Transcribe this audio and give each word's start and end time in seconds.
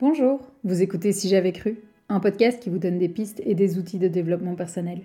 Bonjour, 0.00 0.38
vous 0.62 0.80
écoutez 0.80 1.10
Si 1.10 1.28
j'avais 1.28 1.50
cru, 1.50 1.78
un 2.08 2.20
podcast 2.20 2.62
qui 2.62 2.70
vous 2.70 2.78
donne 2.78 3.00
des 3.00 3.08
pistes 3.08 3.42
et 3.44 3.56
des 3.56 3.78
outils 3.78 3.98
de 3.98 4.06
développement 4.06 4.54
personnel. 4.54 5.00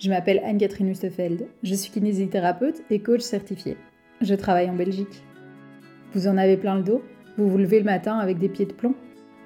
Je 0.00 0.10
m'appelle 0.10 0.42
Anne-Catherine 0.44 0.88
Hustefeld, 0.88 1.46
je 1.62 1.74
suis 1.76 1.92
kinésithérapeute 1.92 2.82
et 2.90 2.98
coach 2.98 3.20
certifié. 3.20 3.76
Je 4.20 4.34
travaille 4.34 4.68
en 4.68 4.74
Belgique. 4.74 5.22
Vous 6.12 6.26
en 6.26 6.38
avez 6.38 6.56
plein 6.56 6.74
le 6.74 6.82
dos 6.82 7.02
Vous 7.38 7.48
vous 7.48 7.56
levez 7.56 7.78
le 7.78 7.84
matin 7.84 8.18
avec 8.18 8.40
des 8.40 8.48
pieds 8.48 8.66
de 8.66 8.72
plomb 8.72 8.96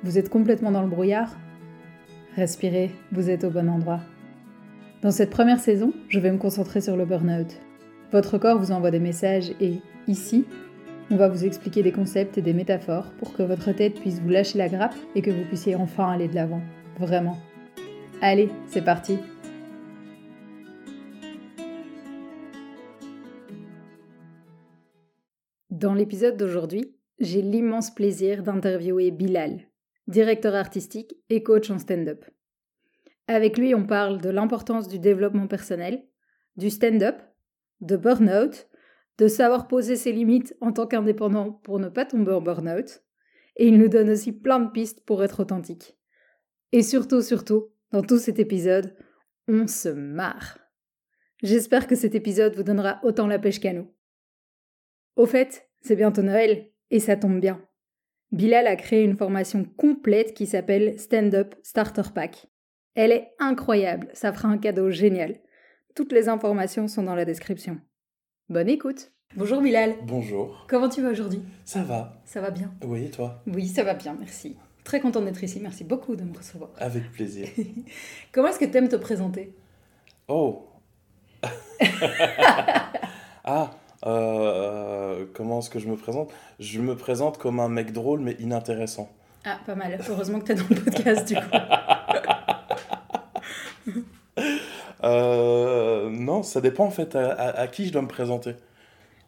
Vous 0.02 0.16
êtes 0.16 0.30
complètement 0.30 0.72
dans 0.72 0.82
le 0.82 0.88
brouillard 0.88 1.36
Respirez, 2.36 2.90
vous 3.12 3.28
êtes 3.28 3.44
au 3.44 3.50
bon 3.50 3.68
endroit. 3.68 4.00
Dans 5.02 5.10
cette 5.10 5.28
première 5.28 5.60
saison, 5.60 5.92
je 6.08 6.20
vais 6.20 6.32
me 6.32 6.38
concentrer 6.38 6.80
sur 6.80 6.96
le 6.96 7.04
burn-out. 7.04 7.60
Votre 8.12 8.38
corps 8.38 8.58
vous 8.58 8.72
envoie 8.72 8.90
des 8.90 8.98
messages 8.98 9.52
et, 9.60 9.74
ici, 10.08 10.46
on 11.10 11.16
va 11.16 11.28
vous 11.28 11.44
expliquer 11.44 11.82
des 11.82 11.92
concepts 11.92 12.38
et 12.38 12.42
des 12.42 12.52
métaphores 12.52 13.10
pour 13.18 13.32
que 13.32 13.42
votre 13.42 13.72
tête 13.72 14.00
puisse 14.00 14.20
vous 14.20 14.28
lâcher 14.28 14.58
la 14.58 14.68
grappe 14.68 14.94
et 15.14 15.22
que 15.22 15.30
vous 15.30 15.44
puissiez 15.44 15.74
enfin 15.74 16.08
aller 16.08 16.28
de 16.28 16.36
l'avant. 16.36 16.62
Vraiment. 16.98 17.36
Allez, 18.22 18.48
c'est 18.66 18.84
parti 18.84 19.18
Dans 25.70 25.94
l'épisode 25.94 26.36
d'aujourd'hui, 26.36 26.94
j'ai 27.18 27.42
l'immense 27.42 27.90
plaisir 27.92 28.42
d'interviewer 28.42 29.10
Bilal, 29.10 29.60
directeur 30.08 30.54
artistique 30.54 31.14
et 31.30 31.42
coach 31.42 31.70
en 31.70 31.78
stand-up. 31.78 32.24
Avec 33.28 33.56
lui, 33.56 33.74
on 33.74 33.86
parle 33.86 34.20
de 34.20 34.28
l'importance 34.28 34.88
du 34.88 34.98
développement 34.98 35.46
personnel, 35.46 36.04
du 36.56 36.68
stand-up, 36.68 37.16
de 37.80 37.96
burn-out, 37.96 38.68
de 39.20 39.28
savoir 39.28 39.68
poser 39.68 39.96
ses 39.96 40.12
limites 40.12 40.56
en 40.62 40.72
tant 40.72 40.86
qu'indépendant 40.86 41.52
pour 41.52 41.78
ne 41.78 41.90
pas 41.90 42.06
tomber 42.06 42.32
en 42.32 42.40
burn-out, 42.40 43.04
et 43.56 43.68
il 43.68 43.76
nous 43.76 43.88
donne 43.88 44.08
aussi 44.08 44.32
plein 44.32 44.58
de 44.58 44.70
pistes 44.70 45.04
pour 45.04 45.22
être 45.22 45.40
authentique. 45.40 45.98
Et 46.72 46.82
surtout, 46.82 47.20
surtout, 47.20 47.68
dans 47.92 48.00
tout 48.00 48.16
cet 48.16 48.38
épisode, 48.38 48.96
on 49.46 49.66
se 49.66 49.90
marre. 49.90 50.58
J'espère 51.42 51.86
que 51.86 51.96
cet 51.96 52.14
épisode 52.14 52.56
vous 52.56 52.62
donnera 52.62 52.98
autant 53.02 53.26
la 53.26 53.38
pêche 53.38 53.60
qu'à 53.60 53.74
nous. 53.74 53.92
Au 55.16 55.26
fait, 55.26 55.68
c'est 55.82 55.96
bientôt 55.96 56.22
Noël, 56.22 56.70
et 56.90 56.98
ça 56.98 57.16
tombe 57.16 57.40
bien. 57.40 57.62
Bilal 58.32 58.66
a 58.66 58.76
créé 58.76 59.04
une 59.04 59.18
formation 59.18 59.64
complète 59.64 60.32
qui 60.32 60.46
s'appelle 60.46 60.98
Stand 60.98 61.34
Up 61.34 61.54
Starter 61.62 62.10
Pack. 62.14 62.46
Elle 62.94 63.12
est 63.12 63.34
incroyable, 63.38 64.08
ça 64.14 64.32
fera 64.32 64.48
un 64.48 64.56
cadeau 64.56 64.90
génial. 64.90 65.40
Toutes 65.94 66.12
les 66.12 66.30
informations 66.30 66.88
sont 66.88 67.02
dans 67.02 67.14
la 67.14 67.26
description. 67.26 67.82
Bonne 68.50 68.68
écoute. 68.68 69.12
Bonjour 69.36 69.60
Bilal. 69.60 69.94
Bonjour. 70.02 70.66
Comment 70.68 70.88
tu 70.88 71.00
vas 71.00 71.10
aujourd'hui? 71.10 71.40
Ça 71.64 71.84
va. 71.84 72.20
Ça 72.24 72.40
va 72.40 72.50
bien. 72.50 72.72
Oui, 72.84 73.04
et 73.04 73.10
toi? 73.10 73.40
Oui, 73.46 73.68
ça 73.68 73.84
va 73.84 73.94
bien, 73.94 74.16
merci. 74.18 74.56
Très 74.82 74.98
contente 74.98 75.24
d'être 75.24 75.44
ici, 75.44 75.60
merci 75.60 75.84
beaucoup 75.84 76.16
de 76.16 76.24
me 76.24 76.36
recevoir. 76.36 76.70
Avec 76.78 77.12
plaisir. 77.12 77.46
Comment 78.32 78.48
est-ce 78.48 78.58
que 78.58 78.64
tu 78.64 78.76
aimes 78.76 78.88
te 78.88 78.96
présenter? 78.96 79.54
Oh 80.26 80.66
Ah 83.44 83.70
euh, 84.04 85.26
Comment 85.32 85.60
est-ce 85.60 85.70
que 85.70 85.78
je 85.78 85.86
me 85.86 85.94
présente? 85.94 86.32
Je 86.58 86.80
me 86.80 86.96
présente 86.96 87.38
comme 87.38 87.60
un 87.60 87.68
mec 87.68 87.92
drôle 87.92 88.18
mais 88.18 88.32
inintéressant. 88.40 89.12
Ah, 89.44 89.60
pas 89.64 89.76
mal. 89.76 89.96
Heureusement 90.08 90.40
que 90.40 90.46
tu 90.46 90.52
es 90.52 90.54
dans 90.56 90.66
le 90.68 90.74
podcast 90.74 91.28
du 91.28 91.36
coup. 91.36 91.40
Euh, 95.04 96.08
non, 96.10 96.42
ça 96.42 96.60
dépend 96.60 96.84
en 96.84 96.90
fait 96.90 97.14
à, 97.16 97.30
à- 97.32 97.60
à 97.60 97.66
qui 97.68 97.86
je 97.86 97.92
dois 97.92 98.02
me 98.02 98.08
présenter. 98.08 98.54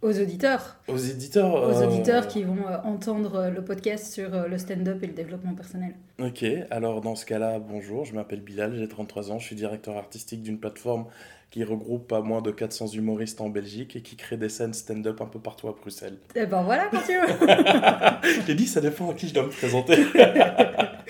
Aux 0.02 0.18
auditeurs. 0.20 0.78
Aux 0.88 0.96
éditeurs. 0.96 1.54
Aux 1.54 1.80
euh, 1.80 1.86
auditeurs 1.86 2.26
qui 2.26 2.42
vont 2.42 2.66
euh, 2.68 2.76
entendre 2.84 3.36
euh, 3.36 3.50
le 3.50 3.62
podcast 3.62 4.12
sur 4.12 4.30
le 4.48 4.58
stand-up 4.58 4.98
et 5.02 5.06
le 5.06 5.12
développement 5.12 5.54
personnel. 5.54 5.94
Ok, 6.20 6.44
alors 6.70 7.00
dans 7.00 7.14
ce 7.14 7.24
cas-là, 7.24 7.60
bonjour, 7.60 8.04
je 8.04 8.12
m'appelle 8.12 8.40
Bilal, 8.40 8.74
j'ai 8.76 8.88
33 8.88 9.30
ans, 9.30 9.38
je 9.38 9.46
suis 9.46 9.54
directeur 9.56 9.96
artistique 9.96 10.42
d'une 10.42 10.58
plateforme 10.58 11.04
qui 11.52 11.62
regroupe 11.64 12.08
pas 12.08 12.20
moins 12.22 12.40
de 12.42 12.50
400 12.50 12.88
humoristes 12.94 13.40
en 13.42 13.48
Belgique 13.50 13.94
et 13.94 14.00
qui 14.00 14.16
crée 14.16 14.38
des 14.38 14.48
scènes 14.48 14.72
stand-up 14.72 15.20
un 15.20 15.26
peu 15.26 15.38
partout 15.38 15.68
à 15.68 15.72
Bruxelles. 15.72 16.16
Eh 16.34 16.46
ben 16.46 16.62
voilà 16.62 16.88
quand 16.90 17.00
tu 17.06 17.12
veux. 17.12 18.42
J'ai 18.46 18.54
dit, 18.54 18.66
ça 18.66 18.80
dépend 18.80 19.10
à 19.10 19.14
qui 19.14 19.28
je 19.28 19.34
dois 19.34 19.44
me 19.44 19.50
présenter. 19.50 19.96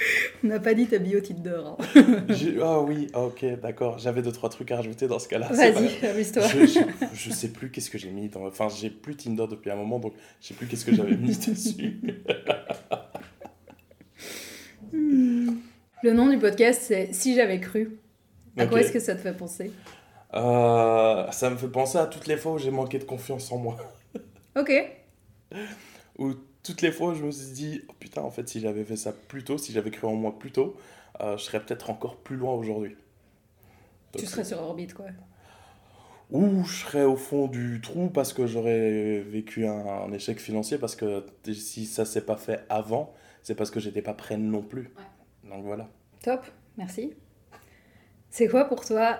On 0.44 0.48
n'a 0.48 0.58
pas 0.60 0.74
dit 0.74 0.86
ta 0.86 0.98
bio 0.98 1.20
Tinder. 1.20 1.60
hein. 1.64 1.76
Ah 2.62 2.80
oui, 2.80 3.08
ok, 3.14 3.44
d'accord. 3.60 3.98
J'avais 3.98 4.22
deux, 4.22 4.32
trois 4.32 4.48
trucs 4.48 4.70
à 4.72 4.76
rajouter 4.76 5.06
dans 5.06 5.18
ce 5.18 5.28
cas-là. 5.28 5.48
Vas-y, 5.52 6.04
amuse-toi. 6.06 6.42
Je, 6.48 6.66
je, 6.66 6.80
je 7.14 7.30
sais 7.30 7.48
plus 7.48 7.70
qu'est-ce 7.70 7.90
que 7.90 7.98
j'ai 7.98 8.10
mis. 8.10 8.28
Dans... 8.28 8.46
Enfin, 8.46 8.68
j'ai 8.68 8.90
plus 8.90 9.16
Tinder 9.16 9.46
depuis 9.50 9.70
un 9.70 9.76
moment, 9.76 9.98
donc 9.98 10.14
je 10.40 10.48
sais 10.48 10.54
plus 10.54 10.66
qu'est-ce 10.66 10.84
que 10.84 10.94
j'avais 10.94 11.16
mis 11.16 11.36
dessus. 11.46 12.00
Le 14.92 16.12
nom 16.12 16.28
du 16.28 16.38
podcast, 16.38 16.82
c'est 16.84 17.12
Si 17.12 17.34
j'avais 17.34 17.60
cru. 17.60 17.98
À 18.56 18.66
quoi 18.66 18.80
est-ce 18.80 18.92
que 18.92 19.00
ça 19.00 19.14
te 19.14 19.20
fait 19.20 19.36
penser? 19.36 19.70
Euh, 20.34 21.30
ça 21.30 21.50
me 21.50 21.56
fait 21.56 21.68
penser 21.68 21.98
à 21.98 22.06
toutes 22.06 22.26
les 22.26 22.36
fois 22.36 22.52
où 22.52 22.58
j'ai 22.58 22.70
manqué 22.70 22.98
de 22.98 23.04
confiance 23.04 23.50
en 23.52 23.58
moi. 23.58 23.76
Ok. 24.58 24.72
Ou 26.18 26.34
toutes 26.62 26.82
les 26.82 26.92
fois 26.92 27.14
je 27.14 27.24
me 27.24 27.30
suis 27.30 27.52
dit, 27.52 27.82
oh 27.88 27.92
putain, 27.98 28.22
en 28.22 28.30
fait, 28.30 28.48
si 28.48 28.60
j'avais 28.60 28.84
fait 28.84 28.96
ça 28.96 29.12
plus 29.12 29.44
tôt, 29.44 29.58
si 29.58 29.72
j'avais 29.72 29.90
cru 29.90 30.06
en 30.06 30.14
moi 30.14 30.38
plus 30.38 30.52
tôt, 30.52 30.76
euh, 31.20 31.36
je 31.36 31.42
serais 31.42 31.60
peut-être 31.60 31.90
encore 31.90 32.16
plus 32.16 32.36
loin 32.36 32.54
aujourd'hui. 32.54 32.96
Tu 34.16 34.26
serais 34.26 34.44
sur 34.44 34.60
orbite, 34.60 34.94
quoi. 34.94 35.06
Ou 36.30 36.64
je 36.64 36.84
serais 36.84 37.04
au 37.04 37.16
fond 37.16 37.46
du 37.46 37.80
trou 37.82 38.08
parce 38.08 38.32
que 38.32 38.46
j'aurais 38.46 39.20
vécu 39.20 39.66
un, 39.66 39.86
un 39.86 40.12
échec 40.12 40.40
financier 40.40 40.78
parce 40.78 40.96
que 40.96 41.26
si 41.52 41.84
ça 41.84 42.06
s'est 42.06 42.24
pas 42.24 42.36
fait 42.36 42.64
avant, 42.70 43.12
c'est 43.42 43.54
parce 43.54 43.70
que 43.70 43.80
j'étais 43.80 44.02
pas 44.02 44.14
prêt 44.14 44.38
non 44.38 44.62
plus. 44.62 44.90
Donc 45.44 45.64
voilà. 45.64 45.88
Top, 46.22 46.46
merci. 46.78 47.12
C'est 48.30 48.48
quoi 48.48 48.64
pour 48.64 48.84
toi 48.84 49.18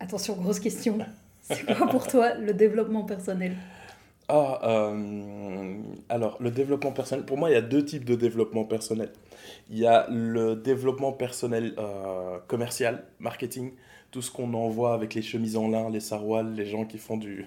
Attention, 0.00 0.34
grosse 0.34 0.60
question. 0.60 0.98
C'est 1.40 1.76
quoi 1.76 1.86
pour 1.88 2.06
toi 2.06 2.34
le 2.34 2.54
développement 2.54 3.04
personnel? 3.04 3.56
Ah, 4.28 4.58
euh, 4.64 5.76
alors 6.08 6.38
le 6.40 6.50
développement 6.50 6.92
personnel, 6.92 7.26
pour 7.26 7.36
moi 7.36 7.50
il 7.50 7.52
y 7.52 7.56
a 7.56 7.62
deux 7.62 7.84
types 7.84 8.04
de 8.04 8.14
développement 8.14 8.64
personnel. 8.64 9.10
Il 9.70 9.78
y 9.78 9.86
a 9.86 10.06
le 10.10 10.56
développement 10.56 11.12
personnel 11.12 11.74
euh, 11.78 12.38
commercial, 12.48 13.04
marketing, 13.20 13.72
tout 14.10 14.22
ce 14.22 14.30
qu'on 14.30 14.54
envoie 14.54 14.94
avec 14.94 15.12
les 15.12 15.20
chemises 15.20 15.56
en 15.56 15.68
lin, 15.68 15.90
les 15.90 16.00
sarouals, 16.00 16.54
les 16.54 16.64
gens 16.64 16.86
qui 16.86 16.96
font 16.96 17.18
du, 17.18 17.46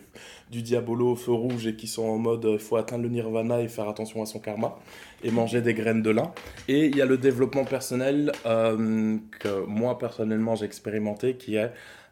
du 0.51 0.61
diabolo 0.61 1.13
au 1.13 1.15
feu 1.15 1.31
rouge 1.31 1.65
et 1.65 1.75
qui 1.75 1.87
sont 1.87 2.03
en 2.03 2.19
mode 2.19 2.47
il 2.51 2.59
faut 2.59 2.75
atteindre 2.75 3.03
le 3.03 3.09
nirvana 3.09 3.61
et 3.61 3.69
faire 3.69 3.89
attention 3.89 4.21
à 4.21 4.27
son 4.27 4.39
karma 4.39 4.77
et 5.23 5.31
manger 5.31 5.61
des 5.61 5.73
graines 5.73 6.03
de 6.03 6.11
lin. 6.11 6.31
Et 6.67 6.85
il 6.85 6.95
y 6.95 7.01
a 7.01 7.07
le 7.07 7.17
développement 7.17 7.65
personnel 7.65 8.31
euh, 8.45 9.17
que 9.39 9.65
moi 9.65 9.97
personnellement 9.97 10.53
j'ai 10.53 10.65
expérimenté 10.65 11.37
qui 11.37 11.55
est 11.55 11.71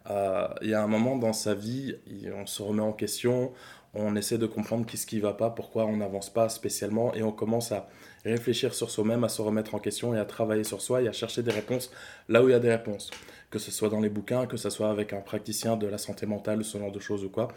euh, 0.10 0.48
il 0.62 0.70
y 0.70 0.74
a 0.74 0.84
un 0.84 0.88
moment 0.88 1.16
dans 1.16 1.34
sa 1.34 1.56
vie, 1.56 1.96
on 2.36 2.46
se 2.46 2.62
remet 2.62 2.82
en 2.82 2.92
question, 2.92 3.52
on 3.96 4.16
essaie 4.16 4.38
de 4.38 4.46
comprendre 4.46 4.86
qu'est-ce 4.86 5.08
qui 5.08 5.20
va 5.20 5.34
pas, 5.34 5.50
pourquoi 5.50 5.86
on 5.86 5.98
n'avance 5.98 6.30
pas 6.30 6.50
spécialement, 6.50 7.14
et 7.16 7.24
on 7.24 7.32
commence 7.32 7.72
à 7.72 7.88
réfléchir 8.26 8.74
sur 8.74 8.90
soi-même, 8.90 9.24
à 9.24 9.30
se 9.30 9.42
remettre 9.42 9.76
en 9.76 9.80
question 9.80 10.14
et 10.14 10.20
à 10.20 10.26
travailler 10.26 10.64
sur 10.64 10.82
soi 10.82 11.02
et 11.02 11.08
à 11.08 11.12
chercher 11.12 11.44
des 11.44 11.52
réponses 11.52 11.92
là 12.28 12.44
où 12.44 12.50
il 12.50 12.52
y 12.52 12.56
a 12.56 12.60
des 12.60 12.70
réponses. 12.70 13.12
Que 13.50 13.60
ce 13.60 13.72
soit 13.72 13.90
dans 13.90 14.02
les 14.02 14.10
bouquins, 14.10 14.48
que 14.48 14.58
ce 14.58 14.70
soit 14.70 14.90
avec 14.90 15.14
un 15.14 15.22
praticien 15.22 15.78
de 15.78 15.88
la 15.88 15.98
santé 15.98 16.26
mentale, 16.26 16.64
ce 16.64 16.78
genre 16.78 16.92
de 16.92 17.00
choses 17.00 17.24
ou 17.24 17.30
quoi. 17.30 17.48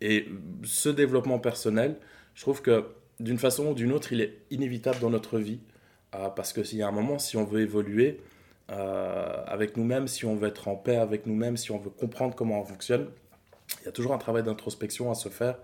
Et 0.00 0.26
ce 0.62 0.88
développement 0.88 1.38
personnel, 1.38 1.96
je 2.34 2.42
trouve 2.42 2.62
que 2.62 2.86
d'une 3.20 3.38
façon 3.38 3.68
ou 3.68 3.74
d'une 3.74 3.92
autre, 3.92 4.12
il 4.12 4.20
est 4.20 4.38
inévitable 4.50 4.98
dans 5.00 5.10
notre 5.10 5.38
vie. 5.38 5.60
euh, 6.14 6.28
parce 6.28 6.52
que 6.52 6.62
s'il 6.64 6.78
y 6.78 6.82
a 6.82 6.88
un 6.88 6.92
moment, 6.92 7.18
si 7.18 7.36
on 7.36 7.44
veut 7.44 7.60
évoluer 7.60 8.20
euh, 8.70 9.44
avec 9.46 9.76
nous-mêmes, 9.76 10.08
si 10.08 10.24
on 10.24 10.36
veut 10.36 10.48
être 10.48 10.68
en 10.68 10.76
paix 10.76 10.96
avec 10.96 11.26
nous-mêmes, 11.26 11.56
si 11.56 11.70
on 11.72 11.78
veut 11.78 11.90
comprendre 11.90 12.34
comment 12.34 12.60
on 12.60 12.64
fonctionne, 12.64 13.08
il 13.84 13.86
y 13.86 13.88
a 13.90 13.92
toujours 13.92 14.14
un 14.14 14.18
travail 14.18 14.42
d'introspection 14.42 15.10
à 15.10 15.14
se 15.14 15.28
faire, 15.28 15.58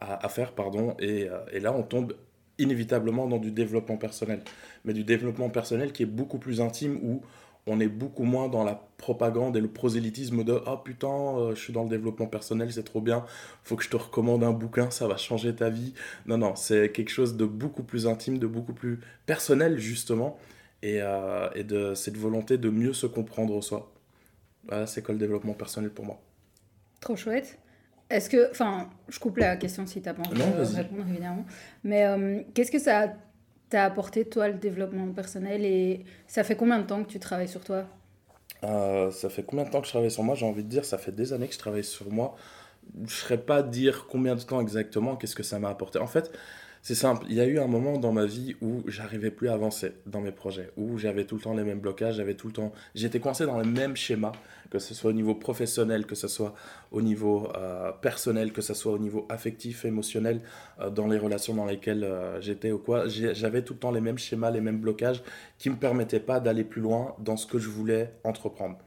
à, 0.00 0.28
faire, 0.28 0.52
pardon, 0.52 0.96
et, 0.98 1.28
euh, 1.28 1.38
et 1.52 1.60
là 1.60 1.72
on 1.72 1.84
tombe 1.84 2.14
inévitablement 2.58 3.28
dans 3.28 3.38
du 3.38 3.52
développement 3.52 3.96
personnel, 3.96 4.42
mais 4.84 4.92
du 4.92 5.04
développement 5.04 5.50
personnel 5.50 5.92
qui 5.92 6.02
est 6.02 6.06
beaucoup 6.06 6.38
plus 6.38 6.60
intime 6.60 6.98
où 7.02 7.22
on 7.66 7.78
est 7.78 7.88
beaucoup 7.88 8.24
moins 8.24 8.48
dans 8.48 8.64
la 8.64 8.74
propagande 8.96 9.56
et 9.56 9.60
le 9.60 9.68
prosélytisme 9.68 10.44
de 10.44 10.60
ah 10.66 10.80
putain 10.82 11.08
euh, 11.08 11.54
je 11.54 11.60
suis 11.60 11.72
dans 11.72 11.84
le 11.84 11.88
développement 11.88 12.26
personnel 12.26 12.72
c'est 12.72 12.82
trop 12.82 13.00
bien 13.00 13.24
faut 13.62 13.76
que 13.76 13.84
je 13.84 13.90
te 13.90 13.96
recommande 13.96 14.42
un 14.42 14.52
bouquin 14.52 14.90
ça 14.90 15.06
va 15.06 15.16
changer 15.16 15.54
ta 15.54 15.70
vie. 15.70 15.94
Non 16.26 16.38
non 16.38 16.56
c'est 16.56 16.90
quelque 16.90 17.10
chose 17.10 17.36
de 17.36 17.44
beaucoup 17.44 17.82
plus 17.82 18.06
intime 18.06 18.38
de 18.38 18.46
beaucoup 18.46 18.72
plus 18.72 19.00
personnel 19.26 19.78
justement 19.78 20.38
et, 20.82 21.00
euh, 21.02 21.48
et 21.54 21.64
de 21.64 21.94
cette 21.94 22.16
volonté 22.16 22.58
de 22.58 22.70
mieux 22.70 22.94
se 22.94 23.06
comprendre 23.06 23.60
soi. 23.62 23.92
Voilà 24.66 24.86
c'est 24.86 25.02
quoi 25.02 25.12
le 25.12 25.20
développement 25.20 25.54
personnel 25.54 25.90
pour 25.90 26.06
moi 26.06 26.20
Trop 27.00 27.16
chouette. 27.16 27.58
Est-ce 28.10 28.28
que, 28.28 28.50
enfin, 28.50 28.90
je 29.08 29.18
coupe 29.18 29.38
la 29.38 29.56
question 29.56 29.86
si 29.86 30.02
t'as 30.02 30.14
pas 30.14 30.22
envie 30.24 30.38
Non, 30.38 30.50
de 30.50 30.64
répondre 30.74 31.06
évidemment. 31.08 31.46
Mais 31.84 32.04
euh, 32.06 32.42
qu'est-ce 32.54 32.70
que 32.72 32.78
ça 32.78 33.14
t'a 33.68 33.84
apporté 33.84 34.28
toi 34.28 34.48
le 34.48 34.54
développement 34.58 35.12
personnel 35.12 35.64
et 35.64 36.04
ça 36.26 36.44
fait 36.44 36.56
combien 36.56 36.78
de 36.80 36.86
temps 36.86 37.04
que 37.04 37.10
tu 37.10 37.20
travailles 37.20 37.48
sur 37.48 37.64
toi? 37.64 37.86
Euh, 38.64 39.10
ça 39.10 39.30
fait 39.30 39.42
combien 39.42 39.64
de 39.64 39.70
temps 39.70 39.80
que 39.80 39.86
je 39.86 39.92
travaille 39.92 40.10
sur 40.10 40.22
moi? 40.22 40.34
J'ai 40.34 40.44
envie 40.46 40.62
de 40.64 40.68
dire, 40.68 40.84
ça 40.84 40.98
fait 40.98 41.12
des 41.12 41.32
années 41.32 41.48
que 41.48 41.54
je 41.54 41.58
travaille 41.58 41.84
sur 41.84 42.10
moi. 42.10 42.36
Je 42.96 43.02
ne 43.02 43.06
saurais 43.08 43.38
pas 43.38 43.62
dire 43.62 44.06
combien 44.08 44.34
de 44.36 44.42
temps 44.42 44.60
exactement, 44.60 45.16
qu'est-ce 45.16 45.36
que 45.36 45.42
ça 45.42 45.58
m'a 45.58 45.70
apporté. 45.70 45.98
En 45.98 46.06
fait, 46.06 46.30
C'est 46.82 46.96
simple, 46.96 47.26
il 47.30 47.36
y 47.36 47.40
a 47.40 47.46
eu 47.46 47.60
un 47.60 47.68
moment 47.68 47.98
dans 47.98 48.12
ma 48.12 48.26
vie 48.26 48.56
où 48.62 48.82
j'arrivais 48.88 49.30
plus 49.30 49.48
à 49.50 49.54
avancer 49.54 49.94
dans 50.06 50.20
mes 50.22 50.32
projets, 50.32 50.72
où 50.76 50.98
j'avais 50.98 51.26
tout 51.26 51.36
le 51.36 51.42
temps 51.42 51.54
les 51.54 51.64
mêmes 51.64 51.80
blocages, 51.80 52.16
j'avais 52.16 52.34
tout 52.34 52.48
le 52.48 52.54
temps, 52.54 52.72
j'étais 52.94 53.20
coincé 53.20 53.46
dans 53.46 53.58
le 53.58 53.66
même 53.66 53.96
schéma, 53.96 54.32
que 54.70 54.78
ce 54.78 54.94
soit 54.94 55.10
au 55.10 55.12
niveau 55.12 55.34
professionnel, 55.34 56.06
que 56.06 56.14
ce 56.14 56.28
soit 56.28 56.54
au 56.92 57.02
niveau 57.02 57.48
euh, 57.56 57.90
personnel, 57.92 58.52
que 58.52 58.62
ce 58.62 58.72
soit 58.72 58.92
au 58.92 58.98
niveau 58.98 59.26
affectif, 59.28 59.84
émotionnel, 59.84 60.40
euh, 60.80 60.90
dans 60.90 61.08
les 61.08 61.18
relations 61.18 61.54
dans 61.54 61.66
lesquelles 61.66 62.04
euh, 62.04 62.40
j'étais 62.40 62.70
ou 62.70 62.78
quoi, 62.78 63.08
j'avais 63.08 63.62
tout 63.62 63.74
le 63.74 63.80
temps 63.80 63.90
les 63.90 64.00
mêmes 64.00 64.18
schémas, 64.18 64.50
les 64.50 64.60
mêmes 64.60 64.78
blocages 64.78 65.22
qui 65.58 65.70
me 65.70 65.76
permettaient 65.76 66.20
pas 66.20 66.38
d'aller 66.38 66.64
plus 66.64 66.80
loin 66.80 67.16
dans 67.18 67.36
ce 67.36 67.46
que 67.46 67.58
je 67.58 67.68
voulais 67.68 68.12
entreprendre. 68.24 68.78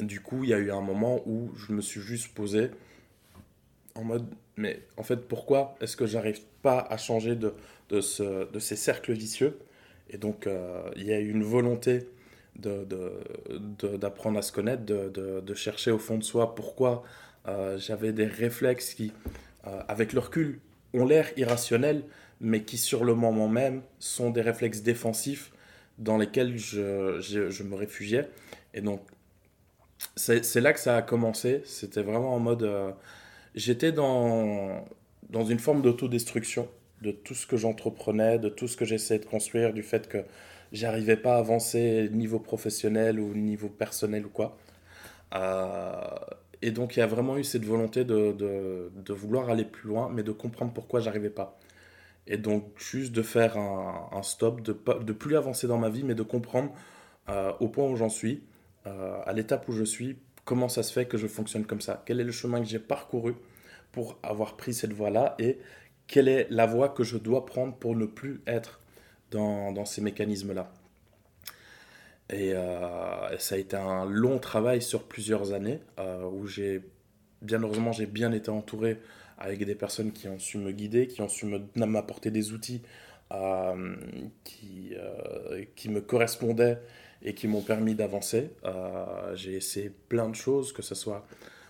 du 0.00 0.20
coup, 0.20 0.44
il 0.44 0.50
y 0.50 0.54
a 0.54 0.58
eu 0.58 0.70
un 0.70 0.80
moment 0.80 1.20
où 1.26 1.50
je 1.56 1.72
me 1.72 1.80
suis 1.82 2.00
juste 2.00 2.34
posé 2.34 2.70
en 3.94 4.04
mode 4.04 4.26
mais 4.56 4.80
en 4.96 5.04
fait, 5.04 5.28
pourquoi 5.28 5.76
est-ce 5.80 5.96
que 5.96 6.04
j'arrive 6.06 6.40
pas 6.62 6.80
à 6.80 6.96
changer 6.96 7.36
de, 7.36 7.54
de, 7.90 8.00
ce, 8.00 8.50
de 8.50 8.58
ces 8.58 8.74
cercles 8.74 9.12
vicieux? 9.12 9.56
Et 10.10 10.18
donc, 10.18 10.48
il 10.96 11.04
y 11.04 11.12
a 11.12 11.20
une 11.20 11.44
volonté 11.44 12.08
d'apprendre 12.58 14.34
de, 14.34 14.38
à 14.38 14.42
se 14.42 14.52
connaître, 14.52 14.84
de, 14.84 15.54
chercher 15.54 15.90
au 15.90 15.98
fond 15.98 16.18
de 16.18 16.24
soi 16.24 16.54
pourquoi 16.54 17.04
euh, 17.46 17.78
j'avais 17.78 18.12
des 18.12 18.26
réflexes 18.26 18.94
qui, 18.94 19.12
euh, 19.66 19.80
avec 19.88 20.12
le 20.12 20.20
recul, 20.20 20.60
ont 20.94 21.06
l'air 21.06 21.26
irrationnels, 21.36 22.02
mais 22.40 22.62
qui, 22.62 22.78
sur 22.78 23.04
le 23.04 23.14
moment 23.14 23.48
même, 23.48 23.82
sont 23.98 24.30
des 24.30 24.42
réflexes 24.42 24.82
défensifs 24.82 25.52
dans 25.98 26.16
lesquels 26.18 26.56
je, 26.58 27.20
je, 27.20 27.62
me 27.62 27.74
réfugiais. 27.74 28.28
Et 28.74 28.80
donc, 28.80 29.02
c'est 30.16 30.60
là 30.60 30.72
que 30.72 30.80
ça 30.80 30.96
a 30.96 31.02
commencé. 31.02 31.62
C'était 31.64 32.02
vraiment 32.02 32.34
en 32.34 32.38
mode 32.38 32.94
j'étais 33.54 33.92
dans, 33.92 34.84
dans 35.30 35.44
une 35.44 35.58
forme 35.58 35.82
d'autodestruction 35.82 36.68
de 37.02 37.12
tout 37.12 37.34
ce 37.34 37.46
que 37.46 37.56
j'entreprenais, 37.56 38.38
de 38.38 38.48
tout 38.48 38.68
ce 38.68 38.76
que 38.76 38.84
j'essayais 38.84 39.20
de 39.20 39.26
construire, 39.26 39.72
du 39.72 39.82
fait 39.82 40.08
que 40.08 40.18
j'arrivais 40.72 41.16
pas 41.16 41.36
à 41.36 41.38
avancer 41.38 42.08
niveau 42.12 42.38
professionnel 42.38 43.20
ou 43.20 43.34
niveau 43.34 43.68
personnel 43.68 44.26
ou 44.26 44.30
quoi. 44.30 44.56
Euh, 45.34 45.92
et 46.62 46.70
donc 46.70 46.96
il 46.96 47.00
y 47.00 47.02
a 47.02 47.06
vraiment 47.06 47.36
eu 47.38 47.44
cette 47.44 47.64
volonté 47.64 48.04
de, 48.04 48.32
de, 48.32 49.12
vouloir 49.12 49.50
aller 49.50 49.64
plus 49.64 49.88
loin, 49.88 50.10
mais 50.12 50.22
de 50.22 50.32
comprendre 50.32 50.72
pourquoi 50.72 51.00
j'arrivais 51.00 51.30
pas. 51.30 51.58
Et 52.26 52.36
donc 52.36 52.64
juste 52.78 53.12
de 53.12 53.22
faire 53.22 53.56
un, 53.56 54.22
stop, 54.22 54.60
de 54.62 54.76
de 55.02 55.12
plus 55.12 55.36
avancer 55.36 55.66
dans 55.66 55.78
ma 55.78 55.88
vie, 55.88 56.04
mais 56.04 56.14
de 56.14 56.22
comprendre 56.22 56.72
euh, 57.28 57.52
au 57.60 57.68
point 57.68 57.88
où 57.88 57.96
j'en 57.96 58.08
suis, 58.08 58.42
euh, 58.86 59.18
à 59.24 59.32
l'étape 59.32 59.68
où 59.68 59.72
je 59.72 59.84
suis, 59.84 60.18
comment 60.44 60.68
ça 60.68 60.82
se 60.82 60.92
fait 60.92 61.06
que 61.06 61.18
je 61.18 61.26
fonctionne 61.26 61.64
comme 61.66 61.80
ça 61.80 62.02
Quel 62.06 62.20
est 62.20 62.24
le 62.24 62.32
chemin 62.32 62.60
que 62.60 62.66
j'ai 62.66 62.78
parcouru 62.78 63.34
pour 63.92 64.18
avoir 64.22 64.56
pris 64.56 64.74
cette 64.74 64.92
voie-là 64.92 65.34
et 65.38 65.58
quelle 66.06 66.28
est 66.28 66.46
la 66.50 66.66
voie 66.66 66.88
que 66.88 67.04
je 67.04 67.18
dois 67.18 67.46
prendre 67.46 67.74
pour 67.76 67.94
ne 67.94 68.06
plus 68.06 68.40
être 68.46 68.80
dans, 69.30 69.84
ces 69.84 70.00
mécanismes-là 70.00 70.70
et, 72.30 72.52
euh, 72.54 73.38
ça 73.38 73.54
a 73.54 73.58
été 73.58 73.76
un 73.76 74.04
long 74.04 74.38
travail 74.38 74.82
sur 74.82 75.04
plusieurs 75.04 75.52
années 75.52 75.80
euh, 75.98 76.28
où 76.30 76.46
j'ai, 76.46 76.82
bien 77.40 77.60
heureusement, 77.62 77.92
j'ai 77.92 78.06
bien 78.06 78.32
été 78.32 78.50
entouré 78.50 78.98
avec 79.38 79.64
des 79.64 79.74
personnes 79.74 80.12
qui 80.12 80.28
ont 80.28 80.38
su 80.38 80.58
me 80.58 80.72
guider, 80.72 81.06
qui 81.06 81.22
ont 81.22 81.28
su 81.28 81.46
m'apporter 81.76 82.30
des 82.30 82.52
outils 82.52 82.82
euh, 83.32 83.94
qui, 84.44 84.92
qui 85.76 85.88
me 85.88 86.00
correspondaient 86.00 86.78
et 87.22 87.34
qui 87.34 87.46
m'ont 87.46 87.62
permis 87.62 87.94
d'avancer. 87.94 88.50
J'ai 89.34 89.54
essayé 89.54 89.90
plein 90.08 90.28
de 90.28 90.34
choses, 90.34 90.72
que 90.72 90.82
ce 90.82 90.94
soit 90.94 91.24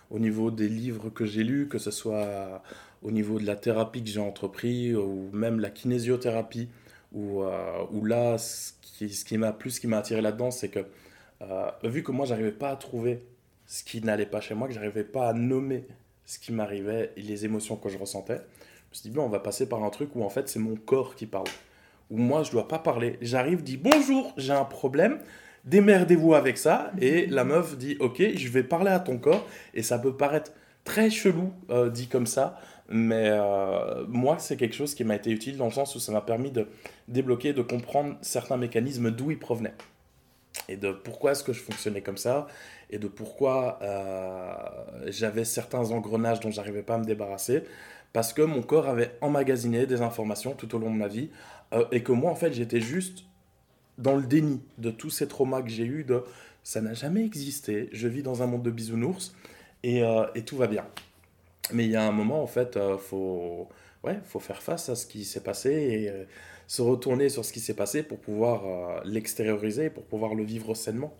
au 0.09 0.19
niveau 0.19 0.51
des 0.51 0.67
livres 0.67 1.09
que 1.09 1.25
j'ai 1.25 1.43
lus, 1.43 1.67
que 1.67 1.77
ce 1.77 1.91
soit 1.91 2.63
au 3.03 3.11
niveau 3.11 3.39
de 3.39 3.45
la 3.45 3.55
thérapie 3.55 4.03
que 4.03 4.09
j'ai 4.09 4.19
entrepris, 4.19 4.95
ou 4.95 5.29
même 5.31 5.59
la 5.59 5.69
kinésiothérapie, 5.69 6.69
où, 7.11 7.43
euh, 7.43 7.85
où 7.91 8.05
là, 8.05 8.37
ce 8.37 8.73
qui, 8.81 9.09
ce 9.09 9.25
qui 9.25 9.37
m'a 9.37 9.51
plus, 9.51 9.71
ce 9.71 9.79
qui 9.79 9.87
m'a 9.87 9.99
attiré 9.99 10.21
là-dedans, 10.21 10.51
c'est 10.51 10.69
que 10.69 10.85
euh, 11.41 11.71
vu 11.83 12.03
que 12.03 12.11
moi, 12.11 12.25
j'arrivais 12.25 12.51
pas 12.51 12.69
à 12.69 12.75
trouver 12.75 13.25
ce 13.65 13.83
qui 13.83 14.01
n'allait 14.01 14.25
pas 14.25 14.41
chez 14.41 14.55
moi, 14.55 14.67
que 14.67 14.73
j'arrivais 14.73 15.03
pas 15.03 15.29
à 15.29 15.33
nommer 15.33 15.85
ce 16.25 16.39
qui 16.39 16.51
m'arrivait 16.51 17.11
et 17.17 17.21
les 17.21 17.45
émotions 17.45 17.75
que 17.75 17.89
je 17.89 17.97
ressentais, 17.97 18.37
je 18.37 18.39
me 18.39 18.93
suis 18.93 19.09
dit, 19.09 19.15
bon, 19.15 19.23
on 19.23 19.29
va 19.29 19.39
passer 19.39 19.67
par 19.69 19.83
un 19.83 19.89
truc 19.89 20.15
où 20.15 20.23
en 20.23 20.29
fait, 20.29 20.49
c'est 20.49 20.59
mon 20.59 20.75
corps 20.75 21.15
qui 21.15 21.25
parle 21.25 21.47
où 22.09 22.17
moi 22.17 22.43
je 22.43 22.51
dois 22.51 22.67
pas 22.67 22.79
parler. 22.79 23.17
J'arrive, 23.21 23.63
dis 23.63 23.77
bonjour, 23.77 24.33
j'ai 24.37 24.53
un 24.53 24.65
problème, 24.65 25.19
démerdez-vous 25.65 26.33
avec 26.33 26.57
ça. 26.57 26.91
Et 26.99 27.27
la 27.27 27.43
meuf 27.43 27.77
dit 27.77 27.97
ok, 27.99 28.21
je 28.35 28.49
vais 28.49 28.63
parler 28.63 28.91
à 28.91 28.99
ton 28.99 29.17
corps. 29.17 29.47
Et 29.73 29.83
ça 29.83 29.99
peut 29.99 30.15
paraître 30.15 30.51
très 30.83 31.09
chelou 31.09 31.53
euh, 31.69 31.89
dit 31.89 32.07
comme 32.07 32.27
ça, 32.27 32.59
mais 32.89 33.29
euh, 33.29 34.03
moi 34.07 34.39
c'est 34.39 34.57
quelque 34.57 34.75
chose 34.75 34.95
qui 34.95 35.03
m'a 35.03 35.15
été 35.15 35.29
utile 35.29 35.57
dans 35.57 35.65
le 35.65 35.71
sens 35.71 35.95
où 35.95 35.99
ça 35.99 36.11
m'a 36.11 36.21
permis 36.21 36.51
de 36.51 36.67
débloquer, 37.07 37.53
de 37.53 37.61
comprendre 37.61 38.17
certains 38.21 38.57
mécanismes 38.57 39.11
d'où 39.11 39.31
ils 39.31 39.39
provenaient. 39.39 39.75
Et 40.67 40.75
de 40.75 40.91
pourquoi 40.91 41.31
est-ce 41.31 41.43
que 41.43 41.53
je 41.53 41.61
fonctionnais 41.61 42.01
comme 42.01 42.17
ça, 42.17 42.47
et 42.89 42.97
de 42.97 43.07
pourquoi 43.07 43.79
euh, 43.81 44.53
j'avais 45.07 45.45
certains 45.45 45.91
engrenages 45.91 46.39
dont 46.39 46.49
j'arrivais 46.49 46.81
pas 46.81 46.95
à 46.95 46.97
me 46.97 47.05
débarrasser, 47.05 47.63
parce 48.11 48.33
que 48.33 48.41
mon 48.41 48.63
corps 48.63 48.87
avait 48.87 49.15
emmagasiné 49.21 49.85
des 49.85 50.01
informations 50.01 50.53
tout 50.53 50.73
au 50.75 50.79
long 50.79 50.91
de 50.91 50.97
ma 50.97 51.07
vie 51.07 51.29
euh, 51.73 51.85
et 51.91 52.01
que 52.01 52.11
moi, 52.11 52.31
en 52.31 52.35
fait, 52.35 52.51
j'étais 52.53 52.81
juste 52.81 53.25
dans 53.99 54.15
le 54.15 54.25
déni 54.25 54.61
de 54.79 54.89
tous 54.89 55.11
ces 55.11 55.27
traumas 55.27 55.61
que 55.61 55.69
j'ai 55.69 55.85
eus, 55.85 56.03
de 56.03 56.23
ça 56.63 56.81
n'a 56.81 56.93
jamais 56.93 57.23
existé, 57.23 57.89
je 57.91 58.07
vis 58.07 58.23
dans 58.23 58.41
un 58.41 58.47
monde 58.47 58.63
de 58.63 58.71
bisounours 58.71 59.35
et, 59.83 60.01
et 60.35 60.41
tout 60.43 60.57
va 60.57 60.67
bien. 60.67 60.85
Mais 61.73 61.85
il 61.85 61.91
y 61.91 61.95
a 61.95 62.03
un 62.03 62.11
moment, 62.11 62.41
en 62.41 62.47
fait, 62.47 62.73
il 62.75 62.81
euh, 62.81 62.97
faut, 62.97 63.67
ouais, 64.03 64.19
faut 64.25 64.39
faire 64.39 64.61
face 64.61 64.89
à 64.89 64.95
ce 64.95 65.05
qui 65.05 65.25
s'est 65.25 65.43
passé 65.43 65.71
et 65.71 66.11
se 66.67 66.81
retourner 66.81 67.29
sur 67.29 67.45
ce 67.45 67.53
qui 67.53 67.59
s'est 67.59 67.75
passé 67.75 68.03
pour 68.03 68.19
pouvoir 68.19 69.03
l'extérioriser, 69.03 69.89
pour 69.89 70.03
pouvoir 70.03 70.35
le 70.35 70.43
vivre 70.43 70.75
sainement. 70.75 71.13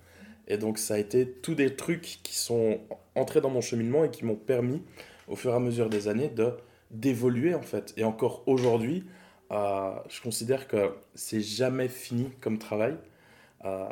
Et 0.48 0.58
donc, 0.58 0.78
ça 0.80 0.96
a 0.96 0.98
été 0.98 1.28
tous 1.28 1.56
des 1.56 1.76
trucs 1.76 2.20
qui 2.24 2.36
sont 2.36 2.80
entrés 3.16 3.42
dans 3.42 3.50
mon 3.50 3.62
cheminement 3.62 4.04
et 4.04 4.10
qui 4.10 4.26
m'ont 4.26 4.36
permis, 4.36 4.82
au 5.28 5.36
fur 5.36 5.52
et 5.52 5.56
à 5.56 5.60
mesure 5.60 5.90
des 5.90 6.08
années, 6.08 6.30
de 6.30 6.54
d'évoluer 6.92 7.54
en 7.54 7.62
fait. 7.62 7.94
Et 7.98 8.04
encore 8.04 8.44
aujourd'hui, 8.48 9.06
euh, 9.52 9.92
je 10.10 10.22
considère 10.22 10.68
que 10.68 10.92
c'est 11.16 11.42
jamais 11.42 11.88
fini 11.88 12.30
comme 12.42 12.58
travail. 12.58 12.96
Euh, 13.66 13.86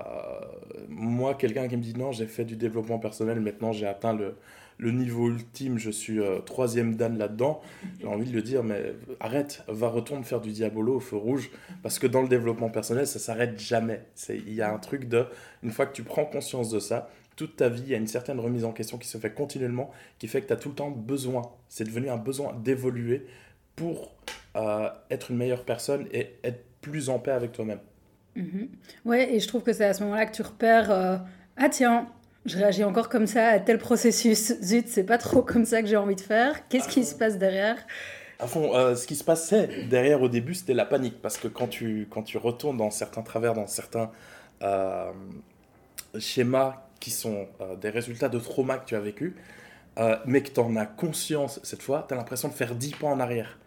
moi, 0.88 1.36
quelqu'un 1.36 1.68
qui 1.68 1.78
me 1.78 1.82
dit 1.82 1.94
non, 1.96 2.12
j'ai 2.12 2.28
fait 2.28 2.46
du 2.46 2.56
développement 2.56 3.00
personnel, 3.00 3.40
maintenant 3.40 3.72
j'ai 3.72 3.88
atteint 3.88 4.14
le, 4.14 4.36
le, 4.78 4.92
niveau 4.92 5.30
ultime, 5.30 5.78
je 5.78 5.90
suis 5.90 6.20
euh, 6.20 6.40
troisième 6.40 6.96
dan 6.96 7.18
là-dedans, 7.18 7.62
j'ai 8.00 8.08
envie 8.08 8.30
de 8.30 8.34
lui 8.34 8.44
dire, 8.44 8.64
mais 8.64 8.94
arrête, 9.20 9.64
va 9.68 9.90
retourne 9.90 10.24
faire 10.24 10.42
du 10.42 10.52
diabolo 10.52 10.96
au 10.96 11.00
feu 11.00 11.18
rouge, 11.18 11.50
parce 11.84 12.00
que 12.00 12.08
dans 12.08 12.22
le 12.22 12.28
développement 12.28 12.70
personnel, 12.70 13.08
ça 13.08 13.20
s'arrête 13.20 13.60
jamais. 13.60 14.04
Il 14.30 14.54
y 14.54 14.62
a 14.62 14.74
un 14.74 14.80
truc 14.80 15.08
de, 15.08 15.26
une 15.64 15.72
fois 15.72 15.86
que 15.86 15.94
tu 15.94 16.04
prends 16.04 16.26
conscience 16.26 16.70
de 16.70 16.80
ça, 16.80 17.10
toute 17.36 17.56
ta 17.56 17.70
vie, 17.70 17.84
il 17.86 17.90
y 17.90 17.94
a 17.94 17.98
une 17.98 18.08
certaine 18.08 18.40
remise 18.40 18.66
en 18.66 18.72
question 18.74 18.98
qui 18.98 19.08
se 19.08 19.18
fait 19.18 19.32
continuellement, 19.32 19.92
qui 20.18 20.28
fait 20.28 20.42
que 20.42 20.48
tu 20.48 20.54
as 20.54 20.58
tout 20.58 20.70
le 20.70 20.76
temps 20.76 20.90
besoin, 20.90 21.44
c'est 21.70 21.84
devenu 21.84 22.10
un 22.10 22.18
besoin 22.18 22.54
d'évoluer 22.54 23.26
pour 23.76 24.16
euh, 24.56 24.90
être 25.12 25.32
une 25.32 25.38
meilleure 25.38 25.64
personne 25.64 26.08
et 26.12 26.36
être 26.44 26.66
plus 26.82 27.10
en 27.10 27.20
paix 27.20 27.32
avec 27.32 27.52
toi-même. 27.52 27.80
Mhm. 28.36 28.70
Ouais, 29.06 29.34
et 29.34 29.40
je 29.40 29.48
trouve 29.48 29.64
que 29.64 29.72
c'est 29.72 29.86
à 29.86 29.94
ce 29.94 30.04
moment-là 30.04 30.26
que 30.26 30.36
tu 30.36 30.42
repères 30.42 30.92
euh, 30.92 31.18
Ah 31.56 31.70
tiens, 31.70 32.08
je 32.46 32.58
réagis 32.58 32.84
encore 32.84 33.10
comme 33.10 33.28
ça 33.28 33.48
à 33.48 33.60
tel 33.60 33.78
processus. 33.78 34.54
Zut, 34.62 34.88
c'est 34.88 35.04
pas 35.04 35.18
trop 35.18 35.42
comme 35.42 35.66
ça 35.66 35.82
que 35.82 35.88
j'ai 35.88 35.98
envie 35.98 36.16
de 36.16 36.22
faire. 36.22 36.68
Qu'est-ce 36.68 36.88
qui 36.88 37.04
se 37.04 37.16
passe 37.16 37.38
derrière? 37.38 37.78
À 38.40 38.48
fond, 38.48 38.76
euh, 38.76 38.96
ce 38.96 39.08
qui 39.08 39.16
se 39.16 39.24
passait 39.24 39.86
derrière 39.90 40.22
au 40.22 40.30
début, 40.30 40.54
c'était 40.54 40.74
la 40.74 40.86
panique. 40.86 41.22
Parce 41.22 41.38
que 41.38 41.48
quand 41.48 41.68
tu, 41.68 42.08
quand 42.10 42.24
tu 42.24 42.38
retournes 42.38 42.78
dans 42.78 42.92
certains 42.92 43.24
travers, 43.24 43.54
dans 43.54 43.68
certains 43.68 44.12
schémas 46.18 46.84
qui 47.00 47.12
sont 47.12 47.48
des 47.80 47.90
résultats 47.90 48.30
de 48.30 48.40
trauma 48.40 48.78
que 48.78 48.86
tu 48.86 48.96
as 48.96 49.00
vécu, 49.00 49.36
mais 50.26 50.42
que 50.42 50.50
tu 50.50 50.60
en 50.60 50.76
as 50.76 50.86
conscience 50.86 51.60
cette 51.64 51.82
fois, 51.82 52.06
tu 52.08 52.14
as 52.14 52.18
l'impression 52.18 52.48
de 52.48 52.54
faire 52.54 52.76
10 52.76 52.96
pas 52.96 53.08
en 53.08 53.20
arrière. 53.20 53.58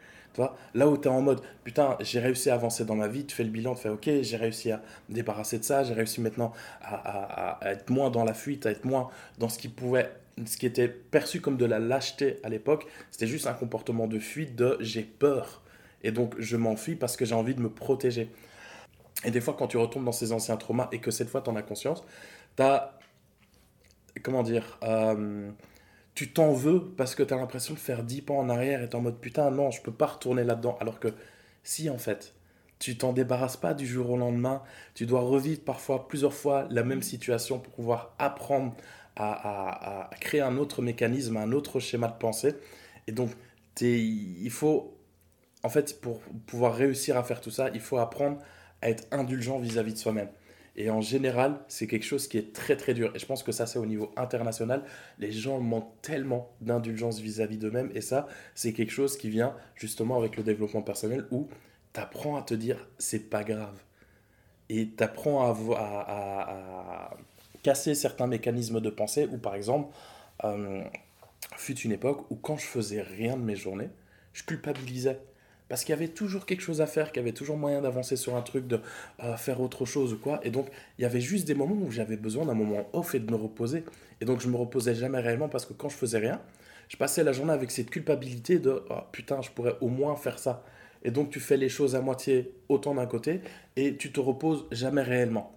Là 0.74 0.88
où 0.88 0.96
tu 0.96 1.08
es 1.08 1.10
en 1.10 1.20
mode, 1.20 1.42
putain, 1.64 1.96
j'ai 2.00 2.20
réussi 2.20 2.50
à 2.50 2.54
avancer 2.54 2.84
dans 2.84 2.94
ma 2.94 3.08
vie, 3.08 3.26
tu 3.26 3.34
fais 3.34 3.44
le 3.44 3.50
bilan, 3.50 3.74
tu 3.74 3.82
fais, 3.82 3.88
ok, 3.88 4.08
j'ai 4.22 4.36
réussi 4.36 4.70
à 4.70 4.82
me 5.08 5.14
débarrasser 5.14 5.58
de 5.58 5.64
ça, 5.64 5.84
j'ai 5.84 5.94
réussi 5.94 6.20
maintenant 6.20 6.52
à, 6.82 7.58
être 7.62 7.90
moins 7.90 8.10
dans 8.10 8.24
la 8.24 8.34
fuite, 8.34 8.66
à 8.66 8.70
être 8.70 8.84
moins 8.84 9.10
dans 9.38 9.48
ce 9.48 9.58
qui 9.58 9.68
pouvait, 9.68 10.10
ce 10.46 10.56
qui 10.56 10.66
était 10.66 10.88
perçu 10.88 11.40
comme 11.40 11.56
de 11.56 11.66
la 11.66 11.78
lâcheté 11.78 12.38
à 12.42 12.48
l'époque. 12.48 12.86
C'était 13.10 13.26
juste 13.26 13.46
un 13.46 13.54
comportement 13.54 14.06
de 14.06 14.18
fuite, 14.18 14.56
de 14.56 14.76
j'ai 14.80 15.02
peur. 15.02 15.62
Et 16.02 16.12
donc, 16.12 16.34
je 16.38 16.56
m'enfuis 16.56 16.96
parce 16.96 17.16
que 17.16 17.24
j'ai 17.24 17.34
envie 17.34 17.54
de 17.54 17.60
me 17.60 17.68
protéger. 17.68 18.30
Et 19.24 19.30
des 19.30 19.40
fois, 19.40 19.54
quand 19.58 19.66
tu 19.66 19.76
retombes 19.76 20.04
dans 20.04 20.12
ces 20.12 20.32
anciens 20.32 20.56
traumas 20.56 20.88
et 20.92 20.98
que 20.98 21.10
cette 21.10 21.28
fois, 21.28 21.42
tu 21.42 21.50
en 21.50 21.56
as 21.56 21.62
conscience, 21.62 22.04
tu 22.56 22.62
as, 22.62 22.98
comment 24.22 24.42
dire, 24.42 24.78
euh, 24.82 25.50
tu 26.14 26.32
t'en 26.32 26.52
veux 26.52 26.92
parce 26.96 27.14
que 27.14 27.22
tu 27.22 27.32
as 27.34 27.36
l'impression 27.36 27.74
de 27.74 27.78
faire 27.78 28.02
10 28.02 28.22
pas 28.22 28.34
en 28.34 28.48
arrière 28.48 28.82
et 28.82 28.84
es 28.84 28.94
en 28.94 29.00
mode 29.00 29.18
putain, 29.20 29.50
non, 29.50 29.70
je 29.70 29.80
peux 29.82 29.92
pas 29.92 30.06
retourner 30.06 30.44
là-dedans. 30.44 30.76
Alors 30.80 31.00
que 31.00 31.08
si, 31.62 31.90
en 31.90 31.98
fait, 31.98 32.34
tu 32.78 32.96
t'en 32.96 33.12
débarrasses 33.12 33.56
pas 33.56 33.74
du 33.74 33.86
jour 33.86 34.10
au 34.10 34.16
lendemain, 34.16 34.62
tu 34.94 35.06
dois 35.06 35.20
revivre 35.20 35.62
parfois 35.62 36.08
plusieurs 36.08 36.34
fois 36.34 36.66
la 36.70 36.82
même 36.82 37.02
situation 37.02 37.58
pour 37.58 37.72
pouvoir 37.72 38.14
apprendre 38.18 38.74
à, 39.16 40.08
créer 40.20 40.40
un 40.40 40.56
autre 40.56 40.80
mécanisme, 40.80 41.36
un 41.36 41.52
autre 41.52 41.78
schéma 41.78 42.08
de 42.08 42.16
pensée. 42.18 42.54
Et 43.06 43.12
donc, 43.12 43.30
il 43.80 44.50
faut 44.50 44.96
en 45.62 45.68
fait, 45.68 46.00
pour 46.00 46.20
pouvoir 46.46 46.74
réussir 46.74 47.16
à 47.16 47.22
faire 47.22 47.40
tout 47.40 47.50
ça, 47.50 47.70
il 47.74 47.80
faut 47.80 47.98
apprendre 47.98 48.38
à 48.82 48.88
être 48.88 49.06
indulgent 49.10 49.58
vis-à-vis 49.58 49.92
de 49.92 49.98
soi-même. 49.98 50.28
Et 50.76 50.90
en 50.90 51.00
général, 51.00 51.58
c'est 51.68 51.86
quelque 51.86 52.04
chose 52.04 52.28
qui 52.28 52.38
est 52.38 52.52
très 52.52 52.76
très 52.76 52.94
dur. 52.94 53.12
Et 53.14 53.18
je 53.18 53.26
pense 53.26 53.42
que 53.42 53.52
ça, 53.52 53.66
c'est 53.66 53.78
au 53.78 53.86
niveau 53.86 54.12
international. 54.16 54.84
Les 55.18 55.32
gens 55.32 55.60
manquent 55.60 56.00
tellement 56.02 56.50
d'indulgence 56.60 57.20
vis-à-vis 57.20 57.58
d'eux-mêmes. 57.58 57.90
Et 57.94 58.00
ça, 58.00 58.28
c'est 58.54 58.72
quelque 58.72 58.92
chose 58.92 59.16
qui 59.16 59.28
vient 59.28 59.54
justement 59.74 60.16
avec 60.16 60.36
le 60.36 60.42
développement 60.42 60.82
personnel 60.82 61.26
où 61.30 61.48
tu 61.92 62.00
apprends 62.00 62.36
à 62.36 62.42
te 62.42 62.54
dire 62.54 62.88
c'est 62.98 63.30
pas 63.30 63.44
grave. 63.44 63.76
Et 64.68 64.88
tu 64.96 65.02
apprends 65.02 65.52
à, 65.74 67.16
casser 67.62 67.94
certains 67.94 68.26
mécanismes 68.26 68.80
de 68.80 68.88
pensée 68.88 69.28
où, 69.30 69.36
par 69.36 69.54
exemple, 69.54 69.94
euh, 70.44 70.82
fut 71.56 71.78
une 71.80 71.92
époque 71.92 72.30
où 72.30 72.36
quand 72.36 72.56
je 72.56 72.64
faisais 72.64 73.02
rien 73.02 73.36
de 73.36 73.42
mes 73.42 73.56
journées, 73.56 73.90
je 74.32 74.44
culpabilisais. 74.44 75.20
Parce 75.70 75.84
qu'il 75.84 75.92
y 75.92 75.96
avait 75.96 76.08
toujours 76.08 76.46
quelque 76.46 76.62
chose 76.62 76.80
à 76.80 76.86
faire, 76.88 77.12
qu'il 77.12 77.20
y 77.20 77.24
avait 77.24 77.32
toujours 77.32 77.56
moyen 77.56 77.80
d'avancer 77.80 78.16
sur 78.16 78.34
un 78.34 78.42
truc, 78.42 78.66
de 78.66 78.80
euh, 79.22 79.36
faire 79.36 79.60
autre 79.60 79.84
chose 79.84 80.12
ou 80.12 80.18
quoi. 80.18 80.40
Et 80.42 80.50
donc, 80.50 80.66
il 80.98 81.02
y 81.02 81.04
avait 81.04 81.20
juste 81.20 81.46
des 81.46 81.54
moments 81.54 81.76
où 81.76 81.92
j'avais 81.92 82.16
besoin 82.16 82.44
d'un 82.44 82.54
moment 82.54 82.90
off 82.92 83.14
et 83.14 83.20
de 83.20 83.30
me 83.30 83.36
reposer. 83.36 83.84
Et 84.20 84.24
donc, 84.24 84.40
je 84.40 84.48
me 84.48 84.56
reposais 84.56 84.96
jamais 84.96 85.20
réellement 85.20 85.48
parce 85.48 85.66
que 85.66 85.72
quand 85.72 85.88
je 85.88 85.94
faisais 85.94 86.18
rien, 86.18 86.42
je 86.88 86.96
passais 86.96 87.22
la 87.22 87.30
journée 87.32 87.52
avec 87.52 87.70
cette 87.70 87.88
culpabilité 87.88 88.58
de 88.58 88.82
oh, 88.90 88.94
putain, 89.12 89.42
je 89.42 89.50
pourrais 89.50 89.76
au 89.80 89.86
moins 89.86 90.16
faire 90.16 90.40
ça. 90.40 90.64
Et 91.04 91.12
donc, 91.12 91.30
tu 91.30 91.38
fais 91.38 91.56
les 91.56 91.68
choses 91.68 91.94
à 91.94 92.00
moitié 92.00 92.52
autant 92.68 92.96
d'un 92.96 93.06
côté 93.06 93.40
et 93.76 93.96
tu 93.96 94.10
te 94.10 94.18
reposes 94.18 94.66
jamais 94.72 95.02
réellement. 95.02 95.56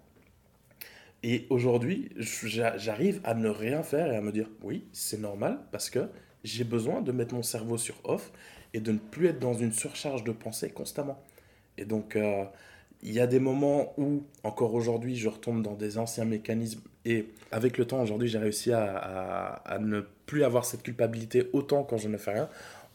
Et 1.24 1.48
aujourd'hui, 1.50 2.10
j'arrive 2.17 3.20
à 3.24 3.34
ne 3.34 3.50
rien 3.50 3.82
faire 3.82 4.13
et 4.13 4.15
à 4.15 4.22
me 4.22 4.32
dire 4.32 4.48
oui, 4.62 4.84
c'est 4.91 5.20
normal 5.20 5.58
parce 5.72 5.89
que 5.89 6.08
j'ai 6.43 6.65
besoin 6.65 7.01
de 7.01 7.12
mettre 7.12 7.34
mon 7.34 7.41
cerveau 7.41 7.79
sur 7.79 7.96
off 8.03 8.32
et 8.73 8.79
de 8.79 8.91
ne 8.91 8.97
plus 8.97 9.27
être 9.27 9.39
dans 9.39 9.53
une 9.53 9.71
surcharge 9.71 10.23
de 10.23 10.31
pensée 10.31 10.69
constamment. 10.69 11.21
Et 11.77 11.85
donc, 11.85 12.15
euh, 12.15 12.43
il 13.01 13.11
y 13.11 13.19
a 13.19 13.27
des 13.27 13.39
moments 13.39 13.93
où, 13.97 14.23
encore 14.43 14.73
aujourd'hui, 14.73 15.15
je 15.15 15.27
retombe 15.27 15.61
dans 15.61 15.73
des 15.73 15.97
anciens 15.97 16.25
mécanismes. 16.25 16.81
Et 17.05 17.27
avec 17.51 17.77
le 17.77 17.85
temps, 17.85 18.01
aujourd'hui, 18.01 18.27
j'ai 18.27 18.37
réussi 18.37 18.71
à, 18.71 19.77
ne 19.79 20.01
plus 20.25 20.43
avoir 20.43 20.65
cette 20.65 20.83
culpabilité 20.83 21.49
autant 21.53 21.83
quand 21.83 21.97
je 21.97 22.07
ne 22.07 22.17
fais 22.17 22.33
rien. 22.33 22.49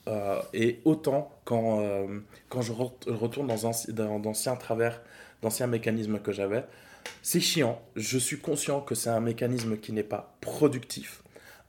Euh, 0.09 0.41
et 0.55 0.81
autant 0.87 1.31
quand, 1.45 1.81
euh, 1.81 2.21
quand 2.49 2.63
je 2.63 2.73
retourne 2.73 3.47
dans 3.47 4.19
d'anciens 4.19 4.57
travers, 4.57 5.03
d'anciens 5.43 5.67
mécanismes 5.67 6.19
que 6.19 6.33
j'avais. 6.33 6.65
C'est 7.23 7.41
chiant, 7.41 7.81
je 7.95 8.19
suis 8.19 8.39
conscient 8.39 8.81
que 8.81 8.95
c'est 8.95 9.11
un 9.11 9.21
mécanisme 9.21 9.77
qui 9.77 9.93
n'est 9.93 10.03
pas 10.03 10.35
productif. 10.41 11.23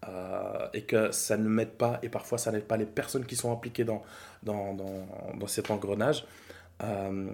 Euh, 0.07 0.67
et 0.73 0.83
que 0.83 1.11
ça 1.11 1.35
ne 1.35 1.49
m'aide 1.49 1.71
pas, 1.71 1.99
et 2.03 2.09
parfois 2.09 2.37
ça 2.37 2.53
n'aide 2.53 2.63
pas 2.63 2.77
les 2.77 2.85
personnes 2.85 3.25
qui 3.25 3.35
sont 3.35 3.51
impliquées 3.51 3.83
dans, 3.83 4.01
dans, 4.43 4.73
dans, 4.73 5.05
dans 5.37 5.47
cet 5.47 5.71
engrenage. 5.71 6.25
Euh, 6.83 7.27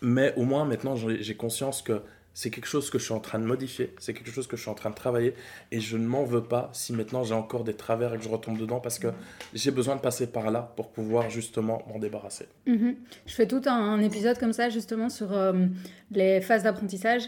mais 0.00 0.32
au 0.36 0.44
moins 0.44 0.64
maintenant 0.64 0.96
j'ai 0.96 1.36
conscience 1.36 1.82
que 1.82 2.00
c'est 2.32 2.48
quelque 2.50 2.68
chose 2.68 2.88
que 2.88 2.98
je 2.98 3.04
suis 3.04 3.12
en 3.12 3.20
train 3.20 3.38
de 3.38 3.44
modifier, 3.44 3.92
c'est 3.98 4.14
quelque 4.14 4.30
chose 4.30 4.46
que 4.46 4.56
je 4.56 4.62
suis 4.62 4.70
en 4.70 4.74
train 4.74 4.88
de 4.88 4.94
travailler, 4.94 5.34
et 5.70 5.80
je 5.80 5.98
ne 5.98 6.06
m'en 6.06 6.24
veux 6.24 6.42
pas 6.42 6.70
si 6.72 6.94
maintenant 6.94 7.22
j'ai 7.22 7.34
encore 7.34 7.64
des 7.64 7.74
travers 7.74 8.14
et 8.14 8.16
que 8.16 8.24
je 8.24 8.28
retombe 8.30 8.56
dedans, 8.56 8.80
parce 8.80 8.98
que 8.98 9.08
j'ai 9.52 9.70
besoin 9.70 9.96
de 9.96 10.00
passer 10.00 10.28
par 10.28 10.50
là 10.50 10.72
pour 10.76 10.88
pouvoir 10.88 11.28
justement 11.28 11.82
m'en 11.88 11.98
débarrasser. 11.98 12.46
Mhm. 12.66 12.96
Je 13.26 13.34
fais 13.34 13.46
tout 13.46 13.62
un, 13.66 14.00
épisode 14.00 14.38
comme 14.38 14.54
ça 14.54 14.70
justement 14.70 15.10
sur 15.10 15.32
euh, 15.32 15.66
les 16.12 16.40
phases 16.40 16.62
d'apprentissage 16.62 17.24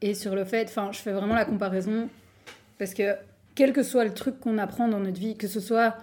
et 0.00 0.14
sur 0.14 0.36
le 0.36 0.44
fait, 0.44 0.66
enfin 0.68 0.92
je 0.92 0.98
fais 0.98 1.12
vraiment 1.12 1.34
la 1.34 1.44
comparaison, 1.44 2.08
parce 2.78 2.94
que 2.94 3.16
quel 3.54 3.72
que 3.72 3.82
soit 3.82 4.04
le 4.04 4.14
truc 4.14 4.40
qu'on 4.40 4.58
apprend 4.58 4.88
dans 4.88 5.00
notre 5.00 5.18
vie, 5.18 5.36
que 5.36 5.48
ce 5.48 5.60
soit 5.60 5.96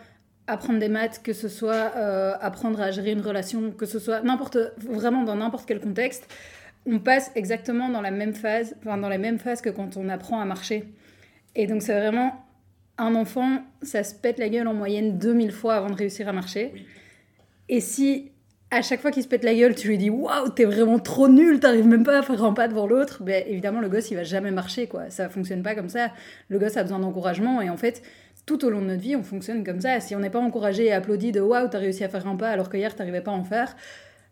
apprendre 0.47 0.79
des 0.79 0.89
maths, 0.89 1.21
que 1.23 1.33
ce 1.33 1.49
soit 1.49 1.91
euh, 1.95 2.33
apprendre 2.39 2.79
à 2.81 2.91
gérer 2.91 3.11
une 3.11 3.21
relation, 3.21 3.71
que 3.71 3.85
ce 3.85 3.99
soit 3.99 4.21
n'importe 4.21 4.57
vraiment 4.77 5.23
dans 5.23 5.35
n'importe 5.35 5.67
quel 5.67 5.81
contexte, 5.81 6.27
on 6.85 6.99
passe 6.99 7.31
exactement 7.35 7.89
dans 7.89 8.01
la 8.01 8.11
même 8.11 8.33
phase, 8.33 8.75
enfin 8.79 8.97
dans 8.97 9.09
les 9.09 9.17
mêmes 9.17 9.39
phases 9.39 9.61
que 9.61 9.69
quand 9.69 9.97
on 9.97 10.07
apprend 10.07 10.39
à 10.39 10.45
marcher. 10.45 10.85
Et 11.55 11.67
donc 11.67 11.81
c'est 11.81 11.97
vraiment 11.97 12.45
un 12.97 13.13
enfant, 13.15 13.61
ça 13.81 14.03
se 14.03 14.15
pète 14.15 14.39
la 14.39 14.49
gueule 14.49 14.67
en 14.67 14.73
moyenne 14.73 15.17
2000 15.17 15.51
fois 15.51 15.75
avant 15.75 15.89
de 15.89 15.95
réussir 15.95 16.27
à 16.29 16.33
marcher. 16.33 16.73
Et 17.69 17.81
si 17.81 18.31
à 18.69 18.81
chaque 18.81 19.00
fois 19.00 19.12
qu'il 19.12 19.24
se 19.24 19.27
pète 19.27 19.43
la 19.43 19.53
gueule, 19.53 19.75
tu 19.75 19.88
lui 19.88 19.97
dis 19.97 20.09
waouh, 20.09 20.50
t'es 20.50 20.65
vraiment 20.65 21.00
trop 21.00 21.29
nul, 21.29 21.59
t'arrives 21.59 21.88
même 21.88 22.03
pas 22.03 22.19
à 22.19 22.21
faire 22.21 22.43
un 22.43 22.53
pas 22.53 22.67
devant 22.67 22.86
l'autre, 22.86 23.24
ben 23.24 23.43
évidemment 23.47 23.79
le 23.79 23.88
gosse 23.88 24.12
il 24.12 24.15
va 24.15 24.24
jamais 24.24 24.51
marcher 24.51 24.88
quoi. 24.88 25.09
Ça 25.09 25.29
fonctionne 25.29 25.63
pas 25.63 25.74
comme 25.74 25.89
ça. 25.89 26.12
Le 26.50 26.59
gosse 26.59 26.75
a 26.75 26.83
besoin 26.83 27.00
d'encouragement 27.00 27.62
et 27.62 27.69
en 27.69 27.77
fait 27.77 28.01
tout 28.45 28.65
au 28.65 28.69
long 28.69 28.81
de 28.81 28.88
notre 28.88 29.01
vie 29.01 29.15
on 29.15 29.24
fonctionne 29.24 29.63
comme 29.63 29.79
ça. 29.79 30.00
Si 30.01 30.15
on 30.15 30.19
n'est 30.19 30.29
pas 30.29 30.39
encouragé 30.39 30.86
et 30.86 30.91
applaudi 30.91 31.31
de 31.31 31.39
waouh 31.39 31.69
t'as 31.69 31.79
réussi 31.79 32.03
à 32.03 32.09
faire 32.09 32.27
un 32.27 32.36
pas 32.36 32.50
alors 32.50 32.69
que 32.69 32.77
hier 32.77 32.93
t'arrivais 32.95 33.21
pas 33.21 33.31
à 33.31 33.36
en 33.36 33.43
faire, 33.43 33.75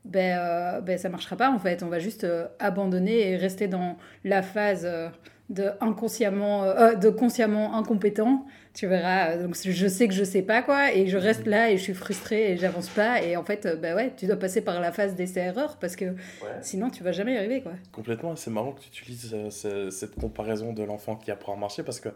ben, 0.04 0.38
euh, 0.38 0.82
ben 0.82 0.98
ça 0.98 1.10
marchera 1.10 1.38
pas 1.38 1.50
en 1.50 1.60
fait. 1.60 1.82
On 1.82 1.88
va 1.88 2.00
juste 2.00 2.26
euh, 2.26 2.48
abandonner 2.60 3.32
et 3.32 3.38
rester 3.38 3.68
dans 3.68 3.98
la 4.26 4.42
phase 4.42 4.84
euh, 4.86 5.08
de 5.50 5.70
inconsciemment, 5.80 6.64
euh, 6.64 6.96
de 6.96 7.10
consciemment 7.10 7.78
incompétent, 7.78 8.46
tu 8.76 8.88
verras. 8.88 9.38
Donc 9.38 9.56
je 9.64 9.88
sais 9.88 10.08
que 10.08 10.14
je 10.14 10.24
sais 10.24 10.42
pas 10.44 10.62
quoi, 10.62 10.94
et 10.94 11.08
je 11.08 11.18
reste 11.18 11.48
là 11.48 11.72
et 11.72 11.78
je 11.78 11.82
suis 11.82 11.94
frustrée 11.94 12.52
et 12.52 12.58
j'avance 12.58 12.90
pas. 12.90 13.24
Et 13.24 13.36
en 13.38 13.44
fait, 13.44 13.68
bah 13.82 13.96
ouais, 13.96 14.14
tu 14.16 14.28
dois 14.28 14.36
passer 14.36 14.62
par 14.62 14.80
la 14.80 14.92
phase 14.92 15.16
d'essai-erreur 15.16 15.78
parce 15.78 15.96
que 15.96 16.14
sinon 16.62 16.90
tu 16.90 17.04
vas 17.04 17.12
jamais 17.12 17.34
y 17.34 17.38
arriver 17.38 17.62
quoi. 17.62 17.74
Complètement. 17.92 18.36
C'est 18.36 18.52
marrant 18.52 18.74
que 18.74 18.82
tu 18.82 19.02
utilises 19.02 19.34
euh, 19.34 19.90
cette 19.90 20.16
comparaison 20.16 20.74
de 20.74 20.84
l'enfant 20.84 21.16
qui 21.16 21.32
apprend 21.32 21.54
à 21.54 21.58
marcher 21.58 21.84
parce 21.84 22.00
que 22.00 22.10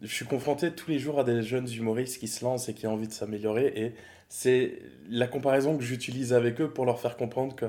je 0.00 0.14
suis 0.14 0.24
confronté 0.24 0.70
tous 0.70 0.90
les 0.90 0.98
jours 0.98 1.18
à 1.18 1.24
des 1.24 1.42
jeunes 1.42 1.68
humoristes 1.68 2.18
qui 2.18 2.28
se 2.28 2.44
lancent 2.44 2.68
et 2.68 2.74
qui 2.74 2.86
ont 2.86 2.92
envie 2.92 3.08
de 3.08 3.12
s'améliorer 3.12 3.72
et 3.74 3.94
c'est 4.28 4.78
la 5.08 5.26
comparaison 5.26 5.76
que 5.76 5.82
j'utilise 5.82 6.32
avec 6.32 6.60
eux 6.60 6.70
pour 6.70 6.84
leur 6.84 7.00
faire 7.00 7.16
comprendre 7.16 7.56
que 7.56 7.66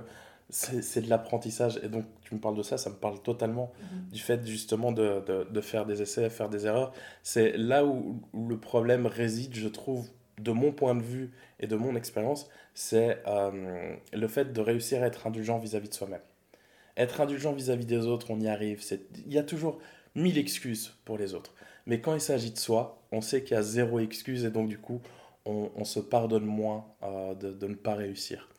c'est 0.49 1.01
de 1.01 1.09
l'apprentissage. 1.09 1.79
Et 1.83 1.89
donc, 1.89 2.05
tu 2.21 2.33
me 2.33 2.39
parles 2.39 2.55
de 2.55 2.63
ça, 2.63 2.77
ça 2.77 2.89
me 2.89 2.95
parle 2.95 3.21
totalement 3.21 3.71
mhm. 3.81 4.09
du 4.11 4.19
fait 4.19 4.45
justement 4.45 4.91
de, 4.91 5.23
de, 5.49 5.61
faire 5.61 5.85
des 5.85 6.01
essais, 6.01 6.29
faire 6.29 6.49
des 6.49 6.65
erreurs. 6.65 6.91
C'est 7.23 7.55
là 7.57 7.85
où, 7.85 8.21
le 8.33 8.57
problème 8.57 9.05
réside, 9.05 9.53
je 9.53 9.67
trouve, 9.67 10.07
de 10.39 10.51
mon 10.51 10.71
point 10.71 10.95
de 10.95 11.03
vue 11.03 11.31
et 11.59 11.67
de 11.67 11.75
mon 11.75 11.95
expérience, 11.95 12.49
c'est 12.73 13.21
euh, 13.27 13.95
le 14.13 14.27
fait 14.27 14.53
de 14.53 14.61
réussir 14.61 15.03
à 15.03 15.07
être 15.07 15.27
indulgent 15.27 15.59
vis-à-vis 15.59 15.89
de 15.89 15.93
soi-même. 15.93 16.21
Être 16.97 17.21
indulgent 17.21 17.53
vis-à-vis 17.53 17.85
des 17.85 18.07
autres, 18.07 18.31
on 18.31 18.39
y 18.39 18.47
arrive. 18.47 18.81
Il 19.25 19.33
y 19.33 19.37
a 19.37 19.43
toujours 19.43 19.79
mille 20.15 20.37
excuses 20.37 20.95
pour 21.05 21.17
les 21.17 21.33
autres. 21.33 21.53
Mais 21.85 22.01
quand 22.01 22.13
il 22.13 22.21
s'agit 22.21 22.51
de 22.51 22.57
soi, 22.57 23.01
on 23.11 23.21
sait 23.21 23.43
qu'il 23.43 23.55
y 23.55 23.57
a 23.57 23.63
zéro 23.63 23.99
excuse 23.99 24.45
et 24.45 24.51
donc 24.51 24.69
du 24.69 24.77
coup, 24.77 25.01
on, 25.45 25.71
on 25.75 25.83
se 25.83 25.99
pardonne 25.99 26.45
moins 26.45 26.85
euh, 27.03 27.35
de, 27.35 27.51
de 27.51 27.67
ne 27.67 27.75
pas 27.75 27.95
réussir. 27.95 28.49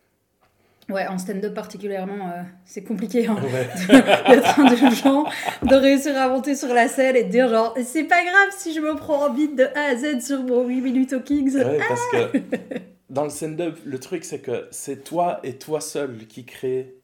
Ouais, 0.91 1.07
en 1.07 1.19
stand-up 1.19 1.55
particulièrement, 1.55 2.29
euh, 2.29 2.43
c'est 2.65 2.83
compliqué 2.83 3.27
hein, 3.27 3.37
d'être 4.29 4.59
indulgent, 4.59 5.25
de 5.63 5.75
réussir 5.77 6.17
à 6.17 6.29
monter 6.29 6.57
sur 6.57 6.75
la 6.75 6.89
scène 6.89 7.15
et 7.17 7.25
de 7.25 7.31
dire 7.31 7.49
genre, 7.49 7.75
c'est 7.85 8.05
pas 8.05 8.23
grave 8.23 8.49
si 8.57 8.73
je 8.75 8.81
me 8.81 8.97
prends 8.97 9.27
en 9.27 9.31
beat 9.31 9.57
de 9.57 9.65
A 9.75 9.91
à 9.91 9.97
Z 9.97 10.21
sur 10.21 10.43
mon 10.43 10.67
8 10.67 10.81
minutes 10.81 11.13
au 11.13 11.21
Kings. 11.21 11.55
Ouais, 11.55 11.79
parce 11.89 12.03
que 12.11 12.39
dans 13.11 13.25
le 13.25 13.31
stand-up, 13.31 13.79
le 13.85 13.99
truc 14.01 14.25
c'est 14.25 14.41
que 14.41 14.67
c'est 14.73 15.05
toi 15.05 15.39
et 15.45 15.59
toi 15.59 15.81
seul 15.81 16.27
qui 16.27 16.45
crée 16.45 16.97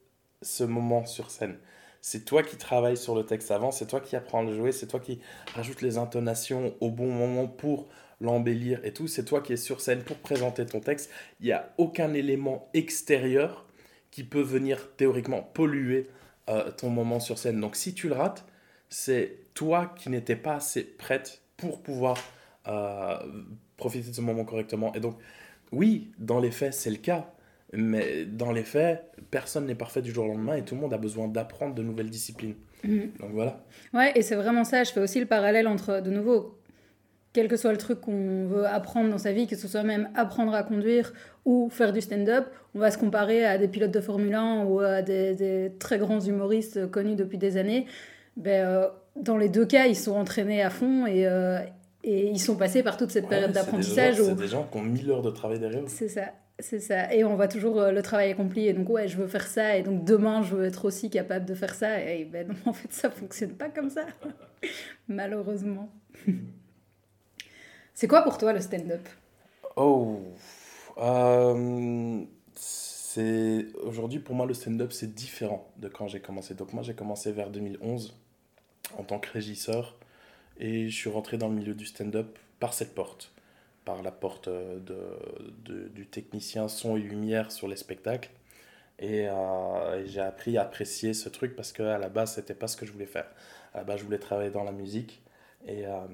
ce 0.43 0.65
moment 0.65 1.07
sur 1.07 1.31
scène. 1.31 1.57
C'est 2.01 2.25
toi 2.25 2.43
qui 2.43 2.57
travailles 2.57 2.97
sur 2.97 3.15
le 3.15 3.25
texte 3.25 3.51
avant, 3.51 3.71
c'est 3.71 3.87
toi 3.87 4.01
qui 4.01 4.17
apprends 4.17 4.41
à 4.41 4.45
le 4.45 4.55
jouer, 4.55 4.73
c'est 4.73 4.87
toi 4.87 5.01
qui 5.01 5.21
rajoute 5.55 5.83
les 5.83 5.99
intonations 5.99 6.75
au 6.81 6.91
bon 6.91 7.11
moment 7.11 7.47
pour 7.47 7.89
l'embellir 8.21 8.81
et 8.85 8.93
tout. 8.93 9.09
C'est 9.09 9.25
toi 9.25 9.41
qui 9.41 9.53
es 9.53 9.57
sur 9.57 9.81
scène 9.81 10.03
pour 10.03 10.17
présenter 10.17 10.65
ton 10.67 10.81
texte. 10.81 11.11
Il 11.41 11.47
n'y 11.47 11.53
a 11.53 11.73
aucun 11.79 12.15
élément 12.15 12.69
extérieur 12.75 13.66
qui 14.17 14.25
peut 14.25 14.41
venir 14.41 14.97
théoriquement 14.97 15.43
polluer 15.43 16.07
euh, 16.49 16.71
ton 16.71 16.89
moment 16.89 17.21
sur 17.21 17.37
scène. 17.37 17.61
Donc 17.61 17.77
si 17.77 17.93
tu 17.93 18.09
le 18.09 18.15
rates, 18.15 18.47
c'est 18.89 19.41
toi 19.53 19.93
qui 19.95 20.09
n'étais 20.09 20.37
pas 20.37 20.55
assez 20.55 20.85
prête 20.85 21.43
pour 21.59 21.83
pouvoir 21.83 22.17
euh, 22.67 23.19
profiter 23.77 24.09
de 24.09 24.15
ce 24.15 24.23
moment 24.23 24.47
correctement. 24.47 24.95
Et 24.95 25.01
donc, 25.01 25.19
oui, 25.71 26.13
dans 26.19 26.41
les 26.41 26.51
faits, 26.51 26.73
c'est 26.73 26.89
le 26.89 26.97
cas. 26.97 27.31
Mais 27.75 28.25
dans 28.25 28.53
les 28.53 28.63
faits, 28.63 29.05
personne 29.31 29.67
n'est 29.67 29.75
parfait 29.75 30.01
du 30.01 30.13
jour 30.13 30.25
au 30.25 30.29
lendemain 30.29 30.55
et 30.55 30.65
tout 30.65 30.77
le 30.77 30.81
monde 30.81 30.95
a 30.95 30.99
besoin 30.99 31.29
d'apprendre 31.29 31.75
de 31.75 31.83
nouvelles 31.83 32.09
disciplines. 32.09 32.55
Mhm. 32.85 33.11
Donc 33.21 33.33
voilà. 33.33 33.63
Ouais, 33.93 34.13
et 34.15 34.23
c'est 34.23 34.37
vraiment 34.37 34.65
ça. 34.65 34.83
Je 34.83 34.93
fais 34.93 35.01
aussi 35.01 35.21
le 35.21 35.27
parallèle 35.27 35.69
entre, 35.69 36.01
de 36.01 36.11
nouveau, 36.11 36.59
quel 37.37 37.49
que 37.49 37.59
soit 37.59 37.73
le 37.73 37.77
truc 37.77 38.01
qu'on 38.01 38.47
veut 38.47 38.67
apprendre 38.67 39.11
dans 39.11 39.19
sa 39.19 39.31
vie, 39.31 39.47
que 39.47 39.57
ce 39.57 39.69
soit 39.69 39.83
même 39.83 40.09
apprendre 40.15 40.55
à 40.55 40.63
conduire 40.63 41.13
ou 41.45 41.69
faire 41.69 41.93
du 41.93 42.01
stand-up, 42.01 42.47
on 42.75 42.79
va 42.79 42.91
se 42.91 42.97
comparer 42.97 43.45
à 43.45 43.59
des 43.59 43.69
pilotes 43.69 43.91
de 43.91 44.01
Formule 44.01 44.35
1 44.35 44.65
ou 44.65 44.81
à 44.81 45.03
des, 45.03 45.71
très 45.79 45.99
grands 45.99 46.19
humoristes 46.19 46.91
connus 46.91 47.15
depuis 47.15 47.37
des 47.37 47.59
années. 47.59 47.85
Ben, 48.39 48.67
euh, 48.67 48.87
dans 49.17 49.37
les 49.37 49.51
deux 49.51 49.67
cas, 49.67 49.85
ils 49.85 49.97
sont 49.97 50.15
entraînés 50.15 50.63
à 50.63 50.71
fond 50.71 51.05
et, 51.05 51.27
euh, 51.27 51.59
et 52.05 52.27
ils 52.27 52.41
sont 52.41 52.57
passés 52.57 52.83
par 52.83 52.97
toute 52.97 53.11
cette 53.11 53.29
période 53.29 53.53
d'apprentissage. 53.53 54.15
C'est 54.15 54.35
des, 54.35 54.49
gens 54.49 54.67
qui 54.73 54.79
ont 54.79 54.83
mille 54.83 55.11
heures 55.11 55.21
de 55.21 55.31
travail 55.31 55.59
derrière 55.59 55.83
C'est 55.89 56.09
ça. 56.09 56.33
C'est 56.59 56.81
ça. 56.81 57.13
Et 57.13 57.23
on 57.23 57.37
voit 57.37 57.49
toujours 57.49 57.79
euh, 57.79 57.93
le 57.93 58.01
travail 58.01 58.31
accompli. 58.31 58.67
Et 58.67 58.73
donc, 58.73 58.89
ouais, 58.89 59.09
je 59.09 59.19
veux 59.19 59.27
faire 59.27 59.47
ça. 59.47 59.77
Et 59.77 59.83
donc, 59.83 60.05
demain, 60.05 60.41
je 60.43 60.57
veux 60.57 60.65
être 60.65 60.87
aussi 60.87 61.11
capable 61.11 61.45
de 61.45 61.55
faire 61.55 61.75
ça. 61.75 62.01
Et 62.01 62.25
ben 62.25 62.49
non, 62.49 62.55
en 62.65 62.73
fait, 62.73 62.91
ça 62.91 63.11
fonctionne 63.11 63.53
pas 63.53 63.69
comme 63.69 63.91
ça. 63.91 64.07
Malheureusement. 65.09 65.91
C'est 67.97 68.09
quoi 68.09 68.21
pour 68.21 68.37
toi 68.37 68.53
le 68.53 68.61
stand-up? 68.61 69.09
Oh, 69.75 70.21
euh, 70.99 72.23
c'est 72.55 73.67
aujourd'hui 73.83 74.19
pour 74.19 74.35
moi 74.35 74.45
le 74.45 74.53
stand-up 74.53 74.93
c'est 74.93 75.15
différent 75.15 75.67
de 75.79 75.89
quand 75.89 76.07
j'ai 76.07 76.21
commencé. 76.21 76.53
Donc 76.53 76.75
moi 76.75 76.83
j'ai 76.83 76.93
commencé 76.93 77.33
vers 77.33 77.49
2011 77.49 78.15
en 78.99 79.03
tant 79.03 79.19
que 79.19 79.31
régisseur 79.31 79.97
et 80.59 80.91
je 80.91 80.95
suis 80.95 81.09
rentré 81.09 81.39
dans 81.39 81.49
le 81.49 81.55
milieu 81.55 81.73
du 81.73 81.87
stand-up 81.87 82.39
par 82.61 82.75
cette 82.75 82.95
porte, 82.95 83.33
par 83.87 84.03
la 84.03 84.13
porte 84.13 84.49
euh, 84.49 84.79
de, 85.65 85.89
du 85.89 86.07
technicien 86.07 86.69
son 86.69 86.99
et 86.99 87.01
lumière 87.01 87.51
sur 87.51 87.67
les 87.67 87.77
spectacles. 87.77 88.29
Euh, 89.03 90.03
et, 90.03 90.07
j'ai 90.07 90.21
appris 90.21 90.59
à 90.59 90.65
apprécier 90.65 91.15
ce 91.15 91.31
truc 91.31 91.57
parce 91.57 91.73
qu'à 91.73 91.97
la 91.97 92.11
base, 92.11 92.35
c'était 92.35 92.55
pas 92.55 92.69
ce 92.69 92.77
que 92.77 92.85
je 92.85 92.93
voulais 92.93 93.07
faire. 93.07 93.27
À 93.73 93.79
la 93.79 93.85
base, 93.85 94.01
je 94.01 94.05
voulais 94.05 94.19
travailler 94.19 94.51
dans 94.51 94.65
la 94.65 94.73
musique. 94.73 95.23
Et, 95.67 95.87
euh, 95.87 96.07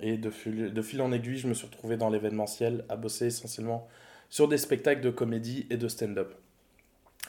et 0.00 0.18
de, 0.18 0.30
fil, 0.30 0.72
de 0.72 0.82
fil 0.82 1.00
en 1.00 1.12
aiguille, 1.12 1.38
je 1.38 1.48
me 1.48 1.54
suis 1.54 1.66
retrouvé 1.66 1.96
dans 1.96 2.10
l'événementiel 2.10 2.84
à 2.88 2.96
bosser 2.96 3.26
essentiellement 3.26 3.88
sur 4.28 4.48
des 4.48 4.58
spectacles 4.58 5.00
de 5.00 5.10
comédie 5.10 5.66
et 5.70 5.76
de 5.76 5.88
stand-up. 5.88 6.34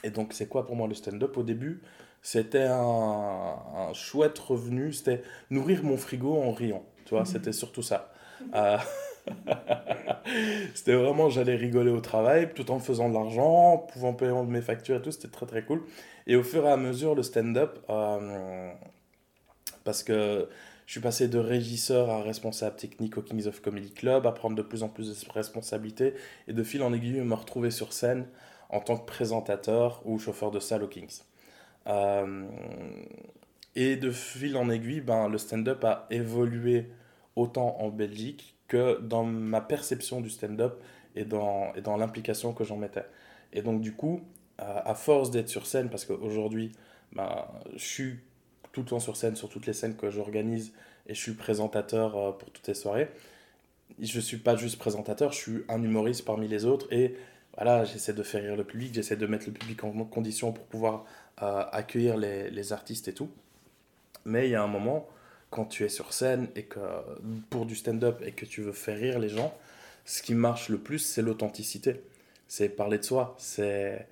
Et 0.02 0.10
donc, 0.10 0.32
c'est 0.32 0.48
quoi 0.48 0.66
pour 0.66 0.74
moi 0.74 0.88
le 0.88 0.94
stand-up? 0.94 1.36
Au 1.36 1.42
début, 1.42 1.82
c'était 2.22 2.64
un, 2.64 2.74
un, 2.78 3.92
chouette 3.92 4.38
revenu, 4.38 4.92
c'était 4.92 5.22
nourrir 5.50 5.84
mon 5.84 5.96
frigo 5.96 6.34
en 6.36 6.52
riant, 6.52 6.84
tu 7.04 7.10
vois, 7.10 7.20
mhm. 7.20 7.26
c'était 7.26 7.52
surtout 7.52 7.82
ça. 7.82 8.12
Euh, 8.54 8.78
c'était 10.74 10.94
vraiment, 10.94 11.28
j'allais 11.28 11.56
rigoler 11.56 11.90
au 11.90 12.00
travail 12.00 12.52
tout 12.54 12.70
en 12.70 12.78
faisant 12.78 13.08
de 13.08 13.14
l'argent, 13.14 13.86
pouvant 13.92 14.14
payer 14.14 14.32
mes 14.42 14.62
factures 14.62 14.96
et 14.96 15.02
tout, 15.02 15.10
c'était 15.10 15.28
très 15.28 15.46
très 15.46 15.64
cool. 15.64 15.82
Et 16.26 16.36
au 16.36 16.42
fur 16.42 16.64
et 16.64 16.70
à 16.70 16.76
mesure, 16.76 17.14
le 17.14 17.22
stand-up, 17.22 17.78
euh, 17.90 18.72
parce 19.84 20.02
que 20.02 20.48
je 20.86 20.92
suis 20.92 21.00
passé 21.00 21.28
de 21.28 21.38
régisseur 21.38 22.10
à 22.10 22.22
responsable 22.22 22.76
technique 22.76 23.16
au 23.16 23.22
Kings 23.22 23.46
of 23.46 23.60
Comedy 23.60 23.92
Club, 23.92 24.26
à 24.26 24.32
prendre 24.32 24.56
de 24.56 24.62
plus 24.62 24.82
en 24.82 24.88
plus 24.88 25.08
de 25.08 25.32
responsabilités, 25.32 26.14
et 26.46 26.52
de 26.52 26.62
fil 26.62 26.82
en 26.82 26.92
aiguille, 26.92 27.20
me 27.20 27.34
retrouver 27.34 27.70
sur 27.70 27.92
scène 27.92 28.26
en 28.68 28.80
tant 28.80 28.96
que 28.96 29.06
présentateur 29.06 30.02
ou 30.04 30.18
chauffeur 30.18 30.50
de 30.50 30.60
salle 30.60 30.82
au 30.82 30.88
Kings. 30.88 31.22
Euh, 31.86 32.44
et 33.76 33.96
de 33.96 34.10
fil 34.10 34.56
en 34.56 34.68
aiguille, 34.70 35.00
ben, 35.00 35.28
le 35.28 35.38
stand-up 35.38 35.84
a 35.84 36.06
évolué 36.10 36.90
autant 37.36 37.76
en 37.80 37.88
Belgique 37.88 38.56
que 38.68 39.00
dans 39.00 39.24
ma 39.24 39.60
perception 39.60 40.20
du 40.20 40.30
stand-up 40.30 40.80
et 41.16 41.24
dans, 41.24 41.72
et 41.74 41.80
dans 41.80 41.96
l'implication 41.96 42.52
que 42.52 42.64
j'en 42.64 42.76
mettais. 42.76 43.06
Et 43.52 43.62
donc 43.62 43.80
du 43.80 43.92
coup, 43.94 44.20
à 44.58 44.94
force 44.94 45.30
d'être 45.30 45.48
sur 45.48 45.66
scène, 45.66 45.90
parce 45.90 46.04
qu'aujourd'hui, 46.04 46.72
ben, 47.12 47.46
je 47.74 47.84
suis 47.84 48.18
tout 48.74 48.82
le 48.82 48.86
temps 48.86 49.00
sur 49.00 49.16
scène, 49.16 49.36
sur 49.36 49.48
toutes 49.48 49.66
les 49.66 49.72
scènes 49.72 49.96
que 49.96 50.10
j'organise, 50.10 50.72
et 51.06 51.14
je 51.14 51.20
suis 51.20 51.32
présentateur 51.32 52.16
euh, 52.16 52.32
pour 52.32 52.50
toutes 52.50 52.68
les 52.68 52.74
soirées. 52.74 53.08
Je 53.98 54.16
ne 54.16 54.22
suis 54.22 54.36
pas 54.36 54.56
juste 54.56 54.78
présentateur, 54.78 55.32
je 55.32 55.38
suis 55.38 55.64
un 55.70 55.82
humoriste 55.82 56.26
parmi 56.26 56.48
les 56.48 56.66
autres, 56.66 56.92
et 56.92 57.16
voilà, 57.56 57.84
j'essaie 57.84 58.12
de 58.12 58.22
faire 58.22 58.42
rire 58.42 58.56
le 58.56 58.64
public, 58.64 58.92
j'essaie 58.92 59.16
de 59.16 59.26
mettre 59.26 59.46
le 59.46 59.52
public 59.52 59.82
en 59.84 59.92
condition 60.04 60.52
pour 60.52 60.64
pouvoir 60.66 61.04
accueillir 61.36 62.16
les, 62.16 62.50
les, 62.50 62.72
artistes 62.72 63.08
et 63.08 63.14
tout. 63.14 63.30
Mais 64.24 64.48
il 64.48 64.50
y 64.50 64.54
a 64.54 64.62
un 64.62 64.68
moment, 64.68 65.08
quand 65.50 65.64
tu 65.64 65.84
es 65.84 65.88
sur 65.88 66.12
scène 66.12 66.48
et 66.56 66.64
que 66.64 66.80
pour 67.50 67.66
du 67.66 67.76
stand-up 67.76 68.20
et 68.24 68.32
que 68.32 68.44
tu 68.44 68.62
veux 68.62 68.72
faire 68.72 68.98
rire 68.98 69.18
les 69.18 69.28
gens, 69.28 69.56
ce 70.04 70.22
qui 70.22 70.34
marche 70.34 70.68
le 70.68 70.78
plus, 70.78 70.98
c'est 70.98 71.22
l'authenticité. 71.22 72.02
C'est 72.48 72.68
parler 72.68 72.98
de 72.98 73.04
soi. 73.04 73.34
C'est 73.38 74.06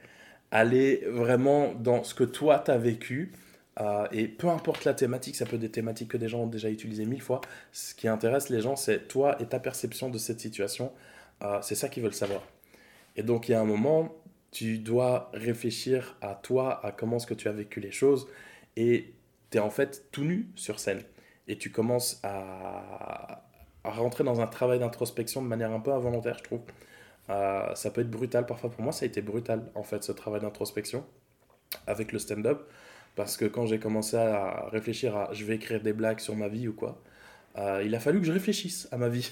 aller 0.51 1.03
vraiment 1.09 1.73
dans 1.75 2.05
ce 2.05 2.15
que 2.15 2.25
toi, 2.25 2.59
tu 2.65 2.71
as 2.71 2.79
vécu. 2.79 3.33
Euh, 3.81 4.07
et 4.13 4.29
peu 4.29 4.49
importe 4.49 4.85
la 4.85 4.95
thématique, 4.95 5.37
ça 5.37 5.47
peut 5.47 5.57
être 5.57 5.63
des 5.63 5.71
thématiques 5.71 6.09
que 6.09 6.17
des 6.17 6.29
gens 6.29 6.41
ont 6.41 6.47
déjà 6.47 6.71
utilisées 6.71 7.07
mille 7.07 7.23
fois. 7.23 7.41
Ce 7.73 7.95
qui 7.95 8.09
intéresse 8.09 8.49
les 8.49 8.61
gens, 8.61 8.77
c'est 8.77 9.09
toi 9.09 9.41
et 9.41 9.47
ta 9.47 9.59
perception 9.61 10.11
de 10.11 10.19
cette 10.19 10.41
situation. 10.41 10.93
Euh, 11.43 11.59
c'est 11.63 11.75
ça 11.75 11.89
qu'ils 11.89 12.03
veulent 12.03 12.15
savoir. 12.15 12.43
Et 13.17 13.23
donc, 13.23 13.49
il 13.49 13.53
y 13.53 13.55
a 13.55 13.61
un 13.61 13.65
moment, 13.65 14.15
tu 14.51 14.79
dois 14.79 15.31
réfléchir 15.35 16.17
à 16.21 16.35
toi, 16.35 16.85
à 16.85 16.93
comment 16.93 17.17
est-ce 17.17 17.27
que 17.27 17.35
tu 17.35 17.49
as 17.49 17.53
vécu 17.53 17.81
les 17.81 17.91
choses, 17.93 18.29
et 18.77 19.15
tu 19.51 19.59
es 19.59 19.61
en 19.61 19.71
fait 19.71 20.07
tout 20.13 20.25
nu 20.25 20.49
sur 20.55 20.79
scène. 20.81 21.03
Et 21.49 21.59
tu 21.59 21.71
commences 21.71 22.21
à, 22.23 23.45
rentrer 23.85 24.25
dans 24.25 24.41
un 24.41 24.47
travail 24.47 24.79
d'introspection 24.79 25.43
de 25.43 25.49
manière 25.49 25.73
un 25.73 25.81
peu 25.81 25.93
involontaire, 25.93 26.39
je 26.39 26.45
trouve. 26.45 26.61
Euh, 27.31 27.75
ça 27.75 27.91
peut 27.91 28.03
être 28.03 28.11
brutal 28.11 28.47
parfois. 28.47 28.71
Pour 28.71 28.83
moi, 28.83 28.93
ça 28.93 29.05
a 29.05 29.09
été 29.09 29.23
brutal, 29.23 29.71
en 29.75 29.83
fait, 29.83 30.05
ce 30.05 30.13
travail 30.13 30.41
d'introspection 30.41 31.05
avec 31.87 32.13
le 32.13 32.19
stand-up. 32.19 32.69
Parce 33.15 33.37
que 33.37 33.45
quand 33.45 33.67
j'ai 33.67 33.79
commencé 33.79 34.17
à 34.17 34.69
réfléchir 34.71 35.17
à 35.17 35.33
je 35.33 35.45
vais 35.45 35.57
écrire 35.57 35.83
des 35.83 35.93
blagues 35.93 36.21
sur 36.21 36.35
ma 36.35 36.49
vie 36.49 36.69
ou 36.69 36.73
quoi, 36.73 36.99
euh, 37.59 37.83
il 37.85 37.95
a 37.95 38.01
fallu 38.01 38.21
que 38.21 38.27
je 38.27 38.33
réfléchisse 38.33 38.89
à 38.91 38.97
ma 38.97 39.09
vie. 39.09 39.31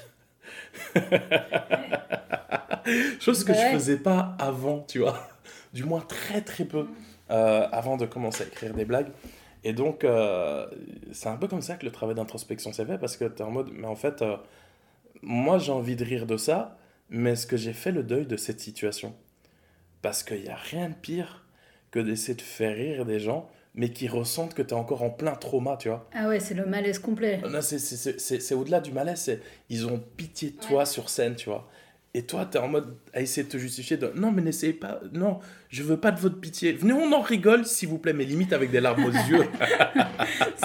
Chose 3.21 3.45
que 3.45 3.55
je 3.55 3.59
faisais 3.73 3.97
pas 3.97 4.37
avant, 4.39 4.81
tu 4.81 4.99
vois. 4.99 5.29
Du 5.73 5.85
moins 5.85 6.01
très 6.01 6.43
très 6.43 6.65
peu 6.65 6.87
euh, 7.31 7.69
avant 7.73 7.97
de 7.97 8.05
commencer 8.05 8.45
à 8.45 8.47
écrire 8.47 8.75
des 8.75 8.85
blagues. 8.85 9.11
Et 9.65 9.73
donc, 9.73 10.05
euh, 10.05 10.67
c'est 11.13 11.29
un 11.29 11.37
peu 11.37 11.47
comme 11.47 11.63
ça 11.63 11.77
que 11.77 11.87
le 11.87 11.93
travail 11.93 12.17
d'introspection 12.17 12.73
s'est 12.73 12.85
fait 12.85 12.99
parce 12.99 13.17
que 13.17 13.25
tu 13.25 13.39
es 13.39 13.43
en 13.43 13.51
mode, 13.51 13.71
mais 13.73 13.87
en 13.87 13.97
fait, 13.97 14.25
moi 15.23 15.59
j'ai 15.59 15.73
envie 15.73 15.97
de 15.97 16.05
rire 16.05 16.27
de 16.27 16.37
ça, 16.37 16.77
mais 17.09 17.31
est-ce 17.33 17.47
que 17.47 17.57
j'ai 17.57 17.73
fait 17.73 17.93
le 17.93 18.03
deuil 18.03 18.27
de 18.27 18.37
cette 18.37 18.61
situation? 18.61 19.15
Parce 20.03 20.23
qu'il 20.23 20.43
n'y 20.43 20.49
a 20.49 20.57
rien 20.57 20.89
de 20.89 20.95
pire 20.95 21.47
que 21.91 22.01
d'essayer 22.01 22.35
de 22.35 22.43
faire 22.43 22.75
rire 22.77 23.05
des 23.05 23.21
gens 23.21 23.51
mais 23.75 23.91
qui 23.91 24.09
ressentent 24.09 24.55
que 24.55 24.63
tu 24.63 24.71
es 24.71 24.77
encore 24.77 25.03
en 25.03 25.11
plein 25.11 25.35
trauma, 25.35 25.77
tu 25.77 25.89
vois. 25.89 26.09
Ah 26.15 26.29
ouais, 26.29 26.41
c'est 26.41 26.55
le 26.55 26.67
malaise 26.67 26.99
complet. 26.99 27.41
c'est 27.63 28.55
au-delà 28.55 28.81
du 28.81 28.93
malaise, 28.93 29.39
ils 29.69 29.87
ont 29.87 30.03
pitié 30.17 30.51
de 30.51 30.57
toi 30.57 30.85
sur 30.87 31.09
scène, 31.09 31.37
tu 31.37 31.49
vois. 31.49 31.69
Et 32.13 32.23
toi, 32.23 32.45
tu 32.51 32.59
es 32.59 32.61
en 32.61 32.67
mode 32.67 32.97
à 33.15 33.21
essayer 33.21 33.45
de 33.45 33.53
te 33.53 33.57
justifier 33.57 33.97
de 33.97 34.13
non, 34.17 34.33
mais 34.33 34.43
n'essayez 34.43 34.73
pas, 34.73 35.01
non, 35.13 35.39
je 35.69 35.85
veux 35.85 35.97
pas 35.97 36.11
de 36.11 36.19
votre 36.19 36.41
pitié. 36.41 36.73
Venez, 36.73 36.93
on 36.93 37.13
en 37.13 37.21
rigole, 37.21 37.65
s'il 37.65 37.89
vous 37.89 37.99
plaît, 37.99 38.13
mais 38.13 38.25
limite 38.25 38.53
avec 38.53 38.73
des 38.73 38.81
larmes 38.81 39.05
aux 39.05 39.11
yeux. 39.31 39.47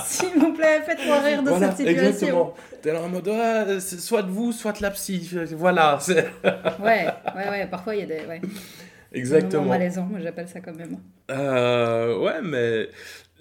s'il 0.04 0.40
vous 0.40 0.54
plaît, 0.54 0.82
faites-moi 0.84 1.20
rire 1.20 1.44
de 1.44 1.50
cette 1.52 1.78
situation. 1.78 1.88
Exactement. 1.88 2.54
Tu 2.82 2.90
es 2.90 2.98
en 2.98 3.10
mode 3.10 3.30
ah, 3.30 3.80
soit 3.80 4.24
de 4.24 4.32
vous, 4.32 4.52
soit 4.52 4.72
de 4.72 4.82
la 4.82 4.90
psy. 4.90 5.30
Voilà. 5.52 6.00
ouais, 6.08 7.06
ouais, 7.36 7.50
ouais, 7.50 7.68
parfois 7.68 7.94
il 7.96 8.00
y 8.00 8.04
a 8.04 8.08
des. 8.08 8.26
Ouais. 8.26 8.42
Exactement. 9.16 9.66
malaisant, 9.66 10.06
moi 10.06 10.20
j'appelle 10.22 10.48
ça 10.48 10.60
quand 10.60 10.76
même. 10.76 10.98
Euh, 11.32 12.20
ouais, 12.20 12.42
mais 12.44 12.90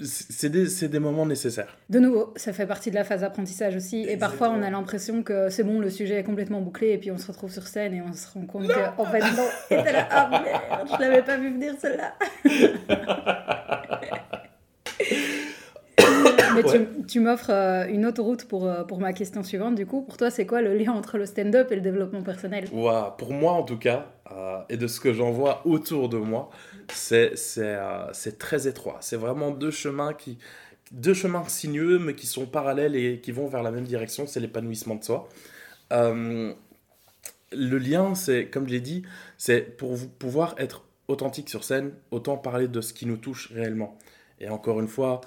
c'est 0.03 0.49
des, 0.49 0.89
des, 0.89 0.99
moments 0.99 1.27
nécessaires. 1.27 1.77
De 1.89 2.01
nouveau, 2.01 2.33
ça 2.37 2.53
fait 2.53 2.67
partie 2.67 2.91
de 2.91 2.97
la 2.97 3.05
phase 3.05 3.21
d'apprentissage 3.21 3.77
aussi. 3.77 4.05
Et 4.09 4.17
parfois, 4.17 4.51
on 4.51 4.63
a 4.63 4.71
l'impression 4.71 5.23
que 5.23 5.51
c'est 5.51 5.63
bon, 5.63 5.79
le 5.79 5.91
sujet 5.91 6.17
est 6.17 6.25
complètement 6.25 6.61
bouclé, 6.61 6.93
et 6.93 6.99
puis 6.99 7.11
on 7.11 7.19
se 7.19 7.27
retrouve 7.27 7.53
sur 7.53 7.67
scène 7.67 7.95
et 7.95 8.03
on 8.03 8.13
se 8.13 8.27
rend 8.33 8.47
compte 8.47 8.67
qu'en 8.69 9.05
fait, 9.05 9.21
non, 9.21 9.49
et 9.71 9.77
là, 9.77 10.09
ah 10.11 10.31
merde, 10.31 10.89
je 10.93 11.01
l'avais 11.01 11.23
pas 11.23 11.37
vu 11.37 11.53
venir 11.53 11.75
celle-là. 11.79 12.15
Mais 16.55 16.63
tu, 16.63 16.87
tu 17.07 17.21
m'offres 17.21 17.51
euh, 17.51 17.87
une 17.89 18.07
autre 18.07 18.23
route 18.23 18.45
pour, 18.45 18.67
euh, 18.67 18.85
pour 18.85 19.01
ma 19.01 19.13
question 19.13 19.43
suivante. 19.43 19.75
Du 19.75 19.87
coup, 19.87 20.03
pour 20.03 20.17
toi, 20.17 20.31
c'est 20.31 20.47
quoi 20.47 20.63
le 20.63 20.77
lien 20.77 20.93
entre 20.93 21.19
le 21.19 21.27
stand-up 21.27 21.71
et 21.73 21.75
le 21.75 21.81
développement 21.81 22.23
personnel? 22.23 22.67
Pour 22.71 23.33
moi, 23.33 23.53
en 23.53 23.63
tout 23.63 23.79
cas, 23.79 24.07
euh, 24.33 24.59
et 24.69 24.77
de 24.77 24.87
ce 24.87 25.01
que 25.01 25.13
j'en 25.13 25.31
vois 25.31 25.67
autour 25.67 26.09
de 26.09 26.17
moi, 26.17 26.51
c'est 26.93 27.37
c'est 27.37 28.39
très 28.39 28.69
étroit. 28.69 28.99
C'est 29.01 29.17
vraiment 29.17 29.51
deux 29.51 29.71
chemins 29.71 30.15
qui 30.15 30.39
deux 30.93 31.15
chemins 31.15 31.45
sinueux, 31.49 31.99
mais 31.99 32.15
qui 32.15 32.27
sont 32.27 32.47
parallèles 32.47 32.95
et 32.97 33.21
qui 33.21 33.33
vont 33.33 33.47
vers 33.47 33.63
la 33.63 33.71
même 33.71 33.85
direction. 33.85 34.27
C'est 34.27 34.41
l'épanouissement 34.41 34.97
de 34.97 35.05
soi. 35.05 35.29
le 35.91 36.55
lien, 37.79 38.15
c'est, 38.15 38.47
comme 38.47 38.69
j'ai 38.69 38.81
dit, 38.81 39.03
c'est 39.39 39.77
pour 39.77 39.97
pouvoir 40.19 40.55
être 40.59 40.85
authentique 41.09 41.49
sur 41.49 41.65
scène, 41.65 41.93
autant 42.11 42.37
parler 42.37 42.69
de 42.69 42.81
ce 42.81 42.93
qui 42.93 43.07
nous 43.07 43.17
touche 43.17 43.51
réellement. 43.53 43.99
Et 44.41 44.49
encore 44.49 44.81
une 44.81 44.89
fois, 44.89 45.21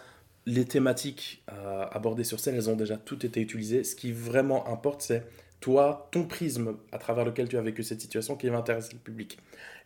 les 0.46 0.66
thématiques 0.66 1.44
euh, 1.52 1.86
abordées 1.92 2.24
sur 2.24 2.40
scène, 2.40 2.56
elles 2.56 2.70
ont 2.70 2.76
déjà 2.76 2.98
toutes 2.98 3.26
été 3.26 3.42
utilisées. 3.42 3.84
Ce 3.84 3.96
qui 3.96 4.12
vraiment 4.12 4.68
importe, 4.68 5.02
c'est 5.02 5.24
toi, 5.60 6.10
ton 6.12 6.26
prisme 6.26 6.78
à 6.92 6.98
travers 6.98 7.26
lequel 7.26 7.50
tu 7.50 7.58
as 7.58 7.62
vécu 7.62 7.84
cette 7.84 8.02
situation 8.02 8.36
qui 8.36 8.50
va 8.50 8.58
intéresser 8.58 8.94
le 8.94 9.00
public. 9.00 9.38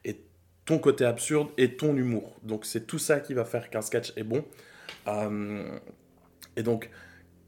Et 0.06 0.22
ton 0.66 0.80
côté 0.80 1.06
absurde 1.06 1.50
et 1.58 1.76
ton 1.76 1.96
humour. 1.96 2.38
Donc 2.44 2.66
c'est 2.66 2.86
tout 2.88 3.00
ça 3.00 3.20
qui 3.20 3.34
va 3.34 3.46
faire 3.46 3.70
qu'un 3.70 3.82
sketch 3.82 4.14
est 4.16 4.24
bon. 4.24 4.46
Euh, 5.08 5.80
et 6.56 6.64
donc, 6.64 6.90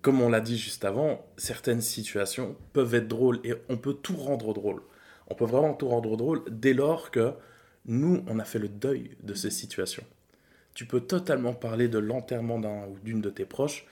comme 0.01 0.21
on 0.21 0.29
l'a 0.29 0.41
dit 0.41 0.57
juste 0.57 0.85
avant, 0.85 1.25
certaines 1.37 1.81
situations 1.81 2.55
peuvent 2.73 2.95
être 2.95 3.07
drôles 3.07 3.39
et 3.43 3.53
on 3.69 3.77
peut 3.77 3.93
tout 3.93 4.15
rendre 4.15 4.53
drôle. 4.53 4.81
On 5.27 5.35
peut 5.35 5.45
vraiment 5.45 5.73
tout 5.73 5.87
rendre 5.87 6.17
drôle 6.17 6.43
dès 6.49 6.73
lors 6.73 7.11
que 7.11 7.33
nous, 7.85 8.23
on 8.27 8.39
a 8.39 8.45
fait 8.45 8.59
le 8.59 8.69
deuil 8.69 9.17
de 9.21 9.33
ces 9.33 9.49
situations 9.49 10.03
tu 10.73 10.85
peux 10.85 11.01
totalement 11.01 11.53
parler 11.53 11.87
de 11.87 11.99
l'enterrement 11.99 12.59
d'un 12.59 12.87
ou 12.87 12.97
d'une 13.03 13.21
de 13.21 13.29
tes 13.29 13.45
proches 13.45 13.85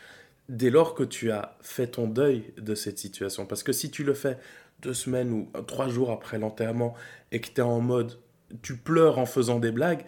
dès 0.52 0.70
lors 0.70 0.96
que 0.96 1.04
tu 1.04 1.32
as 1.32 1.58
fait 1.62 1.88
ton 1.88 2.08
deuil 2.08 2.54
de 2.58 2.76
cette 2.76 3.00
situation. 3.00 3.46
Parce 3.46 3.64
que 3.64 3.72
si 3.72 3.90
tu 3.90 4.04
le 4.04 4.14
fais 4.14 4.38
deux 4.82 4.94
semaines 4.94 5.32
ou 5.32 5.50
trois 5.64 5.88
jours 5.88 6.12
après 6.12 6.38
l'enterrement 6.38 6.94
et 7.32 7.40
que 7.40 7.48
tu 7.48 7.62
es 7.62 7.62
en 7.62 7.80
mode 7.80 8.20
tu 8.62 8.76
pleures 8.76 9.18
en 9.18 9.26
faisant 9.26 9.60
des 9.60 9.72
blagues, 9.72 10.04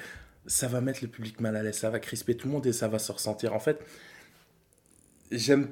ça 0.45 0.67
va 0.67 0.81
mettre 0.81 0.99
le 1.01 1.07
public 1.07 1.39
mal 1.39 1.55
à 1.55 1.63
l'aise, 1.63 1.77
ça 1.77 1.89
va 1.89 1.99
crisper 1.99 2.35
tout 2.35 2.47
le 2.47 2.53
monde 2.53 2.65
et 2.65 2.73
ça 2.73 2.89
va 2.89 2.99
se 2.99 3.09
ressentir. 3.09 3.53
En 3.53 3.59
fait, 3.59 3.79
j'aime 5.31 5.69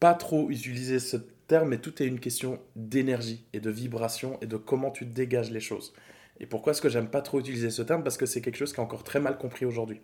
pas 0.00 0.14
trop 0.14 0.50
utiliser 0.50 0.98
ce 0.98 1.16
terme, 1.46 1.68
mais 1.68 1.78
tout 1.78 2.02
est 2.02 2.06
une 2.06 2.18
question 2.18 2.60
d'énergie 2.74 3.44
et 3.52 3.60
de 3.60 3.70
vibration 3.70 4.38
et 4.40 4.46
de 4.46 4.56
comment 4.56 4.90
tu 4.90 5.04
dégages 5.04 5.52
les 5.52 5.60
choses. 5.60 5.92
Et 6.40 6.46
pourquoi 6.46 6.72
est-ce 6.72 6.82
que 6.82 6.88
j'aime 6.88 7.08
pas 7.08 7.22
trop 7.22 7.38
utiliser 7.38 7.70
ce 7.70 7.82
terme? 7.82 8.02
Parce 8.02 8.16
que 8.16 8.26
c'est 8.26 8.40
quelque 8.40 8.56
chose 8.56 8.72
qui 8.72 8.80
est 8.80 8.82
encore 8.82 9.04
très 9.04 9.20
mal 9.20 9.38
compris 9.38 9.66
aujourd'hui. 9.66 10.00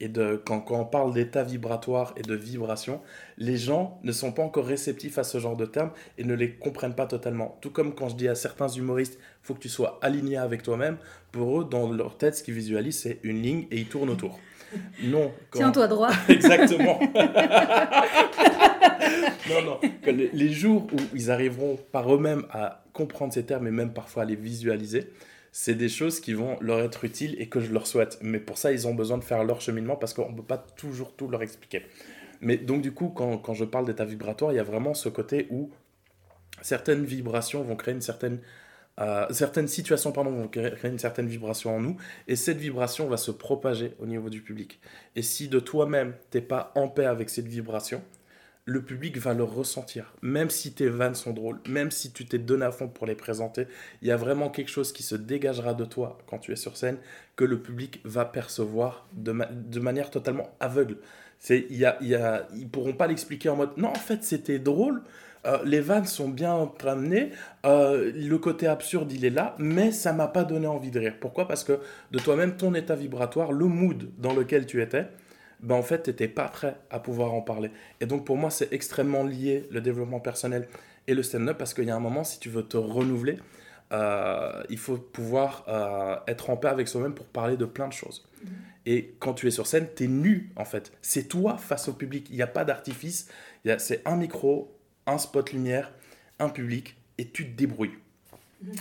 Et 0.00 0.08
de, 0.08 0.40
quand, 0.44 0.60
quand 0.60 0.80
on 0.80 0.84
parle 0.84 1.12
d'état 1.12 1.42
vibratoire 1.42 2.14
et 2.16 2.22
de 2.22 2.34
vibration, 2.34 3.00
les 3.36 3.56
gens 3.56 3.98
ne 4.04 4.12
sont 4.12 4.30
pas 4.30 4.42
encore 4.42 4.66
réceptifs 4.66 5.18
à 5.18 5.24
ce 5.24 5.38
genre 5.38 5.56
de 5.56 5.66
termes 5.66 5.90
et 6.18 6.24
ne 6.24 6.34
les 6.34 6.52
comprennent 6.52 6.94
pas 6.94 7.06
totalement. 7.06 7.58
Tout 7.60 7.70
comme 7.70 7.94
quand 7.94 8.08
je 8.08 8.14
dis 8.14 8.28
à 8.28 8.36
certains 8.36 8.68
humoristes, 8.68 9.18
faut 9.42 9.54
que 9.54 9.60
tu 9.60 9.68
sois 9.68 9.98
aligné 10.02 10.36
avec 10.36 10.62
toi-même, 10.62 10.98
pour 11.32 11.60
eux, 11.60 11.64
dans 11.64 11.90
leur 11.90 12.16
tête, 12.16 12.36
ce 12.36 12.42
qu'ils 12.42 12.54
visualisent, 12.54 13.00
c'est 13.00 13.18
une 13.22 13.42
ligne 13.42 13.66
et 13.70 13.78
ils 13.78 13.88
tournent 13.88 14.10
autour. 14.10 14.38
Non. 15.02 15.32
Tiens-toi 15.52 15.88
droit. 15.88 16.10
Exactement. 16.28 17.00
non, 19.48 19.62
non. 19.64 19.80
les, 20.06 20.52
jours 20.52 20.86
où 20.92 20.98
ils 21.14 21.30
arriveront 21.30 21.78
par 21.90 22.14
eux-mêmes 22.14 22.44
à 22.50 22.84
comprendre 22.92 23.32
ces 23.32 23.44
termes 23.44 23.66
et 23.66 23.70
même 23.70 23.94
parfois 23.94 24.24
à 24.24 24.26
les 24.26 24.36
visualiser, 24.36 25.10
c'est 25.52 25.74
des 25.74 25.88
choses 25.88 26.20
qui 26.20 26.34
vont 26.34 26.56
leur 26.60 26.80
être 26.80 27.04
utiles 27.04 27.34
et 27.38 27.48
que 27.48 27.60
je 27.60 27.72
leur 27.72 27.86
souhaite. 27.86 28.18
Mais 28.22 28.38
pour 28.38 28.58
ça, 28.58 28.72
ils 28.72 28.86
ont 28.86 28.94
besoin 28.94 29.18
de 29.18 29.24
faire 29.24 29.44
leur 29.44 29.60
cheminement 29.60 29.96
parce 29.96 30.14
qu'on 30.14 30.30
ne 30.30 30.36
peut 30.36 30.42
pas 30.42 30.58
toujours 30.58 31.14
tout 31.14 31.28
leur 31.28 31.42
expliquer. 31.42 31.82
Mais 32.40 32.56
donc 32.56 32.82
du 32.82 32.92
coup, 32.92 33.08
quand, 33.08 33.38
quand 33.38 33.54
je 33.54 33.64
parle 33.64 33.86
d'état 33.86 34.04
vibratoire, 34.04 34.52
il 34.52 34.56
y 34.56 34.60
a 34.60 34.64
vraiment 34.64 34.94
ce 34.94 35.08
côté 35.08 35.46
où 35.50 35.70
certaines 36.62 37.04
vibrations 37.04 37.62
vont 37.62 37.76
créer 37.76 37.94
une 37.94 38.00
certaine 38.00 38.40
euh, 39.00 39.26
certaines 39.30 39.68
situations 39.68 40.10
pardon, 40.10 40.32
vont 40.32 40.48
créer 40.48 40.90
une 40.90 40.98
certaine 40.98 41.28
vibration 41.28 41.76
en 41.76 41.80
nous, 41.80 41.96
et 42.26 42.34
cette 42.34 42.58
vibration 42.58 43.06
va 43.06 43.16
se 43.16 43.30
propager 43.30 43.94
au 44.00 44.06
niveau 44.06 44.28
du 44.28 44.42
public. 44.42 44.80
Et 45.14 45.22
si 45.22 45.48
de 45.48 45.60
toi-même, 45.60 46.14
tu 46.30 46.38
n'es 46.38 46.42
pas 46.42 46.72
en 46.74 46.88
paix 46.88 47.04
avec 47.04 47.30
cette 47.30 47.46
vibration, 47.46 48.02
le 48.68 48.82
public 48.82 49.16
va 49.16 49.32
le 49.32 49.44
ressentir. 49.44 50.12
Même 50.20 50.50
si 50.50 50.72
tes 50.72 50.88
vannes 50.88 51.14
sont 51.14 51.32
drôles, 51.32 51.58
même 51.66 51.90
si 51.90 52.12
tu 52.12 52.26
t'es 52.26 52.36
donné 52.36 52.66
à 52.66 52.70
fond 52.70 52.86
pour 52.86 53.06
les 53.06 53.14
présenter, 53.14 53.66
il 54.02 54.08
y 54.08 54.10
a 54.10 54.16
vraiment 54.18 54.50
quelque 54.50 54.68
chose 54.68 54.92
qui 54.92 55.02
se 55.02 55.14
dégagera 55.14 55.72
de 55.72 55.86
toi 55.86 56.18
quand 56.26 56.38
tu 56.38 56.52
es 56.52 56.56
sur 56.56 56.76
scène 56.76 56.98
que 57.34 57.44
le 57.44 57.58
public 57.62 58.02
va 58.04 58.26
percevoir 58.26 59.08
de, 59.14 59.80
manière 59.80 60.10
totalement 60.10 60.50
aveugle. 60.60 60.98
C'est, 61.38 61.66
y 61.70 61.86
ils 62.54 62.68
pourront 62.68 62.92
pas 62.92 63.06
l'expliquer 63.06 63.48
en 63.48 63.56
mode 63.56 63.70
non, 63.78 63.88
en 63.88 63.94
fait, 63.94 64.22
c'était 64.22 64.58
drôle, 64.58 65.02
euh, 65.46 65.56
les 65.64 65.80
vannes 65.80 66.04
sont 66.04 66.28
bien 66.28 66.70
ramenées, 66.82 67.30
euh, 67.64 68.12
le 68.14 68.38
côté 68.38 68.66
absurde 68.66 69.10
il 69.12 69.24
est 69.24 69.30
là, 69.30 69.54
mais 69.58 69.92
ça 69.92 70.12
m'a 70.12 70.28
pas 70.28 70.44
donné 70.44 70.66
envie 70.66 70.90
de 70.90 70.98
rire. 70.98 71.14
Pourquoi? 71.18 71.48
Parce 71.48 71.64
que 71.64 71.80
de 72.10 72.18
toi-même, 72.18 72.58
ton 72.58 72.74
état 72.74 72.96
vibratoire, 72.96 73.50
le 73.50 73.64
mood 73.64 74.10
dans 74.18 74.34
lequel 74.34 74.66
tu 74.66 74.82
étais, 74.82 75.06
ben 75.60 75.74
en 75.74 75.82
fait, 75.82 76.04
tu 76.04 76.10
n'étais 76.10 76.28
pas 76.28 76.48
prêt 76.48 76.76
à 76.90 77.00
pouvoir 77.00 77.34
en 77.34 77.42
parler. 77.42 77.70
Et 78.00 78.06
donc 78.06 78.24
pour 78.24 78.36
moi, 78.36 78.50
c'est 78.50 78.72
extrêmement 78.72 79.24
lié 79.24 79.66
le 79.70 79.80
développement 79.80 80.20
personnel 80.20 80.68
et 81.06 81.14
le 81.14 81.22
stand-up 81.22 81.58
parce 81.58 81.74
qu'il 81.74 81.84
y 81.84 81.90
a 81.90 81.96
un 81.96 82.00
moment, 82.00 82.24
si 82.24 82.38
tu 82.38 82.48
veux 82.48 82.62
te 82.62 82.76
renouveler, 82.76 83.38
euh, 83.92 84.62
il 84.68 84.78
faut 84.78 84.98
pouvoir 84.98 85.64
être 86.26 86.50
en 86.50 86.56
paix 86.56 86.68
avec 86.68 86.88
soi-même 86.88 87.14
pour 87.14 87.26
parler 87.26 87.56
de 87.56 87.64
plein 87.64 87.88
de 87.88 87.92
choses. 87.92 88.28
Mm-hmm. 88.44 88.48
Et 88.86 89.14
quand 89.18 89.34
tu 89.34 89.46
es 89.46 89.50
sur 89.50 89.66
scène, 89.66 89.86
tu 89.94 90.04
es 90.04 90.06
nu 90.06 90.50
en 90.56 90.64
fait. 90.64 90.92
C'est 91.02 91.28
toi 91.28 91.56
face 91.58 91.88
au 91.88 91.92
public. 91.92 92.28
Il 92.30 92.36
n'y 92.36 92.42
a 92.42 92.46
pas 92.46 92.64
d'artifice. 92.64 93.28
C'est 93.78 94.06
un 94.06 94.16
micro, 94.16 94.78
un 95.06 95.18
spot 95.18 95.52
lumière, 95.52 95.92
un 96.38 96.48
public, 96.48 96.96
et 97.18 97.28
tu 97.28 97.50
te 97.50 97.56
débrouilles. 97.56 97.98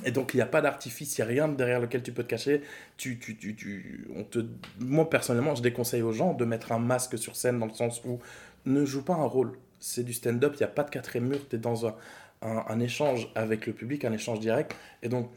Et 0.04 0.12
donc, 0.12 0.34
il 0.34 0.38
n'y 0.38 0.42
a 0.42 0.48
pas 0.48 0.62
d'artifice, 0.62 1.18
il 1.18 1.22
n'y 1.22 1.26
a 1.26 1.28
rien 1.28 1.48
derrière 1.48 1.80
lequel 1.80 2.02
tu 2.02 2.12
peux 2.12 2.24
te 2.24 2.30
cacher. 2.30 2.62
Tu, 2.98 3.20
tu, 3.20 3.38
tu, 3.38 3.56
tu, 3.56 4.08
on 4.16 4.24
te... 4.24 4.40
Moi, 4.80 5.10
personnellement, 5.10 5.54
je 5.54 5.62
déconseille 5.62 6.02
aux 6.02 6.12
gens 6.12 6.34
de 6.34 6.46
mettre 6.46 6.72
un 6.72 6.80
masque 6.80 7.18
sur 7.18 7.36
scène 7.36 7.60
dans 7.60 7.68
le 7.68 7.74
sens 7.74 8.02
où 8.04 8.20
ne 8.66 8.86
joue 8.86 9.04
pas 9.04 9.14
un 9.14 9.26
rôle. 9.26 9.54
C'est 9.80 10.04
du 10.04 10.14
stand-up, 10.14 10.54
il 10.56 10.58
n'y 10.58 10.64
a 10.64 10.70
pas 10.70 10.84
de 10.84 10.90
quatrième 10.90 11.28
mur, 11.28 11.48
tu 11.48 11.56
es 11.56 11.60
dans 11.60 11.86
un, 11.86 11.96
un, 12.42 12.64
un, 12.68 12.80
échange 12.80 13.32
avec 13.36 13.68
le 13.68 13.74
public, 13.74 14.04
un 14.06 14.14
échange 14.14 14.40
direct. 14.40 14.76
Et 15.04 15.10
donc, 15.10 15.30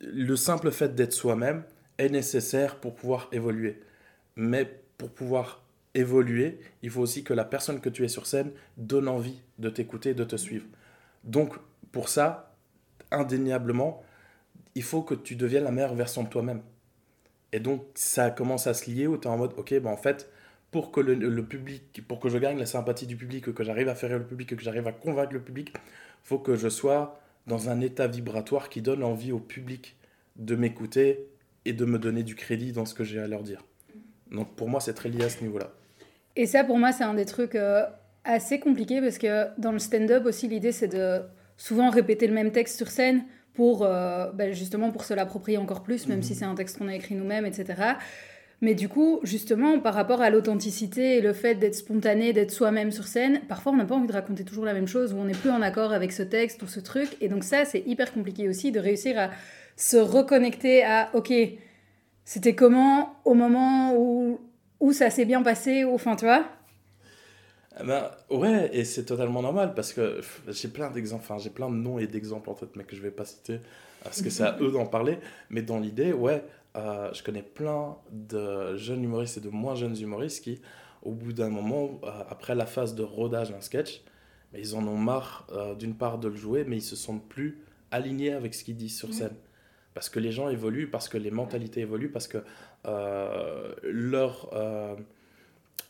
le 0.00 0.36
simple 0.36 0.70
fait 0.70 0.94
d'être 0.94 1.12
soi-même 1.12 1.64
est 1.98 2.08
nécessaire 2.08 2.76
pour 2.76 2.94
pouvoir 2.94 3.28
évoluer. 3.32 3.80
Mais 4.36 4.80
pour 4.96 5.10
pouvoir 5.10 5.64
évoluer, 5.94 6.60
il 6.82 6.90
faut 6.90 7.00
aussi 7.00 7.24
que 7.24 7.34
la 7.34 7.44
personne 7.44 7.80
que 7.80 7.88
tu 7.88 8.04
es 8.04 8.08
sur 8.08 8.26
scène 8.26 8.52
donne 8.76 9.08
envie 9.08 9.40
de 9.58 9.68
t'écouter, 9.68 10.14
de 10.14 10.22
te 10.24 10.36
suivre. 10.36 10.66
Donc, 11.24 11.54
pour 11.90 12.08
ça, 12.08 12.47
indéniablement, 13.10 14.02
il 14.74 14.82
faut 14.82 15.02
que 15.02 15.14
tu 15.14 15.36
deviennes 15.36 15.64
la 15.64 15.70
meilleure 15.70 15.94
version 15.94 16.22
de 16.22 16.28
toi-même. 16.28 16.62
Et 17.52 17.60
donc, 17.60 17.84
ça 17.94 18.30
commence 18.30 18.66
à 18.66 18.74
se 18.74 18.90
lier 18.90 19.06
où 19.06 19.16
tu 19.16 19.26
es 19.26 19.30
en 19.30 19.38
mode, 19.38 19.54
ok, 19.56 19.78
ben 19.80 19.90
en 19.90 19.96
fait, 19.96 20.30
pour 20.70 20.92
que 20.92 21.00
le, 21.00 21.44
public, 21.44 22.06
pour 22.06 22.20
que 22.20 22.28
je 22.28 22.38
gagne 22.38 22.58
la 22.58 22.66
sympathie 22.66 23.06
du 23.06 23.16
public, 23.16 23.52
que 23.54 23.64
j'arrive 23.64 23.88
à 23.88 23.94
faire 23.94 24.18
le 24.18 24.26
public, 24.26 24.54
que 24.54 24.62
j'arrive 24.62 24.86
à 24.86 24.92
convaincre 24.92 25.32
le 25.32 25.40
public, 25.40 25.72
faut 26.22 26.38
que 26.38 26.56
je 26.56 26.68
sois 26.68 27.18
dans 27.46 27.70
un 27.70 27.80
état 27.80 28.06
vibratoire 28.06 28.68
qui 28.68 28.82
donne 28.82 29.02
envie 29.02 29.32
au 29.32 29.38
public 29.38 29.96
de 30.36 30.54
m'écouter 30.54 31.26
et 31.64 31.72
de 31.72 31.84
me 31.84 31.98
donner 31.98 32.22
du 32.22 32.34
crédit 32.34 32.72
dans 32.72 32.84
ce 32.84 32.94
que 32.94 33.04
j'ai 33.04 33.18
à 33.18 33.26
leur 33.26 33.42
dire. 33.42 33.64
Donc 34.30 34.54
pour 34.56 34.68
moi, 34.68 34.80
c'est 34.80 34.92
très 34.92 35.08
lié 35.08 35.24
à 35.24 35.30
ce 35.30 35.42
niveau-là. 35.42 35.72
Et 36.36 36.46
ça, 36.46 36.64
pour 36.64 36.78
moi, 36.78 36.92
c'est 36.92 37.04
un 37.04 37.14
des 37.14 37.24
trucs 37.24 37.54
euh, 37.54 37.84
assez 38.24 38.60
compliqués 38.60 39.00
parce 39.00 39.18
que 39.18 39.48
dans 39.58 39.72
le 39.72 39.78
stand-up 39.78 40.26
aussi, 40.26 40.48
l'idée, 40.48 40.72
c'est 40.72 40.88
de 40.88 41.22
souvent 41.58 41.90
répéter 41.90 42.26
le 42.26 42.32
même 42.32 42.52
texte 42.52 42.78
sur 42.78 42.88
scène 42.88 43.24
pour 43.52 43.82
euh, 43.82 44.30
ben, 44.32 44.54
justement 44.54 44.90
pour 44.90 45.04
se 45.04 45.12
l'approprier 45.12 45.58
encore 45.58 45.82
plus, 45.82 46.06
même 46.06 46.22
si 46.22 46.32
mhm. 46.32 46.38
c'est 46.38 46.44
un 46.46 46.54
texte 46.54 46.78
qu'on 46.78 46.88
a 46.88 46.94
écrit 46.94 47.16
nous-mêmes, 47.16 47.44
etc. 47.44 47.74
Mais 48.60 48.74
du 48.74 48.88
coup, 48.88 49.20
justement, 49.22 49.78
par 49.78 49.94
rapport 49.94 50.20
à 50.20 50.30
l'authenticité 50.30 51.16
et 51.16 51.20
le 51.20 51.32
fait 51.32 51.56
d'être 51.56 51.74
spontané, 51.74 52.32
d'être 52.32 52.50
soi-même 52.50 52.90
sur 52.90 53.06
scène, 53.06 53.40
parfois 53.48 53.72
on 53.72 53.76
n'a 53.76 53.84
pas 53.84 53.94
envie 53.94 54.08
de 54.08 54.12
raconter 54.12 54.44
toujours 54.44 54.64
la 54.64 54.74
même 54.74 54.88
chose 54.88 55.12
ou 55.12 55.16
on 55.16 55.24
n'est 55.24 55.32
plus 55.32 55.50
en 55.50 55.62
accord 55.62 55.92
avec 55.92 56.12
ce 56.12 56.22
texte 56.22 56.62
ou 56.62 56.66
ce 56.66 56.80
truc. 56.80 57.16
Et 57.20 57.28
donc 57.28 57.44
ça, 57.44 57.64
c'est 57.64 57.82
hyper 57.86 58.12
compliqué 58.12 58.48
aussi 58.48 58.72
de 58.72 58.80
réussir 58.80 59.18
à 59.18 59.30
se 59.76 59.96
reconnecter 59.96 60.84
à, 60.84 61.10
ok, 61.14 61.32
c'était 62.24 62.54
comment 62.54 63.16
au 63.24 63.34
moment 63.34 63.94
où, 63.94 64.40
où 64.80 64.92
ça 64.92 65.10
s'est 65.10 65.24
bien 65.24 65.42
passé, 65.42 65.84
au 65.84 65.94
enfin, 65.94 66.16
tu 66.16 66.24
vois 66.24 66.44
ben, 67.84 68.10
ouais, 68.30 68.70
et 68.72 68.84
c'est 68.84 69.04
totalement 69.04 69.42
normal 69.42 69.74
parce 69.74 69.92
que 69.92 70.20
j'ai 70.48 70.68
plein 70.68 70.90
d'exemples, 70.90 71.24
enfin 71.24 71.38
j'ai 71.38 71.50
plein 71.50 71.68
de 71.70 71.76
noms 71.76 71.98
et 71.98 72.06
d'exemples 72.06 72.50
en 72.50 72.54
fait, 72.54 72.68
mais 72.76 72.84
que 72.84 72.96
je 72.96 73.02
vais 73.02 73.10
pas 73.10 73.24
citer 73.24 73.60
parce 74.02 74.22
que 74.22 74.30
c'est 74.30 74.44
à 74.44 74.56
eux 74.60 74.70
d'en 74.70 74.86
parler. 74.86 75.18
Mais 75.50 75.62
dans 75.62 75.78
l'idée, 75.78 76.12
ouais, 76.12 76.44
euh, 76.76 77.12
je 77.12 77.22
connais 77.22 77.42
plein 77.42 77.96
de 78.10 78.76
jeunes 78.76 79.04
humoristes 79.04 79.38
et 79.38 79.40
de 79.40 79.48
moins 79.48 79.74
jeunes 79.74 79.98
humoristes 79.98 80.44
qui, 80.44 80.60
au 81.02 81.12
bout 81.12 81.32
d'un 81.32 81.48
moment, 81.48 82.00
euh, 82.04 82.10
après 82.28 82.54
la 82.54 82.66
phase 82.66 82.94
de 82.94 83.02
rodage 83.02 83.50
d'un 83.50 83.60
sketch, 83.60 84.02
mais 84.52 84.60
ils 84.60 84.74
en 84.74 84.86
ont 84.86 84.96
marre 84.96 85.46
euh, 85.52 85.74
d'une 85.74 85.94
part 85.94 86.18
de 86.18 86.28
le 86.28 86.36
jouer, 86.36 86.64
mais 86.64 86.76
ils 86.76 86.82
se 86.82 86.96
sentent 86.96 87.26
plus 87.28 87.58
alignés 87.90 88.32
avec 88.32 88.54
ce 88.54 88.64
qu'ils 88.64 88.76
disent 88.76 88.96
sur 88.96 89.12
scène 89.14 89.34
parce 89.94 90.10
que 90.10 90.20
les 90.20 90.30
gens 90.30 90.48
évoluent, 90.48 90.88
parce 90.88 91.08
que 91.08 91.18
les 91.18 91.32
mentalités 91.32 91.80
évoluent, 91.80 92.12
parce 92.12 92.28
que 92.28 92.38
leur, 93.82 94.48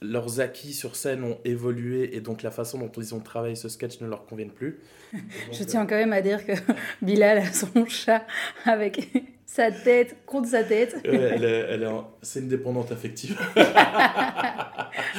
leurs 0.00 0.40
acquis 0.40 0.72
sur 0.72 0.96
scène 0.96 1.24
ont 1.24 1.38
évolué 1.44 2.16
et 2.16 2.20
donc 2.20 2.42
la 2.42 2.50
façon 2.50 2.78
dont 2.78 2.90
ils 2.96 3.14
ont 3.14 3.20
travaillé 3.20 3.56
ce 3.56 3.68
sketch 3.68 4.00
ne 4.00 4.06
leur 4.06 4.26
convient 4.26 4.48
plus. 4.48 4.80
Je 5.52 5.64
tiens 5.64 5.86
quand 5.86 5.96
même 5.96 6.12
à 6.12 6.20
dire 6.20 6.44
que 6.46 6.52
Bilal 7.02 7.38
a 7.38 7.52
son 7.52 7.86
chat 7.86 8.24
avec 8.64 9.10
sa 9.46 9.72
tête 9.72 10.16
contre 10.24 10.48
sa 10.48 10.62
tête. 10.62 10.96
elle 11.04 11.44
est, 11.44 11.66
elle 11.70 11.82
est 11.82 11.88
C'est 12.22 12.40
une 12.40 12.48
dépendante 12.48 12.92
affective. 12.92 13.38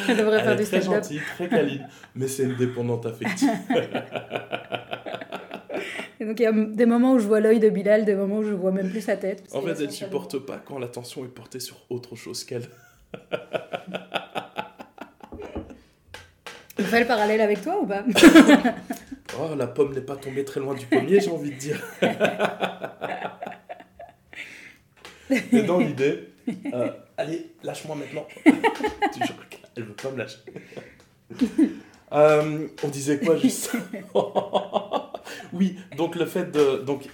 elle 0.07 0.17
devrait 0.17 0.43
faire 0.43 0.55
du 0.55 0.63
stand-up. 0.65 0.87
Très 0.87 0.95
gentille, 0.95 1.21
très 1.35 1.49
câline, 1.49 1.87
mais 2.15 2.27
c'est 2.27 2.43
une 2.43 2.55
dépendante 2.55 3.05
affective. 3.05 3.49
Et 6.21 6.25
donc 6.25 6.39
il 6.39 6.43
y 6.43 6.45
a 6.45 6.51
des 6.51 6.85
moments 6.85 7.13
où 7.13 7.19
je 7.19 7.27
vois 7.27 7.39
l'œil 7.39 7.59
de 7.59 7.69
Bilal, 7.69 8.05
des 8.05 8.15
moments 8.15 8.39
où 8.39 8.43
je 8.43 8.53
vois 8.53 8.71
même 8.71 8.89
plus 8.89 9.01
sa 9.01 9.15
tête. 9.17 9.43
En 9.53 9.61
fait, 9.61 9.75
elle 9.79 9.87
ne 9.87 9.91
supporte 9.91 10.37
pas 10.39 10.57
quand 10.57 10.77
l'attention 10.77 11.25
est 11.25 11.29
portée 11.29 11.59
sur 11.59 11.77
autre 11.89 12.15
chose 12.15 12.43
qu'elle. 12.43 12.67
On 16.79 16.83
fait 16.83 17.01
le 17.01 17.07
parallèle 17.07 17.41
avec 17.41 17.61
toi 17.61 17.81
ou 17.81 17.85
pas 17.85 18.03
Oh, 19.39 19.53
la 19.55 19.67
pomme 19.67 19.93
n'est 19.93 20.01
pas 20.01 20.15
tombée 20.15 20.43
très 20.43 20.59
loin 20.59 20.73
du 20.73 20.87
pommier, 20.87 21.19
j'ai 21.19 21.29
envie 21.29 21.51
de 21.51 21.55
dire. 21.55 21.79
Mais 25.51 25.61
dans 25.61 25.77
l'idée, 25.77 26.29
euh, 26.73 26.89
allez, 27.15 27.51
lâche-moi 27.63 27.95
maintenant. 27.95 28.25
Elle 29.75 29.83
veut 29.83 29.93
pas 29.93 30.09
me 30.09 30.17
lâcher. 30.17 30.39
Euh, 32.11 32.67
on 32.83 32.87
disait 32.87 33.19
quoi 33.19 33.37
juste 33.37 33.71
Oui, 35.53 35.77
donc 35.95 36.15
le 36.15 36.25
fait 36.25 36.51
de. 36.51 36.77
Donc, 36.79 37.07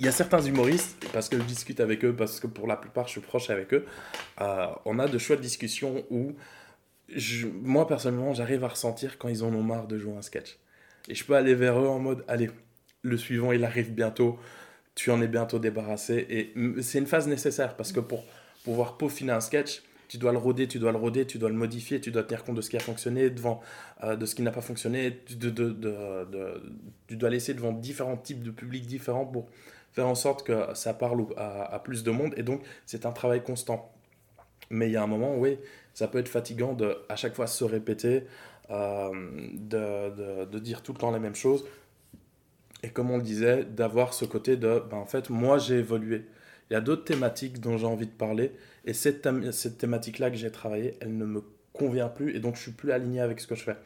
il 0.00 0.06
y 0.06 0.08
a 0.08 0.12
certains 0.12 0.42
humoristes, 0.42 1.06
parce 1.12 1.28
que 1.28 1.38
je 1.38 1.44
discute 1.44 1.78
avec 1.78 2.04
eux, 2.04 2.12
parce 2.12 2.40
que 2.40 2.48
pour 2.48 2.66
la 2.66 2.76
plupart 2.76 3.06
je 3.06 3.12
suis 3.12 3.20
proche 3.20 3.50
avec 3.50 3.72
eux, 3.72 3.86
euh, 4.40 4.66
on 4.84 4.98
a 4.98 5.06
de 5.06 5.18
chouettes 5.18 5.40
discussions 5.40 6.04
où 6.10 6.34
moi 7.62 7.86
personnellement 7.86 8.32
j'arrive 8.32 8.64
à 8.64 8.68
ressentir 8.68 9.18
quand 9.18 9.28
ils 9.28 9.44
en 9.44 9.52
ont 9.52 9.62
marre 9.62 9.86
de 9.86 9.98
jouer 9.98 10.16
un 10.16 10.22
sketch. 10.22 10.58
Et 11.08 11.14
je 11.14 11.24
peux 11.24 11.34
aller 11.34 11.54
vers 11.54 11.78
eux 11.78 11.88
en 11.88 11.98
mode 11.98 12.24
allez, 12.28 12.50
le 13.02 13.16
suivant 13.16 13.52
il 13.52 13.64
arrive 13.64 13.92
bientôt, 13.92 14.38
tu 14.94 15.10
en 15.10 15.20
es 15.20 15.28
bientôt 15.28 15.58
débarrassé. 15.58 16.26
Et 16.30 16.54
c'est 16.82 16.98
une 16.98 17.06
phase 17.06 17.26
nécessaire 17.26 17.76
parce 17.76 17.92
que 17.92 18.00
pour 18.00 18.24
pouvoir 18.64 18.96
peaufiner 18.96 19.32
un 19.32 19.40
sketch, 19.40 19.82
tu 20.08 20.18
dois 20.18 20.32
le 20.32 20.38
roder, 20.38 20.68
tu 20.68 20.78
dois 20.78 20.92
le 20.92 20.98
roder, 20.98 21.26
tu 21.26 21.38
dois 21.38 21.48
le 21.48 21.54
modifier, 21.54 22.00
tu 22.00 22.10
dois 22.10 22.22
tenir 22.22 22.44
compte 22.44 22.56
de 22.56 22.60
ce 22.60 22.70
qui 22.70 22.76
a 22.76 22.80
fonctionné, 22.80 23.30
devant, 23.30 23.60
euh, 24.02 24.16
de 24.16 24.26
ce 24.26 24.34
qui 24.34 24.42
n'a 24.42 24.50
pas 24.50 24.60
fonctionné, 24.60 25.22
tu 25.26 25.36
dois 27.16 27.30
laisser 27.30 27.54
devant 27.54 27.72
différents 27.72 28.16
types 28.16 28.42
de 28.42 28.50
publics 28.50 28.86
différents 28.86 29.26
pour 29.26 29.48
faire 29.92 30.06
en 30.06 30.14
sorte 30.14 30.46
que 30.46 30.66
ça 30.74 30.94
parle 30.94 31.26
à, 31.36 31.80
plus 31.82 32.02
de 32.02 32.10
monde. 32.10 32.34
Et 32.36 32.42
donc, 32.42 32.62
c'est 32.86 33.06
un 33.06 33.12
travail 33.12 33.42
constant. 33.42 33.92
Mais 34.70 34.88
il 34.88 34.92
y 34.92 34.96
a 34.96 35.02
un 35.02 35.06
moment, 35.06 35.36
oui, 35.36 35.58
ça 35.94 36.08
peut 36.08 36.18
être 36.18 36.28
fatigant 36.28 36.74
de 36.74 36.98
à 37.08 37.16
chaque 37.16 37.34
fois 37.34 37.46
se 37.46 37.64
répéter, 37.64 38.24
euh, 38.70 39.10
de, 39.54 40.44
de, 40.44 40.58
dire 40.58 40.82
tout 40.82 40.92
le 40.92 40.98
temps 40.98 41.12
les 41.12 41.18
mêmes 41.18 41.34
choses. 41.34 41.64
Et 42.82 42.90
comme 42.90 43.10
on 43.10 43.16
le 43.16 43.22
disait, 43.22 43.64
d'avoir 43.64 44.12
ce 44.12 44.24
côté 44.24 44.56
de, 44.56 44.82
ben, 44.90 44.98
en 44.98 45.06
fait, 45.06 45.30
moi 45.30 45.58
j'ai 45.58 45.76
évolué. 45.76 46.26
Il 46.70 46.74
y 46.74 46.76
a 46.76 46.80
d'autres 46.80 47.04
thématiques 47.04 47.60
dont 47.60 47.78
j'ai 47.78 47.86
envie 47.86 48.06
de 48.06 48.12
parler. 48.12 48.52
Et 48.84 48.92
cette, 48.92 49.28
cette 49.52 49.78
thématique-là 49.78 50.30
que 50.30 50.36
j'ai 50.36 50.50
travaillée, 50.50 50.96
elle 51.00 51.16
ne 51.16 51.24
me 51.24 51.42
convient 51.72 52.08
plus. 52.08 52.34
Et 52.34 52.40
donc, 52.40 52.56
je 52.56 52.62
suis 52.62 52.72
plus 52.72 52.92
aligné 52.92 53.20
avec 53.20 53.40
ce 53.40 53.46
que 53.46 53.54
je 53.54 53.64
fais. 53.64 53.76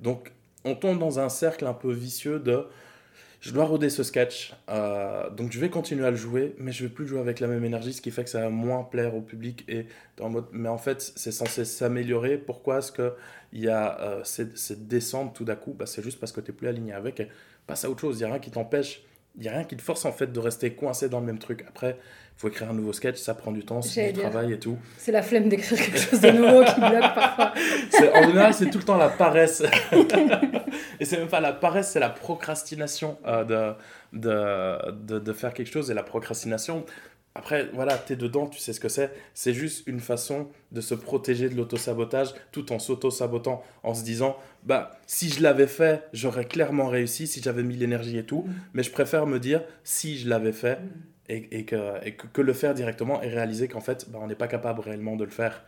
Donc, 0.00 0.32
on 0.64 0.74
tombe 0.74 0.98
dans 0.98 1.20
un 1.20 1.28
cercle 1.28 1.66
un 1.66 1.74
peu 1.74 1.92
vicieux 1.92 2.38
de 2.38 2.66
je 3.40 3.52
dois 3.52 3.66
roder 3.66 3.88
ce 3.88 4.02
sketch, 4.02 4.52
euh, 4.68 5.30
donc 5.30 5.52
je 5.52 5.60
vais 5.60 5.70
continuer 5.70 6.04
à 6.04 6.10
le 6.10 6.16
jouer, 6.16 6.56
mais 6.58 6.72
je 6.72 6.84
vais 6.84 6.90
plus 6.90 7.06
jouer 7.06 7.20
avec 7.20 7.38
la 7.38 7.46
même 7.46 7.64
énergie, 7.64 7.92
ce 7.92 8.02
qui 8.02 8.10
fait 8.10 8.24
que 8.24 8.30
ça 8.30 8.40
va 8.40 8.48
moins 8.48 8.82
plaire 8.82 9.14
au 9.14 9.20
public. 9.20 9.64
Et 9.68 9.86
mais 10.52 10.68
en 10.68 10.78
fait, 10.78 11.12
c'est 11.14 11.30
censé 11.30 11.64
s'améliorer. 11.64 12.36
Pourquoi 12.36 12.78
est-ce 12.78 12.90
qu'il 12.90 13.60
y 13.60 13.68
a 13.68 14.00
euh, 14.00 14.20
cette, 14.24 14.88
descente 14.88 15.36
tout 15.36 15.44
d'un 15.44 15.54
coup? 15.54 15.72
Bah, 15.72 15.86
C'est 15.86 16.02
juste 16.02 16.18
parce 16.18 16.32
que 16.32 16.40
tu 16.40 16.50
n'es 16.50 16.56
plus 16.56 16.66
aligné 16.66 16.92
avec. 16.92 17.20
Et 17.20 17.28
passe 17.68 17.84
à 17.84 17.90
autre 17.90 18.00
chose. 18.00 18.16
Il 18.16 18.20
n'y 18.20 18.24
a 18.24 18.28
rien 18.30 18.40
qui 18.40 18.50
t'empêche, 18.50 19.04
il 19.36 19.42
n'y 19.42 19.48
a 19.48 19.52
rien 19.52 19.64
qui 19.64 19.76
te 19.76 19.82
force 19.82 20.04
en 20.04 20.12
fait 20.12 20.32
de 20.32 20.40
rester 20.40 20.74
coincé 20.74 21.08
dans 21.08 21.20
le 21.20 21.26
même 21.26 21.38
truc. 21.38 21.64
Après, 21.68 21.96
il 22.27 22.27
faut 22.38 22.48
écrire 22.48 22.70
un 22.70 22.72
nouveau 22.72 22.92
sketch, 22.92 23.18
ça 23.18 23.34
prend 23.34 23.50
du 23.50 23.64
temps, 23.64 23.82
c'est 23.82 24.12
du 24.12 24.20
travail 24.20 24.52
et 24.52 24.60
tout. 24.60 24.78
C'est 24.96 25.10
la 25.10 25.22
flemme 25.22 25.48
d'écrire 25.48 25.76
quelque 25.76 25.98
chose 25.98 26.20
de 26.20 26.30
nouveau 26.30 26.64
qui 26.64 26.78
bloque 26.78 27.00
parfois. 27.14 27.52
En 28.14 28.28
général, 28.28 28.54
c'est 28.54 28.70
tout 28.70 28.78
le 28.78 28.84
temps 28.84 28.96
la 28.96 29.08
paresse. 29.08 29.64
et 31.00 31.04
c'est 31.04 31.18
même 31.18 31.26
pas 31.26 31.40
la 31.40 31.52
paresse, 31.52 31.90
c'est 31.90 32.00
la 32.00 32.10
procrastination 32.10 33.18
euh, 33.26 33.74
de, 34.12 34.18
de, 34.20 34.92
de, 34.92 35.18
de, 35.18 35.32
faire 35.32 35.52
quelque 35.52 35.72
chose. 35.72 35.90
Et 35.90 35.94
la 35.94 36.04
procrastination, 36.04 36.86
après, 37.34 37.70
voilà, 37.74 37.98
tu 37.98 38.12
es 38.12 38.16
dedans, 38.16 38.46
tu 38.46 38.60
sais 38.60 38.72
ce 38.72 38.78
que 38.78 38.88
c'est. 38.88 39.10
C'est 39.34 39.52
juste 39.52 39.84
une 39.88 39.98
façon 39.98 40.46
de 40.70 40.80
se 40.80 40.94
protéger 40.94 41.48
de 41.48 41.56
l'autosabotage 41.56 42.34
tout 42.52 42.72
en 42.72 42.78
s'auto-sabotant, 42.78 43.64
en 43.82 43.94
se 43.94 44.04
disant, 44.04 44.36
bah, 44.62 44.92
si 45.08 45.28
je 45.28 45.42
l'avais 45.42 45.66
fait, 45.66 46.04
j'aurais 46.12 46.44
clairement 46.44 46.86
réussi, 46.86 47.26
si 47.26 47.42
j'avais 47.42 47.64
mis 47.64 47.74
l'énergie 47.74 48.16
et 48.16 48.24
tout. 48.24 48.42
Mm. 48.42 48.54
Mais 48.74 48.82
je 48.84 48.92
préfère 48.92 49.26
me 49.26 49.40
dire, 49.40 49.64
si 49.82 50.18
je 50.18 50.28
l'avais 50.28 50.52
fait, 50.52 50.76
mm 50.76 50.86
et, 51.28 51.64
que, 51.64 52.40
le 52.40 52.52
faire 52.52 52.74
directement 52.74 53.22
et 53.22 53.28
réaliser 53.28 53.68
qu'en 53.68 53.80
fait, 53.80 54.10
bah, 54.10 54.18
on 54.22 54.26
n'est 54.26 54.34
pas 54.34 54.48
capable 54.48 54.80
réellement 54.80 55.16
de 55.16 55.24
le 55.24 55.30
faire. 55.30 55.64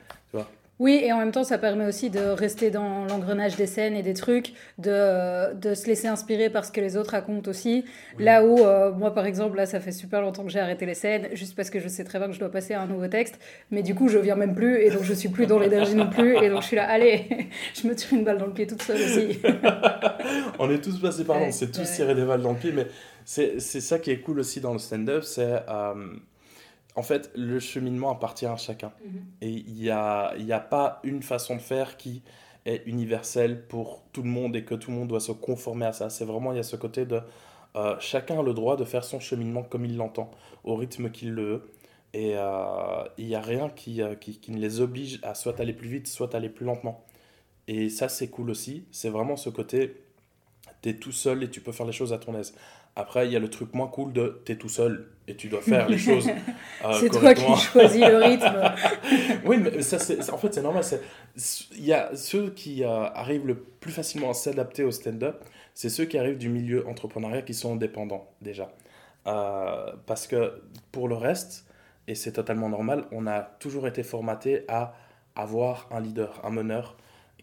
Oui, 0.81 0.99
et 1.05 1.12
en 1.12 1.19
même 1.19 1.31
temps, 1.31 1.45
ça 1.45 1.59
permet 1.59 1.85
aussi 1.85 2.09
de 2.09 2.21
rester 2.21 2.71
dans 2.71 3.05
l'engrenage 3.05 3.55
des 3.55 3.66
scènes 3.66 3.95
et 3.95 4.03
des 4.03 4.14
trucs, 4.14 4.55
de, 4.79 5.53
de, 5.53 5.75
se 5.75 5.87
laisser 5.87 6.09
inspirer 6.09 6.49
par 6.49 6.64
ce 6.64 6.73
que 6.73 6.81
les 6.81 6.97
autres 6.97 7.11
racontent 7.11 7.51
aussi. 7.51 7.85
Là 8.19 8.47
où, 8.47 8.61
euh, 8.61 8.90
moi 8.90 9.12
par 9.12 9.27
exemple, 9.27 9.59
là, 9.59 9.66
ça 9.66 9.79
fait 9.79 9.93
super 9.93 10.23
longtemps 10.23 10.43
que 10.43 10.49
j'ai 10.49 10.59
arrêté 10.59 10.87
les 10.87 10.95
scènes, 10.95 11.29
juste 11.35 11.55
parce 11.55 11.69
que 11.69 11.81
je 11.81 11.88
sais 11.88 12.03
très 12.03 12.19
bien 12.19 12.29
que 12.29 12.33
je 12.33 12.40
dois 12.40 12.51
passer 12.51 12.73
à 12.73 12.81
un 12.81 12.87
nouveau 12.87 13.09
texte, 13.09 13.38
mais 13.71 13.83
du 13.83 13.95
coup, 13.95 14.09
je 14.09 14.16
viens 14.16 14.37
même 14.37 14.55
plus, 14.55 14.79
et 14.79 14.88
donc 14.88 15.03
je 15.03 15.12
suis 15.12 15.29
plus 15.29 15.45
dans 15.45 15.59
l'énergie 15.59 15.95
non 15.95 16.09
plus, 16.09 16.38
et 16.43 16.49
donc 16.49 16.62
je 16.62 16.69
suis 16.69 16.77
là, 16.77 16.88
allez, 16.88 17.27
je 17.75 17.87
me 17.87 17.95
tire 17.95 18.14
une 18.14 18.25
balle 18.25 18.38
dans 18.38 18.47
le 18.47 18.55
pied 18.55 18.66
toute 18.66 18.83
seule 18.83 19.03
aussi. 19.03 19.38
on 20.59 20.71
est 20.71 20.83
tous 20.83 20.99
passés 20.99 21.25
par 21.25 21.40
là, 21.40 21.47
on 21.49 21.53
s'est 21.53 21.71
tous 21.71 21.93
tiré 21.93 22.14
des 22.14 22.25
balles 22.25 22.40
dans 22.40 22.53
le 22.53 22.59
pied, 22.59 22.73
mais 22.73 22.87
c'est 23.27 23.61
ça 23.61 23.99
qui 23.99 24.12
est 24.12 24.21
cool 24.21 24.38
aussi 24.38 24.62
dans 24.62 24.73
le 24.73 24.79
stand-up, 24.79 25.25
c'est. 25.25 25.62
Euh, 25.69 25.95
en 26.96 27.03
fait, 27.03 27.31
le 27.35 27.61
cheminement 27.61 28.11
appartient 28.11 28.46
à 28.46 28.57
chacun. 28.57 28.92
Mhm. 29.05 29.22
Et 29.42 29.50
il 29.50 29.74
n'y 29.74 29.90
a, 29.90 30.35
y 30.37 30.53
a 30.53 30.61
pas 30.61 31.00
une 31.05 31.22
façon 31.22 31.57
de 31.57 31.61
faire 31.61 31.96
qui 31.96 32.22
est 32.66 32.83
universelle 32.87 33.66
pour 33.66 34.03
tout 34.12 34.22
le 34.22 34.29
monde 34.29 34.57
et 34.57 34.64
que 34.64 34.74
tout 34.74 34.90
le 34.90 34.96
monde 34.96 35.09
doit 35.09 35.20
se 35.20 35.33
conformer 35.33 35.87
à 35.87 35.92
ça. 35.92 36.11
C'est 36.11 36.24
vraiment, 36.24 36.53
il 36.53 36.57
y 36.57 36.61
a 36.61 36.64
ce 36.64 36.76
côté 36.76 37.07
de 37.07 37.20
euh, 37.76 37.96
chacun 38.00 38.40
a 38.40 38.42
le 38.42 38.53
droit 38.53 38.76
de 38.76 38.85
faire 38.85 39.05
son 39.05 39.20
cheminement 39.20 39.62
comme 39.62 39.85
il 39.85 39.96
l'entend, 39.96 40.31
au 40.64 40.74
rythme 40.74 41.11
qu'il 41.11 41.33
le 41.33 41.44
veut. 41.44 41.70
Et 42.12 42.33
euh, 42.35 43.05
il 43.18 43.26
n'y 43.26 43.37
a 43.37 43.40
rien 43.40 43.68
qui, 43.68 44.03
qui, 44.20 44.38
qui, 44.40 44.50
ne 44.50 44.59
les 44.59 44.81
oblige 44.81 45.20
à 45.22 45.35
soit 45.37 45.61
aller 45.61 45.72
plus 45.72 45.88
vite, 45.88 46.09
soit 46.09 46.35
aller 46.35 46.48
plus 46.48 46.66
lentement. 46.66 47.05
Et 47.68 47.88
ça, 47.88 48.09
c'est 48.09 48.29
cool 48.29 48.50
aussi. 48.50 48.85
C'est 48.90 49.11
vraiment 49.11 49.37
ce 49.37 49.48
côté, 49.48 50.03
tu 50.83 50.88
es 50.88 50.94
tout 50.94 51.12
seul 51.12 51.44
et 51.44 51.50
tu 51.50 51.61
peux 51.61 51.70
faire 51.70 51.87
les 51.87 51.92
choses 51.92 52.12
à 52.12 52.18
ton 52.18 52.37
aise. 52.37 52.53
Après, 52.96 53.26
il 53.26 53.33
y 53.33 53.37
a 53.37 53.38
le 53.38 53.48
truc 53.48 53.72
moins 53.74 53.87
cool 53.87 54.12
de 54.12 54.42
t'es 54.44 54.57
tout 54.57 54.68
seul 54.68 55.09
et 55.29 55.37
tu 55.37 55.48
dois 55.48 55.61
faire 55.61 55.88
les 55.88 55.98
choses. 55.98 56.29
Euh, 56.83 56.94
c'est 56.98 57.11
toi 57.11 57.35
qui 57.35 57.57
choisis 57.57 58.00
le 58.00 58.16
rythme. 58.16 58.72
oui, 59.44 59.59
mais 59.59 59.83
ça, 59.83 59.98
c'est, 59.98 60.31
en 60.31 60.38
fait, 60.38 60.55
c'est 60.55 60.62
normal. 60.62 60.83
Il 61.76 61.85
y 61.85 61.92
a 61.92 62.16
ceux 62.16 62.48
qui 62.48 62.85
euh, 62.85 62.88
arrivent 62.88 63.46
le 63.46 63.55
plus 63.55 63.92
facilement 63.92 64.31
à 64.31 64.33
s'adapter 64.33 64.83
au 64.83 64.90
stand-up, 64.90 65.44
c'est 65.74 65.90
ceux 65.90 66.07
qui 66.07 66.16
arrivent 66.16 66.38
du 66.38 66.48
milieu 66.48 66.88
entrepreneurial 66.88 67.44
qui 67.44 67.53
sont 67.53 67.74
indépendants 67.74 68.31
déjà. 68.40 68.72
Euh, 69.26 69.92
parce 70.07 70.26
que 70.26 70.62
pour 70.90 71.07
le 71.07 71.16
reste, 71.16 71.66
et 72.09 72.14
c'est 72.14 72.33
totalement 72.33 72.70
normal, 72.70 73.05
on 73.12 73.26
a 73.26 73.40
toujours 73.40 73.87
été 73.87 74.03
formaté 74.03 74.64
à 74.68 74.94
avoir 75.37 75.87
un 75.90 76.00
leader, 76.00 76.40
un 76.42 76.50
meneur 76.50 76.96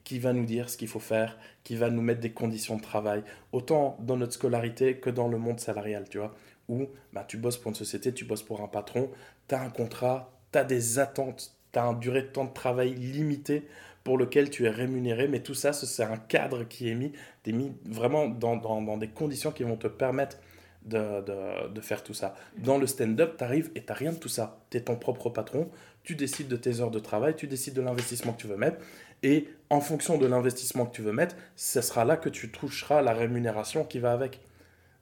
qui 0.07 0.19
va 0.19 0.31
nous 0.31 0.45
dire 0.45 0.69
ce 0.69 0.77
qu'il 0.77 0.87
faut 0.87 1.01
faire, 1.01 1.37
qui 1.65 1.75
va 1.75 1.89
nous 1.89 2.01
mettre 2.01 2.21
des 2.21 2.31
conditions 2.31 2.77
de 2.77 2.81
travail, 2.81 3.23
autant 3.51 3.97
dans 3.99 4.15
notre 4.15 4.31
scolarité 4.31 4.95
que 4.95 5.09
dans 5.09 5.27
le 5.27 5.37
monde 5.37 5.59
salarial, 5.59 6.05
tu 6.09 6.17
vois, 6.17 6.33
où 6.69 6.87
bah, 7.11 7.25
tu 7.27 7.35
bosses 7.35 7.57
pour 7.57 7.71
une 7.71 7.75
société, 7.75 8.13
tu 8.13 8.23
bosses 8.23 8.41
pour 8.41 8.61
un 8.61 8.69
patron, 8.69 9.11
tu 9.49 9.55
as 9.55 9.61
un 9.61 9.69
contrat, 9.69 10.31
tu 10.53 10.59
as 10.59 10.63
des 10.63 10.97
attentes, 10.97 11.51
tu 11.73 11.79
as 11.79 11.83
un 11.83 11.91
durée 11.91 12.21
de 12.21 12.27
temps 12.27 12.45
de 12.45 12.53
travail 12.53 12.93
limité 12.93 13.67
pour 14.05 14.17
lequel 14.17 14.49
tu 14.49 14.63
es 14.63 14.69
rémunéré, 14.69 15.27
mais 15.27 15.41
tout 15.41 15.53
ça, 15.53 15.73
c'est 15.73 16.03
un 16.03 16.15
cadre 16.15 16.63
qui 16.63 16.89
est 16.89 16.95
mis, 16.95 17.11
es 17.45 17.51
mis 17.51 17.73
vraiment 17.83 18.29
dans, 18.29 18.95
des 18.95 19.09
conditions 19.09 19.51
qui 19.51 19.63
vont 19.63 19.75
te 19.75 19.87
permettre 19.87 20.37
de 20.85 21.81
faire 21.81 22.01
tout 22.01 22.13
ça. 22.13 22.33
Dans 22.55 22.77
le 22.77 22.87
stand-up, 22.87 23.35
tu 23.37 23.43
arrives 23.43 23.71
et 23.75 23.83
tu 23.83 23.91
rien 23.91 24.13
de 24.13 24.17
tout 24.17 24.29
ça. 24.29 24.61
Tu 24.69 24.77
es 24.77 24.81
ton 24.81 24.95
propre 24.95 25.29
patron, 25.29 25.69
tu 26.07 26.15
décides 26.15 26.47
de 26.47 26.55
tes 26.55 26.79
heures 26.79 26.91
de 26.91 26.99
travail, 26.99 27.35
tu 27.35 27.47
décides 27.47 27.73
de 27.73 27.81
l'investissement 27.81 28.31
que 28.31 28.39
tu 28.39 28.47
veux 28.47 28.55
mettre, 28.55 28.77
et 29.23 29.47
en 29.69 29.81
fonction 29.81 30.17
de 30.17 30.25
l'investissement 30.25 30.85
que 30.85 30.95
tu 30.95 31.01
veux 31.01 31.11
mettre, 31.11 31.35
ce 31.55 31.81
sera 31.81 32.05
là 32.05 32.17
que 32.17 32.29
tu 32.29 32.51
toucheras 32.51 33.01
la 33.01 33.13
rémunération 33.13 33.83
qui 33.83 33.99
va 33.99 34.11
avec. 34.11 34.39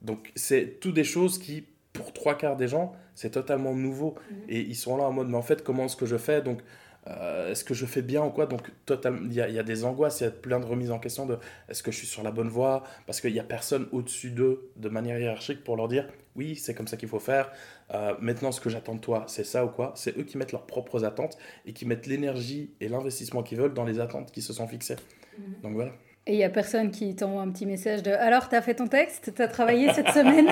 Donc, 0.01 0.31
c'est 0.35 0.79
tout 0.79 0.91
des 0.91 1.03
choses 1.03 1.37
qui, 1.37 1.65
pour 1.93 2.13
trois 2.13 2.37
quarts 2.37 2.57
des 2.57 2.67
gens, 2.67 2.93
c'est 3.13 3.31
totalement 3.31 3.73
nouveau. 3.73 4.15
Mhm. 4.29 4.37
Et 4.49 4.61
ils 4.61 4.75
sont 4.75 4.97
là 4.97 5.03
en 5.03 5.11
mode, 5.11 5.29
mais 5.29 5.37
en 5.37 5.41
fait, 5.41 5.63
comment 5.63 5.85
est-ce 5.85 5.95
que 5.95 6.05
je 6.05 6.17
fais? 6.17 6.41
Donc, 6.41 6.61
euh, 7.07 7.51
est-ce 7.51 7.63
que 7.63 7.73
je 7.73 7.85
fais 7.85 8.01
bien 8.01 8.23
ou 8.23 8.29
quoi? 8.29 8.45
Donc, 8.45 8.71
il 8.89 9.31
y, 9.31 9.35
y, 9.35 9.59
a 9.59 9.63
des 9.63 9.83
angoisses, 9.85 10.21
il 10.21 10.23
y 10.23 10.27
a 10.27 10.31
plein 10.31 10.59
de 10.59 10.65
remises 10.65 10.91
en 10.91 10.99
question 10.99 11.25
de 11.25 11.37
est-ce 11.69 11.83
que 11.83 11.91
je 11.91 11.97
suis 11.97 12.07
sur 12.07 12.23
la 12.23 12.31
bonne 12.31 12.49
voie? 12.49 12.83
Parce 13.05 13.21
qu'il 13.21 13.33
n'y 13.33 13.39
a 13.39 13.43
personne 13.43 13.87
au-dessus 13.91 14.31
d'eux 14.31 14.71
de 14.75 14.89
manière 14.89 15.19
hiérarchique 15.19 15.63
pour 15.63 15.77
leur 15.77 15.87
dire 15.87 16.07
oui, 16.35 16.55
c'est 16.55 16.73
comme 16.73 16.87
ça 16.87 16.97
qu'il 16.97 17.09
faut 17.09 17.19
faire. 17.19 17.51
Euh, 17.93 18.13
maintenant, 18.19 18.51
ce 18.51 18.59
que 18.59 18.69
j'attends 18.69 18.95
de 18.95 18.99
toi, 18.99 19.25
c'est 19.27 19.43
ça 19.43 19.65
ou 19.65 19.69
quoi? 19.69 19.93
C'est 19.95 20.17
eux 20.17 20.23
qui 20.23 20.37
mettent 20.37 20.51
leurs 20.51 20.65
propres 20.65 21.05
attentes 21.05 21.37
et 21.65 21.73
qui 21.73 21.85
mettent 21.85 22.07
l'énergie 22.07 22.71
et 22.81 22.89
l'investissement 22.89 23.41
qu'ils 23.41 23.57
veulent 23.57 23.73
dans 23.73 23.85
les 23.85 23.99
attentes 23.99 24.31
qui 24.31 24.41
se 24.41 24.51
sont 24.51 24.67
fixées. 24.67 24.97
Mhm. 25.37 25.55
Donc 25.63 25.73
voilà. 25.73 25.91
Et 26.27 26.33
il 26.33 26.37
n'y 26.37 26.43
a 26.43 26.49
personne 26.49 26.89
qui 26.89 27.15
t'envoie 27.15 27.43
un 27.43 27.51
petit 27.51 27.67
message 27.67 28.01
de 28.01 28.09
Alors, 28.09 28.49
tu 28.49 28.55
as 28.55 28.61
fait 28.63 28.73
ton 28.73 28.87
texte? 28.87 29.31
Tu 29.35 29.41
as 29.41 29.47
travaillé 29.47 29.93
cette 29.93 30.09
semaine? 30.09 30.47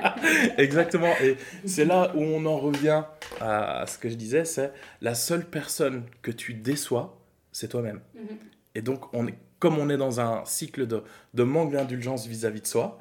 Exactement. 0.58 1.12
Et 1.22 1.36
c'est 1.64 1.84
là 1.84 2.10
où 2.16 2.22
on 2.22 2.44
en 2.44 2.58
revient 2.58 3.04
à 3.40 3.84
ce 3.86 3.98
que 3.98 4.08
je 4.08 4.16
disais 4.16 4.44
c'est 4.44 4.72
la 5.00 5.14
seule 5.14 5.44
personne 5.44 6.02
que 6.22 6.32
tu 6.32 6.54
déçois, 6.54 7.20
c'est 7.52 7.68
toi-même. 7.68 8.00
Mhm. 8.16 8.36
Et 8.74 8.82
donc, 8.82 9.14
on 9.14 9.28
est, 9.28 9.34
comme 9.60 9.78
on 9.78 9.88
est 9.90 9.96
dans 9.96 10.20
un 10.20 10.44
cycle 10.44 10.88
de, 10.88 11.04
de 11.34 11.42
manque 11.44 11.72
d'indulgence 11.72 12.26
vis-à-vis 12.26 12.62
de 12.62 12.66
soi, 12.66 12.98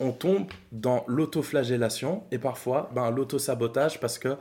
on 0.00 0.10
tombe 0.10 0.50
dans 0.72 1.04
l'autoflagellation 1.06 2.24
et 2.32 2.38
parfois 2.38 2.90
ben, 2.94 3.10
l'autosabotage 3.10 4.00
parce 4.00 4.18
que 4.18 4.36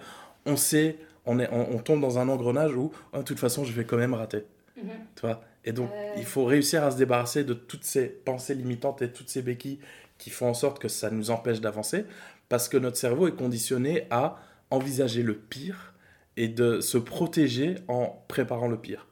on 0.45 0.55
sait, 0.55 0.97
on, 1.25 1.37
est, 1.37 1.49
on, 1.51 1.77
tombe 1.77 2.01
dans 2.01 2.17
un 2.17 2.27
engrenage 2.29 2.73
où 2.75 2.91
oh, 3.13 3.17
de 3.17 3.23
toute 3.23 3.39
façon 3.39 3.65
je 3.65 3.73
vais 3.73 3.83
quand 3.83 3.97
même 3.97 4.15
rater. 4.15 4.45
Mhm. 4.77 4.89
Tu 5.15 5.21
vois? 5.21 5.41
Et 5.65 5.71
donc 5.71 5.89
il 6.17 6.25
faut 6.25 6.45
réussir 6.45 6.83
à 6.83 6.91
se 6.91 6.97
débarrasser 6.97 7.43
de 7.43 7.53
toutes 7.53 7.83
ces 7.83 8.07
pensées 8.07 8.55
limitantes 8.55 9.01
et 9.01 9.11
toutes 9.11 9.29
ces 9.29 9.41
béquilles 9.41 9.79
qui 10.17 10.29
font 10.29 10.47
en 10.47 10.53
sorte 10.53 10.79
que 10.79 10.87
ça 10.87 11.09
nous 11.09 11.31
empêche 11.31 11.61
d'avancer 11.61 12.05
parce 12.47 12.67
que 12.69 12.77
notre 12.77 12.97
cerveau 12.97 13.27
est 13.27 13.35
conditionné 13.35 14.07
à 14.09 14.37
envisager 14.71 15.23
le 15.23 15.35
pire 15.35 15.93
et 16.37 16.47
de 16.47 16.79
se 16.79 16.97
protéger 16.97 17.75
en 17.87 18.23
préparant 18.27 18.67
le 18.67 18.77
pire. 18.77 19.07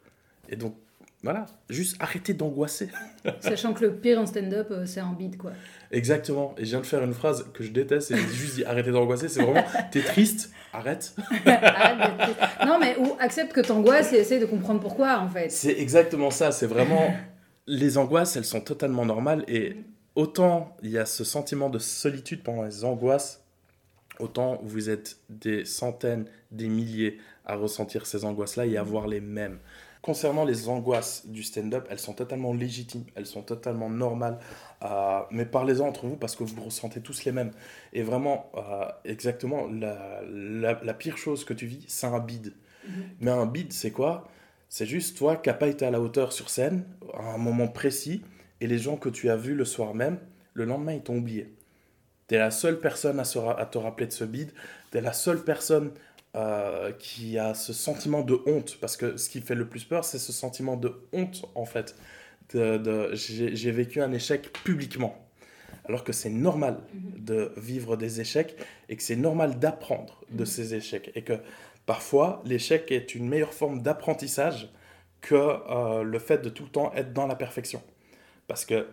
Et 0.49 0.55
donc 0.55 0.75
voilà, 1.23 1.47
juste 1.69 1.97
arrêter 1.99 2.33
d'angoisser. 2.33 2.89
Sachant 3.39 3.73
que 3.73 3.85
le 3.85 3.93
pire 3.93 4.19
en 4.19 4.25
stand-up, 4.25 4.67
euh, 4.71 4.85
c'est 4.85 5.01
en 5.01 5.13
bide, 5.13 5.37
quoi. 5.37 5.51
Exactement. 5.91 6.53
Et 6.57 6.65
je 6.65 6.69
viens 6.69 6.81
de 6.81 6.85
faire 6.85 7.03
une 7.03 7.13
phrase 7.13 7.45
que 7.53 7.63
je 7.63 7.71
déteste, 7.71 8.11
et 8.11 8.17
juste 8.17 8.55
dit 8.55 8.65
arrêter 8.65 8.91
d'angoisser. 8.91 9.27
C'est 9.27 9.41
vraiment, 9.41 9.65
t'es 9.91 10.01
triste, 10.01 10.51
arrête. 10.73 11.15
non, 12.65 12.79
mais 12.79 12.95
ou 12.99 13.15
accepte 13.19 13.53
que 13.53 13.61
t'angoisses 13.61 14.13
et 14.13 14.17
essaye 14.17 14.39
de 14.39 14.45
comprendre 14.45 14.79
pourquoi, 14.79 15.19
en 15.19 15.27
fait. 15.27 15.49
C'est 15.49 15.79
exactement 15.79 16.29
ça. 16.29 16.51
C'est 16.51 16.67
vraiment, 16.67 17.13
les 17.65 17.97
angoisses, 17.97 18.35
elles 18.35 18.45
sont 18.45 18.61
totalement 18.61 19.05
normales. 19.05 19.43
Et 19.47 19.75
autant 20.15 20.75
il 20.83 20.91
y 20.91 20.97
a 20.97 21.05
ce 21.05 21.23
sentiment 21.23 21.69
de 21.69 21.79
solitude 21.79 22.43
pendant 22.43 22.63
les 22.63 22.83
angoisses, 22.83 23.43
autant 24.19 24.59
vous 24.63 24.89
êtes 24.89 25.17
des 25.29 25.65
centaines, 25.65 26.25
des 26.51 26.69
milliers 26.69 27.19
à 27.45 27.55
ressentir 27.55 28.05
ces 28.05 28.25
angoisses-là 28.25 28.65
et 28.65 28.77
à 28.77 28.83
voir 28.83 29.07
les 29.07 29.21
mêmes. 29.21 29.59
Concernant 30.01 30.45
les 30.45 30.69
angoisses 30.69 31.25
du 31.27 31.43
stand-up, 31.43 31.87
elles 31.89 31.99
sont 31.99 32.13
totalement 32.13 32.53
légitimes, 32.53 33.03
elles 33.15 33.25
sont 33.25 33.41
totalement 33.41 33.89
normales. 33.89 34.39
Euh, 34.83 35.19
mais 35.31 35.45
parlez-en 35.45 35.87
entre 35.87 36.05
vous 36.05 36.15
parce 36.15 36.35
que 36.35 36.43
vous 36.43 36.63
ressentez 36.63 37.01
tous 37.01 37.25
les 37.25 37.31
mêmes. 37.31 37.51
Et 37.93 38.03
vraiment, 38.03 38.51
euh, 38.55 38.85
exactement, 39.05 39.67
la, 39.67 40.21
la, 40.23 40.93
pire 40.93 41.17
chose 41.17 41.45
que 41.45 41.53
tu 41.53 41.65
vis, 41.65 41.83
c'est 41.87 42.07
un 42.07 42.19
bide. 42.19 42.53
Mhm. 42.87 43.03
Mais 43.21 43.31
un 43.31 43.45
bide, 43.45 43.73
c'est 43.73 43.91
quoi? 43.91 44.27
C'est 44.69 44.85
juste 44.85 45.17
toi 45.17 45.35
qui 45.35 45.49
n'as 45.49 45.55
pas 45.55 45.67
été 45.67 45.85
à 45.85 45.91
la 45.91 45.99
hauteur 45.99 46.33
sur 46.33 46.49
scène 46.49 46.85
à 47.13 47.33
un 47.33 47.37
moment 47.37 47.67
précis 47.67 48.21
et 48.61 48.67
les 48.67 48.77
gens 48.77 48.97
que 48.97 49.09
tu 49.09 49.29
as 49.29 49.37
vus 49.37 49.55
le 49.55 49.65
soir 49.65 49.93
même, 49.93 50.19
le 50.53 50.65
lendemain, 50.65 50.93
ils 50.93 51.03
t'ont 51.03 51.17
oublié. 51.17 51.55
Tu 52.27 52.35
es 52.35 52.37
la 52.37 52.51
seule 52.51 52.79
personne 52.79 53.19
à, 53.19 53.23
à, 53.57 53.65
te 53.65 53.77
rappeler 53.77 54.07
de 54.07 54.11
ce 54.11 54.25
bide. 54.25 54.51
Tu 54.91 54.97
es 54.97 55.01
la 55.01 55.13
seule 55.13 55.43
personne 55.43 55.91
euh, 56.35 56.91
qui 56.91 57.37
a 57.37 57.53
ce 57.53 57.73
sentiment 57.73 58.21
de 58.21 58.39
honte. 58.45 58.77
Parce 58.79 58.97
que 58.97 59.17
ce 59.17 59.29
qui 59.29 59.41
fait 59.41 59.55
le 59.55 59.67
plus 59.67 59.83
peur, 59.83 60.03
c'est 60.03 60.19
ce 60.19 60.31
sentiment 60.31 60.77
de 60.77 61.01
honte, 61.13 61.45
en 61.55 61.65
fait. 61.65 61.95
De, 62.53 63.11
J'ai 63.13 63.71
vécu 63.71 64.01
un 64.01 64.11
échec 64.11 64.51
publiquement. 64.63 65.27
Alors 65.85 66.03
que 66.03 66.13
c'est 66.13 66.29
normal 66.29 66.79
mhm. 66.93 67.23
de 67.23 67.51
vivre 67.57 67.95
des 67.95 68.19
échecs 68.19 68.55
et 68.89 68.97
que 68.97 69.03
c'est 69.03 69.15
normal 69.15 69.57
d'apprendre 69.57 70.21
de 70.29 70.41
mhm. 70.41 70.45
ces 70.45 70.75
échecs. 70.75 71.11
Et 71.15 71.23
que 71.23 71.39
parfois, 71.85 72.41
l'échec 72.45 72.91
est 72.91 73.15
une 73.15 73.27
meilleure 73.27 73.53
forme 73.53 73.81
d'apprentissage 73.81 74.69
que 75.21 75.35
euh, 75.35 76.03
le 76.03 76.19
fait 76.19 76.39
de 76.39 76.49
tout 76.49 76.63
le 76.63 76.69
temps 76.69 76.91
être 76.93 77.13
dans 77.13 77.27
la 77.27 77.35
perfection. 77.35 77.81
Parce 78.47 78.65
que 78.65 78.87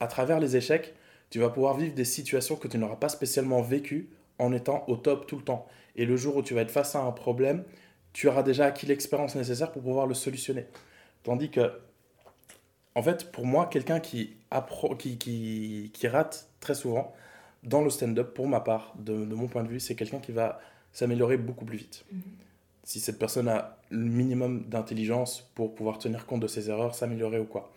à 0.00 0.06
travers 0.06 0.40
les 0.40 0.56
échecs, 0.56 0.94
tu 1.30 1.40
vas 1.40 1.50
pouvoir 1.50 1.76
vivre 1.76 1.94
des 1.94 2.04
situations 2.04 2.56
que 2.56 2.68
tu 2.68 2.78
n'auras 2.78 2.96
pas 2.96 3.08
spécialement 3.08 3.60
vécues 3.60 4.08
en 4.38 4.52
étant 4.52 4.84
au 4.88 4.96
top 4.96 5.26
tout 5.26 5.36
le 5.36 5.42
temps. 5.42 5.66
Et 5.98 6.06
le 6.06 6.16
jour 6.16 6.36
où 6.36 6.42
tu 6.42 6.54
vas 6.54 6.62
être 6.62 6.70
face 6.70 6.94
à 6.94 7.00
un 7.00 7.10
problème, 7.10 7.64
tu 8.14 8.28
auras 8.28 8.42
déjà 8.42 8.66
acquis 8.66 8.86
l'expérience 8.86 9.34
nécessaire 9.34 9.72
pour 9.72 9.82
pouvoir 9.82 10.06
le 10.06 10.14
solutionner. 10.14 10.66
Tandis 11.24 11.50
que, 11.50 11.72
en 12.94 13.02
fait, 13.02 13.30
pour 13.32 13.44
moi, 13.44 13.66
quelqu'un 13.66 14.00
qui, 14.00 14.36
qui, 14.98 15.90
qui, 15.92 16.08
rate 16.08 16.48
très 16.60 16.74
souvent 16.74 17.12
dans 17.64 17.82
le 17.82 17.90
stand-up, 17.90 18.32
pour 18.32 18.46
ma 18.46 18.60
part, 18.60 18.94
de, 18.96 19.12
mon 19.12 19.48
point 19.48 19.64
de 19.64 19.68
vue, 19.68 19.80
c'est 19.80 19.96
quelqu'un 19.96 20.20
qui 20.20 20.30
va 20.30 20.60
s'améliorer 20.92 21.36
beaucoup 21.36 21.64
plus 21.64 21.78
vite. 21.78 22.06
Mhm. 22.12 22.22
Si 22.84 23.00
cette 23.00 23.18
personne 23.18 23.48
a 23.48 23.76
le 23.90 23.98
minimum 23.98 24.64
d'intelligence 24.68 25.50
pour 25.54 25.74
pouvoir 25.74 25.98
tenir 25.98 26.26
compte 26.26 26.40
de 26.40 26.46
ses 26.46 26.70
erreurs, 26.70 26.94
s'améliorer 26.94 27.40
ou 27.40 27.44
quoi. 27.44 27.72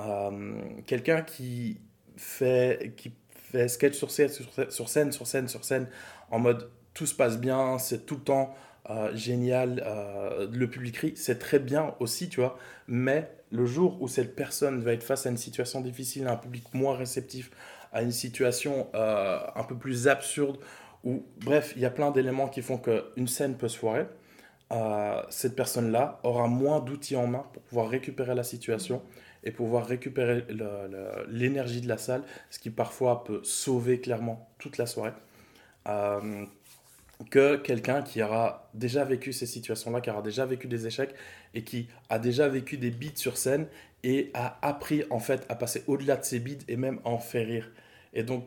Euh, 0.00 0.62
quelqu'un 0.86 1.22
qui 1.22 1.80
fait, 2.16 2.94
qui 2.96 3.12
fait 3.34 3.68
sketch 3.68 3.94
sur 3.94 4.12
scène, 4.12 4.30
sur 4.70 4.88
scène, 4.88 5.12
sur 5.12 5.26
scène, 5.26 5.48
sur 5.48 5.64
scène, 5.64 5.88
en 6.30 6.38
mode 6.38 6.70
tout 6.98 7.06
se 7.06 7.14
passe 7.14 7.38
bien, 7.38 7.78
c'est 7.78 8.06
tout 8.06 8.16
le 8.16 8.22
temps 8.22 8.56
euh, 8.90 9.14
génial, 9.14 9.84
euh, 9.86 10.48
le 10.52 10.68
public 10.68 10.96
rit, 10.96 11.12
c'est 11.14 11.38
très 11.38 11.60
bien 11.60 11.94
aussi, 12.00 12.28
tu 12.28 12.40
vois. 12.40 12.58
Mais 12.88 13.30
le 13.52 13.66
jour 13.66 14.02
où 14.02 14.08
cette 14.08 14.34
personne 14.34 14.80
va 14.80 14.94
être 14.94 15.04
face 15.04 15.24
à 15.24 15.30
une 15.30 15.36
situation 15.36 15.80
difficile, 15.80 16.26
à 16.26 16.32
un 16.32 16.36
public 16.36 16.64
moins 16.74 16.96
réceptif, 16.96 17.52
à 17.92 18.02
une 18.02 18.10
situation 18.10 18.88
euh, 18.96 19.38
un 19.54 19.62
peu 19.62 19.76
plus 19.76 20.08
absurde, 20.08 20.58
ou 21.04 21.22
bref, 21.44 21.72
il 21.76 21.82
y 21.82 21.84
a 21.84 21.90
plein 21.90 22.10
d'éléments 22.10 22.48
qui 22.48 22.62
font 22.62 22.78
qu'une 22.78 23.28
scène 23.28 23.56
peut 23.56 23.68
se 23.68 23.78
foirer, 23.78 24.06
cette 25.30 25.56
personne-là 25.56 26.20
aura 26.24 26.46
moins 26.46 26.80
d'outils 26.80 27.16
en 27.16 27.26
main 27.26 27.46
pour 27.54 27.62
pouvoir 27.62 27.88
récupérer 27.88 28.34
la 28.34 28.42
situation 28.42 29.00
et 29.44 29.50
pouvoir 29.50 29.86
récupérer 29.86 30.44
l'énergie 31.28 31.80
de 31.80 31.88
la 31.88 31.96
salle, 31.96 32.22
ce 32.50 32.58
qui 32.58 32.68
parfois 32.68 33.24
peut 33.24 33.40
sauver 33.44 34.00
clairement 34.00 34.50
toute 34.58 34.76
la 34.76 34.84
soirée 34.84 35.12
que 37.30 37.56
quelqu'un 37.56 38.02
qui 38.02 38.22
aura 38.22 38.70
déjà 38.74 39.04
vécu 39.04 39.32
ces 39.32 39.46
situations-là, 39.46 40.00
qui 40.00 40.10
aura 40.10 40.22
déjà 40.22 40.46
vécu 40.46 40.68
des 40.68 40.86
échecs 40.86 41.14
et 41.54 41.64
qui 41.64 41.88
a 42.08 42.18
déjà 42.18 42.48
vécu 42.48 42.78
des 42.78 42.90
bides 42.90 43.18
sur 43.18 43.36
scène 43.36 43.66
et 44.04 44.30
a 44.34 44.58
appris 44.66 45.02
en 45.10 45.18
fait 45.18 45.44
à 45.48 45.56
passer 45.56 45.82
au-delà 45.88 46.16
de 46.16 46.24
ces 46.24 46.38
bides 46.38 46.62
et 46.68 46.76
même 46.76 47.00
à 47.04 47.08
en 47.08 47.18
faire 47.18 47.46
rire. 47.46 47.70
Et 48.12 48.22
donc, 48.22 48.46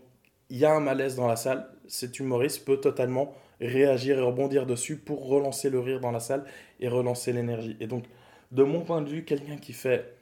il 0.50 0.58
y 0.58 0.66
a 0.66 0.74
un 0.74 0.80
malaise 0.80 1.16
dans 1.16 1.28
la 1.28 1.36
salle, 1.36 1.68
cet 1.88 2.20
humoriste 2.20 2.66
peut 2.66 2.80
totalement 2.80 3.34
réagir 3.60 4.18
et 4.18 4.22
rebondir 4.22 4.66
dessus 4.66 4.98
pour 4.98 5.28
relancer 5.28 5.70
le 5.70 5.80
rire 5.80 6.00
dans 6.00 6.12
la 6.12 6.20
salle 6.20 6.46
et 6.80 6.88
relancer 6.88 7.32
l'énergie. 7.32 7.78
Et 7.80 7.88
donc, 7.88 8.06
de 8.52 8.64
mon 8.64 8.82
point 8.82 9.02
de 9.02 9.10
vue, 9.10 9.24
quelqu'un 9.24 9.58
qui 9.58 9.74
fait 9.74 10.14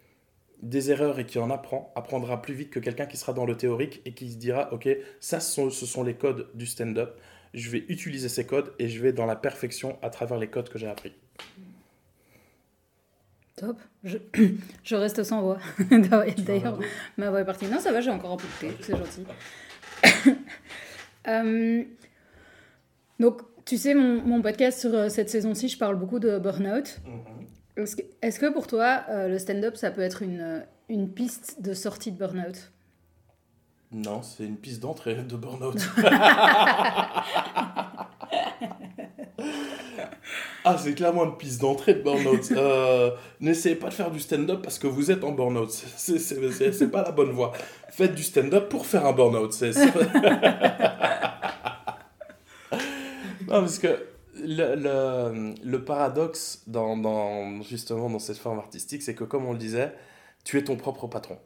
des 0.62 0.92
erreurs 0.92 1.20
et 1.20 1.26
qui 1.26 1.40
en 1.40 1.50
apprend, 1.50 1.92
apprendra 1.96 2.42
plus 2.42 2.54
vite 2.54 2.70
que 2.70 2.80
quelqu'un 2.80 3.06
qui 3.06 3.18
sera 3.18 3.34
dans 3.34 3.46
le 3.46 3.56
théorique 3.56 4.02
et 4.06 4.12
qui 4.12 4.30
se 4.30 4.38
dira, 4.38 4.74
ok, 4.74 4.90
ça 5.20 5.40
ce 5.40 5.70
sont 5.70 6.04
les 6.04 6.16
codes 6.16 6.50
du 6.54 6.66
stand-up 6.66 7.18
je 7.54 7.70
vais 7.70 7.86
utiliser 7.90 8.30
ces 8.30 8.46
codes 8.46 8.74
et 8.80 8.90
je 8.90 9.02
vais 9.02 9.14
dans 9.14 9.26
la 9.26 9.36
perfection 9.36 9.98
à 10.02 10.10
travers 10.10 10.38
les 10.38 10.48
codes 10.48 10.70
que 10.70 10.78
j'ai 10.78 10.88
appris. 10.88 11.14
Top. 13.56 13.78
Je, 14.04 14.18
je 14.84 14.96
reste 14.96 15.24
sans 15.24 15.42
voix. 15.42 15.60
D'ailleurs, 15.92 16.80
ma 17.18 17.30
voix 17.30 17.42
est 17.42 17.46
partie. 17.46 17.68
Non, 17.68 17.80
ça 17.80 17.92
va, 17.92 18.02
j'ai 18.02 18.12
encore 18.12 18.34
un 18.34 18.38
peu 18.38 18.48
de 18.68 18.72
thé, 18.72 18.78
c'est 18.82 18.98
gentil. 18.98 19.26
Euh, 21.28 21.84
donc, 23.20 23.42
tu 23.66 23.78
sais, 23.78 23.94
mon, 23.94 24.22
mon, 24.22 24.42
podcast 24.42 24.80
sur 24.80 24.94
euh, 24.96 25.10
cette 25.10 25.30
saison-ci, 25.30 25.68
je 25.68 25.78
parle 25.78 25.98
beaucoup 25.98 26.18
de 26.18 26.40
burn-out. 26.40 27.02
Mhm. 27.06 27.86
Est-ce 28.22 28.40
que, 28.40 28.52
pour 28.52 28.68
toi, 28.68 29.04
euh, 29.10 29.28
le 29.28 29.38
stand-up, 29.38 29.76
ça 29.76 29.92
peut 29.92 30.02
être 30.02 30.22
une, 30.24 30.66
une 30.88 31.12
piste 31.12 31.62
de 31.62 31.74
sortie 31.74 32.14
de 32.14 32.18
burn-out? 32.18 32.72
Non, 33.92 34.22
c'est 34.22 34.46
une 34.46 34.58
piste 34.58 34.82
d'entrée 34.82 35.16
de 35.16 35.36
burn-out. 35.36 35.80
ah, 40.64 40.78
c'est 40.78 40.94
clairement 40.94 41.26
une 41.26 41.38
piste 41.38 41.62
d'entrée 41.62 41.96
de 41.96 42.04
burn-out. 42.04 42.52
Euh, 42.52 43.10
n'essayez 43.40 43.76
pas 43.76 43.90
de 43.90 43.96
faire 43.96 44.12
du 44.12 44.20
stand-up 44.20 44.62
parce 44.62 44.78
que 44.78 44.86
vous 44.86 45.10
êtes 45.10 45.24
en 45.24 45.32
burn-out. 45.32 45.72
C'est 45.72 46.92
pas 46.92 47.02
la 47.02 47.12
bonne 47.12 47.32
voie. 47.32 47.52
Faites 47.90 48.14
du 48.14 48.22
stand-up 48.22 48.70
pour 48.70 48.86
faire 48.86 49.08
un 49.08 49.14
burn-out. 49.14 49.60
non, 49.62 49.78
parce 53.48 53.80
que 53.80 54.06
le, 54.36 54.76
le, 54.76 55.56
le 55.64 55.84
paradoxe 55.84 56.62
dans, 56.68 56.96
dans, 56.96 57.64
justement 57.64 58.08
dans 58.08 58.20
cette 58.20 58.38
forme 58.38 58.60
artistique, 58.60 59.02
c'est 59.02 59.16
que 59.16 59.24
comme 59.24 59.48
on 59.48 59.54
le 59.54 59.58
disait, 59.58 59.96
tu 60.44 60.60
es 60.60 60.64
ton 60.64 60.76
propre 60.76 61.08
patron 61.08 61.40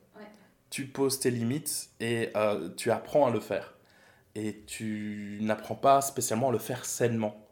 tu 0.73 0.85
poses 0.85 1.19
tes 1.19 1.29
limites 1.29 1.91
et 1.99 2.31
euh, 2.35 2.67
tu 2.75 2.89
apprends 2.89 3.27
à 3.27 3.29
le 3.29 3.39
faire. 3.39 3.75
Et 4.33 4.63
tu 4.65 5.37
n'apprends 5.41 5.75
pas 5.75 6.01
spécialement 6.01 6.49
à 6.49 6.51
le 6.51 6.57
faire 6.57 6.83
sainement, 6.83 7.45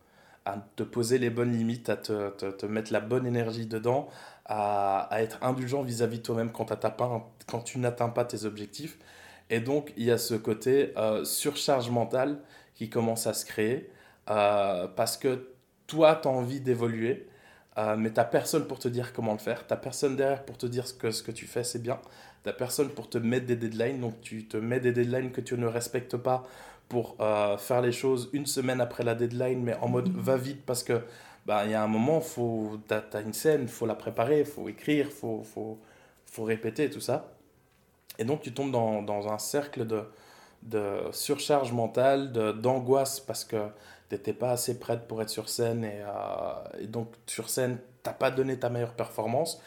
à 0.43 0.57
te 0.75 0.81
poser 0.81 1.19
les 1.19 1.29
bonnes 1.29 1.55
limites, 1.55 1.89
à 1.89 1.97
te, 1.97 2.31
te, 2.31 2.65
mettre 2.65 2.91
la 2.91 2.99
bonne 2.99 3.27
énergie 3.27 3.67
dedans, 3.67 4.09
à, 4.45 5.01
à 5.01 5.21
être 5.21 5.37
indulgent 5.43 5.83
vis-à-vis 5.83 6.17
de 6.17 6.23
toi-même 6.23 6.51
quand, 6.51 7.61
tu 7.63 7.77
n'atteins 7.77 8.09
pas 8.09 8.25
tes 8.25 8.43
objectifs. 8.45 8.97
Et 9.51 9.59
donc, 9.59 9.93
il 9.97 10.05
y 10.05 10.11
a 10.11 10.17
ce 10.17 10.33
côté 10.33 10.91
euh, 10.97 11.23
surcharge 11.23 11.91
mentale 11.91 12.39
qui 12.73 12.89
commence 12.89 13.27
à 13.27 13.35
se 13.35 13.45
créer 13.45 13.91
euh, 14.31 14.87
parce 14.87 15.15
que 15.15 15.47
toi, 15.85 16.19
tu 16.19 16.27
as 16.27 16.31
envie 16.31 16.59
d'évoluer, 16.59 17.27
mais 17.97 18.11
tu 18.11 18.21
personne 18.31 18.65
pour 18.65 18.79
te 18.79 18.87
dire 18.87 19.13
comment 19.13 19.33
le 19.33 19.37
faire, 19.37 19.67
tu 19.67 19.75
personne 19.75 20.15
derrière 20.15 20.43
pour 20.43 20.57
te 20.57 20.65
dire 20.65 20.85
que 20.97 21.11
ce 21.11 21.21
que 21.21 21.31
tu 21.31 21.45
fais, 21.45 21.63
c'est 21.63 21.81
bien 21.81 21.99
n'as 22.45 22.53
personne 22.53 22.89
pour 22.89 23.09
te 23.09 23.17
mettre 23.17 23.45
des 23.45 23.55
deadlines, 23.55 23.99
donc 23.99 24.19
tu 24.21 24.45
te 24.45 24.57
mets 24.57 24.79
des 24.79 24.91
deadlines 24.91 25.31
que 25.31 25.41
tu 25.41 25.57
ne 25.57 25.67
respectes 25.67 26.17
pas 26.17 26.43
pour 26.89 27.15
euh, 27.21 27.57
faire 27.57 27.81
les 27.81 27.91
choses 27.91 28.29
une 28.33 28.45
semaine 28.45 28.81
après 28.81 29.03
la 29.03 29.15
deadline, 29.15 29.63
mais 29.63 29.75
en 29.75 29.87
mode 29.87 30.09
mhm. 30.09 30.19
va 30.19 30.37
vite 30.37 30.65
parce 30.65 30.83
que 30.83 31.01
bah, 31.45 31.63
il 31.65 31.71
y 31.71 31.73
a 31.73 31.81
un 31.81 31.87
moment, 31.87 32.19
faut, 32.21 32.79
tu 32.87 32.93
as, 32.93 33.21
une 33.21 33.33
scène, 33.33 33.61
il 33.63 33.67
faut 33.67 33.85
la 33.85 33.95
préparer, 33.95 34.39
il 34.41 34.45
faut 34.45 34.67
écrire, 34.67 35.07
il 35.07 35.11
faut, 35.11 35.43
faut, 35.43 35.79
faut, 36.25 36.43
répéter 36.43 36.89
tout 36.89 36.99
ça. 36.99 37.31
Et 38.19 38.25
donc 38.25 38.41
tu 38.41 38.53
tombes 38.53 38.71
dans, 38.71 39.01
dans 39.01 39.31
un 39.31 39.37
cercle 39.37 39.87
de, 39.87 40.03
de 40.63 40.97
surcharge 41.11 41.71
mentale, 41.71 42.31
d'angoisse 42.31 43.19
parce 43.19 43.45
que 43.45 43.67
tu 44.09 44.15
n'étais 44.15 44.33
pas 44.33 44.51
assez 44.51 44.77
prête 44.77 45.07
pour 45.07 45.21
être 45.21 45.29
sur 45.29 45.47
scène 45.49 45.83
et, 45.83 46.01
euh, 46.01 46.79
et 46.81 46.87
donc 46.87 47.07
sur 47.25 47.49
scène, 47.49 47.77
tu 48.03 48.09
n'as 48.09 48.13
pas 48.13 48.31
donné 48.31 48.59
ta 48.59 48.69
meilleure 48.69 48.93
performance 48.93 49.61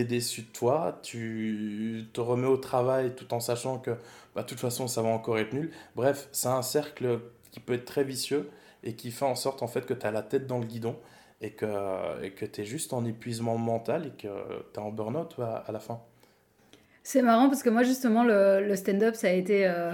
es 0.00 0.04
déçu 0.04 0.42
de 0.42 0.46
toi, 0.46 0.98
tu 1.02 2.06
te 2.12 2.20
remets 2.20 2.46
au 2.46 2.56
travail 2.56 3.14
tout 3.14 3.32
en 3.34 3.40
sachant 3.40 3.78
que 3.78 3.90
bah, 4.34 4.42
de 4.42 4.46
toute 4.46 4.60
façon 4.60 4.88
ça 4.88 5.02
va 5.02 5.08
encore 5.08 5.38
être 5.38 5.52
nul. 5.52 5.70
Bref, 5.96 6.28
c'est 6.32 6.48
un 6.48 6.62
cercle 6.62 7.20
qui 7.50 7.60
peut 7.60 7.74
être 7.74 7.84
très 7.84 8.04
vicieux 8.04 8.50
et 8.82 8.94
qui 8.94 9.10
fait 9.10 9.24
en 9.24 9.34
sorte 9.34 9.62
en 9.62 9.68
fait 9.68 9.86
que 9.86 9.94
tu 9.94 10.06
as 10.06 10.10
la 10.10 10.22
tête 10.22 10.46
dans 10.46 10.58
le 10.58 10.66
guidon 10.66 10.96
et 11.40 11.50
que, 11.50 11.66
et 12.22 12.64
juste 12.64 12.92
en 12.92 13.04
épuisement 13.04 13.58
mental 13.58 14.06
et 14.06 14.10
que 14.10 14.28
tu 14.72 14.80
es 14.80 14.82
en 14.82 14.90
burn-out 14.90 15.34
à, 15.38 15.70
la 15.72 15.80
fin. 15.80 16.00
C'est 17.02 17.22
marrant 17.22 17.48
parce 17.48 17.62
que 17.62 17.70
moi 17.70 17.82
justement 17.82 18.24
le, 18.24 18.66
le 18.66 18.76
stand-up 18.76 19.14
ça 19.14 19.28
a 19.28 19.32
été... 19.32 19.66
Euh, 19.66 19.92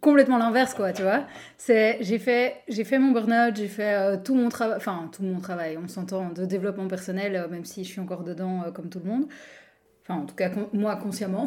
complètement 0.00 0.38
l'inverse, 0.38 0.74
quoi, 0.74 0.92
tu 0.92 1.02
vois. 1.02 1.24
C'est, 1.58 1.98
j'ai 2.00 2.18
fait, 2.18 2.56
j'ai 2.68 2.84
fait 2.84 2.98
mon 2.98 3.12
burn-out, 3.12 3.54
j'ai 3.56 3.68
fait 3.68 3.94
euh, 3.94 4.16
tout 4.22 4.34
mon 4.34 4.48
travail, 4.48 4.76
enfin, 4.76 5.10
tout 5.12 5.22
mon 5.22 5.40
travail, 5.40 5.78
on 5.82 5.88
s'entend, 5.88 6.30
de 6.30 6.44
développement 6.44 6.88
personnel, 6.88 7.36
euh, 7.36 7.48
même 7.48 7.64
si 7.64 7.84
je 7.84 7.90
suis 7.90 8.00
encore 8.00 8.24
dedans 8.24 8.64
euh, 8.66 8.70
comme 8.70 8.88
tout 8.88 9.00
le 9.04 9.10
monde. 9.10 9.26
Enfin, 10.02 10.20
en 10.20 10.26
tout 10.26 10.34
cas, 10.34 10.50
moi, 10.72 10.96
consciemment. 10.96 11.46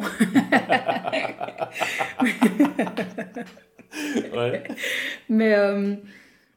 ouais. 4.34 4.62
Mais, 5.28 5.54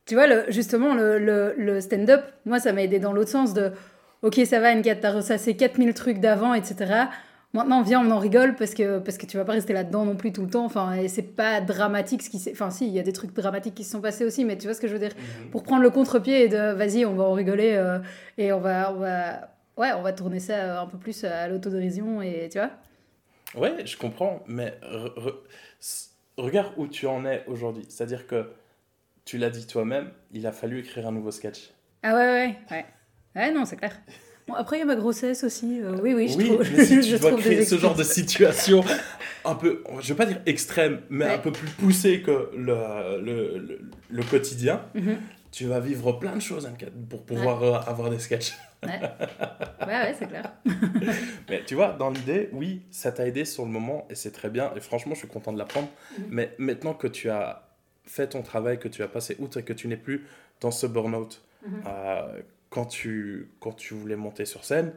tu 0.05 0.13
vois, 0.15 0.27
le, 0.27 0.45
justement, 0.49 0.93
le, 0.93 1.17
le, 1.19 1.55
le 1.57 1.81
stand-up, 1.81 2.23
moi, 2.45 2.59
ça 2.59 2.71
m'a 2.71 2.83
aidé 2.83 2.99
dans 2.99 3.11
l'autre 3.13 3.31
sens 3.31 3.53
de 3.53 3.73
ok, 4.21 4.39
ça 4.45 4.59
va, 4.59 4.73
N4, 4.73 4.99
t'as 5.01 5.11
ressassé 5.11 5.55
4000 5.55 5.93
trucs 5.93 6.19
d'avant, 6.19 6.53
etc. 6.53 7.07
Maintenant, 7.53 7.81
viens, 7.81 8.05
on 8.05 8.11
en 8.11 8.19
rigole 8.19 8.55
parce 8.55 8.73
que, 8.73 8.99
parce 8.99 9.17
que 9.17 9.25
tu 9.25 9.37
vas 9.37 9.45
pas 9.45 9.53
rester 9.53 9.73
là-dedans 9.73 10.05
non 10.05 10.15
plus 10.15 10.31
tout 10.33 10.41
le 10.43 10.49
temps. 10.49 10.65
Enfin, 10.65 10.93
et 10.93 11.07
c'est 11.07 11.21
pas 11.23 11.61
dramatique 11.61 12.21
ce 12.21 12.29
qui 12.29 12.39
s'est. 12.39 12.51
Enfin, 12.51 12.69
si, 12.69 12.85
il 12.87 12.93
y 12.93 12.99
a 12.99 13.03
des 13.03 13.13
trucs 13.13 13.33
dramatiques 13.33 13.73
qui 13.75 13.83
se 13.83 13.91
sont 13.91 14.01
passés 14.01 14.25
aussi, 14.25 14.43
mais 14.45 14.57
tu 14.57 14.67
vois 14.67 14.73
ce 14.73 14.81
que 14.81 14.87
je 14.87 14.93
veux 14.93 14.99
dire? 14.99 15.13
Mhm. 15.17 15.49
Pour 15.51 15.63
prendre 15.63 15.81
le 15.81 15.89
contre-pied 15.89 16.43
et 16.43 16.49
de 16.49 16.73
vas-y, 16.73 17.05
on 17.05 17.15
va 17.15 17.23
en 17.23 17.33
rigoler 17.33 17.73
euh, 17.75 17.99
et 18.37 18.51
on 18.51 18.59
va, 18.59 18.91
on 18.93 18.97
va. 18.99 19.53
Ouais, 19.77 19.91
on 19.93 20.01
va 20.01 20.11
tourner 20.11 20.39
ça 20.39 20.53
euh, 20.55 20.81
un 20.81 20.87
peu 20.87 20.97
plus 20.97 21.23
à 21.23 21.47
l'autodérision 21.47 22.21
et 22.21 22.49
tu 22.51 22.57
vois? 22.59 22.71
Ouais, 23.55 23.85
je 23.85 23.95
comprends, 23.97 24.43
mais 24.47 24.77
re- 24.83 25.13
re- 25.17 25.35
s- 25.79 26.11
regarde 26.35 26.73
où 26.77 26.87
tu 26.87 27.07
en 27.07 27.25
es 27.25 27.43
aujourd'hui. 27.47 27.85
C'est-à-dire 27.87 28.27
que 28.27 28.51
tu 29.23 29.37
l'as 29.37 29.49
dit 29.49 29.65
toi-même, 29.67 30.11
il 30.33 30.45
a 30.47 30.51
fallu 30.51 30.79
écrire 30.79 31.07
un 31.07 31.11
nouveau 31.11 31.31
sketch. 31.31 31.71
Ah 32.03 32.13
ouais, 32.15 32.25
ouais, 32.25 32.57
ouais. 32.71 32.85
Ouais, 33.35 33.51
non, 33.51 33.65
c'est 33.65 33.77
clair. 33.77 33.93
Bon, 34.47 34.53
après, 34.53 34.77
il 34.77 34.79
y 34.79 34.83
a 34.83 34.85
ma 34.85 34.95
grossesse 34.95 35.43
aussi. 35.43 35.81
euh, 35.81 35.97
oui, 36.01 36.13
oui, 36.13 36.29
je 36.29 36.37
oui, 36.37 36.45
trouve. 36.45 36.63
mais 36.75 36.85
si 36.85 37.01
je 37.03 37.15
tu 37.15 37.21
dois 37.21 37.35
créer 37.37 37.65
ce 37.65 37.77
genre 37.77 37.95
de 37.95 38.03
situation 38.03 38.83
un 39.45 39.55
peu, 39.55 39.83
je 40.01 40.07
vais 40.09 40.15
pas 40.15 40.25
dire 40.25 40.41
extrême, 40.45 41.01
mais 41.09 41.25
un 41.25 41.37
peu 41.37 41.51
plus 41.51 41.67
poussé 41.69 42.21
que 42.21 42.49
le, 42.55 43.21
le, 43.21 43.57
le, 43.57 43.81
le 44.09 44.23
quotidien, 44.23 44.81
Mhm. 44.93 45.17
tu 45.51 45.65
vas 45.65 45.79
vivre 45.79 46.13
plein 46.13 46.35
de 46.35 46.41
choses 46.41 46.69
pour 47.09 47.23
pouvoir 47.23 47.63
euh, 47.63 47.73
avoir 47.87 48.09
des 48.09 48.19
sketchs. 48.19 48.53
Ouais, 48.83 48.89
ouais, 49.81 49.85
ouais, 49.87 50.15
c'est 50.17 50.27
clair. 50.27 50.51
Mais 51.49 51.63
tu 51.65 51.75
vois, 51.75 51.93
dans 51.93 52.09
l'idée, 52.09 52.49
oui, 52.53 52.81
ça 52.91 53.11
t'a 53.11 53.25
aidé 53.27 53.43
sur 53.45 53.65
le 53.65 53.71
moment 53.71 54.05
et 54.09 54.15
c'est 54.15 54.31
très 54.31 54.49
bien. 54.49 54.71
Et 54.75 54.79
franchement, 54.81 55.13
je 55.13 55.19
suis 55.19 55.27
content 55.27 55.51
de 55.51 55.57
l'apprendre. 55.57 55.87
Mhm. 56.19 56.25
Mais 56.29 56.53
maintenant 56.57 56.93
que 56.93 57.07
tu 57.07 57.29
as 57.29 57.63
fait 58.05 58.27
ton 58.27 58.41
travail, 58.43 58.79
que 58.79 58.87
tu 58.87 59.01
as 59.03 59.07
passé 59.07 59.35
outre 59.39 59.57
et 59.59 59.63
que 59.63 59.73
tu 59.73 59.87
n'es 59.87 59.97
plus 59.97 60.25
dans 60.61 60.71
ce 60.71 60.87
burn-out, 60.87 61.41
Mhm. 61.65 61.81
euh, 61.87 62.21
quand, 62.70 62.86
tu, 62.86 63.49
quand 63.59 63.74
tu 63.74 63.93
voulais 63.93 64.15
monter 64.15 64.45
sur 64.45 64.63
scène, 64.65 64.93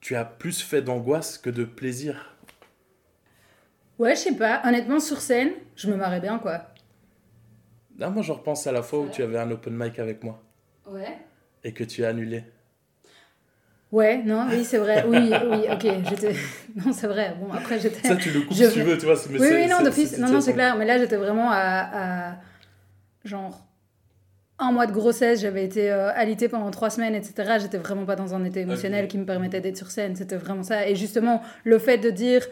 tu 0.00 0.14
as 0.16 0.24
plus 0.24 0.62
fait 0.62 0.82
d'angoisse 0.82 1.38
que 1.38 1.50
de 1.50 1.64
plaisir. 1.64 2.36
Ouais, 3.98 4.14
je 4.14 4.20
sais 4.20 4.36
pas. 4.36 4.62
Honnêtement, 4.64 5.00
sur 5.00 5.20
scène, 5.20 5.50
je 5.74 5.90
me 5.90 5.96
marrais 5.96 6.20
bien, 6.20 6.38
quoi. 6.38 6.66
Là, 7.98 8.10
moi, 8.10 8.22
je 8.22 8.32
repense 8.32 8.66
à 8.66 8.72
la 8.72 8.82
fois 8.82 9.00
où 9.00 9.08
tu 9.08 9.22
avais 9.22 9.38
un 9.38 9.50
open 9.50 9.74
mic 9.74 9.98
avec 9.98 10.22
moi 10.22 10.42
Ouais. 10.86 11.16
et 11.64 11.72
que 11.72 11.82
tu 11.82 12.04
as 12.04 12.08
annulé. 12.10 12.44
Ouais, 13.92 14.18
non, 14.18 14.46
oui, 14.50 14.64
c'est 14.64 14.78
vrai. 14.78 15.04
Oui, 15.06 15.32
oui, 15.50 15.64
ok. 15.72 15.86
J'étais. 16.08 16.34
Non, 16.76 16.92
c'est 16.92 17.06
vrai. 17.06 17.34
Bon, 17.40 17.50
après, 17.52 17.78
j'étais. 17.80 18.06
Ça, 18.06 18.16
tu 18.16 18.30
le 18.30 18.42
coupes 18.42 18.54
Je 18.56 18.64
si 18.66 18.72
tu 18.74 18.82
veux, 18.82 18.98
tu 18.98 19.06
vois. 19.06 19.14
mais 19.30 19.40
oui, 19.40 19.48
oui, 19.50 19.68
non, 19.68 19.78
Non, 19.80 20.32
non, 20.32 20.40
c'est 20.40 20.52
clair. 20.52 20.76
Mais 20.76 20.84
là, 20.84 20.98
j'étais 20.98 21.16
vraiment 21.16 21.50
à, 21.50 22.32
à, 22.32 22.36
Genre. 23.24 23.65
Un 24.58 24.72
mois 24.72 24.86
de 24.86 24.92
grossesse, 24.92 25.40
j'avais 25.40 25.64
été 25.64 25.90
euh, 25.90 26.10
alitée 26.14 26.48
pendant 26.48 26.70
trois 26.70 26.88
semaines, 26.88 27.14
etc. 27.14 27.58
J'étais 27.60 27.78
vraiment 27.78 28.06
pas 28.06 28.16
dans 28.16 28.34
un 28.34 28.42
état 28.44 28.60
émotionnel 28.60 29.06
qui 29.06 29.18
me 29.18 29.26
permettait 29.26 29.60
d'être 29.60 29.76
sur 29.76 29.90
scène. 29.90 30.16
C'était 30.16 30.36
vraiment 30.36 30.62
ça. 30.62 30.88
Et 30.88 30.96
justement, 30.96 31.42
le 31.64 31.78
fait 31.78 31.98
de 31.98 32.10
dire. 32.10 32.46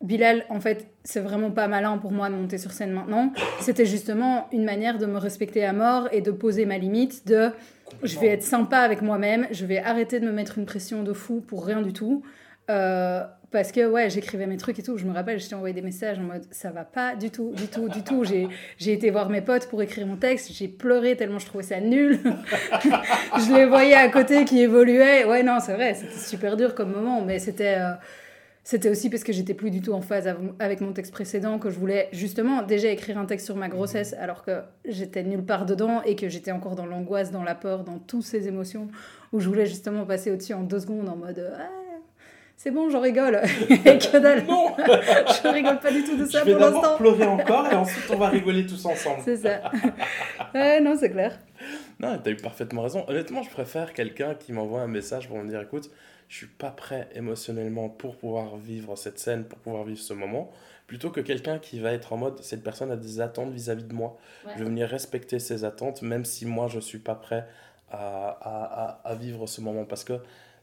Bilal, 0.00 0.44
en 0.48 0.60
fait, 0.60 0.86
c'est 1.02 1.18
vraiment 1.18 1.50
pas 1.50 1.66
malin 1.66 1.98
pour 1.98 2.12
moi 2.12 2.30
de 2.30 2.34
monter 2.36 2.56
sur 2.56 2.70
scène 2.70 2.92
maintenant. 2.92 3.32
C'était 3.60 3.84
justement 3.84 4.46
une 4.52 4.64
manière 4.64 4.96
de 4.96 5.06
me 5.06 5.18
respecter 5.18 5.64
à 5.64 5.72
mort 5.72 6.08
et 6.12 6.20
de 6.20 6.30
poser 6.30 6.66
ma 6.66 6.78
limite 6.78 7.26
de 7.26 7.50
je 8.02 8.18
vais 8.18 8.28
être 8.28 8.42
sympa 8.42 8.78
avec 8.78 9.02
moi-même, 9.02 9.46
je 9.50 9.66
vais 9.66 9.78
arrêter 9.78 10.20
de 10.20 10.26
me 10.26 10.32
mettre 10.32 10.58
une 10.58 10.66
pression 10.66 11.02
de 11.02 11.12
fou 11.12 11.40
pour 11.40 11.66
rien 11.66 11.82
du 11.82 11.92
tout. 11.92 12.22
Euh, 12.70 13.24
parce 13.50 13.72
que 13.72 13.86
ouais, 13.90 14.10
j'écrivais 14.10 14.46
mes 14.46 14.56
trucs 14.56 14.78
et 14.78 14.82
tout. 14.82 14.98
Je 14.98 15.04
me 15.06 15.12
rappelle, 15.12 15.40
je 15.40 15.48
t'ai 15.48 15.54
envoyé 15.54 15.74
des 15.74 15.82
messages 15.82 16.18
en 16.18 16.22
mode 16.22 16.44
ça 16.50 16.70
va 16.70 16.84
pas 16.84 17.16
du 17.16 17.30
tout, 17.30 17.52
du 17.56 17.66
tout, 17.66 17.88
du 17.88 18.02
tout. 18.02 18.24
J'ai, 18.24 18.48
été 18.92 19.10
voir 19.10 19.30
mes 19.30 19.40
potes 19.40 19.68
pour 19.68 19.80
écrire 19.82 20.06
mon 20.06 20.16
texte. 20.16 20.52
J'ai 20.52 20.68
pleuré 20.68 21.16
tellement 21.16 21.38
je 21.38 21.46
trouvais 21.46 21.64
ça 21.64 21.80
nul. 21.80 22.18
je 22.22 23.54
les 23.54 23.66
voyais 23.66 23.94
à 23.94 24.08
côté 24.08 24.44
qui 24.44 24.60
évoluaient. 24.60 25.24
Ouais, 25.24 25.42
non, 25.42 25.58
c'est 25.60 25.74
vrai, 25.74 25.94
c'était 25.94 26.18
super 26.18 26.56
dur 26.56 26.74
comme 26.74 26.92
moment, 26.92 27.22
mais 27.22 27.38
c'était. 27.38 27.76
euh, 27.78 27.92
c'était 28.64 28.90
aussi 28.90 29.08
parce 29.08 29.24
que 29.24 29.32
j'étais 29.32 29.54
plus 29.54 29.70
du 29.70 29.80
tout 29.80 29.94
en 29.94 30.02
phase 30.02 30.28
av- 30.28 30.52
avec 30.58 30.82
mon 30.82 30.92
texte 30.92 31.10
précédent, 31.10 31.58
que 31.58 31.70
je 31.70 31.78
voulais 31.78 32.10
justement 32.12 32.60
déjà 32.60 32.88
écrire 32.90 33.16
un 33.16 33.24
texte 33.24 33.46
sur 33.46 33.56
ma 33.56 33.68
grossesse 33.70 34.14
alors 34.20 34.44
que 34.44 34.60
j'étais 34.84 35.22
nulle 35.22 35.42
part 35.42 35.64
dedans 35.64 36.02
et 36.02 36.16
que 36.16 36.28
j'étais 36.28 36.52
encore 36.52 36.76
dans 36.76 36.84
l'angoisse, 36.84 37.30
dans 37.30 37.42
la 37.42 37.54
peur, 37.54 37.82
dans 37.82 37.98
toutes 37.98 38.24
ces 38.24 38.46
émotions 38.46 38.88
où 39.32 39.40
je 39.40 39.48
voulais 39.48 39.64
justement 39.64 40.04
passer 40.04 40.30
au-dessus 40.30 40.52
en 40.52 40.64
deux 40.64 40.80
secondes 40.80 41.08
en 41.08 41.16
mode 41.16 41.50
Ah, 41.58 41.70
c'est 42.60 42.72
bon, 42.72 42.90
j'en 42.90 43.00
rigole. 43.00 43.40
et 43.70 43.76
que 43.98 44.18
dalle. 44.18 44.44
Non 44.46 44.74
je 44.78 45.48
rigole 45.48 45.78
pas 45.78 45.92
du 45.92 46.02
tout 46.02 46.16
de 46.16 46.24
Je 46.24 46.30
ça 46.32 46.42
vais 46.44 46.52
pour 46.52 46.60
l'instant. 46.60 46.96
pleurer 46.96 47.24
encore 47.24 47.72
et 47.72 47.74
ensuite 47.76 48.10
on 48.10 48.16
va 48.18 48.28
rigoler 48.28 48.66
tous 48.66 48.84
ensemble. 48.84 49.22
C'est 49.24 49.36
ça. 49.36 49.70
ouais, 50.54 50.80
non, 50.80 50.96
c'est 50.98 51.10
clair. 51.10 51.38
Non, 52.00 52.18
t'as 52.22 52.30
eu 52.30 52.36
parfaitement 52.36 52.82
raison. 52.82 53.04
Honnêtement, 53.08 53.42
je 53.42 53.50
préfère 53.50 53.92
quelqu'un 53.92 54.34
qui 54.34 54.52
m'envoie 54.52 54.80
un 54.80 54.88
message 54.88 55.28
pour 55.28 55.38
me 55.38 55.48
dire 55.48 55.60
écoute, 55.60 55.88
je 56.28 56.36
suis 56.36 56.46
pas 56.46 56.70
prêt 56.70 57.08
émotionnellement 57.14 57.88
pour 57.88 58.16
pouvoir 58.16 58.56
vivre 58.56 58.96
cette 58.96 59.18
scène, 59.20 59.44
pour 59.44 59.58
pouvoir 59.60 59.84
vivre 59.84 60.00
ce 60.00 60.12
moment, 60.12 60.50
plutôt 60.88 61.10
que 61.10 61.20
quelqu'un 61.20 61.58
qui 61.60 61.78
va 61.80 61.92
être 61.92 62.12
en 62.12 62.16
mode 62.16 62.42
cette 62.42 62.64
personne 62.64 62.90
a 62.90 62.96
des 62.96 63.20
attentes 63.20 63.52
vis-à-vis 63.52 63.84
de 63.84 63.94
moi. 63.94 64.18
Ouais. 64.44 64.52
Je 64.54 64.58
vais 64.64 64.68
venir 64.68 64.88
respecter 64.88 65.38
ses 65.38 65.64
attentes, 65.64 66.02
même 66.02 66.24
si 66.24 66.44
moi 66.44 66.66
je 66.68 66.80
suis 66.80 66.98
pas 66.98 67.14
prêt 67.14 67.46
à, 67.90 68.28
à, 68.40 68.98
à, 69.06 69.10
à 69.10 69.14
vivre 69.14 69.46
ce 69.46 69.60
moment. 69.60 69.84
Parce 69.84 70.02
que 70.04 70.14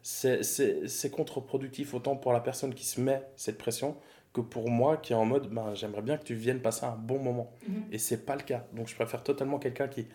c'est- 0.05 1.09
contre-productif 1.09 1.93
autant 1.95 2.15
pour 2.15 2.31
la 2.31 2.39
personne 2.39 2.73
qui 2.75 2.85
se 2.85 3.01
met 3.01 3.23
cette 3.35 3.57
pression 3.57 3.95
que 4.33 4.41
pour 4.41 4.69
moi 4.69 4.97
qui 4.97 5.13
est 5.13 5.15
en 5.15 5.25
mode 5.25 5.49
ben, 5.49 5.73
j'aimerais 5.73 6.01
bien 6.03 6.17
que 6.17 6.23
tu 6.23 6.35
viennes 6.35 6.59
passer 6.59 6.85
un 6.85 6.95
bon 6.95 7.17
moment. 7.19 7.51
Mhm. 7.67 7.83
Et 7.91 7.97
c'est 7.97 8.25
pas 8.25 8.35
le 8.35 8.43
cas. 8.43 8.65
Donc 8.73 8.87
je 8.87 8.95
préfère 8.95 9.23
totalement 9.23 9.57
quelqu'un 9.59 9.87
qui, 9.87 10.05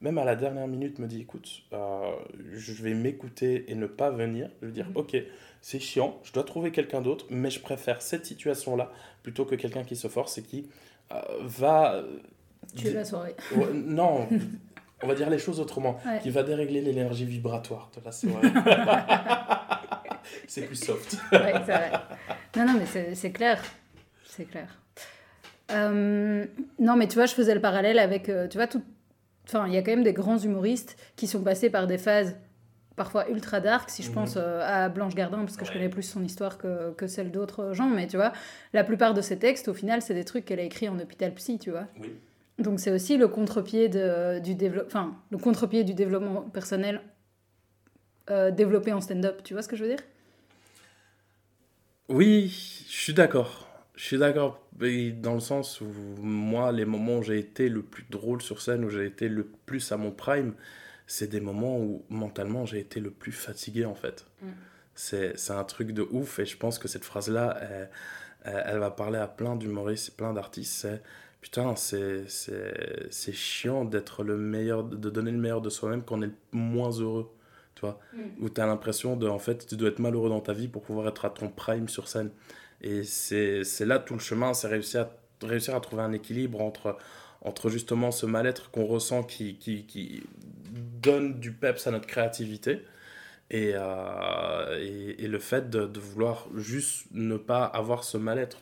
même 0.00 0.18
à 0.18 0.24
la 0.24 0.36
dernière 0.36 0.68
minute, 0.68 0.98
me 0.98 1.06
dit 1.08 1.20
écoute, 1.22 1.62
euh, 1.72 2.12
je 2.52 2.72
vais 2.74 2.94
m'écouter 2.94 3.64
et 3.70 3.74
ne 3.74 3.86
pas 3.86 4.10
venir. 4.10 4.50
Je 4.60 4.66
vais 4.66 4.72
dire 4.72 4.88
Mhm. 4.90 4.96
ok, 4.98 5.16
c'est 5.62 5.80
chiant, 5.80 6.20
je 6.22 6.32
dois 6.32 6.44
trouver 6.44 6.70
quelqu'un 6.72 7.00
d'autre, 7.00 7.26
mais 7.30 7.50
je 7.50 7.60
préfère 7.60 8.02
cette 8.02 8.26
situation-là 8.26 8.92
plutôt 9.22 9.44
que 9.46 9.56
quelqu'un 9.56 9.82
qui 9.84 9.96
se 9.96 10.08
force 10.08 10.38
et 10.38 10.42
qui 10.42 10.68
euh, 11.12 11.20
va. 11.40 12.04
Tu 12.76 12.86
es 12.86 12.92
la 12.92 13.04
soirée. 13.04 13.34
Ouais, 13.56 13.72
non, 13.72 14.28
on 15.02 15.06
va 15.06 15.14
dire 15.14 15.30
les 15.30 15.38
choses 15.38 15.60
autrement. 15.60 15.98
Ouais. 16.06 16.18
Qui 16.22 16.30
va 16.30 16.42
dérégler 16.42 16.80
l'énergie 16.80 17.24
vibratoire 17.24 17.90
de 17.96 18.00
la 18.04 18.12
c'est 20.46 20.62
plus 20.62 20.76
soft. 20.76 21.16
Ouais, 21.32 21.52
c'est 21.66 21.72
vrai. 21.72 21.90
Non, 22.56 22.66
non, 22.66 22.74
mais 22.78 23.14
c'est 23.14 23.32
clair. 23.32 23.62
C'est 24.24 24.44
clair. 24.44 24.68
Euh, 25.72 26.46
non, 26.78 26.96
mais 26.96 27.08
tu 27.08 27.14
vois, 27.14 27.26
je 27.26 27.34
faisais 27.34 27.54
le 27.54 27.60
parallèle 27.60 27.98
avec, 27.98 28.28
euh, 28.28 28.48
tu 28.48 28.58
vois, 28.58 28.66
tout... 28.66 28.82
Enfin, 29.46 29.66
il 29.66 29.74
y 29.74 29.76
a 29.76 29.82
quand 29.82 29.90
même 29.92 30.04
des 30.04 30.12
grands 30.12 30.38
humoristes 30.38 30.96
qui 31.16 31.26
sont 31.26 31.42
passés 31.42 31.70
par 31.70 31.86
des 31.86 31.98
phases 31.98 32.36
parfois 32.96 33.28
ultra 33.30 33.60
dark, 33.60 33.88
si 33.88 34.02
je 34.02 34.08
Mhm. 34.08 34.14
pense 34.14 34.34
euh, 34.36 34.60
à 34.64 34.88
Blanche 34.88 35.14
Gardin, 35.14 35.38
parce 35.38 35.56
que 35.56 35.64
je 35.64 35.72
connais 35.72 35.88
plus 35.88 36.02
son 36.02 36.22
histoire 36.22 36.58
que, 36.58 36.92
que 36.92 37.06
celle 37.06 37.30
d'autres 37.30 37.72
gens, 37.72 37.88
mais 37.88 38.06
tu 38.06 38.16
vois, 38.16 38.32
la 38.74 38.84
plupart 38.84 39.14
de 39.14 39.22
ses 39.22 39.38
textes, 39.38 39.68
au 39.68 39.74
final, 39.74 40.02
c'est 40.02 40.14
des 40.14 40.24
trucs 40.24 40.44
qu'elle 40.44 40.60
a 40.60 40.64
écrits 40.64 40.88
en 40.88 40.98
hôpital 40.98 41.32
psy, 41.34 41.58
tu 41.58 41.70
vois. 41.70 41.86
Oui. 42.00 42.12
Donc 42.60 42.78
c'est 42.80 42.90
aussi 42.92 43.16
le 43.16 43.28
contre-pied 43.28 43.88
du 43.88 44.54
développement, 44.54 44.86
enfin, 44.86 45.16
le 45.30 45.38
contre-pied 45.38 45.84
du 45.84 45.94
développement 45.94 46.42
personnel 46.42 47.00
euh, 48.30 48.50
développé 48.50 48.92
en 48.92 49.00
stand-up, 49.00 49.42
tu 49.44 49.54
vois 49.54 49.62
ce 49.62 49.68
que 49.68 49.76
je 49.76 49.84
veux 49.84 49.90
dire? 49.90 50.00
Oui, 52.08 52.48
je 52.88 52.92
suis 52.96 53.14
d'accord. 53.14 53.68
Je 53.94 54.04
suis 54.04 54.18
d'accord. 54.18 54.66
Dans 54.72 55.34
le 55.34 55.40
sens 55.40 55.80
où 55.80 55.86
moi, 56.22 56.72
les 56.72 56.84
moments 56.84 57.18
où 57.18 57.22
j'ai 57.22 57.38
été 57.38 57.68
le 57.68 57.82
plus 57.82 58.04
drôle 58.10 58.40
sur 58.42 58.60
scène, 58.62 58.84
où 58.84 58.88
j'ai 58.88 59.06
été 59.06 59.28
le 59.28 59.44
plus 59.66 59.92
à 59.92 59.96
mon 59.96 60.10
prime, 60.10 60.54
c'est 61.06 61.28
des 61.28 61.40
moments 61.40 61.78
où 61.78 62.04
mentalement 62.08 62.66
j'ai 62.66 62.80
été 62.80 63.00
le 63.00 63.10
plus 63.10 63.32
fatigué 63.32 63.84
en 63.84 63.94
fait. 63.94 64.24
Mm. 64.42 64.48
C'est, 64.94 65.38
c'est 65.38 65.52
un 65.54 65.64
truc 65.64 65.92
de 65.92 66.02
ouf 66.10 66.38
et 66.40 66.46
je 66.46 66.56
pense 66.56 66.78
que 66.78 66.88
cette 66.88 67.04
phrase-là, 67.04 67.58
elle, 67.62 67.90
elle- 68.44 68.64
elle 68.66 68.78
va 68.78 68.90
parler 68.90 69.18
à 69.18 69.28
plein 69.28 69.56
d'humoristes, 69.56 70.16
plein 70.16 70.32
d'artistes. 70.34 70.72
C'est 70.82 71.02
putain, 71.40 71.74
c'est, 71.76 72.26
chiant 73.32 73.84
d'être 73.84 74.22
le 74.22 74.36
meilleur, 74.36 74.84
de 74.84 75.10
donner 75.10 75.30
le 75.30 75.38
meilleur 75.38 75.60
de 75.60 75.70
soi-même 75.70 76.02
quand 76.02 76.18
on 76.18 76.22
est 76.22 76.26
le 76.26 76.34
moins 76.52 76.90
heureux. 76.90 77.30
Tu 77.74 77.82
vois, 77.82 77.98
où 78.40 78.50
tu 78.50 78.60
as 78.60 78.66
l'impression 78.66 79.16
de, 79.16 79.26
en 79.26 79.38
fait, 79.38 79.66
tu 79.66 79.76
dois 79.76 79.88
être 79.88 80.00
malheureux 80.00 80.28
dans 80.28 80.40
ta 80.40 80.52
vie 80.52 80.68
pour 80.68 80.82
pouvoir 80.82 81.08
être 81.08 81.24
à 81.24 81.30
ton 81.30 81.48
prime 81.48 81.88
sur 81.88 82.08
scène. 82.08 82.30
Et 82.82 83.04
c'est 83.04 83.64
là 83.86 83.98
tout 83.98 84.14
le 84.14 84.20
chemin, 84.20 84.52
c'est 84.54 84.68
réussir 84.68 85.02
à, 85.02 85.46
réussir 85.46 85.74
à 85.74 85.80
trouver 85.80 86.02
un 86.02 86.12
équilibre 86.12 86.60
entre, 86.60 86.98
entre 87.42 87.70
justement 87.70 88.10
ce 88.10 88.26
mal-être 88.26 88.70
qu'on 88.70 88.84
ressent 88.84 89.22
qui, 89.22 89.56
qui, 89.56 89.84
qui 89.84 90.22
donne 91.00 91.40
du 91.40 91.52
peps 91.52 91.86
à 91.86 91.90
notre 91.90 92.06
créativité 92.06 92.82
et, 93.50 93.72
euh, 93.74 94.78
et, 94.80 95.24
et 95.24 95.28
le 95.28 95.38
fait 95.38 95.70
de, 95.70 95.86
de 95.86 96.00
vouloir 96.00 96.48
juste 96.54 97.06
ne 97.12 97.36
pas 97.36 97.64
avoir 97.64 98.04
ce 98.04 98.18
mal-être 98.18 98.58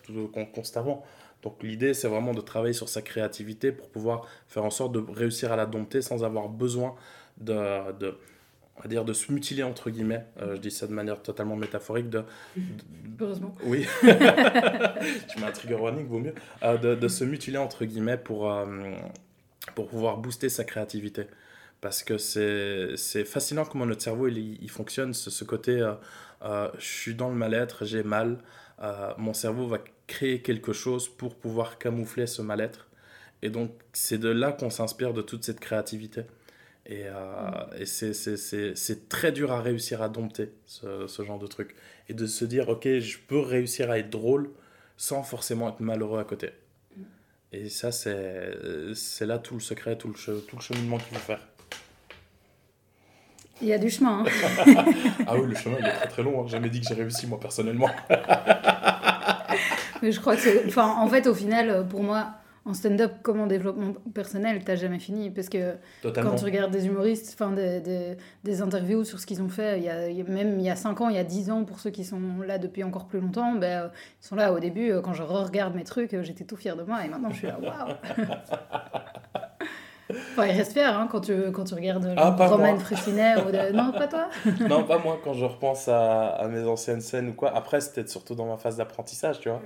constamment. 0.54 1.04
Donc 1.42 1.62
l'idée, 1.62 1.94
c'est 1.94 2.08
vraiment 2.08 2.34
de 2.34 2.40
travailler 2.40 2.72
sur 2.74 2.88
sa 2.88 3.02
créativité 3.02 3.70
pour 3.72 3.88
pouvoir 3.88 4.26
faire 4.48 4.64
en 4.64 4.70
sorte 4.70 4.92
de 4.92 5.04
réussir 5.12 5.52
à 5.52 5.56
la 5.56 5.66
dompter 5.66 6.02
sans 6.02 6.24
avoir 6.24 6.48
besoin 6.48 6.96
de, 7.40 7.92
de, 7.98 8.16
on 8.76 8.82
va 8.82 8.88
dire, 8.88 9.04
de 9.04 9.12
se 9.12 9.32
mutiler, 9.32 9.62
entre 9.62 9.90
guillemets. 9.90 10.24
Euh, 10.40 10.56
je 10.56 10.60
dis 10.60 10.70
ça 10.70 10.86
de 10.86 10.92
manière 10.92 11.22
totalement 11.22 11.56
métaphorique, 11.56 12.08
de, 12.10 12.24
Heureusement. 13.20 13.54
oui, 13.64 13.86
je 14.02 15.40
mets 15.40 15.46
un 15.46 15.52
trigger 15.52 15.74
warning, 15.74 16.06
vaut 16.06 16.18
mieux. 16.20 16.34
Euh, 16.62 16.76
de, 16.76 16.94
de 16.94 17.08
se 17.08 17.24
mutiler 17.24 17.58
entre 17.58 17.84
guillemets 17.84 18.16
pour, 18.18 18.50
euh, 18.50 18.66
pour 19.74 19.88
pouvoir 19.88 20.18
booster 20.18 20.48
sa 20.48 20.64
créativité. 20.64 21.26
parce 21.80 22.02
que 22.02 22.18
c'est 22.18 23.24
fascinant 23.24 23.64
comment 23.64 23.86
notre 23.86 24.02
cerveau 24.02 24.28
il, 24.28 24.60
il 24.62 24.70
fonctionne, 24.70 25.14
ce, 25.14 25.30
ce 25.30 25.44
côté 25.44 25.78
je 26.42 26.68
suis 26.84 27.14
dans 27.14 27.28
le 27.28 27.34
mal-être, 27.34 27.84
j'ai 27.84 28.02
mal, 28.02 28.38
mon 29.18 29.34
cerveau 29.34 29.66
va 29.66 29.78
créer 30.08 30.42
quelque 30.42 30.72
chose 30.72 31.08
pour 31.08 31.36
pouvoir 31.36 31.78
camoufler 31.78 32.26
ce 32.26 32.42
mal-être. 32.42 32.88
Et 33.42 33.50
donc 33.50 33.70
c'est 33.92 34.18
de 34.18 34.28
là 34.28 34.50
qu'on 34.50 34.70
s'inspire 34.70 35.12
de 35.12 35.22
toute 35.22 35.44
cette 35.44 35.60
créativité. 35.60 36.22
Et, 36.86 37.04
et 37.78 37.84
c'est 37.84 39.08
très 39.08 39.30
dur 39.30 39.52
à 39.52 39.60
réussir 39.60 40.02
à 40.02 40.08
dompter 40.08 40.50
ce, 40.66 41.06
ce, 41.06 41.22
genre 41.22 41.38
de 41.38 41.46
truc. 41.46 41.76
Et 42.08 42.14
de 42.14 42.26
se 42.26 42.46
dire, 42.46 42.70
ok, 42.70 42.88
je 42.98 43.18
peux 43.18 43.38
réussir 43.38 43.90
à 43.90 43.98
être 43.98 44.08
drôle 44.08 44.50
sans 44.96 45.22
forcément 45.22 45.68
être 45.68 45.80
malheureux 45.80 46.18
à 46.18 46.24
côté. 46.24 46.50
Et 47.52 47.70
ça, 47.70 47.92
c'est 47.92 49.26
là 49.26 49.38
tout 49.38 49.54
le 49.54 49.60
secret, 49.60 49.96
tout 49.96 50.08
le, 50.08 50.40
tout 50.40 50.56
le 50.56 50.62
cheminement 50.62 50.98
qu'il 50.98 51.16
faut 51.16 51.24
faire. 51.24 51.40
Il 53.60 53.68
y 53.68 53.72
a 53.72 53.78
du 53.78 53.90
chemin. 53.90 54.24
Hein. 54.24 54.74
ah 55.26 55.36
oui, 55.36 55.48
le 55.48 55.54
chemin, 55.54 55.76
il 55.80 55.86
est 55.86 55.92
très 55.92 56.08
très 56.08 56.22
long. 56.22 56.40
Hein. 56.40 56.44
J'ai 56.46 56.52
jamais 56.52 56.68
dit 56.68 56.80
que 56.80 56.86
j'ai 56.86 56.94
réussi, 56.94 57.26
moi, 57.26 57.40
personnellement. 57.40 57.90
Mais 60.02 60.12
je 60.12 60.20
crois 60.20 60.36
que 60.36 60.42
c'est... 60.42 60.66
Enfin, 60.66 60.96
en 60.98 61.06
fait, 61.08 61.26
au 61.26 61.34
final, 61.34 61.86
pour 61.88 62.02
moi, 62.02 62.38
en 62.68 62.74
stand-up 62.74 63.12
comme 63.22 63.40
en 63.40 63.46
développement 63.46 63.94
personnel, 64.14 64.62
t'as 64.64 64.76
jamais 64.76 64.98
fini. 64.98 65.30
Parce 65.30 65.48
que 65.48 65.76
quand 66.02 66.34
tu 66.36 66.44
regardes 66.44 66.70
des 66.70 66.86
humoristes, 66.86 67.34
enfin, 67.34 67.52
des, 67.52 67.80
des, 67.80 68.16
des, 68.44 68.62
interviews 68.62 69.04
sur 69.04 69.18
ce 69.20 69.26
qu'ils 69.26 69.42
ont 69.42 69.48
fait, 69.48 69.78
il 69.78 69.84
y 69.84 69.90
a, 69.90 70.24
même 70.24 70.58
il 70.58 70.64
y 70.64 70.70
a 70.70 70.76
5 70.76 71.00
ans, 71.00 71.08
il 71.08 71.16
y 71.16 71.18
a 71.18 71.24
10 71.24 71.50
ans, 71.50 71.64
pour 71.64 71.80
ceux 71.80 71.90
qui 71.90 72.04
sont 72.04 72.20
là 72.46 72.58
depuis 72.58 72.84
encore 72.84 73.06
plus 73.06 73.20
longtemps, 73.20 73.54
ben, 73.54 73.90
ils 74.22 74.26
sont 74.26 74.36
là 74.36 74.52
au 74.52 74.60
début, 74.60 74.92
quand 75.02 75.14
je 75.14 75.22
re-regarde 75.22 75.74
mes 75.74 75.84
trucs, 75.84 76.20
j'étais 76.22 76.44
tout 76.44 76.56
fier 76.56 76.76
de 76.76 76.82
moi. 76.82 77.04
Et 77.04 77.08
maintenant, 77.08 77.30
je 77.30 77.36
suis 77.36 77.46
là, 77.46 77.58
waouh 77.60 78.26
Enfin, 80.10 80.46
il 80.46 80.56
reste 80.56 80.72
fier 80.72 80.98
hein, 80.98 81.06
quand, 81.10 81.20
tu, 81.20 81.34
quand 81.52 81.64
tu 81.64 81.74
regardes 81.74 82.14
ah, 82.16 82.30
Roman 82.30 82.78
Fressinet 82.78 83.34
ou 83.42 83.50
de... 83.50 83.72
Non, 83.72 83.92
pas 83.92 84.08
toi 84.08 84.28
Non, 84.68 84.84
pas 84.84 84.98
moi. 84.98 85.20
Quand 85.22 85.34
je 85.34 85.44
repense 85.44 85.86
à, 85.88 86.28
à, 86.28 86.48
mes 86.48 86.62
anciennes 86.66 87.02
scènes 87.02 87.28
ou 87.28 87.34
quoi. 87.34 87.54
Après, 87.54 87.82
c'était 87.82 88.06
surtout 88.06 88.34
dans 88.34 88.46
ma 88.46 88.56
phase 88.56 88.78
d'apprentissage, 88.78 89.38
tu 89.40 89.50
vois. 89.50 89.60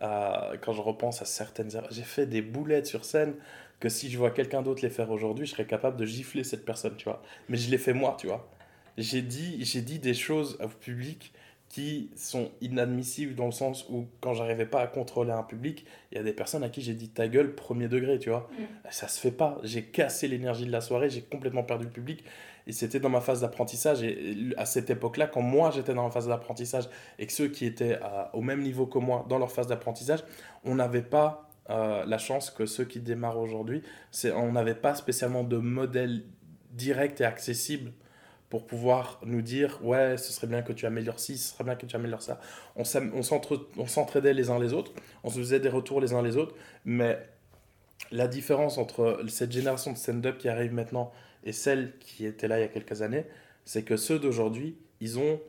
Quand 0.00 0.72
je 0.72 0.80
repense 0.80 1.22
à 1.22 1.24
certaines 1.24 1.74
erreurs. 1.74 1.90
J'ai 1.90 2.02
fait 2.02 2.26
des 2.26 2.42
boulettes 2.42 2.86
sur 2.86 3.04
scène 3.04 3.34
que 3.80 3.88
si 3.88 4.10
je 4.10 4.18
vois 4.18 4.30
quelqu'un 4.30 4.62
d'autre 4.62 4.82
les 4.82 4.90
faire 4.90 5.10
aujourd'hui, 5.10 5.46
je 5.46 5.52
serais 5.52 5.66
capable 5.66 5.96
de 5.96 6.04
gifler 6.04 6.44
cette 6.44 6.64
personne, 6.64 6.96
tu 6.96 7.04
vois. 7.04 7.22
Mais 7.48 7.56
je 7.56 7.70
l'ai 7.70 7.78
fait 7.78 7.92
moi, 7.92 8.16
tu 8.18 8.26
vois. 8.26 8.48
J'ai 8.96 9.22
dit, 9.22 9.64
j'ai 9.64 9.80
dit 9.80 9.98
des 9.98 10.14
choses 10.14 10.58
au 10.60 10.68
public 10.68 11.32
qui 11.68 12.10
sont 12.16 12.50
inadmissibles 12.60 13.34
dans 13.34 13.46
le 13.46 13.52
sens 13.52 13.86
où 13.90 14.06
quand 14.20 14.32
j'arrivais 14.32 14.64
pas 14.64 14.80
à 14.80 14.86
contrôler 14.86 15.32
un 15.32 15.42
public, 15.42 15.84
il 16.10 16.16
y 16.16 16.20
a 16.20 16.24
des 16.24 16.32
personnes 16.32 16.64
à 16.64 16.70
qui 16.70 16.80
j'ai 16.80 16.94
dit 16.94 17.10
ta 17.10 17.28
gueule 17.28 17.54
premier 17.54 17.88
degré, 17.88 18.18
tu 18.18 18.30
vois. 18.30 18.48
Mm. 18.58 18.64
Ça 18.90 19.06
se 19.06 19.20
fait 19.20 19.30
pas. 19.30 19.58
J'ai 19.64 19.84
cassé 19.84 20.28
l'énergie 20.28 20.64
de 20.64 20.72
la 20.72 20.80
soirée, 20.80 21.10
j'ai 21.10 21.22
complètement 21.22 21.62
perdu 21.62 21.84
le 21.84 21.90
public. 21.90 22.24
Et 22.66 22.72
c'était 22.72 23.00
dans 23.00 23.08
ma 23.08 23.20
phase 23.20 23.40
d'apprentissage. 23.40 24.02
Et 24.02 24.36
à 24.56 24.66
cette 24.66 24.90
époque-là, 24.90 25.26
quand 25.26 25.40
moi 25.42 25.70
j'étais 25.70 25.94
dans 25.94 26.04
ma 26.04 26.10
phase 26.10 26.28
d'apprentissage 26.28 26.88
et 27.18 27.26
que 27.26 27.32
ceux 27.32 27.48
qui 27.48 27.64
étaient 27.64 27.98
au 28.32 28.42
même 28.42 28.62
niveau 28.62 28.86
que 28.86 28.98
moi 28.98 29.24
dans 29.28 29.38
leur 29.38 29.50
phase 29.50 29.66
d'apprentissage, 29.66 30.22
on 30.64 30.74
n'avait 30.74 31.02
pas 31.02 31.50
euh, 31.70 32.04
la 32.06 32.18
chance 32.18 32.50
que 32.50 32.66
ceux 32.66 32.84
qui 32.84 33.00
démarrent 33.00 33.38
aujourd'hui, 33.38 33.82
on 34.34 34.52
n'avait 34.52 34.74
pas 34.74 34.94
spécialement 34.94 35.44
de 35.44 35.58
modèle 35.58 36.24
direct 36.72 37.20
et 37.20 37.24
accessible 37.24 37.92
pour 38.50 38.66
pouvoir 38.66 39.20
nous 39.24 39.42
dire 39.42 39.78
ouais 39.82 40.16
ce 40.16 40.32
serait 40.32 40.46
bien 40.46 40.62
que 40.62 40.72
tu 40.72 40.86
améliores 40.86 41.20
ci, 41.20 41.36
ce 41.36 41.52
serait 41.52 41.64
bien 41.64 41.76
que 41.76 41.86
tu 41.86 41.96
améliores 41.96 42.22
ça. 42.22 42.40
On 42.76 42.84
s'entraidait 42.84 44.34
les 44.34 44.50
uns 44.50 44.58
les 44.58 44.72
autres, 44.72 44.92
on 45.24 45.30
se 45.30 45.38
faisait 45.38 45.60
des 45.60 45.68
retours 45.68 46.00
les 46.00 46.12
uns 46.12 46.22
les 46.22 46.36
autres, 46.36 46.54
mais 46.84 47.18
la 48.10 48.28
différence 48.28 48.78
entre 48.78 49.22
cette 49.28 49.52
génération 49.52 49.92
de 49.92 49.98
stand-up 49.98 50.38
qui 50.38 50.48
arrive 50.48 50.72
maintenant 50.72 51.12
et 51.44 51.52
celle 51.52 51.98
qui 51.98 52.26
était 52.26 52.48
là 52.48 52.58
il 52.58 52.62
y 52.62 52.64
a 52.64 52.68
quelques 52.68 53.02
années, 53.02 53.24
c'est 53.64 53.82
que 53.82 53.96
ceux 53.96 54.18
d'aujourd'hui, 54.18 54.78
ils 55.00 55.18
ont 55.18 55.40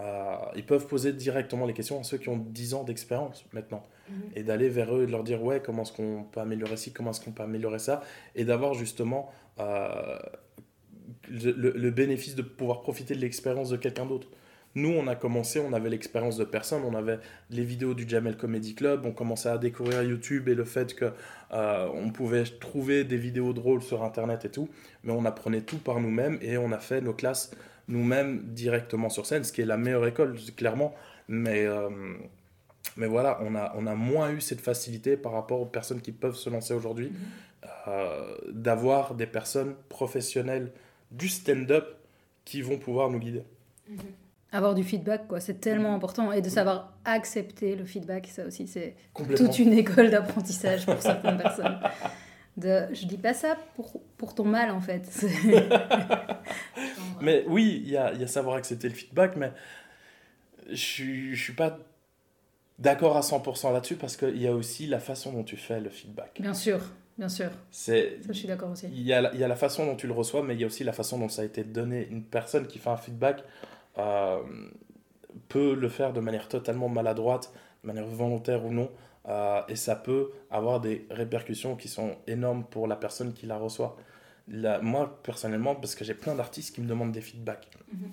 euh, 0.00 0.36
ils 0.54 0.64
peuvent 0.64 0.86
poser 0.86 1.12
directement 1.12 1.66
les 1.66 1.72
questions 1.72 1.98
à 1.98 2.04
ceux 2.04 2.18
qui 2.18 2.28
ont 2.28 2.36
10 2.36 2.74
ans 2.74 2.84
d'expérience 2.84 3.44
maintenant. 3.52 3.82
Mhm. 4.08 4.16
Et 4.36 4.42
d'aller 4.44 4.68
vers 4.68 4.94
eux 4.94 5.02
et 5.02 5.06
de 5.06 5.10
leur 5.10 5.24
dire, 5.24 5.42
ouais, 5.42 5.60
comment 5.60 5.82
est-ce 5.82 5.92
qu'on 5.92 6.24
peut 6.30 6.40
améliorer 6.40 6.76
ci, 6.76 6.92
comment 6.92 7.10
est-ce 7.10 7.20
qu'on 7.20 7.32
peut 7.32 7.42
améliorer 7.42 7.80
ça? 7.80 8.02
Et 8.36 8.44
d'avoir 8.44 8.74
justement 8.74 9.32
euh, 9.58 10.16
le, 11.28 11.90
bénéfice 11.90 12.34
de 12.34 12.42
pouvoir 12.42 12.80
profiter 12.80 13.14
de 13.14 13.20
l'expérience 13.20 13.70
de 13.70 13.76
quelqu'un 13.76 14.06
d'autre. 14.06 14.28
Nous, 14.74 14.90
on 14.90 15.06
a 15.06 15.16
commencé, 15.16 15.60
on 15.60 15.72
avait 15.72 15.88
l'expérience 15.88 16.36
de 16.36 16.44
personne, 16.44 16.82
on 16.84 16.94
avait 16.94 17.18
les 17.50 17.64
vidéos 17.64 17.94
du 17.94 18.08
Jamel 18.08 18.36
Comedy 18.36 18.74
Club, 18.74 19.06
on 19.06 19.12
commençait 19.12 19.48
à 19.48 19.58
découvrir 19.58 20.02
YouTube 20.02 20.48
et 20.48 20.54
le 20.54 20.64
fait 20.64 20.94
que 20.94 21.06
euh, 21.52 21.88
on 21.94 22.10
pouvait 22.10 22.44
trouver 22.44 23.04
des 23.04 23.16
vidéos 23.16 23.52
drôles 23.52 23.82
sur 23.82 24.04
Internet 24.04 24.44
et 24.44 24.50
tout, 24.50 24.68
mais 25.04 25.12
on 25.12 25.24
apprenait 25.24 25.62
tout 25.62 25.78
par 25.78 26.00
nous-mêmes 26.00 26.38
et 26.42 26.58
on 26.58 26.70
a 26.70 26.78
fait 26.78 27.00
nos 27.00 27.14
classes 27.14 27.50
nous-mêmes 27.88 28.42
directement 28.52 29.08
sur 29.08 29.26
scène, 29.26 29.44
ce 29.44 29.52
qui 29.52 29.62
est 29.62 29.66
la 29.66 29.78
meilleure 29.78 30.06
école, 30.06 30.36
clairement. 30.56 30.94
Mais, 31.26 31.66
euh, 31.66 31.88
mais 32.96 33.06
voilà, 33.06 33.38
on 33.42 33.54
a, 33.54 33.72
on 33.76 33.86
a 33.86 33.94
moins 33.94 34.30
eu 34.30 34.40
cette 34.40 34.60
facilité 34.60 35.16
par 35.16 35.32
rapport 35.32 35.60
aux 35.60 35.66
personnes 35.66 36.00
qui 36.00 36.12
peuvent 36.12 36.36
se 36.36 36.50
lancer 36.50 36.74
aujourd'hui, 36.74 37.08
mm-hmm. 37.08 37.66
euh, 37.88 38.36
d'avoir 38.50 39.14
des 39.14 39.26
personnes 39.26 39.74
professionnelles 39.88 40.70
du 41.10 41.28
stand-up 41.28 41.96
qui 42.44 42.62
vont 42.62 42.78
pouvoir 42.78 43.10
nous 43.10 43.18
guider. 43.18 43.42
Mhm. 43.88 43.98
Avoir 44.50 44.74
du 44.74 44.82
feedback, 44.82 45.28
quoi, 45.28 45.40
c'est 45.40 45.60
tellement 45.60 45.94
important. 45.94 46.32
Et 46.32 46.40
de 46.40 46.48
savoir 46.48 46.94
accepter 47.04 47.76
le 47.76 47.84
feedback, 47.84 48.28
ça 48.28 48.46
aussi, 48.46 48.66
c'est 48.66 48.96
toute 49.36 49.58
une 49.58 49.74
école 49.74 50.10
d'apprentissage 50.10 50.86
pour 50.86 51.02
certaines 51.02 51.36
personnes. 51.42 51.78
De, 52.56 52.86
je 52.92 53.06
dis 53.06 53.18
pas 53.18 53.34
ça 53.34 53.56
pour, 53.76 54.00
pour 54.16 54.34
ton 54.34 54.44
mal, 54.44 54.70
en 54.70 54.80
fait. 54.80 55.06
mais 57.20 57.44
oui, 57.46 57.82
il 57.84 57.90
y 57.90 57.96
a, 57.98 58.14
y 58.14 58.24
a, 58.24 58.26
savoir 58.26 58.56
accepter 58.56 58.88
le 58.88 58.94
feedback, 58.94 59.36
mais 59.36 59.52
je 60.70 61.30
ne 61.30 61.34
suis 61.34 61.52
pas 61.52 61.78
d'accord 62.78 63.16
à 63.16 63.20
100% 63.20 63.72
là-dessus 63.72 63.96
parce 63.96 64.16
qu'il 64.16 64.40
y 64.40 64.46
a 64.46 64.54
aussi 64.54 64.86
la 64.86 64.98
façon 64.98 65.32
dont 65.32 65.44
tu 65.44 65.56
fais 65.56 65.80
le 65.80 65.90
feedback. 65.90 66.38
Bien 66.40 66.54
sûr. 66.54 66.80
Bien 67.18 67.28
sûr. 67.28 67.50
C'est, 67.72 68.18
ça, 68.22 68.28
je 68.28 68.38
suis 68.38 68.46
d'accord 68.46 68.70
aussi. 68.70 68.86
Il 68.92 69.02
y, 69.02 69.12
a 69.12 69.20
la, 69.20 69.34
il 69.34 69.40
y 69.40 69.44
a 69.44 69.48
la 69.48 69.56
façon 69.56 69.84
dont 69.84 69.96
tu 69.96 70.06
le 70.06 70.12
reçois, 70.12 70.42
mais 70.42 70.54
il 70.54 70.60
y 70.60 70.64
a 70.64 70.68
aussi 70.68 70.84
la 70.84 70.92
façon 70.92 71.18
dont 71.18 71.28
ça 71.28 71.42
a 71.42 71.44
été 71.44 71.64
donné. 71.64 72.06
Une 72.10 72.22
personne 72.22 72.68
qui 72.68 72.78
fait 72.78 72.90
un 72.90 72.96
feedback 72.96 73.42
euh, 73.98 74.40
peut 75.48 75.74
le 75.74 75.88
faire 75.88 76.12
de 76.12 76.20
manière 76.20 76.48
totalement 76.48 76.88
maladroite, 76.88 77.52
de 77.82 77.88
manière 77.88 78.06
volontaire 78.06 78.64
ou 78.64 78.72
non, 78.72 78.90
euh, 79.28 79.60
et 79.68 79.74
ça 79.74 79.96
peut 79.96 80.30
avoir 80.50 80.80
des 80.80 81.06
répercussions 81.10 81.74
qui 81.74 81.88
sont 81.88 82.16
énormes 82.28 82.64
pour 82.64 82.86
la 82.86 82.94
personne 82.94 83.32
qui 83.32 83.46
la 83.46 83.58
reçoit. 83.58 83.96
La, 84.46 84.80
moi, 84.80 85.20
personnellement, 85.24 85.74
parce 85.74 85.96
que 85.96 86.04
j'ai 86.04 86.14
plein 86.14 86.36
d'artistes 86.36 86.74
qui 86.74 86.80
me 86.80 86.86
demandent 86.86 87.12
des 87.12 87.20
feedbacks. 87.20 87.68
Mm-hmm. 87.92 88.10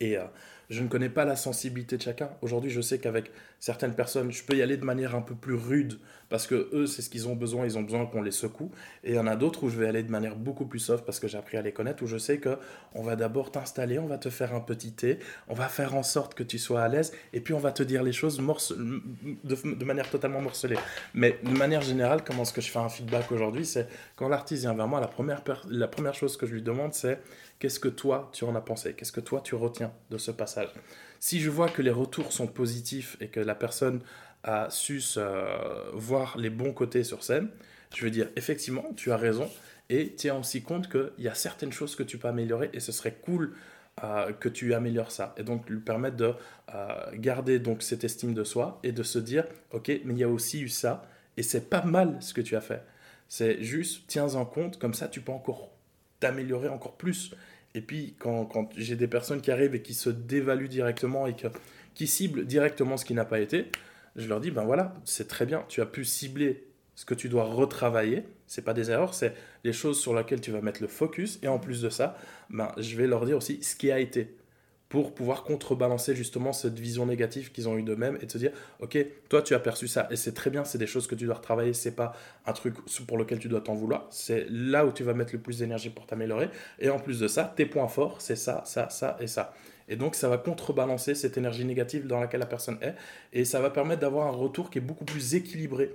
Et 0.00 0.16
euh, 0.16 0.24
je 0.70 0.82
ne 0.82 0.88
connais 0.88 1.08
pas 1.08 1.24
la 1.24 1.36
sensibilité 1.36 1.96
de 1.96 2.02
chacun. 2.02 2.30
Aujourd'hui, 2.42 2.70
je 2.70 2.80
sais 2.80 2.98
qu'avec 2.98 3.30
certaines 3.60 3.94
personnes, 3.94 4.32
je 4.32 4.42
peux 4.42 4.56
y 4.56 4.62
aller 4.62 4.76
de 4.76 4.84
manière 4.84 5.14
un 5.14 5.22
peu 5.22 5.34
plus 5.34 5.54
rude 5.54 5.98
parce 6.28 6.46
que 6.46 6.68
eux, 6.72 6.86
c'est 6.86 7.02
ce 7.02 7.10
qu'ils 7.10 7.28
ont 7.28 7.36
besoin, 7.36 7.64
ils 7.64 7.78
ont 7.78 7.82
besoin 7.82 8.06
qu'on 8.06 8.22
les 8.22 8.32
secoue. 8.32 8.70
Et 9.04 9.10
il 9.10 9.14
y 9.14 9.18
en 9.18 9.26
a 9.26 9.36
d'autres 9.36 9.64
où 9.64 9.68
je 9.68 9.78
vais 9.78 9.86
aller 9.86 10.02
de 10.02 10.10
manière 10.10 10.36
beaucoup 10.36 10.66
plus 10.66 10.78
soft 10.78 11.04
parce 11.04 11.20
que 11.20 11.28
j'ai 11.28 11.38
appris 11.38 11.56
à 11.56 11.62
les 11.62 11.72
connaître, 11.72 12.02
où 12.02 12.06
je 12.06 12.18
sais 12.18 12.38
que 12.38 12.58
on 12.94 13.02
va 13.02 13.16
d'abord 13.16 13.50
t'installer, 13.50 13.98
on 13.98 14.06
va 14.06 14.18
te 14.18 14.30
faire 14.30 14.54
un 14.54 14.60
petit 14.60 14.92
thé, 14.92 15.18
on 15.48 15.54
va 15.54 15.68
faire 15.68 15.94
en 15.94 16.02
sorte 16.02 16.34
que 16.34 16.42
tu 16.42 16.58
sois 16.58 16.82
à 16.82 16.88
l'aise, 16.88 17.12
et 17.32 17.40
puis 17.40 17.54
on 17.54 17.58
va 17.58 17.72
te 17.72 17.82
dire 17.82 18.02
les 18.02 18.12
choses 18.12 18.38
de, 18.38 19.84
manière 19.84 20.10
totalement 20.10 20.40
morcelée. 20.40 20.78
Mais 21.14 21.38
de 21.42 21.56
manière 21.56 21.82
générale, 21.82 22.24
comment 22.24 22.42
est-ce 22.42 22.52
que 22.52 22.60
je 22.60 22.70
fais 22.70 22.78
un 22.78 22.88
feedback 22.88 23.30
aujourd'hui 23.30 23.64
C'est 23.64 23.88
quand 24.16 24.28
l'artiste 24.28 24.62
vient 24.62 24.74
vers 24.74 24.88
moi, 24.88 25.00
la 25.00 25.08
première, 25.08 25.42
la 25.68 25.88
première 25.88 26.14
chose 26.14 26.36
que 26.36 26.46
je 26.46 26.54
lui 26.54 26.62
demande, 26.62 26.94
c'est 26.94 27.20
qu'est-ce 27.58 27.80
que 27.80 27.88
toi 27.88 28.30
tu 28.32 28.44
en 28.44 28.54
as 28.54 28.60
pensé? 28.60 28.94
Qu'est-ce 28.94 29.12
que 29.12 29.20
toi 29.20 29.40
tu 29.40 29.54
retiens 29.54 29.92
de 30.10 30.18
ce 30.18 30.30
passage? 30.30 30.68
Si 31.20 31.40
je 31.40 31.50
vois 31.50 31.68
que 31.68 31.82
les 31.82 31.90
retours 31.90 32.32
sont 32.32 32.46
positifs 32.46 33.16
et 33.20 33.28
que 33.28 33.40
la 33.40 33.54
personne 33.54 34.00
a 34.42 34.68
su 34.70 35.02
euh, 35.16 35.90
voir 35.94 36.36
les 36.36 36.50
bons 36.50 36.72
côtés 36.72 37.02
sur 37.02 37.24
scène, 37.24 37.48
je 37.96 38.04
veux 38.04 38.10
dire 38.10 38.28
effectivement 38.36 38.92
tu 38.96 39.10
as 39.12 39.16
raison. 39.16 39.50
Et 39.90 40.14
tiens 40.14 40.38
aussi 40.38 40.62
compte 40.62 40.90
qu'il 40.90 41.24
y 41.24 41.28
a 41.28 41.34
certaines 41.34 41.72
choses 41.72 41.94
que 41.94 42.02
tu 42.02 42.18
peux 42.18 42.28
améliorer 42.28 42.70
et 42.72 42.80
ce 42.80 42.90
serait 42.90 43.18
cool 43.22 43.54
euh, 44.02 44.32
que 44.32 44.48
tu 44.48 44.74
améliores 44.74 45.10
ça. 45.10 45.34
Et 45.36 45.42
donc 45.42 45.68
lui 45.68 45.80
permettre 45.80 46.16
de 46.16 46.34
euh, 46.74 46.94
garder 47.14 47.58
donc 47.58 47.82
cette 47.82 48.04
estime 48.04 48.34
de 48.34 48.44
soi 48.44 48.80
et 48.82 48.92
de 48.92 49.02
se 49.02 49.18
dire 49.18 49.44
ok 49.72 49.88
mais 50.04 50.14
il 50.14 50.18
y 50.18 50.24
a 50.24 50.28
aussi 50.28 50.62
eu 50.62 50.68
ça 50.68 51.06
et 51.36 51.42
c'est 51.42 51.68
pas 51.68 51.82
mal 51.82 52.16
ce 52.20 52.34
que 52.34 52.40
tu 52.40 52.56
as 52.56 52.60
fait. 52.60 52.82
C'est 53.28 53.62
juste 53.62 54.04
tiens 54.06 54.34
en 54.34 54.44
compte 54.44 54.78
comme 54.78 54.94
ça 54.94 55.08
tu 55.08 55.20
peux 55.20 55.32
encore 55.32 55.70
t'améliorer 56.24 56.68
encore 56.68 56.96
plus. 56.96 57.34
Et 57.74 57.82
puis, 57.82 58.14
quand, 58.18 58.70
j'ai 58.78 58.96
des 58.96 59.08
personnes 59.08 59.42
qui 59.42 59.50
arrivent 59.50 59.74
et 59.74 59.82
qui 59.82 59.92
se 59.92 60.08
dévaluent 60.08 60.70
directement 60.70 61.26
et 61.26 61.36
qui 61.94 62.06
ciblent 62.06 62.46
directement 62.46 62.96
ce 62.96 63.04
qui 63.04 63.12
n'a 63.12 63.26
pas 63.26 63.40
été, 63.40 63.66
je 64.16 64.26
leur 64.26 64.40
dis, 64.40 64.50
ben 64.50 64.64
voilà, 64.64 64.94
c'est 65.04 65.28
très 65.28 65.44
bien, 65.44 65.66
tu 65.68 65.82
as 65.82 65.86
pu 65.86 66.02
cibler 66.06 66.66
ce 66.94 67.04
que 67.04 67.12
tu 67.12 67.28
dois 67.28 67.44
retravailler. 67.44 68.24
C'est 68.46 68.64
pas 68.64 68.72
des 68.72 68.90
erreurs, 68.90 69.12
c'est 69.12 69.34
les 69.64 69.74
choses 69.74 70.00
sur 70.00 70.14
lesquelles 70.14 70.40
tu 70.40 70.50
vas 70.50 70.62
mettre 70.62 70.80
le 70.80 70.88
focus. 70.88 71.38
Et 71.42 71.48
en 71.48 71.58
plus 71.58 71.82
de 71.82 71.90
ça, 71.90 72.16
ben, 72.48 72.72
je 72.78 72.96
vais 72.96 73.06
leur 73.06 73.26
dire 73.26 73.36
aussi 73.36 73.62
ce 73.62 73.76
qui 73.76 73.90
a 73.90 73.98
été 73.98 74.34
pour 74.94 75.12
pouvoir 75.12 75.42
contrebalancer 75.42 76.14
justement 76.14 76.52
cette 76.52 76.78
vision 76.78 77.04
négative 77.04 77.50
qu'ils 77.50 77.68
ont 77.68 77.76
eu 77.76 77.82
d'eux-mêmes 77.82 78.16
et 78.22 78.26
de 78.26 78.30
se 78.30 78.38
dire, 78.38 78.52
ok, 78.78 78.96
toi 79.28 79.42
tu 79.42 79.52
as 79.52 79.58
perçu 79.58 79.88
ça 79.88 80.06
et 80.12 80.14
c'est 80.14 80.34
très 80.34 80.50
bien, 80.50 80.64
c'est 80.64 80.78
des 80.78 80.86
choses 80.86 81.08
que 81.08 81.16
tu 81.16 81.26
dois 81.26 81.34
retravailler, 81.34 81.72
c'est 81.72 81.96
pas 81.96 82.14
un 82.46 82.52
truc 82.52 82.76
pour 83.08 83.18
lequel 83.18 83.40
tu 83.40 83.48
dois 83.48 83.60
t'en 83.60 83.74
vouloir, 83.74 84.06
c'est 84.10 84.46
là 84.48 84.86
où 84.86 84.92
tu 84.92 85.02
vas 85.02 85.12
mettre 85.12 85.32
le 85.32 85.40
plus 85.40 85.58
d'énergie 85.58 85.90
pour 85.90 86.06
t'améliorer. 86.06 86.48
Et 86.78 86.90
en 86.90 87.00
plus 87.00 87.18
de 87.18 87.26
ça, 87.26 87.52
tes 87.56 87.66
points 87.66 87.88
forts, 87.88 88.20
c'est 88.20 88.36
ça, 88.36 88.62
ça, 88.66 88.88
ça 88.88 89.16
et 89.18 89.26
ça. 89.26 89.52
Et 89.88 89.96
donc 89.96 90.14
ça 90.14 90.28
va 90.28 90.38
contrebalancer 90.38 91.16
cette 91.16 91.36
énergie 91.38 91.64
négative 91.64 92.06
dans 92.06 92.20
laquelle 92.20 92.38
la 92.38 92.46
personne 92.46 92.78
est 92.80 92.94
et 93.32 93.44
ça 93.44 93.58
va 93.58 93.70
permettre 93.70 94.00
d'avoir 94.00 94.28
un 94.28 94.36
retour 94.36 94.70
qui 94.70 94.78
est 94.78 94.80
beaucoup 94.80 95.04
plus 95.04 95.34
équilibré 95.34 95.90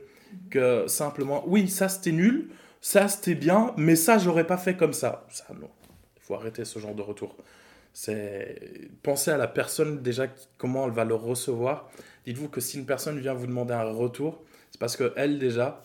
que 0.50 0.88
simplement, 0.88 1.46
oui, 1.48 1.70
ça 1.70 1.88
c'était 1.88 2.12
nul, 2.12 2.50
ça 2.82 3.08
c'était 3.08 3.36
bien, 3.36 3.74
mais 3.78 3.96
ça 3.96 4.18
j'aurais 4.18 4.46
pas 4.46 4.58
fait 4.58 4.76
comme 4.76 4.92
ça. 4.92 5.26
Ça 5.30 5.46
non, 5.58 5.70
il 6.18 6.22
faut 6.22 6.36
arrêter 6.36 6.66
ce 6.66 6.80
genre 6.80 6.96
de 6.96 7.02
retour. 7.02 7.38
C'est 8.02 8.88
penser 9.04 9.30
à 9.30 9.36
la 9.36 9.50
personne 9.50 10.02
déjà, 10.02 10.28
comment 10.58 10.86
elle 10.86 10.94
va 10.94 11.04
le 11.04 11.16
recevoir. 11.16 11.90
Dites-vous 12.26 12.48
que 12.48 12.62
si 12.62 12.78
une 12.78 12.86
personne 12.86 13.20
vient 13.20 13.34
vous 13.34 13.46
demander 13.46 13.74
un 13.74 13.92
retour, 13.92 14.42
c'est 14.72 14.80
parce 14.80 14.96
qu'elle 14.96 15.38
déjà, 15.38 15.84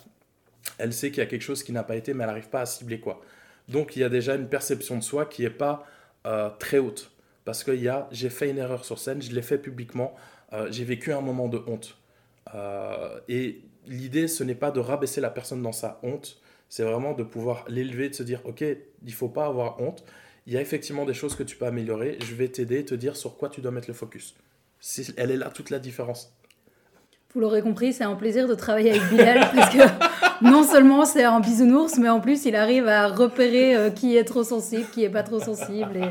elle 0.79 0.93
sait 0.93 1.11
qu'il 1.11 1.19
y 1.19 1.23
a 1.23 1.27
quelque 1.27 1.43
chose 1.43 1.65
qui 1.65 1.73
n'a 1.73 1.83
pas 1.83 1.97
été, 1.97 2.15
mais 2.15 2.23
elle 2.23 2.31
n'arrive 2.31 2.51
pas 2.51 2.61
à 2.61 2.67
cibler 2.67 3.01
quoi. 3.01 3.21
Donc 3.69 3.97
il 3.97 3.99
y 3.99 4.05
a 4.05 4.09
déjà 4.09 4.37
une 4.37 4.49
perception 4.49 4.97
de 4.97 5.03
soi 5.03 5.27
qui 5.27 5.43
n'est 5.43 5.51
pas 5.51 5.89
euh, 6.25 6.51
très 6.61 6.79
haute. 6.79 7.11
Parce 7.45 7.65
que 7.65 7.73
y 7.73 7.89
a, 7.89 8.09
j'ai 8.12 8.31
fait 8.31 8.49
une 8.49 8.59
erreur 8.59 8.85
sur 8.85 9.01
scène, 9.01 9.21
je 9.21 9.33
l'ai 9.33 9.43
fait 9.43 9.59
publiquement, 9.59 10.15
euh, 10.53 10.69
j'ai 10.71 10.85
vécu 10.85 11.12
un 11.12 11.21
moment 11.21 11.49
de 11.49 11.65
honte. 11.67 11.99
Euh, 12.55 13.19
et 13.29 13.61
l'idée, 13.89 14.29
ce 14.29 14.45
n'est 14.45 14.55
pas 14.55 14.71
de 14.71 14.79
rabaisser 14.79 15.21
la 15.21 15.31
personne 15.31 15.62
dans 15.62 15.73
sa 15.73 15.99
honte, 16.05 16.41
c'est 16.69 16.85
vraiment 16.85 17.12
de 17.12 17.25
pouvoir 17.25 17.65
l'élever, 17.67 18.09
de 18.09 18.15
se 18.15 18.23
dire, 18.23 18.41
ok, 18.45 18.61
il 18.61 18.79
ne 19.03 19.11
faut 19.11 19.29
pas 19.29 19.47
avoir 19.47 19.81
honte, 19.81 20.05
il 20.47 20.53
y 20.53 20.57
a 20.57 20.61
effectivement 20.61 21.05
des 21.05 21.14
choses 21.14 21.34
que 21.34 21.42
tu 21.42 21.57
peux 21.57 21.66
améliorer. 21.66 22.18
Je 22.24 22.34
vais 22.34 22.49
t'aider, 22.49 22.84
te 22.84 22.95
dire 22.95 23.16
sur 23.16 23.36
quoi 23.36 23.49
tu 23.49 23.61
dois 23.61 23.70
mettre 23.70 23.88
le 23.88 23.95
focus. 23.95 24.34
Elle 25.16 25.30
est 25.30 25.36
là 25.36 25.51
toute 25.51 25.70
la 25.70 25.78
différence. 25.78 26.32
Vous 27.34 27.40
l'aurez 27.40 27.62
compris, 27.62 27.92
c'est 27.92 28.05
un 28.05 28.14
plaisir 28.14 28.47
de 28.47 28.55
travailler 28.55 28.90
avec 28.90 29.09
Bilal 29.09 29.51
parce 29.55 29.74
que 29.74 29.82
non 30.45 30.62
seulement 30.62 31.05
c'est 31.05 31.24
un 31.24 31.40
bisounours, 31.40 31.99
mais 31.99 32.09
en 32.09 32.20
plus 32.20 32.45
il 32.45 32.55
arrive 32.55 32.86
à 32.86 33.09
repérer 33.09 33.74
euh, 33.74 33.90
qui 33.90 34.16
est 34.16 34.22
trop 34.22 34.45
sensible, 34.45 34.86
qui 34.92 35.03
est 35.03 35.09
pas 35.11 35.24
trop 35.24 35.40
sensible. 35.40 35.97
Et... 35.97 36.09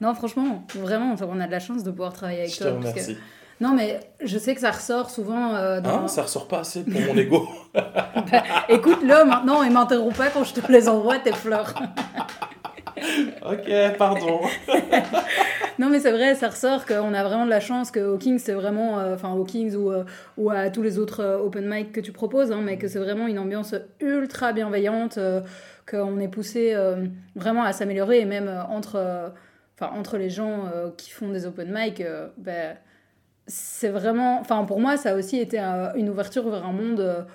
Non, 0.00 0.14
franchement, 0.14 0.66
vraiment, 0.74 1.14
on 1.20 1.40
a 1.40 1.46
de 1.46 1.52
la 1.52 1.60
chance 1.60 1.82
de 1.82 1.90
pouvoir 1.90 2.14
travailler 2.14 2.40
avec 2.40 2.52
Je 2.52 2.58
toi. 2.58 2.70
te 2.70 2.76
remercie. 2.76 3.18
Non, 3.60 3.74
mais 3.74 4.00
je 4.24 4.38
sais 4.38 4.54
que 4.54 4.60
ça 4.60 4.70
ressort 4.70 5.10
souvent 5.10 5.54
euh, 5.54 5.80
dans... 5.80 6.04
Hein, 6.04 6.08
ça 6.08 6.22
ressort 6.22 6.48
pas 6.48 6.60
assez 6.60 6.84
pour 6.84 7.00
mon 7.00 7.16
ego. 7.16 7.48
Bah, 7.74 8.44
Écoute-le 8.68 9.24
maintenant 9.24 9.62
et 9.62 9.70
m'interromps 9.70 10.16
pas 10.16 10.28
quand 10.28 10.44
je 10.44 10.54
te 10.54 10.72
les 10.72 10.88
envoie, 10.88 11.18
tes 11.18 11.32
fleurs. 11.32 11.74
ok, 13.42 13.96
pardon. 13.98 14.40
non, 15.78 15.88
mais 15.88 16.00
c'est 16.00 16.12
vrai, 16.12 16.34
ça 16.34 16.48
ressort 16.48 16.86
qu'on 16.86 17.14
a 17.14 17.24
vraiment 17.24 17.44
de 17.44 17.50
la 17.50 17.60
chance 17.60 17.90
que 17.90 18.00
Hawkins, 18.00 18.38
c'est 18.38 18.52
vraiment, 18.52 18.98
euh, 18.98 19.14
enfin, 19.14 19.32
Hawkins 19.32 19.74
ou, 19.74 19.90
euh, 19.90 20.04
à 20.50 20.70
tous 20.70 20.82
les 20.82 20.98
autres 20.98 21.20
euh, 21.20 21.38
open 21.38 21.68
mic 21.68 21.92
que 21.92 22.00
tu 22.00 22.12
proposes, 22.12 22.52
hein, 22.52 22.60
mais 22.62 22.78
que 22.78 22.88
c'est 22.88 22.98
vraiment 22.98 23.26
une 23.26 23.38
ambiance 23.38 23.74
ultra 24.00 24.52
bienveillante, 24.52 25.18
qu'on 25.88 26.20
est 26.20 26.28
poussé 26.28 26.76
vraiment 27.34 27.64
à 27.64 27.72
s'améliorer, 27.72 28.20
et 28.20 28.24
même 28.24 28.48
entre, 28.68 29.32
enfin, 29.74 29.92
entre 29.96 30.16
les 30.16 30.30
gens 30.30 30.70
qui 30.96 31.10
font 31.10 31.28
des 31.28 31.46
open 31.46 31.72
mic, 31.72 32.02
ben, 32.38 32.76
c'est 33.46 33.88
vraiment, 33.88 34.40
enfin, 34.40 34.64
pour 34.64 34.80
moi, 34.80 34.96
ça 34.96 35.10
a 35.10 35.14
aussi 35.16 35.38
été 35.38 35.58
une 35.58 36.08
ouverture 36.08 36.48
vers 36.48 36.64
un 36.64 36.72
monde 36.72 37.26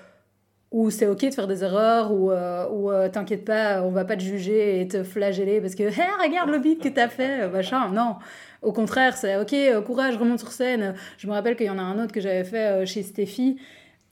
où 0.71 0.89
c'est 0.89 1.07
ok 1.07 1.29
de 1.29 1.33
faire 1.33 1.47
des 1.47 1.63
erreurs, 1.63 2.11
ou 2.11 2.31
euh, 2.31 3.09
t'inquiète 3.09 3.45
pas, 3.45 3.81
on 3.83 3.89
va 3.89 4.05
pas 4.05 4.17
te 4.17 4.21
juger 4.21 4.81
et 4.81 4.87
te 4.87 5.03
flageller 5.03 5.61
parce 5.61 5.75
que 5.75 5.83
hey, 5.83 6.09
regarde 6.21 6.49
le 6.49 6.59
beat 6.59 6.81
que 6.81 6.89
t'as 6.89 7.07
fait, 7.07 7.47
machin. 7.49 7.89
Non, 7.89 8.15
au 8.61 8.73
contraire, 8.73 9.15
c'est 9.15 9.37
ok, 9.37 9.83
courage, 9.85 10.17
remonte 10.17 10.39
sur 10.39 10.51
scène. 10.51 10.95
Je 11.17 11.27
me 11.27 11.33
rappelle 11.33 11.55
qu'il 11.55 11.67
y 11.67 11.69
en 11.69 11.79
a 11.79 11.83
un 11.83 12.03
autre 12.03 12.11
que 12.11 12.21
j'avais 12.21 12.43
fait 12.43 12.85
chez 12.85 13.03
Steffi 13.03 13.57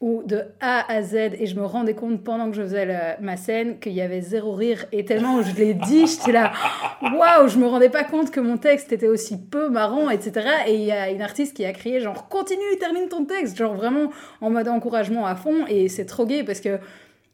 où 0.01 0.23
de 0.25 0.43
A 0.59 0.91
à 0.91 1.01
Z, 1.01 1.15
et 1.39 1.45
je 1.45 1.55
me 1.55 1.65
rendais 1.65 1.95
compte 1.95 2.23
pendant 2.23 2.49
que 2.49 2.55
je 2.55 2.61
faisais 2.61 3.17
ma 3.21 3.37
scène 3.37 3.79
qu'il 3.79 3.93
y 3.93 4.01
avait 4.01 4.21
zéro 4.21 4.53
rire, 4.53 4.85
et 4.91 5.05
tellement 5.05 5.41
je 5.41 5.55
l'ai 5.55 5.73
dit, 5.73 6.05
j'étais 6.05 6.33
là, 6.33 6.51
waouh, 7.01 7.47
je 7.47 7.57
me 7.57 7.65
rendais 7.65 7.89
pas 7.89 8.03
compte 8.03 8.29
que 8.29 8.39
mon 8.39 8.57
texte 8.57 8.91
était 8.91 9.07
aussi 9.07 9.41
peu 9.41 9.69
marrant, 9.69 10.09
etc. 10.09 10.47
Et 10.67 10.75
il 10.75 10.83
y 10.83 10.91
a 10.91 11.09
une 11.09 11.21
artiste 11.21 11.55
qui 11.55 11.65
a 11.65 11.71
crié 11.71 12.01
genre, 12.01 12.27
continue, 12.27 12.77
termine 12.79 13.07
ton 13.07 13.25
texte, 13.25 13.57
genre 13.57 13.73
vraiment 13.73 14.11
en 14.41 14.49
mode 14.49 14.67
encouragement 14.67 15.25
à 15.25 15.35
fond, 15.35 15.65
et 15.67 15.87
c'est 15.87 16.05
trop 16.05 16.25
gay 16.25 16.43
parce 16.43 16.59
que 16.59 16.79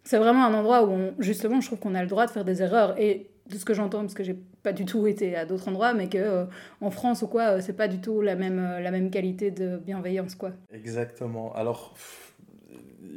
c'est 0.03 0.17
vraiment 0.17 0.45
un 0.45 0.53
endroit 0.53 0.85
où, 0.85 1.11
justement, 1.19 1.61
je 1.61 1.67
trouve 1.67 1.79
qu'on 1.79 1.95
a 1.95 2.01
le 2.01 2.07
droit 2.07 2.25
de 2.25 2.31
faire 2.31 2.45
des 2.45 2.61
erreurs, 2.61 2.95
et 2.99 3.27
de 3.47 3.57
ce 3.57 3.65
que 3.65 3.73
j'entends, 3.73 4.01
parce 4.01 4.13
que 4.13 4.23
j'ai 4.23 4.37
pas 4.63 4.73
du 4.73 4.85
tout 4.85 5.07
été 5.07 5.35
à 5.35 5.45
d'autres 5.45 5.67
endroits, 5.67 5.93
mais 5.93 6.07
que 6.07 6.17
euh, 6.17 6.45
en 6.79 6.91
France 6.91 7.21
ou 7.21 7.27
quoi, 7.27 7.43
euh, 7.43 7.59
c'est 7.61 7.75
pas 7.75 7.87
du 7.87 7.99
tout 7.99 8.21
la 8.21 8.35
même, 8.35 8.59
euh, 8.59 8.79
la 8.79 8.91
même 8.91 9.09
qualité 9.09 9.51
de 9.51 9.77
bienveillance, 9.77 10.35
quoi. 10.35 10.51
Exactement. 10.73 11.53
Alors, 11.55 11.93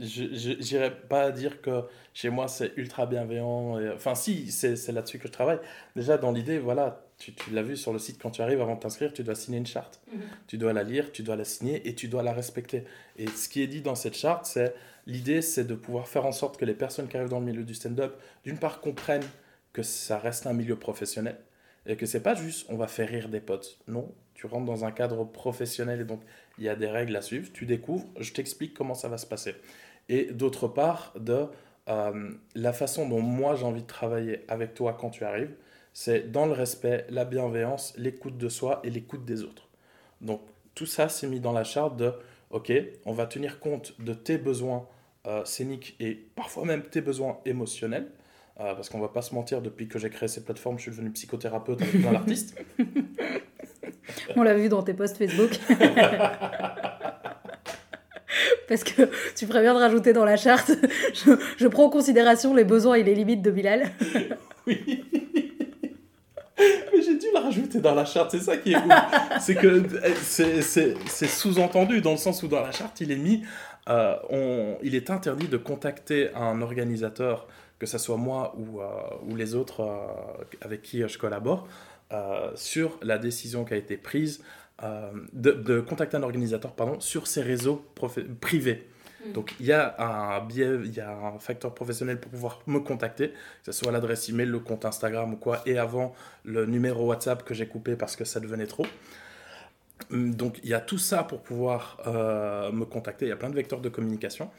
je 0.01 0.53
n'irais 0.53 0.95
pas 0.95 1.31
dire 1.31 1.61
que 1.61 1.83
chez 2.13 2.31
moi 2.31 2.49
c'est 2.49 2.73
ultra 2.77 3.07
bienveillant. 3.07 3.79
enfin, 3.95 4.15
si, 4.15 4.51
c'est 4.51 4.93
là-dessus 4.93 5.19
que 5.19 5.29
je 5.29 5.33
travaille. 5.33 5.59
Déjà, 5.97 6.19
dans 6.19 6.33
l'idée, 6.33 6.59
voilà, 6.59 7.05
tu, 7.19 7.33
tu 7.33 7.51
l'as 7.51 7.63
vu 7.63 7.77
sur 7.77 7.93
le 7.93 7.99
site, 7.99 8.21
quand 8.21 8.31
tu 8.31 8.43
arrives 8.43 8.61
avant 8.61 8.75
de 8.75 8.81
t'inscrire, 8.81 9.13
tu 9.13 9.23
dois 9.23 9.35
signer 9.35 9.59
une 9.59 9.67
charte. 9.67 10.01
Mhm. 10.13 10.21
Tu 10.47 10.59
dois 10.59 10.73
la 10.73 10.83
lire, 10.83 11.13
tu 11.13 11.23
dois 11.23 11.37
la 11.37 11.45
signer 11.45 11.89
et 11.89 11.95
tu 11.95 12.09
dois 12.09 12.23
la 12.23 12.33
respecter. 12.33 12.85
Et 13.17 13.27
ce 13.29 13.49
qui 13.49 13.63
est 13.63 13.67
dit 13.67 13.83
dans 13.83 13.95
cette 13.95 14.17
charte, 14.17 14.47
c'est 14.47 14.75
l'idée, 15.07 15.43
c'est 15.43 15.65
de 15.65 15.75
pouvoir 15.75 16.09
faire 16.09 16.27
en 16.27 16.33
sorte 16.33 16.59
que 16.59 16.65
les 16.65 16.75
personnes 16.75 17.09
qui 17.09 17.17
arrivent 17.17 17.31
dans 17.31 17.41
le 17.41 17.47
milieu 17.47 17.65
du 17.65 17.75
stand-up, 17.75 18.17
d'une 18.45 18.59
part, 18.59 18.81
comprennent 18.81 19.27
que 19.73 19.83
ça 19.83 20.19
reste 20.19 20.47
un 20.47 20.53
milieu 20.53 20.77
professionnel 20.77 21.37
et 21.87 21.97
que 21.97 22.07
c'est 22.07 22.23
pas 22.23 22.35
juste 22.35 22.67
on 22.69 22.77
va 22.77 22.87
faire 22.87 23.09
rire 23.09 23.29
des 23.29 23.41
potes. 23.41 23.79
Non, 23.89 24.15
tu 24.35 24.47
rentres 24.47 24.65
dans 24.65 24.85
un 24.85 24.91
cadre 24.91 25.25
professionnel 25.25 26.01
et 26.01 26.05
donc 26.05 26.21
il 26.59 26.65
y 26.65 26.69
a 26.69 26.77
des 26.77 26.87
règles 26.87 27.15
à 27.17 27.23
suivre. 27.23 27.51
Tu 27.53 27.67
découvres, 27.67 28.07
je 28.19 28.33
t'explique 28.33 28.75
comment 28.75 28.95
ça 28.95 29.09
va 29.09 29.19
se 29.19 29.27
passer 29.27 29.55
et 30.09 30.27
d'autre 30.27 30.69
part 30.69 31.13
de 31.19 31.47
euh, 31.89 32.31
la 32.55 32.73
façon 32.73 33.09
dont 33.09 33.21
moi 33.21 33.57
j'ai 33.57 33.65
envie 33.65 33.83
de 33.83 33.87
travailler 33.87 34.45
avec 34.49 34.75
toi 34.75 34.97
quand 34.99 35.11
tu 35.11 35.25
arrives, 35.25 35.55
c'est 35.93 36.33
dans 36.33 36.47
le 36.47 36.53
respect, 36.53 37.07
la 37.11 37.25
bienveillance, 37.25 37.95
l'écoute 37.97 38.37
de 38.39 38.49
soi 38.49 38.81
et 38.85 38.91
l'écoute 38.91 39.25
des 39.25 39.43
autres. 39.43 39.69
Donc 40.21 40.41
tout 40.75 40.87
ça 40.87 41.09
c'est 41.09 41.27
mis 41.27 41.41
dans 41.41 41.53
la 41.53 41.65
charte 41.65 41.97
de 41.97 42.13
ok, 42.51 42.73
on 43.05 43.13
va 43.13 43.27
tenir 43.27 43.61
compte 43.61 44.01
de 44.01 44.15
tes 44.15 44.39
besoins 44.39 44.87
euh, 45.27 45.45
scéniques 45.45 45.97
et 46.01 46.15
parfois 46.37 46.65
même 46.65 46.83
tes 46.83 47.01
besoins 47.01 47.39
émotionnels. 47.45 48.09
Euh, 48.61 48.73
parce 48.75 48.89
qu'on 48.89 49.01
va 49.01 49.09
pas 49.09 49.23
se 49.23 49.35
mentir, 49.35 49.63
depuis 49.63 49.89
que 49.89 49.99
j'ai 49.99 50.11
créé 50.11 50.29
cette 50.29 50.45
plateforme, 50.45 50.79
je 50.79 50.83
suis 50.83 50.91
devenu 50.93 51.11
psychothérapeute 51.11 51.83
avec 51.83 52.01
plein 52.01 52.13
d'artistes. 52.13 52.57
On 54.37 54.45
l'a 54.45 54.55
vu 54.55 54.69
dans 54.69 54.83
tes 54.83 54.95
posts 54.95 55.17
Facebook. 55.17 55.59
parce 58.69 58.85
que 58.85 59.03
tu 59.37 59.47
ferais 59.47 59.63
bien 59.63 59.75
de 59.75 59.79
rajouter 59.79 60.13
dans 60.13 60.25
la 60.25 60.37
charte, 60.37 60.73
je, 61.59 61.67
prends 61.69 61.85
en 61.85 61.91
considération 61.91 62.55
les 62.55 62.65
besoins 62.65 62.95
et 62.95 63.03
les 63.03 63.15
limites 63.15 63.43
de 63.43 63.51
Bilal. 63.51 63.91
oui. 64.67 65.05
Mais 66.57 67.03
j'ai 67.03 67.17
dû 67.17 67.27
la 67.35 67.41
rajouter 67.41 67.81
dans 67.81 67.95
la 67.95 68.05
charte, 68.05 68.31
c'est 68.31 68.41
ça 68.41 68.57
qui 68.57 68.73
est 68.73 68.81
cool. 68.81 68.93
c'est 69.41 69.55
que 69.57 69.83
c'est 70.61 71.27
sous-entendu 71.27 72.01
dans 72.01 72.13
le 72.13 72.17
sens 72.17 72.43
où 72.43 72.49
dans 72.49 72.61
la 72.61 72.71
charte, 72.71 73.01
il 73.01 73.11
est 73.11 73.17
mis, 73.17 73.43
euh, 73.89 74.17
on, 74.31 74.79
il 74.83 74.95
est 74.95 75.11
interdit 75.11 75.49
de 75.49 75.57
contacter 75.57 76.33
un 76.35 76.63
organisateur, 76.63 77.49
que 77.79 77.87
ce 77.87 77.99
soit 77.99 78.17
moi 78.17 78.55
ou, 78.57 78.81
euh, 78.81 78.87
ou 79.29 79.37
les 79.37 79.55
autres 79.55 79.81
euh, 79.81 80.45
avec 80.61 80.83
qui 80.83 81.07
je 81.07 81.19
collabore, 81.19 81.67
sur 82.55 82.97
la 83.03 83.19
décision 83.19 83.65
qui 83.65 83.75
a 83.75 83.77
été 83.77 83.97
prise 83.97 84.41
euh, 84.83 85.13
de, 85.33 85.81
contacter 85.81 86.17
un 86.17 86.23
organisateur 86.25 86.73
pardon, 86.73 86.99
sur 86.99 87.27
ses 87.27 87.43
réseaux 87.43 87.85
privés. 88.41 88.89
Mm. 89.25 89.33
Donc 89.33 89.55
il 89.61 89.67
y 89.67 89.73
a 89.73 89.95
un 89.99 90.45
biais, 90.45 90.81
il 90.85 90.93
y 90.93 91.01
a 91.01 91.13
un 91.13 91.39
facteur 91.39 91.75
professionnel 91.75 92.19
pour 92.19 92.31
pouvoir 92.31 92.61
me 92.67 92.81
contacter, 92.81 93.31
que 93.31 93.37
ce 93.67 93.73
soit 93.73 93.93
l'adresse 93.93 94.29
email, 94.29 94.47
le 94.47 94.59
compte 94.59 94.85
Instagram 94.85 95.35
ou 95.35 95.37
quoi, 95.37 95.63
et 95.67 95.79
avant 95.79 96.13
le 96.45 96.67
numéro 96.67 97.07
WhatsApp 97.07 97.45
que 97.45 97.55
j'ai 97.55 97.67
coupé 97.67 97.95
parce 97.95 98.17
que 98.17 98.25
ça 98.25 98.41
devenait 98.41 98.67
trop. 98.67 98.87
Mm, 100.11 100.33
donc 100.35 100.59
il 100.65 100.71
y 100.71 100.75
a 100.75 100.81
tout 100.81 100.99
ça 100.99 101.23
pour 101.23 101.41
pouvoir 101.43 102.01
euh, 102.07 102.73
me 102.73 102.85
contacter, 102.85 103.27
il 103.27 103.29
y 103.29 103.33
a 103.33 103.37
plein 103.37 103.51
de 103.51 103.55
vecteurs 103.55 103.81
de 103.81 103.89
communication. 103.89 104.51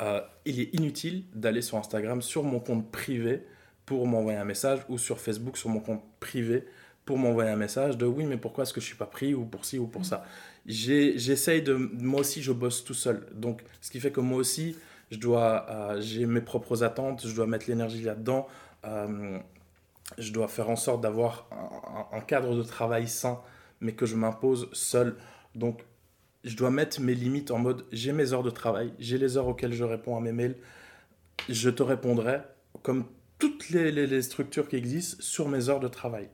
Euh, 0.00 0.20
il 0.44 0.60
est 0.60 0.74
inutile 0.74 1.24
d'aller 1.34 1.62
sur 1.62 1.78
Instagram 1.78 2.22
sur 2.22 2.42
mon 2.42 2.60
compte 2.60 2.90
privé 2.90 3.46
pour 3.86 4.06
m'envoyer 4.06 4.38
un 4.38 4.44
message 4.44 4.80
ou 4.88 4.98
sur 4.98 5.20
Facebook 5.20 5.56
sur 5.56 5.68
mon 5.68 5.80
compte 5.80 6.02
privé 6.20 6.64
pour 7.04 7.18
m'envoyer 7.18 7.50
un 7.50 7.56
message 7.56 7.98
de 7.98 8.06
oui, 8.06 8.24
mais 8.24 8.36
pourquoi 8.36 8.62
est-ce 8.62 8.72
que 8.72 8.80
je 8.80 8.86
suis 8.86 8.96
pas 8.96 9.06
pris 9.06 9.34
ou 9.34 9.44
pour 9.44 9.64
ci 9.64 9.78
ou 9.78 9.86
pour 9.86 10.04
ça? 10.04 10.24
J'essaye 10.66 11.62
de. 11.62 11.74
Moi 11.74 12.20
aussi, 12.20 12.42
je 12.42 12.52
bosse 12.52 12.84
tout 12.84 12.94
seul. 12.94 13.26
Donc, 13.34 13.62
ce 13.80 13.90
qui 13.90 13.98
fait 14.00 14.12
que 14.12 14.20
moi 14.20 14.38
aussi, 14.38 14.76
je 15.10 15.18
dois. 15.18 15.66
Euh, 15.68 16.00
j'ai 16.00 16.26
mes 16.26 16.40
propres 16.40 16.84
attentes, 16.84 17.26
je 17.26 17.34
dois 17.34 17.46
mettre 17.46 17.68
l'énergie 17.68 18.02
là-dedans. 18.02 18.46
Euh, 18.84 19.38
je 20.18 20.32
dois 20.32 20.48
faire 20.48 20.70
en 20.70 20.76
sorte 20.76 21.00
d'avoir 21.00 21.48
un, 22.12 22.20
cadre 22.20 22.54
de 22.54 22.62
travail 22.62 23.08
sain, 23.08 23.40
mais 23.80 23.92
que 23.92 24.06
je 24.06 24.14
m'impose 24.14 24.68
seul. 24.72 25.16
Donc, 25.54 25.84
je 26.44 26.56
dois 26.56 26.70
mettre 26.70 27.00
mes 27.00 27.14
limites 27.14 27.50
en 27.50 27.58
mode 27.58 27.84
j'ai 27.92 28.12
mes 28.12 28.32
heures 28.32 28.42
de 28.42 28.50
travail, 28.50 28.92
j'ai 28.98 29.16
les 29.16 29.36
heures 29.36 29.46
auxquelles 29.46 29.72
je 29.72 29.84
réponds 29.84 30.16
à 30.16 30.20
mes 30.20 30.32
mails. 30.32 30.56
Je 31.48 31.70
te 31.70 31.82
répondrai 31.82 32.40
comme 32.82 33.06
toutes 33.38 33.70
les, 33.70 33.90
les 33.90 34.22
structures 34.22 34.68
qui 34.68 34.76
existent 34.76 35.16
sur 35.20 35.48
mes 35.48 35.68
heures 35.68 35.80
de 35.80 35.88
travail. 35.88 36.28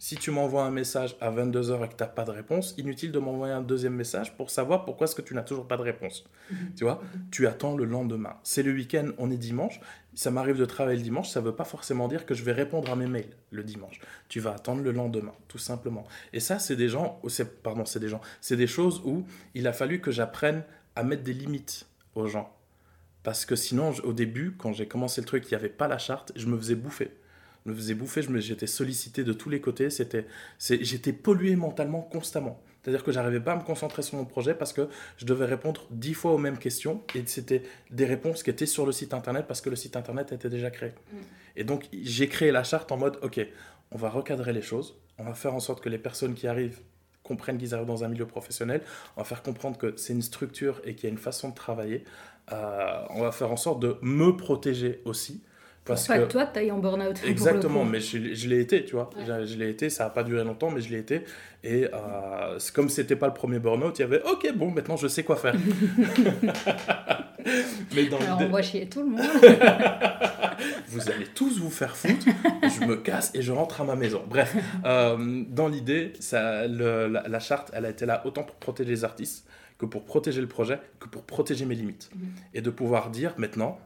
Si 0.00 0.14
tu 0.14 0.30
m'envoies 0.30 0.62
un 0.62 0.70
message 0.70 1.16
à 1.20 1.32
22h 1.32 1.84
et 1.84 1.88
que 1.88 1.94
tu 1.94 2.02
n'as 2.04 2.08
pas 2.08 2.24
de 2.24 2.30
réponse, 2.30 2.74
inutile 2.78 3.10
de 3.10 3.18
m'envoyer 3.18 3.52
un 3.52 3.62
deuxième 3.62 3.94
message 3.94 4.36
pour 4.36 4.48
savoir 4.48 4.84
pourquoi 4.84 5.06
est-ce 5.06 5.16
que 5.16 5.22
tu 5.22 5.34
n'as 5.34 5.42
toujours 5.42 5.66
pas 5.66 5.76
de 5.76 5.82
réponse. 5.82 6.24
Mhm. 6.52 6.56
Tu 6.76 6.84
vois, 6.84 7.02
tu 7.32 7.48
attends 7.48 7.76
le 7.76 7.84
lendemain. 7.84 8.36
C'est 8.44 8.62
le 8.62 8.72
week-end, 8.72 9.10
on 9.18 9.28
est 9.32 9.36
dimanche. 9.36 9.80
Ça 10.14 10.30
m'arrive 10.30 10.56
de 10.56 10.64
travailler 10.64 10.98
le 10.98 11.02
dimanche, 11.02 11.28
ça 11.30 11.40
ne 11.40 11.46
veut 11.46 11.54
pas 11.54 11.64
forcément 11.64 12.06
dire 12.06 12.26
que 12.26 12.34
je 12.34 12.44
vais 12.44 12.52
répondre 12.52 12.90
à 12.92 12.96
mes 12.96 13.08
mails 13.08 13.34
le 13.50 13.64
dimanche. 13.64 13.98
Tu 14.28 14.38
vas 14.38 14.52
attendre 14.52 14.82
le 14.82 14.92
lendemain, 14.92 15.34
tout 15.48 15.58
simplement. 15.58 16.06
Et 16.32 16.38
ça, 16.38 16.60
c'est 16.60 16.76
des 16.76 16.88
gens, 16.88 17.20
pardon, 17.64 17.84
c'est 17.84 18.00
des 18.00 18.08
gens, 18.08 18.20
c'est 18.40 18.56
des 18.56 18.66
choses 18.68 19.02
où 19.04 19.24
il 19.54 19.66
a 19.66 19.72
fallu 19.72 20.00
que 20.00 20.12
j'apprenne 20.12 20.62
à 20.94 21.02
mettre 21.02 21.24
des 21.24 21.34
limites 21.34 21.86
aux 22.14 22.26
gens. 22.26 22.54
Parce 23.24 23.44
que 23.44 23.56
sinon, 23.56 23.92
au 24.04 24.12
début, 24.12 24.54
quand 24.56 24.72
j'ai 24.72 24.86
commencé 24.86 25.20
le 25.20 25.26
truc, 25.26 25.44
il 25.46 25.50
n'y 25.50 25.56
avait 25.56 25.68
pas 25.68 25.88
la 25.88 25.98
charte, 25.98 26.32
je 26.36 26.46
me 26.46 26.56
faisais 26.56 26.76
bouffer 26.76 27.10
me 27.68 27.74
faisait 27.74 27.94
bouffer, 27.94 28.22
j'étais 28.40 28.66
sollicité 28.66 29.24
de 29.24 29.32
tous 29.32 29.50
les 29.50 29.60
côtés, 29.60 29.90
c'était, 29.90 30.26
j'étais 30.58 31.12
pollué 31.12 31.56
mentalement 31.56 32.02
constamment. 32.02 32.60
C'est-à-dire 32.82 33.04
que 33.04 33.12
j'arrivais 33.12 33.40
pas 33.40 33.52
à 33.52 33.56
me 33.56 33.62
concentrer 33.62 34.02
sur 34.02 34.16
mon 34.16 34.24
projet 34.24 34.54
parce 34.54 34.72
que 34.72 34.88
je 35.18 35.26
devais 35.26 35.44
répondre 35.44 35.86
dix 35.90 36.14
fois 36.14 36.32
aux 36.32 36.38
mêmes 36.38 36.58
questions 36.58 37.02
et 37.14 37.22
c'était 37.26 37.62
des 37.90 38.06
réponses 38.06 38.42
qui 38.42 38.50
étaient 38.50 38.66
sur 38.66 38.86
le 38.86 38.92
site 38.92 39.12
internet 39.14 39.46
parce 39.46 39.60
que 39.60 39.68
le 39.68 39.76
site 39.76 39.96
internet 39.96 40.32
était 40.32 40.48
déjà 40.48 40.70
créé. 40.70 40.90
Mm. 40.90 41.16
Et 41.56 41.64
donc 41.64 41.88
j'ai 41.92 42.28
créé 42.28 42.50
la 42.50 42.64
charte 42.64 42.90
en 42.92 42.96
mode 42.96 43.18
ok, 43.22 43.46
on 43.90 43.98
va 43.98 44.08
recadrer 44.08 44.52
les 44.52 44.62
choses, 44.62 44.96
on 45.18 45.24
va 45.24 45.34
faire 45.34 45.54
en 45.54 45.60
sorte 45.60 45.82
que 45.82 45.88
les 45.88 45.98
personnes 45.98 46.34
qui 46.34 46.46
arrivent 46.46 46.80
comprennent 47.24 47.58
qu'ils 47.58 47.74
arrivent 47.74 47.86
dans 47.86 48.04
un 48.04 48.08
milieu 48.08 48.26
professionnel, 48.26 48.80
on 49.16 49.20
va 49.20 49.24
faire 49.24 49.42
comprendre 49.42 49.76
que 49.76 49.94
c'est 49.96 50.14
une 50.14 50.22
structure 50.22 50.80
et 50.84 50.94
qu'il 50.94 51.04
y 51.04 51.06
a 51.08 51.10
une 51.10 51.18
façon 51.18 51.50
de 51.50 51.54
travailler, 51.54 52.04
euh, 52.52 53.02
on 53.10 53.20
va 53.20 53.32
faire 53.32 53.52
en 53.52 53.58
sorte 53.58 53.80
de 53.80 53.98
me 54.00 54.34
protéger 54.34 55.02
aussi 55.04 55.42
parce 55.88 56.06
pas 56.06 56.18
que, 56.18 56.24
toi, 56.24 56.46
tu 56.46 56.58
ailles 56.58 56.70
en 56.70 56.78
burn-out. 56.78 57.16
Exactement, 57.26 57.84
mais 57.84 58.00
je, 58.00 58.34
je 58.34 58.48
l'ai 58.48 58.60
été, 58.60 58.84
tu 58.84 58.94
vois. 58.94 59.08
Je, 59.26 59.56
l'ai 59.56 59.70
été, 59.70 59.88
ça 59.90 60.04
n'a 60.04 60.10
pas 60.10 60.22
duré 60.22 60.44
longtemps, 60.44 60.70
mais 60.70 60.80
je 60.80 60.90
l'ai 60.90 60.98
été. 60.98 61.22
Et 61.64 61.86
euh, 61.86 62.58
comme 62.74 62.88
c'était 62.88 63.16
pas 63.16 63.26
le 63.26 63.32
premier 63.32 63.58
burn-out, 63.58 63.98
il 63.98 64.02
y 64.02 64.04
avait 64.04 64.22
OK, 64.22 64.52
bon, 64.54 64.70
maintenant 64.70 64.96
je 64.96 65.08
sais 65.08 65.24
quoi 65.24 65.36
faire. 65.36 65.54
mais 67.94 68.04
dans 68.06 68.18
Alors 68.18 68.40
on 68.42 68.48
voit 68.48 68.62
chier 68.62 68.88
tout 68.88 69.00
le 69.02 69.08
monde. 69.08 69.20
vous 70.88 71.10
allez 71.10 71.26
tous 71.34 71.58
vous 71.58 71.70
faire 71.70 71.96
foutre, 71.96 72.26
je 72.62 72.84
me 72.84 72.96
casse 72.96 73.32
et 73.34 73.42
je 73.42 73.50
rentre 73.50 73.80
à 73.80 73.84
ma 73.84 73.96
maison. 73.96 74.22
Bref, 74.28 74.54
euh, 74.84 75.42
dans 75.48 75.68
l'idée, 75.68 76.12
la, 76.32 76.68
la, 76.68 77.40
charte, 77.40 77.70
elle 77.72 77.86
a 77.86 77.90
été 77.90 78.06
là 78.06 78.22
autant 78.24 78.44
pour 78.44 78.56
protéger 78.56 78.90
les 78.90 79.04
artistes 79.04 79.48
que 79.78 79.86
pour 79.86 80.04
protéger 80.04 80.40
le 80.40 80.48
projet, 80.48 80.80
que 80.98 81.08
pour 81.08 81.22
protéger 81.22 81.64
mes 81.64 81.76
limites. 81.76 82.10
Mhm. 82.14 82.28
Et 82.54 82.60
de 82.60 82.70
pouvoir 82.70 83.10
dire 83.10 83.34
maintenant, 83.38 83.78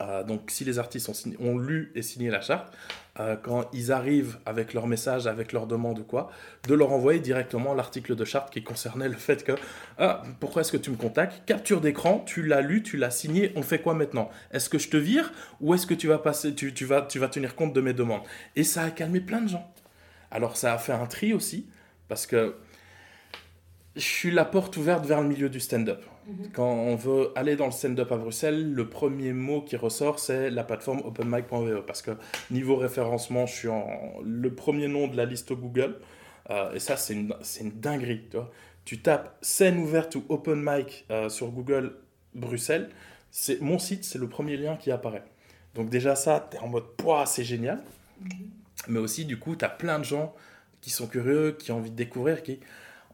euh, 0.00 0.24
donc, 0.24 0.50
si 0.50 0.64
les 0.64 0.78
artistes 0.78 1.10
ont, 1.38 1.58
lu 1.58 1.92
et 1.94 2.02
signé 2.02 2.30
la 2.30 2.40
charte, 2.40 2.72
euh, 3.20 3.36
quand 3.36 3.68
ils 3.72 3.92
arrivent 3.92 4.38
avec 4.44 4.74
leur 4.74 4.86
message, 4.86 5.26
avec 5.26 5.52
leur 5.52 5.66
demande 5.66 6.00
ou 6.00 6.04
quoi, 6.04 6.30
de 6.66 6.74
leur 6.74 6.92
envoyer 6.92 7.20
directement 7.20 7.74
l'article 7.74 8.16
de 8.16 8.24
charte 8.24 8.52
qui 8.52 8.64
concernait 8.64 9.08
le 9.08 9.16
fait 9.16 9.44
que 9.44 9.52
ah, 9.98 10.22
pourquoi 10.40 10.62
est-ce 10.62 10.72
que 10.72 10.76
tu 10.76 10.90
me 10.90 10.96
contactes? 10.96 11.44
Capture 11.46 11.80
d'écran, 11.80 12.24
tu 12.26 12.42
l'as 12.42 12.60
lu, 12.60 12.82
tu 12.82 12.96
l'as 12.96 13.10
signé, 13.10 13.52
on 13.54 13.62
fait 13.62 13.80
quoi 13.80 13.94
maintenant? 13.94 14.30
Est-ce 14.50 14.68
que 14.68 14.78
je 14.78 14.88
te 14.88 14.96
vire 14.96 15.32
ou 15.60 15.74
est-ce 15.74 15.86
que 15.86 15.94
tu 15.94 16.08
vas, 16.08 16.18
passer, 16.18 16.54
tu, 16.54 16.84
vas, 16.84 17.02
tu 17.02 17.18
vas 17.18 17.28
tenir 17.28 17.54
compte 17.54 17.72
de 17.72 17.80
mes 17.80 17.92
demandes? 17.92 18.22
Et 18.56 18.64
ça 18.64 18.82
a 18.82 18.90
calmé 18.90 19.20
plein 19.20 19.42
de 19.42 19.48
gens. 19.48 19.72
Alors, 20.30 20.56
ça 20.56 20.74
a 20.74 20.78
fait 20.78 20.92
un 20.92 21.06
tri 21.06 21.32
aussi, 21.32 21.68
parce 22.08 22.26
que 22.26 22.56
je 23.96 24.02
suis 24.02 24.30
la 24.30 24.44
porte 24.44 24.76
ouverte 24.76 25.06
vers 25.06 25.22
le 25.22 25.28
milieu 25.28 25.48
du 25.48 25.60
stand-up. 25.60 26.04
Mhm. 26.26 26.50
Quand 26.52 26.68
on 26.68 26.96
veut 26.96 27.30
aller 27.36 27.54
dans 27.54 27.66
le 27.66 27.72
stand-up 27.72 28.10
à 28.10 28.16
Bruxelles, 28.16 28.72
le 28.72 28.88
premier 28.88 29.32
mot 29.32 29.60
qui 29.62 29.76
ressort, 29.76 30.18
c'est 30.18 30.50
la 30.50 30.64
plateforme 30.64 31.00
openmic.ve. 31.04 31.84
Parce 31.86 32.02
que 32.02 32.12
niveau 32.50 32.76
référencement, 32.76 33.46
je 33.46 33.54
suis 33.54 33.68
en 33.68 33.86
le 34.22 34.54
premier 34.54 34.88
nom 34.88 35.06
de 35.06 35.16
la 35.16 35.26
liste 35.26 35.52
Google. 35.52 35.98
Euh, 36.50 36.74
et 36.74 36.80
ça, 36.80 36.96
c'est 36.96 37.14
une, 37.14 37.34
une, 37.60 37.70
dinguerie. 37.70 38.22
Tu, 38.30 38.36
vois. 38.36 38.50
tu 38.84 39.00
tapes 39.00 39.36
scène 39.42 39.78
ouverte 39.78 40.14
ou 40.16 40.24
open 40.28 40.60
mic 40.60 41.06
euh, 41.10 41.28
sur 41.28 41.48
Google 41.48 41.94
Bruxelles. 42.34 42.90
C'est 43.30 43.60
mon 43.60 43.78
site, 43.78 44.04
c'est 44.04 44.18
le 44.18 44.28
premier 44.28 44.56
lien 44.56 44.76
qui 44.76 44.90
apparaît. 44.90 45.24
Donc 45.74 45.88
déjà 45.88 46.14
ça, 46.16 46.48
tu 46.50 46.56
es 46.56 46.60
en 46.60 46.68
mode, 46.68 46.96
poids, 46.96 47.26
c'est 47.26 47.44
génial. 47.44 47.82
Mhm. 48.20 48.30
Mais 48.88 48.98
aussi, 48.98 49.24
du 49.24 49.38
coup, 49.38 49.54
tu 49.56 49.64
as 49.64 49.68
plein 49.68 49.98
de 49.98 50.04
gens 50.04 50.34
qui 50.80 50.90
sont 50.90 51.06
curieux, 51.06 51.56
qui 51.58 51.72
ont 51.72 51.78
envie 51.78 51.90
de 51.90 51.96
découvrir, 51.96 52.42
qui 52.42 52.60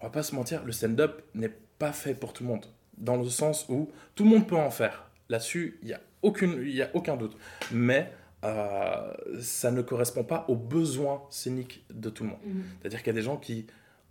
on 0.01 0.07
va 0.07 0.11
pas 0.11 0.23
se 0.23 0.35
mentir, 0.35 0.65
le 0.65 0.73
stand-up 0.73 1.23
n'est 1.35 1.55
pas 1.79 1.93
fait 1.93 2.15
pour 2.15 2.33
tout 2.33 2.43
le 2.43 2.49
monde. 2.49 2.67
Dans 2.97 3.17
le 3.17 3.29
sens 3.29 3.67
où 3.69 3.91
tout 4.15 4.25
le 4.25 4.31
monde 4.31 4.47
peut 4.47 4.57
en 4.57 4.71
faire. 4.71 5.11
Là-dessus, 5.29 5.79
il 5.83 5.89
n'y 5.89 5.95
a, 5.95 6.01
aucune, 6.23 6.63
y 6.67 6.83
a 6.83 6.91
aucun 6.95 7.17
doute. 7.17 7.37
Mais 7.73 8.13
euh, 8.45 9.13
ça 9.41 9.71
ne 9.71 9.83
correspond 9.83 10.25
pas 10.25 10.45
aux 10.49 10.57
besoins 10.57 11.23
scéniques 11.31 11.85
de 11.91 12.11
tout 12.11 12.25
le 12.25 12.31
monde. 12.31 12.39
Mhm. 12.45 12.63
C'est-à-dire 12.81 12.99
qu'il 12.99 13.09
y 13.09 13.17
a 13.17 13.21
des 13.21 13.23
gens 13.23 13.37
qui, 13.37 13.67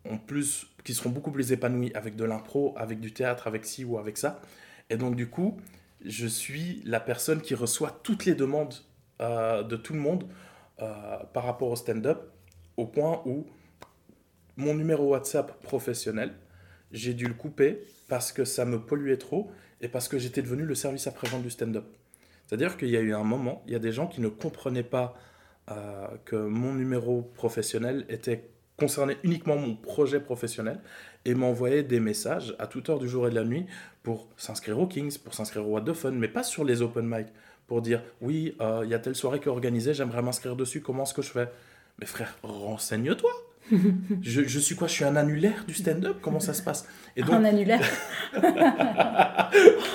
ont 0.05 0.17
plus, 0.17 0.67
qui 0.83 0.93
seront 0.93 1.09
beaucoup 1.09 1.31
plus 1.31 1.51
épanouis 1.51 1.91
avec 1.93 2.15
de 2.15 2.25
l'impro, 2.25 2.73
avec 2.77 2.99
du 2.99 3.11
théâtre, 3.11 3.47
avec 3.47 3.65
ci 3.65 3.83
ou 3.83 3.97
avec 3.97 4.17
ça. 4.17 4.41
Et 4.89 4.97
donc, 4.97 5.15
du 5.15 5.27
coup, 5.27 5.57
je 6.05 6.27
suis 6.27 6.81
la 6.85 6.99
personne 6.99 7.41
qui 7.41 7.55
reçoit 7.55 7.99
toutes 8.03 8.25
les 8.25 8.35
demandes 8.35 8.75
euh, 9.21 9.63
de 9.63 9.75
tout 9.75 9.93
le 9.93 9.99
monde 9.99 10.25
euh, 10.81 11.17
par 11.33 11.43
rapport 11.43 11.69
au 11.69 11.75
stand-up, 11.75 12.31
au 12.77 12.85
point 12.85 13.21
où 13.25 13.45
mon 14.59 14.73
numéro 14.73 15.07
WhatsApp 15.07 15.63
professionnel, 15.63 16.33
j'ai 16.91 17.13
dû 17.13 17.27
le 17.27 17.33
couper 17.33 17.81
parce 18.09 18.33
que 18.33 18.43
ça 18.43 18.65
me 18.65 18.77
polluait 18.77 19.17
trop 19.17 19.49
et 19.79 19.87
parce 19.87 20.09
que 20.09 20.19
j'étais 20.19 20.41
devenu 20.41 20.65
le 20.65 20.75
service 20.75 21.07
après-vente 21.07 21.43
du 21.43 21.49
stand-up. 21.49 21.85
C'est-à-dire 22.45 22.75
qu'il 22.75 22.89
y 22.89 22.97
a 22.97 22.99
eu 22.99 23.13
un 23.13 23.23
moment, 23.23 23.63
il 23.67 23.73
y 23.73 23.75
a 23.75 23.79
des 23.79 23.93
gens 23.93 24.07
qui 24.07 24.19
ne 24.19 24.27
comprenaient 24.27 24.83
pas 24.83 25.15
euh, 25.71 26.07
que 26.25 26.35
mon 26.35 26.73
numéro 26.73 27.21
professionnel 27.21 28.05
était 28.09 28.49
concerné 28.77 29.15
uniquement 29.23 29.55
mon 29.55 29.75
projet 29.75 30.19
professionnel 30.19 30.81
et 31.23 31.35
m'envoyaient 31.35 31.83
des 31.83 32.01
messages 32.01 32.53
à 32.59 32.67
toute 32.67 32.89
heure 32.89 32.99
du 32.99 33.07
jour 33.07 33.27
et 33.27 33.29
de 33.29 33.35
la 33.35 33.45
nuit 33.45 33.65
pour 34.03 34.27
s'inscrire 34.35 34.77
au 34.77 34.87
Kings, 34.87 35.17
pour 35.19 35.33
s'inscrire 35.33 35.65
au 35.65 35.71
What 35.71 35.81
the 35.81 35.93
Fun, 35.93 36.11
mais 36.11 36.27
pas 36.27 36.43
sur 36.43 36.65
les 36.65 36.81
open 36.81 37.05
mic, 37.07 37.27
pour 37.67 37.81
dire 37.81 38.03
oui, 38.19 38.57
euh, 38.59 38.81
il 38.83 38.89
y 38.89 38.93
a 38.93 38.99
telle 38.99 39.15
soirée 39.15 39.39
qui 39.39 39.45
est 39.45 39.51
organisée, 39.51 39.93
j'aimerais 39.93 40.21
m'inscrire 40.21 40.57
dessus, 40.57 40.81
comment 40.81 41.03
est-ce 41.03 41.13
que 41.13 41.21
je 41.21 41.31
fais? 41.31 41.49
Mais 41.99 42.05
frère, 42.05 42.37
renseigne-toi 42.43 43.31
je, 44.21 44.59
suis 44.59 44.75
quoi? 44.75 44.87
Je 44.87 44.93
suis 44.93 45.03
un 45.03 45.15
annulaire 45.15 45.63
du 45.67 45.73
stand-up? 45.73 46.17
Comment 46.21 46.39
ça 46.39 46.53
se 46.53 46.61
passe? 46.61 46.87
Et 47.15 47.21
donc... 47.21 47.35
Un 47.35 47.45
annulaire 47.45 47.81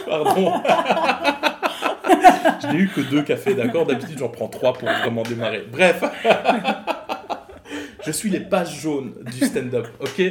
Pardon. 0.07 0.53
je 2.63 2.67
n'ai 2.69 2.79
eu 2.79 2.89
que 2.89 3.01
deux 3.01 3.23
cafés, 3.23 3.55
d'accord? 3.55 3.87
D'habitude, 3.87 4.19
j'en 4.19 4.29
prends 4.29 4.49
trois 4.49 4.73
pour 4.73 4.89
vraiment 4.89 5.23
démarrer. 5.23 5.67
Bref. 5.71 6.03
je 8.05 8.11
suis 8.11 8.31
les 8.31 8.41
pages 8.41 8.81
jaunes 8.81 9.15
du 9.33 9.47
stand-up, 9.47 9.89
ok? 10.01 10.23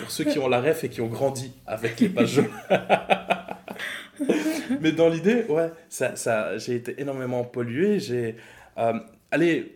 Pour 0.00 0.10
ceux 0.10 0.24
qui 0.24 0.38
ont 0.38 0.48
la 0.48 0.60
ref 0.60 0.84
et 0.84 0.88
qui 0.88 1.00
ont 1.00 1.08
grandi 1.08 1.52
avec 1.66 2.00
les 2.00 2.08
pages 2.08 2.34
jaunes. 2.34 2.50
Mais 4.80 4.92
dans 4.92 5.08
l'idée, 5.08 5.44
ouais, 5.48 5.70
ça, 5.88 6.16
ça, 6.16 6.58
j'ai 6.58 6.74
été 6.74 7.00
énormément 7.00 7.44
pollué. 7.44 7.98
J'ai, 7.98 8.36
euh, 8.78 8.98
allez, 9.30 9.74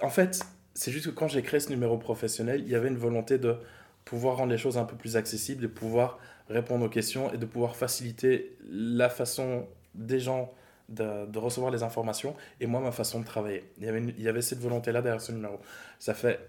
en 0.00 0.08
fait, 0.08 0.40
c'est 0.82 0.90
juste 0.90 1.06
que 1.06 1.10
quand 1.12 1.28
j'ai 1.28 1.42
créé 1.42 1.60
ce 1.60 1.70
numéro 1.70 1.96
professionnel, 1.96 2.62
il 2.64 2.68
y 2.68 2.74
avait 2.74 2.88
une 2.88 2.98
volonté 2.98 3.38
de 3.38 3.56
pouvoir 4.04 4.38
rendre 4.38 4.50
les 4.50 4.58
choses 4.58 4.78
un 4.78 4.84
peu 4.84 4.96
plus 4.96 5.16
accessibles, 5.16 5.62
de 5.62 5.68
pouvoir 5.68 6.18
répondre 6.48 6.84
aux 6.84 6.88
questions 6.88 7.32
et 7.32 7.38
de 7.38 7.46
pouvoir 7.46 7.76
faciliter 7.76 8.56
la 8.68 9.08
façon 9.08 9.68
des 9.94 10.18
gens 10.18 10.52
de, 10.88 11.38
recevoir 11.38 11.70
les 11.70 11.84
informations 11.84 12.34
et 12.60 12.66
moi 12.66 12.80
ma 12.80 12.90
façon 12.90 13.20
de 13.20 13.24
travailler. 13.24 13.62
Il 13.78 13.84
y 13.84 13.88
avait, 13.88 14.02
il 14.02 14.20
y 14.20 14.28
avait 14.28 14.42
cette 14.42 14.58
volonté-là 14.58 15.02
derrière 15.02 15.20
ce 15.20 15.30
numéro. 15.30 15.60
Ça 16.00 16.14
fait 16.14 16.40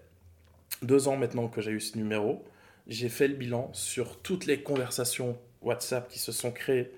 deux 0.81 1.07
ans 1.07 1.15
maintenant 1.15 1.47
que 1.47 1.61
j'ai 1.61 1.71
eu 1.71 1.79
ce 1.79 1.95
numéro. 1.95 2.43
J'ai 2.87 3.09
fait 3.09 3.27
le 3.27 3.35
bilan 3.35 3.69
sur 3.71 4.19
toutes 4.19 4.47
les 4.47 4.63
conversations 4.63 5.37
WhatsApp 5.61 6.09
qui 6.09 6.17
se 6.17 6.31
sont 6.31 6.51
créées. 6.51 6.91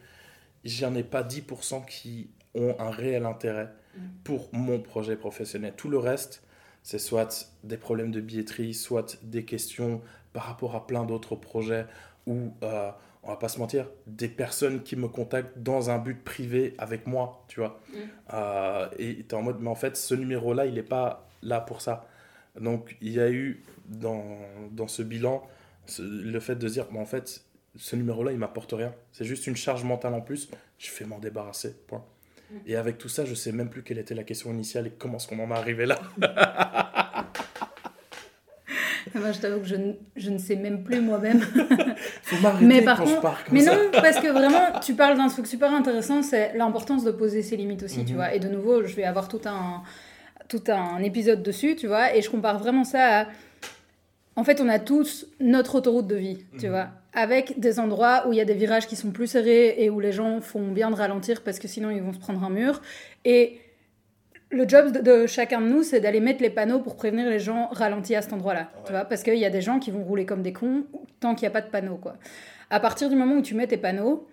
J'en 0.64 0.96
ai 0.96 1.04
pas 1.04 1.22
10% 1.22 1.86
qui 1.86 2.30
ont 2.54 2.78
un 2.80 2.92
réel 2.92 3.26
intérêt 3.26 3.68
mmh. 3.98 4.02
pour 4.24 4.48
mon 4.54 4.80
projet 4.80 5.18
professionnel. 5.18 5.74
Tout 5.76 5.90
le 5.90 5.98
reste, 5.98 6.42
c'est 6.86 7.00
soit 7.00 7.52
des 7.64 7.78
problèmes 7.78 8.12
de 8.12 8.22
billetterie, 8.22 8.76
soit 8.76 9.18
des 9.24 9.44
questions 9.44 10.02
par 10.34 10.44
rapport 10.44 10.76
à 10.76 10.86
plein 10.86 11.04
d'autres 11.04 11.36
projets 11.36 11.88
ou, 12.28 12.54
euh, 12.62 12.92
on 13.24 13.30
va 13.30 13.38
pas 13.38 13.48
se 13.48 13.58
mentir, 13.58 13.88
des 14.06 14.28
personnes 14.28 14.84
qui 14.84 14.96
me 14.96 15.08
contactent 15.08 15.58
dans 15.58 15.90
un 15.90 15.98
but 15.98 16.24
privé 16.24 16.76
avec 16.78 17.08
moi, 17.08 17.44
tu 17.48 17.60
vois. 17.60 17.82
Mm. 17.90 17.96
Euh, 18.36 18.88
et 19.00 19.16
tu 19.16 19.24
es 19.30 19.34
en 19.34 19.42
mode, 19.42 19.62
mais 19.62 19.70
en 19.70 19.76
fait, 19.76 19.98
ce 19.98 20.14
numéro-là, 20.14 20.68
il 20.68 20.76
n'est 20.76 20.84
pas 20.84 21.28
là 21.42 21.60
pour 21.60 21.82
ça. 21.82 22.08
Donc, 22.62 22.96
il 23.02 23.14
y 23.14 23.20
a 23.20 23.32
eu 23.32 23.64
dans, 23.88 24.38
dans 24.70 24.88
ce 24.88 25.02
bilan 25.02 25.44
le 25.98 26.40
fait 26.40 26.56
de 26.56 26.70
dire, 26.70 26.86
mais 26.92 27.00
en 27.00 27.06
fait, 27.06 27.46
ce 27.76 27.96
numéro-là, 27.96 28.32
il 28.32 28.38
m'apporte 28.38 28.74
rien. 28.74 28.94
C'est 29.12 29.26
juste 29.26 29.48
une 29.48 29.56
charge 29.56 29.84
mentale 29.84 30.14
en 30.14 30.22
plus. 30.22 30.52
Je 30.78 30.92
fais 30.92 31.06
m'en 31.06 31.18
débarrasser. 31.18 31.76
Point. 31.88 32.06
Et 32.68 32.76
avec 32.76 32.98
tout 32.98 33.10
ça, 33.10 33.26
je 33.26 33.34
sais 33.34 33.52
même 33.52 33.70
plus 33.70 33.84
quelle 33.84 33.98
était 33.98 34.16
la 34.16 34.24
question 34.24 34.52
initiale 34.52 34.88
et 34.88 34.92
comment 34.92 35.18
est-ce 35.18 35.28
qu'on 35.28 35.40
en 35.40 35.50
est 35.50 35.58
arrivé 35.58 35.86
là. 35.86 36.00
Moi, 39.14 39.32
je 39.32 39.40
t'avoue 39.40 39.62
que 39.62 39.68
je, 39.68 39.76
je, 40.18 40.30
ne 40.30 40.38
sais 40.38 40.58
même 40.58 40.84
plus 40.84 41.00
moi-même. 41.00 41.42
Mais 42.62 42.82
par 42.82 42.98
quand 42.98 43.06
contre, 43.06 43.16
je 43.16 43.22
pars 43.22 43.44
comme 43.46 43.54
Mais 43.54 43.64
non, 43.64 43.72
parce 43.94 44.20
que 44.20 44.28
vraiment, 44.28 44.80
tu 44.84 44.94
parles 44.94 45.16
d'un 45.16 45.30
truc 45.30 45.48
super 45.48 45.72
intéressant, 45.74 46.22
c'est 46.22 46.54
l'importance 46.58 47.06
de 47.06 47.12
poser 47.12 47.42
ses 47.42 47.56
limites 47.56 47.84
aussi, 47.84 48.04
tu 48.04 48.12
mhm. 48.12 48.18
vois. 48.18 48.34
Et 48.34 48.40
de 48.40 48.50
nouveau, 48.50 48.84
je 48.84 48.94
vais 48.94 49.06
avoir 49.06 49.30
tout 49.30 49.40
un, 49.46 49.84
tout 50.50 50.64
un 50.68 51.02
épisode 51.02 51.44
dessus, 51.44 51.78
tu 51.78 51.88
vois. 51.88 52.14
Et 52.14 52.22
je 52.22 52.30
compare 52.30 52.60
vraiment 52.60 52.84
ça 52.84 53.22
à 53.22 53.28
en 54.36 54.44
fait, 54.44 54.60
on 54.60 54.68
a 54.68 54.80
tous 54.80 55.28
notre 55.40 55.76
autoroute 55.76 56.08
de 56.08 56.16
vie, 56.16 56.40
tu 56.60 56.66
Mhm. 56.66 56.72
vois, 56.72 56.90
avec 57.16 57.60
des 57.60 57.80
endroits 57.80 58.28
où 58.28 58.34
il 58.34 58.38
y 58.38 58.42
a 58.42 58.46
des 58.46 58.54
virages 58.54 58.88
qui 58.88 58.96
sont 58.96 59.12
plus 59.12 59.28
serrés 59.28 59.76
et 59.78 59.90
où 59.90 60.00
les 60.00 60.12
gens 60.12 60.42
font 60.42 60.68
bien 60.68 60.92
de 60.92 60.96
ralentir 60.96 61.42
parce 61.42 61.60
que 61.60 61.68
sinon 61.68 61.90
ils 61.90 62.02
vont 62.02 62.14
se 62.14 62.20
prendre 62.20 62.44
un 62.44 62.50
mur. 62.50 62.82
Et 63.24 63.60
le 64.52 64.68
job 64.68 64.92
de, 64.92 65.00
de 65.00 65.26
chacun 65.26 65.62
de 65.62 65.68
nous, 65.68 65.84
c'est 65.84 66.00
d'aller 66.00 66.20
mettre 66.20 66.42
les 66.42 66.50
panneaux 66.50 66.80
pour 66.80 66.96
prévenir 66.96 67.28
les 67.28 67.40
gens 67.40 67.70
ralentis 67.72 68.16
à 68.16 68.22
cet 68.22 68.34
endroit-là, 68.34 68.70
tu 68.86 68.92
vois, 68.92 69.06
parce 69.06 69.24
qu'il 69.24 69.38
y 69.38 69.46
a 69.46 69.50
des 69.50 69.62
gens 69.62 69.80
qui 69.80 69.92
vont 69.92 70.04
rouler 70.04 70.26
comme 70.26 70.44
des 70.44 70.54
cons 70.54 70.86
tant 71.20 71.34
qu'il 71.36 71.44
n'y 71.44 71.48
a 71.48 71.52
pas 71.52 71.62
de 71.62 71.70
panneaux, 71.70 71.98
quoi. 71.98 72.18
À 72.70 72.80
partir 72.80 73.10
du 73.10 73.16
moment 73.16 73.36
où 73.36 73.42
tu 73.42 73.56
mets 73.56 73.68
tes 73.68 73.78
panneaux, 73.78 74.28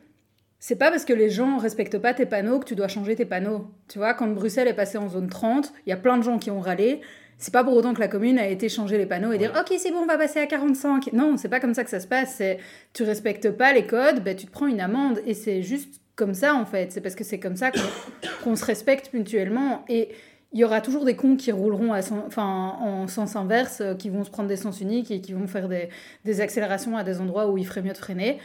c'est 0.58 0.76
pas 0.76 0.90
parce 0.90 1.04
que 1.04 1.12
les 1.12 1.28
gens 1.28 1.58
respectent 1.58 1.98
pas 1.98 2.14
tes 2.14 2.24
panneaux 2.24 2.60
que 2.60 2.64
tu 2.64 2.76
dois 2.76 2.88
changer 2.88 3.16
tes 3.16 3.24
panneaux. 3.24 3.66
Tu 3.88 3.98
vois, 3.98 4.14
quand 4.14 4.28
Bruxelles 4.28 4.68
est 4.68 4.74
passée 4.74 4.96
en 4.96 5.08
zone 5.08 5.28
30, 5.28 5.72
il 5.86 5.90
y 5.90 5.92
a 5.92 5.96
plein 5.96 6.16
de 6.18 6.22
gens 6.22 6.38
qui 6.38 6.50
ont 6.50 6.60
râlé. 6.60 7.00
C'est 7.38 7.52
pas 7.52 7.64
pour 7.64 7.74
autant 7.74 7.94
que 7.94 8.00
la 8.00 8.08
commune 8.08 8.38
a 8.38 8.46
été 8.46 8.68
changer 8.68 8.98
les 8.98 9.06
panneaux 9.06 9.32
et 9.32 9.38
dire. 9.38 9.52
OK, 9.58 9.74
c'est 9.78 9.90
bon, 9.90 9.98
on 9.98 10.06
va 10.06 10.16
passer 10.16 10.38
à 10.38 10.46
45. 10.46 11.12
Non, 11.12 11.36
c'est 11.36 11.48
pas 11.48 11.60
comme 11.60 11.74
ça 11.74 11.84
que 11.84 11.90
ça 11.90 12.00
se 12.00 12.06
passe. 12.06 12.34
C'est 12.36 12.58
tu 12.92 13.02
respectes 13.02 13.50
pas 13.50 13.72
les 13.72 13.86
codes, 13.86 14.22
ben, 14.22 14.36
tu 14.36 14.46
te 14.46 14.52
prends 14.52 14.66
une 14.66 14.80
amende 14.80 15.20
et 15.26 15.34
c'est 15.34 15.62
juste 15.62 16.00
comme 16.14 16.34
ça 16.34 16.54
en 16.54 16.66
fait. 16.66 16.92
C'est 16.92 17.00
parce 17.00 17.14
que 17.14 17.24
c'est 17.24 17.40
comme 17.40 17.56
ça 17.56 17.70
qu'on 18.44 18.56
se 18.56 18.64
respecte 18.64 19.12
mutuellement 19.12 19.84
et 19.88 20.10
il 20.52 20.60
y 20.60 20.64
aura 20.64 20.80
toujours 20.80 21.04
des 21.04 21.16
cons 21.16 21.36
qui 21.36 21.50
rouleront 21.50 21.92
à 21.92 22.00
enfin, 22.26 22.76
en 22.80 23.08
sens 23.08 23.36
inverse, 23.36 23.80
euh, 23.80 23.94
qui 23.94 24.10
vont 24.10 24.22
se 24.22 24.30
prendre 24.30 24.48
des 24.48 24.56
sens 24.56 24.80
uniques 24.80 25.10
et 25.10 25.20
qui 25.20 25.32
vont 25.32 25.46
faire 25.46 25.68
des, 25.68 25.88
des 26.24 26.40
accélérations 26.42 26.96
à 26.96 27.04
des 27.04 27.20
endroits 27.20 27.48
où 27.48 27.56
il 27.56 27.66
ferait 27.66 27.82
mieux 27.82 27.92
de 27.92 27.98
freiner. 27.98 28.38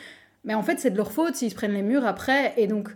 Mais 0.45 0.53
en 0.53 0.63
fait, 0.63 0.79
c'est 0.79 0.91
de 0.91 0.97
leur 0.97 1.11
faute 1.11 1.35
s'ils 1.35 1.49
se 1.49 1.55
prennent 1.55 1.73
les 1.73 1.81
murs 1.81 2.05
après. 2.05 2.53
Et 2.55 2.67
donc, 2.67 2.89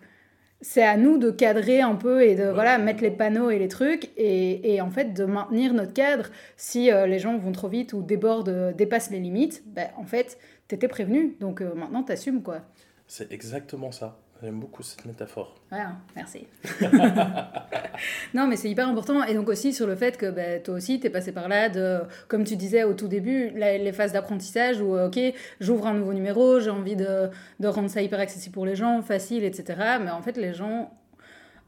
c'est 0.62 0.84
à 0.84 0.96
nous 0.96 1.18
de 1.18 1.32
cadrer 1.32 1.82
un 1.82 1.96
peu 1.96 2.24
et 2.24 2.36
de 2.36 2.46
voilà, 2.46 2.78
mettre 2.78 3.02
les 3.02 3.12
panneaux 3.12 3.50
et 3.50 3.60
les 3.60 3.68
trucs. 3.68 4.12
Et, 4.18 4.74
et 4.74 4.82
en 4.82 4.92
fait, 4.92 5.14
de 5.14 5.26
maintenir 5.26 5.74
notre 5.74 5.94
cadre. 5.94 6.30
Si 6.56 6.92
euh, 6.92 7.08
les 7.08 7.20
gens 7.20 7.38
vont 7.38 7.52
trop 7.52 7.68
vite 7.68 7.94
ou 7.94 8.04
débordent, 8.04 8.50
euh, 8.50 8.74
dépassent 8.74 9.10
les 9.10 9.20
limites, 9.20 9.64
ben, 9.66 9.90
en 9.98 10.06
fait, 10.06 10.38
t'étais 10.68 10.88
prévenu. 10.88 11.36
Donc 11.40 11.62
euh, 11.62 11.74
maintenant, 11.74 12.04
t'assumes 12.04 12.44
quoi. 12.44 12.62
C'est 13.08 13.32
exactement 13.32 13.92
ça. 13.92 14.21
J'aime 14.42 14.60
beaucoup 14.60 14.82
cette 14.82 15.06
métaphore. 15.06 15.56
Voilà, 15.70 15.92
merci. 16.16 16.48
non, 18.34 18.48
mais 18.48 18.56
c'est 18.56 18.70
hyper 18.70 18.88
important. 18.88 19.24
Et 19.24 19.36
donc 19.36 19.50
aussi 19.50 19.72
sur 19.72 19.86
le 19.86 19.96
fait 19.96 20.18
que 20.18 20.32
ben, 20.32 20.62
toi 20.64 20.74
aussi, 20.76 21.00
tu 21.00 21.08
es 21.08 21.10
passé 21.12 21.32
par 21.32 21.48
là, 21.48 21.70
de, 21.70 22.00
comme 22.28 22.44
tu 22.44 22.56
disais 22.56 22.84
au 22.84 22.94
tout 22.94 23.08
début, 23.08 23.52
les 23.52 23.94
phases 23.94 24.14
d'apprentissage 24.14 24.82
où, 24.82 24.98
ok, 24.98 25.20
j'ouvre 25.60 25.86
un 25.86 25.94
nouveau 25.94 26.14
numéro, 26.14 26.60
j'ai 26.60 26.72
envie 26.72 26.96
de, 26.96 27.30
de 27.60 27.68
rendre 27.68 27.90
ça 27.90 28.02
hyper 28.02 28.20
accessible 28.20 28.54
pour 28.54 28.66
les 28.66 28.76
gens, 28.76 29.04
facile, 29.04 29.44
etc. 29.44 29.98
Mais 30.04 30.10
en 30.10 30.24
fait, 30.24 30.38
les 30.38 30.54
gens 30.54 30.92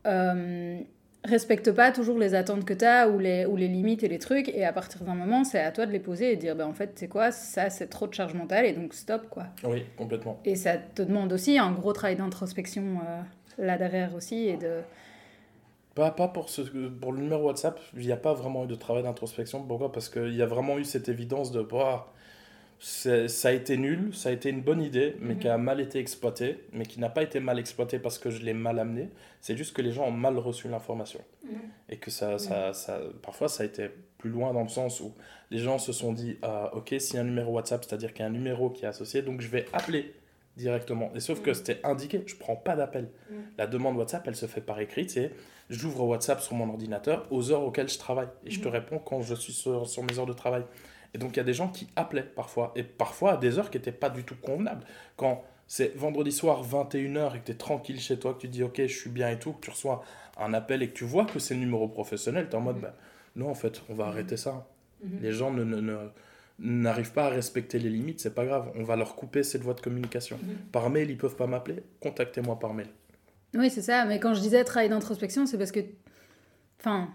euh, 0.05 0.79
respectent 1.23 1.71
pas 1.71 1.91
toujours 1.91 2.19
les 2.19 2.35
attentes 2.35 2.65
que 2.65 2.73
tu 2.73 2.85
as 2.85 3.07
ou 3.07 3.17
les, 3.19 3.45
ou 3.45 3.55
les 3.55 3.67
limites 3.67 4.03
et 4.03 4.07
les 4.07 4.19
trucs. 4.19 4.49
Et 4.49 4.65
à 4.65 4.73
partir 4.73 5.03
d'un 5.03 5.15
moment, 5.15 5.43
c'est 5.43 5.59
à 5.59 5.71
toi 5.71 5.85
de 5.85 5.91
les 5.91 5.99
poser 5.99 6.33
et 6.33 6.35
de 6.35 6.41
dire, 6.41 6.55
ben, 6.55 6.67
en 6.67 6.73
fait, 6.73 6.91
c'est 6.95 7.07
quoi, 7.07 7.31
ça, 7.31 7.69
c'est 7.69 7.87
trop 7.87 8.07
de 8.07 8.13
charge 8.13 8.33
mentale 8.33 8.65
et 8.65 8.73
donc 8.73 8.93
stop, 8.93 9.29
quoi. 9.29 9.45
Oui, 9.63 9.85
complètement. 9.97 10.39
Et 10.45 10.55
ça 10.55 10.77
te 10.77 11.01
demande 11.01 11.31
aussi 11.33 11.57
un 11.57 11.71
gros 11.71 11.93
travail 11.93 12.15
d'introspection 12.15 12.99
euh, 13.07 13.21
là 13.57 13.77
derrière 13.77 14.15
aussi 14.15 14.47
et 14.47 14.57
de... 14.57 14.81
Pas, 15.95 16.09
pas 16.09 16.27
pour, 16.27 16.49
ce, 16.49 16.61
pour 16.61 17.13
le 17.13 17.19
numéro 17.19 17.45
WhatsApp, 17.45 17.79
il 17.95 18.05
n'y 18.05 18.11
a 18.11 18.17
pas 18.17 18.33
vraiment 18.33 18.63
eu 18.63 18.67
de 18.67 18.73
travail 18.73 19.03
d'introspection. 19.03 19.61
Pourquoi? 19.61 19.91
Parce 19.91 20.09
qu'il 20.09 20.33
y 20.33 20.41
a 20.41 20.47
vraiment 20.47 20.79
eu 20.79 20.83
cette 20.85 21.07
évidence 21.07 21.51
de 21.51 21.61
bah, 21.61 22.07
ça 22.85 23.47
a 23.47 23.51
été 23.53 23.77
nul, 23.77 24.13
ça 24.13 24.27
a 24.27 24.31
été 24.33 24.49
une 24.49 24.61
bonne 24.61 24.81
idée, 24.81 25.15
mais 25.21 25.35
Mhm. 25.35 25.39
qui 25.39 25.47
a 25.47 25.57
mal 25.57 25.79
été 25.79 25.99
exploitée, 25.99 26.65
mais 26.73 26.85
qui 26.85 26.99
n'a 26.99 27.07
pas 27.09 27.23
été 27.23 27.39
mal 27.39 27.57
exploitée 27.57 27.97
parce 27.97 28.19
que 28.19 28.29
je 28.29 28.43
l'ai 28.43 28.53
mal 28.53 28.77
amené. 28.77 29.09
C'est 29.39 29.55
juste 29.55 29.73
que 29.73 29.81
les 29.81 29.93
gens 29.93 30.05
ont 30.05 30.11
mal 30.11 30.37
reçu 30.37 30.67
l'information. 30.67 31.21
Et 31.89 31.97
que 31.97 32.11
ça, 32.11 32.37
ça, 32.39 32.73
ça, 32.73 32.99
parfois, 33.21 33.47
ça 33.47 33.63
a 33.63 33.65
été 33.65 33.89
plus 34.17 34.29
loin 34.29 34.51
dans 34.53 34.63
le 34.63 34.69
sens 34.69 34.99
où 34.99 35.13
les 35.51 35.59
gens 35.59 35.77
se 35.77 35.93
sont 35.93 36.11
dit 36.11 36.37
ah, 36.41 36.71
Ok, 36.75 36.93
s'il 36.99 37.15
y 37.15 37.17
a 37.17 37.21
un 37.21 37.25
numéro 37.25 37.53
WhatsApp, 37.53 37.85
c'est-à-dire 37.85 38.11
qu'il 38.13 38.21
y 38.21 38.25
a 38.25 38.29
un 38.29 38.33
numéro 38.33 38.69
qui 38.69 38.83
est 38.83 38.87
associé, 38.87 39.21
donc 39.21 39.39
je 39.41 39.47
vais 39.47 39.65
appeler 39.73 40.13
directement. 40.57 41.09
Et 41.15 41.19
sauf 41.21 41.41
que 41.41 41.49
Mhm. 41.51 41.55
c'était 41.55 41.79
indiqué, 41.85 42.23
je 42.25 42.35
prends 42.35 42.55
pas 42.57 42.75
d'appel. 42.75 43.09
Mhm. 43.29 43.37
La 43.57 43.67
demande 43.67 43.95
WhatsApp, 43.97 44.27
elle 44.27 44.35
se 44.35 44.45
fait 44.45 44.61
par 44.61 44.79
écrit, 44.81 45.07
c'est 45.09 45.31
j'ouvre 45.69 46.03
WhatsApp 46.05 46.41
sur 46.41 46.55
mon 46.55 46.69
ordinateur 46.69 47.27
aux 47.31 47.51
heures 47.51 47.63
auxquelles 47.63 47.89
je 47.89 47.97
travaille 47.97 48.27
et 48.45 48.51
je 48.51 48.59
te 48.59 48.67
Mhm. 48.67 48.73
réponds 48.73 48.99
quand 48.99 49.21
je 49.21 49.35
suis 49.35 49.53
sur, 49.53 49.87
sur 49.87 50.03
mes 50.03 50.17
heures 50.19 50.25
de 50.25 50.33
travail. 50.33 50.63
Et 51.13 51.17
donc 51.17 51.31
il 51.33 51.37
y 51.37 51.39
a 51.39 51.43
des 51.43 51.53
gens 51.53 51.67
qui 51.67 51.87
appelaient 51.95 52.23
parfois, 52.23 52.71
et 52.75 52.83
parfois 52.83 53.33
à 53.33 53.37
des 53.37 53.59
heures 53.59 53.69
qui 53.69 53.77
n'étaient 53.77 53.91
pas 53.91 54.09
du 54.09 54.23
tout 54.23 54.35
convenables. 54.41 54.83
Quand 55.15 55.43
c'est 55.67 55.95
vendredi 55.95 56.31
soir 56.31 56.63
21h 56.63 57.35
et 57.35 57.39
que 57.39 57.45
tu 57.45 57.51
es 57.51 57.55
tranquille 57.55 57.99
chez 57.99 58.17
toi, 58.19 58.33
que 58.33 58.39
tu 58.39 58.47
dis 58.47 58.63
ok 58.63 58.81
je 58.85 58.97
suis 58.97 59.09
bien 59.09 59.29
et 59.29 59.39
tout, 59.39 59.53
que 59.53 59.61
tu 59.61 59.69
reçois 59.69 60.03
un 60.39 60.53
appel 60.53 60.81
et 60.83 60.89
que 60.89 60.93
tu 60.95 61.03
vois 61.05 61.25
que 61.25 61.39
c'est 61.39 61.53
le 61.53 61.59
numéro 61.59 61.87
professionnel, 61.87 62.47
tu 62.49 62.53
es 62.53 62.55
en 62.55 62.61
mode 62.61 62.77
Mhm. 62.77 62.81
bah, 62.81 62.95
non 63.35 63.49
en 63.49 63.55
fait 63.55 63.81
on 63.89 63.93
va 63.93 64.05
Mhm. 64.05 64.09
arrêter 64.11 64.37
ça. 64.37 64.67
Mhm. 65.03 65.19
Les 65.21 65.31
gens 65.31 65.51
ne, 65.51 65.63
ne- 65.63 65.81
ne- 65.81 66.09
n'arrivent 66.59 67.13
pas 67.13 67.25
à 67.25 67.29
respecter 67.29 67.79
les 67.79 67.89
limites, 67.89 68.19
c'est 68.19 68.33
pas 68.33 68.45
grave, 68.45 68.71
on 68.75 68.83
va 68.83 68.95
leur 68.95 69.15
couper 69.15 69.43
cette 69.43 69.61
voie 69.61 69.73
de 69.73 69.81
communication. 69.81 70.37
Par 70.71 70.89
mail 70.89 71.09
ils 71.11 71.17
peuvent 71.17 71.35
pas 71.35 71.47
m'appeler, 71.47 71.83
contactez-moi 72.01 72.59
par 72.59 72.73
mail. 72.73 72.87
Oui, 73.55 73.69
c'est 73.69 73.81
ça. 73.83 74.05
Mais 74.05 74.19
quand 74.19 74.33
je 74.33 74.39
disais 74.41 74.63
travail 74.63 74.89
d'introspection, 74.89 75.45
c'est 75.45 75.57
parce 75.59 75.71
que, 75.71 75.81
enfin, 76.79 77.09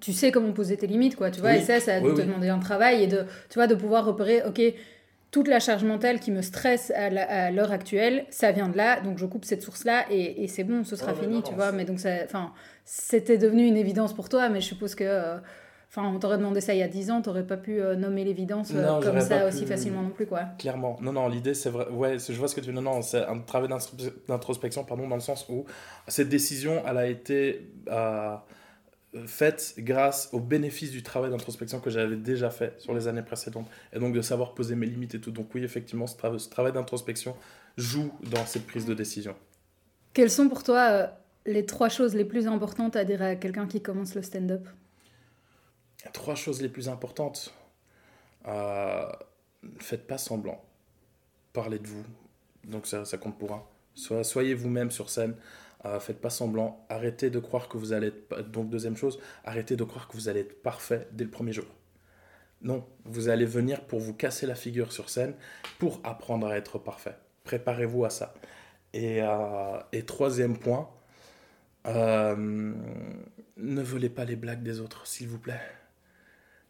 tu 0.00 0.12
sais 0.12 0.30
comment 0.30 0.52
poser 0.52 0.76
tes 0.76 0.86
limites, 0.86 1.16
quoi. 1.16 1.30
Tu 1.30 1.40
vois, 1.40 1.50
Oui. 1.50 1.56
et 1.56 1.60
ça, 1.60 1.80
ça 1.80 1.98
Oui, 2.00 2.14
te 2.14 2.20
oui. 2.20 2.26
demander 2.26 2.48
un 2.48 2.58
travail 2.58 3.02
et 3.02 3.06
de, 3.06 3.24
tu 3.48 3.54
vois, 3.54 3.66
de 3.66 3.74
pouvoir 3.74 4.04
repérer, 4.04 4.42
ok, 4.46 4.60
toute 5.30 5.46
la 5.48 5.60
charge 5.60 5.84
mentale 5.84 6.18
qui 6.20 6.30
me 6.32 6.42
stresse 6.42 6.90
à 6.92 7.50
l'heure 7.50 7.70
actuelle, 7.72 8.24
ça 8.30 8.50
vient 8.52 8.68
de 8.68 8.76
là, 8.76 9.00
donc 9.00 9.18
je 9.18 9.26
coupe 9.26 9.44
cette 9.44 9.62
source-là 9.62 10.06
et, 10.10 10.42
et 10.42 10.48
c'est 10.48 10.64
bon, 10.64 10.82
ce 10.84 10.96
sera 10.96 11.12
Ouais, 11.12 11.20
fini, 11.20 11.34
non, 11.36 11.42
tu 11.42 11.50
non, 11.52 11.56
vois. 11.56 11.72
Mais 11.72 11.84
donc, 11.84 12.00
ça, 12.00 12.10
enfin, 12.24 12.52
c'était 12.84 13.38
devenu 13.38 13.64
une 13.66 13.76
évidence 13.76 14.12
pour 14.12 14.28
toi, 14.28 14.48
mais 14.48 14.60
je 14.60 14.66
suppose 14.66 14.94
que. 14.94 15.04
euh, 15.04 15.36
Enfin, 15.92 16.06
on 16.06 16.20
t'aurait 16.20 16.38
demandé 16.38 16.60
ça 16.60 16.72
il 16.72 16.78
y 16.78 16.84
a 16.84 16.86
10 16.88 17.10
ans, 17.10 17.20
t'aurais 17.20 17.44
pas 17.44 17.56
pu 17.56 17.80
euh, 17.82 17.96
nommer 17.96 18.22
l'évidence 18.22 18.70
euh, 18.72 19.00
comme 19.02 19.20
ça 19.20 19.48
aussi 19.48 19.62
pu. 19.62 19.66
facilement 19.70 20.02
non 20.02 20.10
plus, 20.10 20.24
quoi. 20.24 20.42
Clairement. 20.56 20.96
Non, 21.02 21.12
non, 21.12 21.26
l'idée, 21.28 21.52
c'est 21.52 21.68
vrai. 21.68 21.88
Ouais, 21.88 22.16
je 22.20 22.32
vois 22.34 22.46
ce 22.46 22.54
que 22.54 22.60
tu 22.60 22.68
veux. 22.68 22.72
Non, 22.72 22.82
non, 22.82 23.02
c'est 23.02 23.24
un 23.24 23.40
travail 23.40 23.68
d'introspection, 24.28 24.84
pardon, 24.84 25.08
dans 25.08 25.16
le 25.16 25.20
sens 25.20 25.46
où 25.48 25.64
cette 26.06 26.28
décision, 26.28 26.80
elle 26.88 26.96
a 26.96 27.08
été 27.08 27.66
faite 29.26 29.74
grâce 29.78 30.28
au 30.32 30.38
bénéfice 30.38 30.90
du 30.92 31.02
travail 31.02 31.30
d'introspection 31.30 31.80
que 31.80 31.90
j'avais 31.90 32.16
déjà 32.16 32.50
fait 32.50 32.80
sur 32.80 32.94
les 32.94 33.08
années 33.08 33.22
précédentes. 33.22 33.68
Et 33.92 33.98
donc 33.98 34.14
de 34.14 34.22
savoir 34.22 34.54
poser 34.54 34.76
mes 34.76 34.86
limites 34.86 35.14
et 35.14 35.20
tout. 35.20 35.32
Donc 35.32 35.54
oui, 35.54 35.64
effectivement, 35.64 36.06
ce, 36.06 36.16
tra- 36.16 36.38
ce 36.38 36.48
travail 36.48 36.72
d'introspection 36.72 37.34
joue 37.76 38.12
dans 38.22 38.46
cette 38.46 38.66
prise 38.66 38.86
de 38.86 38.94
décision. 38.94 39.34
Quelles 40.12 40.30
sont 40.30 40.48
pour 40.48 40.62
toi 40.62 40.90
euh, 40.90 41.06
les 41.46 41.66
trois 41.66 41.88
choses 41.88 42.14
les 42.14 42.24
plus 42.24 42.46
importantes 42.46 42.96
à 42.96 43.04
dire 43.04 43.22
à 43.22 43.34
quelqu'un 43.36 43.66
qui 43.66 43.80
commence 43.80 44.14
le 44.14 44.22
stand-up? 44.22 44.66
Trois 46.12 46.34
choses 46.34 46.62
les 46.62 46.68
plus 46.68 46.88
importantes. 46.88 47.54
Euh, 48.46 49.06
faites 49.78 50.06
pas 50.06 50.18
semblant. 50.18 50.62
Parlez 51.52 51.78
de 51.78 51.86
vous. 51.86 52.04
Donc 52.64 52.86
ça, 52.86 53.04
ça 53.04 53.18
compte 53.18 53.38
pour 53.38 53.52
un. 53.52 54.22
Soyez 54.22 54.54
vous-même 54.54 54.90
sur 54.90 55.10
scène. 55.10 55.34
Euh, 55.86 55.98
faites 55.98 56.20
pas 56.20 56.30
semblant. 56.30 56.84
Arrêtez 56.88 57.30
de 57.30 57.38
croire 57.38 57.68
que 57.68 57.78
vous 57.78 57.92
allez 57.92 58.08
être... 58.08 58.50
Donc 58.50 58.68
deuxième 58.68 58.96
chose, 58.96 59.18
arrêtez 59.44 59.76
de 59.76 59.84
croire 59.84 60.08
que 60.08 60.16
vous 60.16 60.28
allez 60.28 60.40
être 60.40 60.62
parfait 60.62 61.08
dès 61.12 61.24
le 61.24 61.30
premier 61.30 61.52
jour. 61.52 61.66
Non, 62.62 62.86
vous 63.04 63.30
allez 63.30 63.46
venir 63.46 63.80
pour 63.86 64.00
vous 64.00 64.12
casser 64.12 64.46
la 64.46 64.54
figure 64.54 64.92
sur 64.92 65.08
scène, 65.08 65.34
pour 65.78 66.00
apprendre 66.04 66.46
à 66.46 66.56
être 66.56 66.78
parfait. 66.78 67.16
Préparez-vous 67.44 68.04
à 68.04 68.10
ça. 68.10 68.34
Et, 68.92 69.22
euh, 69.22 69.78
troisième 70.06 70.58
point, 70.58 70.90
euh, 71.86 72.74
ne 73.56 73.82
volez 73.82 74.10
pas 74.10 74.26
les 74.26 74.36
blagues 74.36 74.62
des 74.62 74.80
autres, 74.80 75.06
s'il 75.06 75.28
vous 75.28 75.38
plaît. 75.38 75.60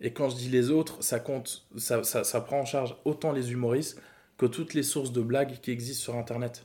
Et 0.00 0.12
quand 0.12 0.28
je 0.28 0.36
dis 0.36 0.48
les 0.48 0.70
autres, 0.70 1.02
ça 1.02 1.18
compte, 1.18 1.66
ça, 1.76 2.04
ça, 2.04 2.40
prend 2.40 2.60
en 2.60 2.64
charge 2.64 2.96
autant 3.04 3.32
les 3.32 3.52
humoristes 3.52 4.00
que 4.38 4.46
toutes 4.46 4.74
les 4.74 4.82
sources 4.82 5.12
de 5.12 5.20
blagues 5.20 5.58
qui 5.60 5.72
existent 5.72 6.04
sur 6.04 6.16
Internet. 6.16 6.64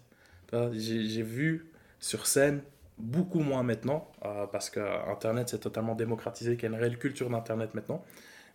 J'ai 0.72 1.24
vu 1.24 1.72
sur 2.06 2.28
scène, 2.28 2.62
beaucoup 3.00 3.40
moins 3.40 3.64
maintenant, 3.64 4.12
euh, 4.26 4.46
parce 4.46 4.70
que 4.70 4.80
Internet 5.10 5.50
s'est 5.50 5.58
totalement 5.58 5.96
démocratisé, 5.96 6.56
qu'il 6.56 6.70
y 6.70 6.72
a 6.72 6.76
une 6.76 6.80
réelle 6.80 7.00
culture 7.00 7.32
d'Internet 7.32 7.74
maintenant. 7.74 8.06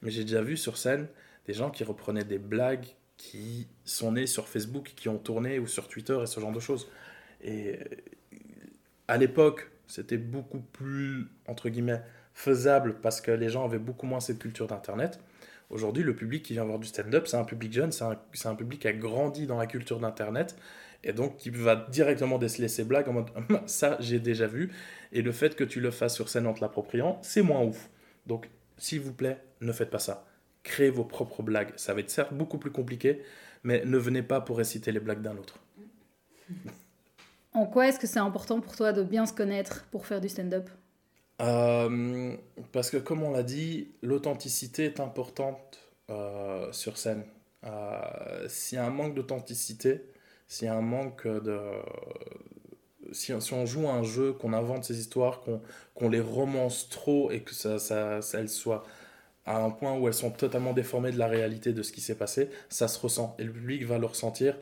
Mais 0.03 0.13
j'ai 0.13 0.23
déjà 0.23 0.41
vu 0.41 0.57
sur 0.57 0.79
scène 0.79 1.09
des 1.49 1.53
gens 1.53 1.69
qui 1.69 1.83
reprenaient 1.83 2.23
des 2.23 2.39
blagues 2.39 2.87
qui 3.17 3.67
sont 3.85 4.13
nées 4.13 4.29
sur 4.29 4.47
Facebook, 4.47 4.93
qui 4.95 5.09
ont 5.09 5.19
tourné, 5.19 5.59
ou 5.59 5.67
sur 5.67 5.89
Twitter 5.89 6.17
et 6.23 6.27
ce 6.27 6.39
genre 6.39 6.53
de 6.53 6.61
choses. 6.61 6.89
Et 7.43 7.75
euh, 7.75 8.39
à 9.09 9.17
l'époque, 9.17 9.69
c'était 9.89 10.17
beaucoup 10.17 10.61
plus, 10.61 11.27
entre 11.49 11.71
guillemets, 11.71 12.03
faisable 12.35 13.01
parce 13.01 13.21
que 13.21 13.33
les 13.33 13.49
gens 13.49 13.65
avaient 13.65 13.81
beaucoup 13.81 14.07
moins 14.07 14.21
cette 14.21 14.39
culture 14.39 14.69
d'Internet. 14.69 15.19
Aujourd'hui, 15.71 16.05
le 16.05 16.15
public 16.15 16.45
qui 16.45 16.53
vient 16.53 16.65
voir 16.65 16.79
du 16.79 16.87
stand-up, 16.87 17.27
c'est 17.27 17.37
un 17.37 17.45
public 17.45 17.73
jeune, 17.73 17.91
c'est 17.91 18.05
un, 18.05 18.17
c'est 18.33 18.49
un 18.49 18.55
public 18.55 18.83
qui 18.83 18.87
a 18.87 18.93
grandi 18.93 19.49
dans 19.49 19.59
la 19.59 19.67
culture 19.67 19.99
d'Internet 19.99 20.55
et 21.05 21.13
donc 21.13 21.37
qui 21.37 21.51
va 21.51 21.77
directement 21.77 22.39
déceler 22.39 22.69
ses 22.69 22.85
blagues 22.85 23.09
en 23.09 23.13
mode 23.13 23.31
ça, 23.67 23.97
j'ai 24.01 24.19
déjà 24.19 24.47
vu. 24.47 24.73
Et 25.13 25.23
le 25.23 25.33
fait 25.33 25.57
que 25.57 25.65
tu 25.65 25.81
le 25.81 25.91
fasses 25.91 26.15
sur 26.15 26.29
scène 26.29 26.47
en 26.47 26.55
te 26.55 26.61
l'appropriant, 26.61 27.19
c'est 27.23 27.43
moins 27.43 27.63
ouf. 27.63 27.91
Donc, 28.27 28.49
s'il 28.77 29.01
vous 29.01 29.13
plaît, 29.13 29.39
ne 29.61 29.73
faites 29.73 29.91
pas 29.91 29.99
ça. 29.99 30.27
Créez 30.63 30.91
vos 30.91 31.05
propres 31.05 31.43
blagues. 31.43 31.73
Ça 31.77 31.95
va 31.95 32.01
être 32.01 32.11
certes 32.11 32.35
beaucoup 32.35 32.59
plus 32.59 32.71
compliqué, 32.71 33.23
mais 33.63 33.85
ne 33.85 33.99
venez 33.99 34.23
pas 34.23 34.41
pour 34.41 34.59
réciter 34.59 34.93
les 34.93 35.01
blagues 35.01 35.23
d'un 35.23 35.37
autre. 35.37 35.59
En 37.53 37.67
quoi 37.67 37.89
est-ce 37.89 37.99
que 37.99 38.07
c'est 38.07 38.21
important 38.21 38.61
pour 38.61 38.77
toi 38.77 38.93
de 38.93 39.03
bien 39.03 39.27
se 39.27 39.33
connaître 39.33 39.85
pour 39.91 40.07
faire 40.07 40.21
du 40.21 40.29
stand-up? 40.29 40.71
Euh, 41.41 42.37
parce 42.73 42.91
que 42.91 42.97
comme 42.97 43.23
on 43.23 43.33
l'a 43.33 43.43
dit, 43.43 43.89
l'authenticité 44.03 44.85
est 44.85 45.01
importante 45.01 45.81
euh, 46.11 46.71
sur 46.73 46.97
scène. 46.97 47.25
Euh, 47.65 48.47
s'il 48.49 48.77
y 48.77 48.79
a 48.79 48.87
un 48.87 48.91
manque 48.91 49.15
d'authenticité, 49.15 50.05
s'il 50.51 50.67
y 50.67 50.69
a 50.69 50.75
un 50.75 50.83
manque 50.83 51.29
de... 51.29 51.59
Si, 53.13 53.33
si, 53.41 53.55
on 53.55 53.67
joue 53.67 53.89
un 53.89 54.03
jeu, 54.03 54.33
qu'on 54.33 54.53
invente 54.53 54.85
ces 54.85 54.99
histoires, 54.99 55.43
qu'on 55.95 56.09
les 56.09 56.21
romance 56.21 56.89
trop 56.89 57.31
et 57.31 57.41
que 57.41 57.55
ça, 57.55 57.79
ça, 57.79 58.21
elles 58.35 58.49
soient 58.49 58.85
à 59.47 59.63
un 59.63 59.71
point 59.71 59.97
où 59.97 60.09
elles 60.09 60.15
sont 60.15 60.31
totalement 60.31 60.73
déformées 60.73 61.13
de 61.13 61.19
la 61.19 61.29
réalité 61.29 61.73
de 61.73 61.83
ce 61.83 61.93
qui 61.93 62.01
s'est 62.01 62.17
passé, 62.17 62.51
ça 62.69 62.89
se 62.89 62.99
ressent. 62.99 63.37
Et 63.39 63.45
le 63.45 63.53
public 63.53 63.85
va 63.85 63.99
le 63.99 64.07
ressentir 64.07 64.57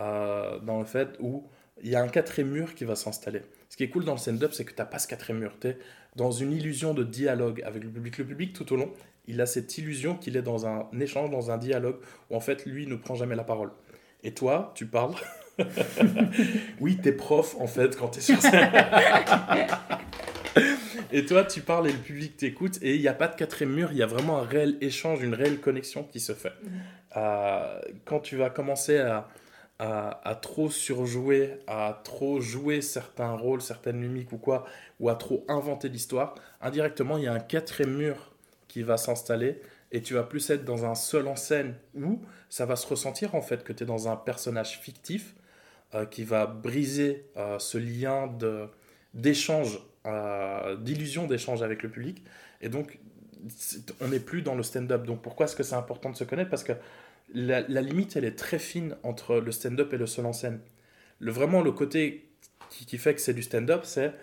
euh, 0.00 0.60
dans 0.60 0.78
le 0.78 0.86
fait 0.86 1.08
où 1.18 1.44
il 1.82 1.90
y 1.90 1.96
a 1.96 2.02
un 2.02 2.08
quatrième 2.08 2.50
mur 2.50 2.76
qui 2.76 2.84
va 2.84 2.94
s'installer. 2.94 3.42
Ce 3.68 3.76
qui 3.76 3.82
est 3.82 3.88
cool 3.88 4.04
dans 4.04 4.12
le 4.12 4.18
stand-up, 4.18 4.52
c'est 4.52 4.64
que 4.64 4.72
tu 4.72 4.80
n'as 4.80 4.86
pas 4.86 5.00
ce 5.00 5.08
quatrième 5.08 5.40
mur. 5.40 5.56
Tu 5.60 5.68
es 5.68 5.78
dans 6.14 6.30
une 6.30 6.52
illusion 6.52 6.94
de 6.94 7.02
dialogue 7.02 7.62
avec 7.66 7.82
le 7.82 7.90
public. 7.90 8.18
Le 8.18 8.26
public, 8.26 8.52
tout 8.52 8.72
au 8.72 8.76
long, 8.76 8.92
il 9.26 9.40
a 9.40 9.46
cette 9.46 9.76
illusion 9.76 10.16
qu'il 10.16 10.36
est 10.36 10.42
dans 10.42 10.66
un 10.66 10.88
échange, 11.00 11.30
dans 11.30 11.50
un 11.50 11.58
dialogue, 11.58 11.96
où 12.30 12.36
en 12.36 12.40
fait, 12.40 12.64
lui 12.64 12.86
ne 12.86 12.94
prend 12.94 13.16
jamais 13.16 13.34
la 13.34 13.44
parole. 13.44 13.72
Et 14.22 14.32
toi, 14.32 14.72
tu 14.74 14.86
parles. 14.86 15.14
oui, 16.80 16.98
t'es 17.02 17.12
prof, 17.12 17.56
en 17.58 17.66
fait, 17.66 17.96
quand 17.96 18.08
tu 18.08 18.18
es 18.18 18.22
sur 18.22 18.40
scène. 18.40 18.70
et 21.12 21.24
toi, 21.26 21.44
tu 21.44 21.60
parles 21.60 21.88
et 21.88 21.92
le 21.92 21.98
public 21.98 22.36
t'écoute, 22.36 22.78
et 22.82 22.94
il 22.94 23.00
n'y 23.00 23.08
a 23.08 23.14
pas 23.14 23.28
de 23.28 23.34
quatrième 23.34 23.72
mur, 23.72 23.88
il 23.92 23.98
y 23.98 24.02
a 24.02 24.06
vraiment 24.06 24.38
un 24.38 24.44
réel 24.44 24.76
échange, 24.80 25.22
une 25.22 25.34
réelle 25.34 25.60
connexion 25.60 26.04
qui 26.04 26.20
se 26.20 26.32
fait. 26.32 26.52
Mm. 26.62 26.68
Euh, 27.16 27.80
quand 28.04 28.20
tu 28.20 28.36
vas 28.36 28.50
commencer 28.50 28.98
à, 28.98 29.28
à, 29.78 30.38
trop 30.40 30.70
surjouer, 30.70 31.58
à 31.66 32.00
trop 32.04 32.40
jouer 32.40 32.80
certains 32.80 33.32
rôles, 33.32 33.62
certaines 33.62 33.98
mimiques 33.98 34.32
ou 34.32 34.38
quoi, 34.38 34.64
ou 35.00 35.08
à 35.08 35.16
trop 35.16 35.44
inventer 35.48 35.88
l'histoire, 35.88 36.34
indirectement, 36.60 37.18
il 37.18 37.24
y 37.24 37.26
a 37.26 37.32
un 37.32 37.40
quatrième 37.40 37.94
mur 37.96 38.32
qui 38.68 38.82
va 38.82 38.96
s'installer 38.96 39.60
et 39.92 40.00
tu 40.00 40.14
vas 40.14 40.22
plus 40.24 40.50
être 40.50 40.64
dans 40.64 40.86
un 40.86 40.94
seul 40.94 41.28
en 41.28 41.36
scène 41.36 41.74
où 41.94 42.20
ça 42.48 42.66
va 42.66 42.76
se 42.76 42.86
ressentir 42.86 43.34
en 43.34 43.42
fait 43.42 43.62
que 43.62 43.72
tu 43.72 43.84
es 43.84 43.86
dans 43.86 44.08
un 44.08 44.16
personnage 44.16 44.80
fictif 44.80 45.34
euh, 45.94 46.06
qui 46.06 46.24
va 46.24 46.46
briser 46.46 47.26
euh, 47.36 47.58
ce 47.58 47.76
lien 47.76 48.34
d'échange, 49.12 49.78
euh, 50.06 50.76
d'illusion 50.76 51.26
d'échange 51.26 51.62
avec 51.62 51.82
le 51.82 51.90
public. 51.90 52.24
Et 52.62 52.70
donc, 52.70 52.98
on 54.00 54.08
n'est 54.08 54.20
plus 54.20 54.40
dans 54.40 54.54
le 54.54 54.62
stand-up. 54.62 55.04
Donc, 55.04 55.20
pourquoi 55.20 55.44
est-ce 55.44 55.56
que 55.56 55.62
c'est 55.62 55.74
important 55.74 56.08
de 56.08 56.16
se 56.16 56.24
connaître? 56.24 56.48
Parce 56.48 56.64
que 56.64 56.72
la, 57.34 57.60
limite, 57.60 58.16
elle 58.16 58.24
est 58.24 58.38
très 58.38 58.58
fine 58.58 58.96
entre 59.02 59.36
le 59.36 59.52
stand-up 59.52 59.92
et 59.92 59.98
le 59.98 60.06
seul 60.06 60.24
en 60.24 60.32
scène. 60.32 60.60
Le, 61.18 61.30
vraiment, 61.30 61.60
le 61.60 61.72
côté 61.72 62.30
qui, 62.70 62.96
fait 62.96 63.14
que 63.14 63.20
c'est 63.20 63.34
du 63.34 63.42
stand-up, 63.42 63.82
c'est 63.84 64.14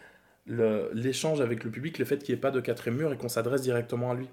l'échange 0.47 1.39
avec 1.41 1.63
le 1.63 1.69
public, 1.69 1.99
le 1.99 2.05
fait 2.05 2.17
qu'il 2.17 2.33
n'y 2.33 2.39
ait 2.39 2.41
pas 2.41 2.49
de 2.49 2.59
quatrième 2.59 2.97
mur 2.97 3.13
et 3.13 3.17
qu'on 3.17 3.29
s'adresse 3.29 3.61
directement 3.61 4.09
à 4.09 4.15
lui. 4.15 4.27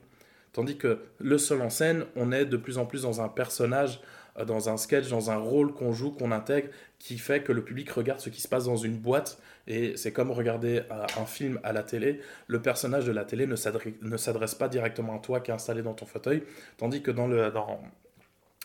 Tandis 0.56 0.78
que 0.78 1.00
le 1.18 1.36
seul 1.36 1.60
en 1.60 1.68
scène, 1.68 2.06
on 2.16 2.32
est 2.32 2.46
de 2.46 2.56
plus 2.56 2.78
en 2.78 2.86
plus 2.86 3.02
dans 3.02 3.20
un 3.20 3.28
personnage, 3.28 4.00
euh, 4.38 4.46
dans 4.46 4.70
un 4.70 4.78
sketch, 4.78 5.10
dans 5.10 5.30
un 5.30 5.36
rôle 5.36 5.74
qu'on 5.74 5.92
joue, 5.92 6.12
qu'on 6.12 6.32
intègre, 6.32 6.70
qui 6.98 7.18
fait 7.18 7.42
que 7.42 7.52
le 7.52 7.62
public 7.62 7.90
regarde 7.90 8.20
ce 8.20 8.30
qui 8.30 8.40
se 8.40 8.48
passe 8.48 8.64
dans 8.64 8.76
une 8.76 8.96
boîte. 8.96 9.38
Et 9.66 9.98
c'est 9.98 10.12
comme 10.12 10.30
regarder 10.30 10.80
euh, 10.90 11.04
un 11.20 11.26
film 11.26 11.60
à 11.62 11.74
la 11.74 11.82
télé. 11.82 12.22
Le 12.46 12.62
personnage 12.62 13.04
de 13.04 13.12
la 13.12 13.26
télé 13.26 13.46
ne 13.46 14.16
s'adresse 14.16 14.54
pas 14.54 14.68
directement 14.70 15.16
à 15.16 15.18
toi 15.18 15.40
qui 15.40 15.50
est 15.50 15.54
installé 15.54 15.82
dans 15.82 15.92
ton 15.92 16.06
fauteuil. 16.06 16.42
Tandis 16.78 17.02
que 17.02 17.10
dans 17.10 17.26
le, 17.26 17.50
dans, 17.50 17.78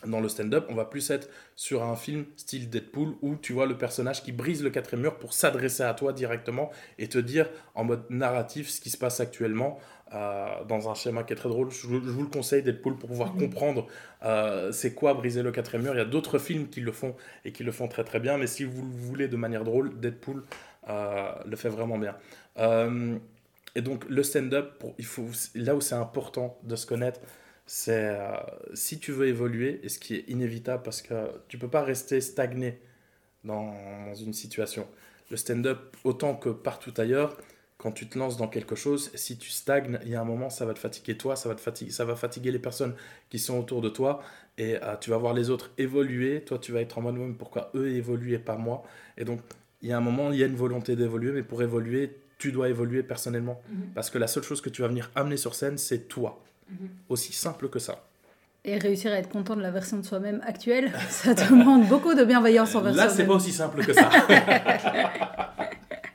dans 0.06 0.20
le 0.20 0.30
stand-up, 0.30 0.66
on 0.70 0.74
va 0.74 0.86
plus 0.86 1.10
être 1.10 1.28
sur 1.56 1.82
un 1.82 1.94
film 1.94 2.24
style 2.36 2.70
Deadpool 2.70 3.14
où 3.20 3.36
tu 3.36 3.52
vois 3.52 3.66
le 3.66 3.76
personnage 3.76 4.22
qui 4.22 4.32
brise 4.32 4.62
le 4.62 4.70
quatrième 4.70 5.02
mur 5.02 5.18
pour 5.18 5.32
s'adresser 5.32 5.82
à 5.82 5.94
toi 5.94 6.12
directement 6.12 6.70
et 6.98 7.08
te 7.08 7.18
dire 7.18 7.50
en 7.74 7.84
mode 7.84 8.04
narratif 8.08 8.70
ce 8.70 8.80
qui 8.80 8.90
se 8.90 8.96
passe 8.96 9.20
actuellement 9.20 9.78
euh, 10.14 10.64
dans 10.68 10.90
un 10.90 10.94
schéma 10.94 11.22
qui 11.24 11.32
est 11.32 11.36
très 11.36 11.48
drôle. 11.48 11.70
Je, 11.70 11.86
vous 11.86 12.22
le 12.22 12.28
conseille 12.28 12.62
Deadpool 12.62 12.96
pour 12.96 13.08
pouvoir 13.08 13.34
mhm. 13.34 13.40
comprendre 13.40 13.86
euh, 14.24 14.72
c'est 14.72 14.94
quoi 14.94 15.14
briser 15.14 15.42
le 15.42 15.52
quatrième 15.52 15.84
mur. 15.84 15.94
Il 15.94 15.98
y 15.98 16.00
a 16.00 16.04
d'autres 16.04 16.38
films 16.38 16.68
qui 16.68 16.80
le 16.80 16.92
font 16.92 17.14
et 17.44 17.52
qui 17.52 17.64
le 17.64 17.72
font 17.72 17.88
très 17.88 18.04
très 18.04 18.20
bien, 18.20 18.38
mais 18.38 18.46
si 18.46 18.64
vous 18.64 18.82
le 18.82 18.90
voulez 18.90 19.28
de 19.28 19.36
manière 19.36 19.64
drôle, 19.64 19.98
Deadpool 20.00 20.44
euh, 20.88 21.32
le 21.46 21.56
fait 21.56 21.68
vraiment 21.68 21.98
bien. 21.98 22.16
et 23.74 23.80
donc 23.80 24.04
le 24.08 24.22
stand-up, 24.22 24.84
il 24.98 25.04
faut 25.04 25.28
là 25.54 25.74
où 25.74 25.80
c'est 25.80 25.94
important 25.94 26.58
de 26.64 26.76
se 26.76 26.86
connaître 26.86 27.20
c'est 27.66 28.16
euh, 28.18 28.36
si 28.74 28.98
tu 28.98 29.12
veux 29.12 29.28
évoluer, 29.28 29.80
et 29.82 29.88
ce 29.88 29.98
qui 29.98 30.16
est 30.16 30.28
inévitable 30.28 30.82
parce 30.82 31.02
que 31.02 31.14
tu 31.48 31.58
peux 31.58 31.68
pas 31.68 31.82
rester 31.82 32.20
stagné 32.20 32.80
dans, 33.44 33.74
une 34.14 34.32
situation. 34.32 34.86
Le 35.30 35.36
stand-up, 35.36 35.96
autant 36.04 36.34
que 36.34 36.50
partout 36.50 36.92
ailleurs, 36.98 37.36
quand 37.82 37.90
tu 37.90 38.06
te 38.06 38.16
lances 38.16 38.36
dans 38.36 38.46
quelque 38.46 38.76
chose, 38.76 39.10
si 39.14 39.36
tu 39.36 39.50
stagnes, 39.50 39.98
il 40.04 40.10
y 40.10 40.14
a 40.14 40.20
un 40.20 40.24
moment, 40.24 40.50
ça 40.50 40.64
va 40.64 40.72
te 40.72 40.78
fatiguer 40.78 41.16
toi, 41.16 41.34
ça 41.34 41.48
va, 41.48 41.56
te 41.56 41.60
fatiguer, 41.60 41.90
ça 41.90 42.04
va 42.04 42.14
fatiguer 42.14 42.52
les 42.52 42.60
personnes 42.60 42.94
qui 43.28 43.40
sont 43.40 43.58
autour 43.58 43.80
de 43.82 43.88
toi, 43.88 44.22
et 44.56 44.76
euh, 44.80 44.94
tu 45.00 45.10
vas 45.10 45.16
voir 45.16 45.34
les 45.34 45.50
autres 45.50 45.72
évoluer, 45.78 46.42
toi 46.42 46.58
tu 46.60 46.70
vas 46.70 46.80
être 46.80 46.98
en 46.98 47.02
mode, 47.02 47.36
pourquoi 47.36 47.72
eux 47.74 47.90
évoluent 47.90 48.34
et 48.34 48.38
pas 48.38 48.56
moi? 48.56 48.84
Et 49.18 49.24
donc, 49.24 49.40
il 49.82 49.88
y 49.88 49.92
a 49.92 49.96
un 49.96 50.00
moment, 50.00 50.30
il 50.30 50.38
y 50.38 50.44
a 50.44 50.46
une 50.46 50.54
volonté 50.54 50.94
d'évoluer, 50.94 51.32
mais 51.32 51.42
pour 51.42 51.60
évoluer, 51.60 52.20
tu 52.38 52.52
dois 52.52 52.68
évoluer 52.68 53.02
personnellement. 53.02 53.60
Mhm. 53.68 53.90
Parce 53.96 54.10
que 54.10 54.18
la 54.18 54.28
seule 54.28 54.44
chose 54.44 54.60
que 54.60 54.70
tu 54.70 54.82
vas 54.82 54.88
venir 54.88 55.10
amener 55.16 55.36
sur 55.36 55.56
scène, 55.56 55.76
c'est 55.76 56.06
toi. 56.06 56.40
Mhm. 56.70 56.88
Aussi 57.08 57.32
simple 57.32 57.68
que 57.68 57.80
ça. 57.80 58.06
Et 58.64 58.78
réussir 58.78 59.10
à 59.10 59.16
être 59.16 59.28
content 59.28 59.56
de 59.56 59.60
la 59.60 59.72
version 59.72 59.96
de 59.96 60.04
soi-même 60.04 60.40
actuelle, 60.46 60.92
ça 61.10 61.34
demande 61.34 61.88
beaucoup 61.88 62.14
de 62.14 62.22
bienveillance 62.24 62.76
envers 62.76 62.94
soi-même. 62.94 63.08
Là, 63.08 63.12
c'est 63.12 63.26
pas 63.26 63.34
aussi 63.34 63.52
simple 63.52 63.84
que 63.84 63.92
ça. 63.92 64.08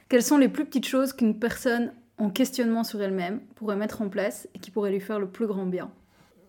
Quelles 0.09 0.23
sont 0.23 0.37
les 0.37 0.49
plus 0.49 0.65
petites 0.65 0.87
choses 0.87 1.13
qu'une 1.13 1.39
personne 1.39 1.93
en 2.17 2.29
questionnement 2.29 2.83
sur 2.83 3.01
elle-même 3.01 3.41
pourrait 3.55 3.75
mettre 3.75 4.01
en 4.01 4.09
place 4.09 4.47
et 4.55 4.59
qui 4.59 4.71
pourrait 4.71 4.91
lui 4.91 4.99
faire 4.99 5.19
le 5.19 5.29
plus 5.29 5.47
grand 5.47 5.65
bien? 5.65 5.91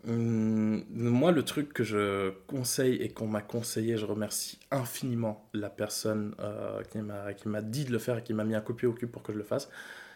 Hum, 0.07 0.85
Moi, 0.91 1.33
le 1.33 1.43
truc 1.45 1.73
que 1.73 1.83
je 1.85 2.31
conseille 2.47 2.97
et 2.97 3.11
qu'on 3.11 3.27
m'a 3.27 3.43
conseillé, 3.43 3.97
je 3.97 4.07
remercie 4.07 4.59
infiniment 4.71 5.49
la 5.53 5.71
personne 5.71 6.35
euh, 6.41 6.83
qui 6.85 7.49
m'a 7.49 7.63
dit 7.63 7.85
de 7.85 7.93
le 7.93 7.99
faire 7.99 8.19
et 8.19 8.23
qui 8.23 8.33
m'a 8.33 8.45
mis 8.45 8.55
un 8.55 8.61
copier 8.61 8.87
au 8.89 8.93
cul 8.93 9.09
pour 9.09 9.23
que 9.23 9.33
je 9.33 9.39
le 9.39 9.45
fasse, 9.45 9.69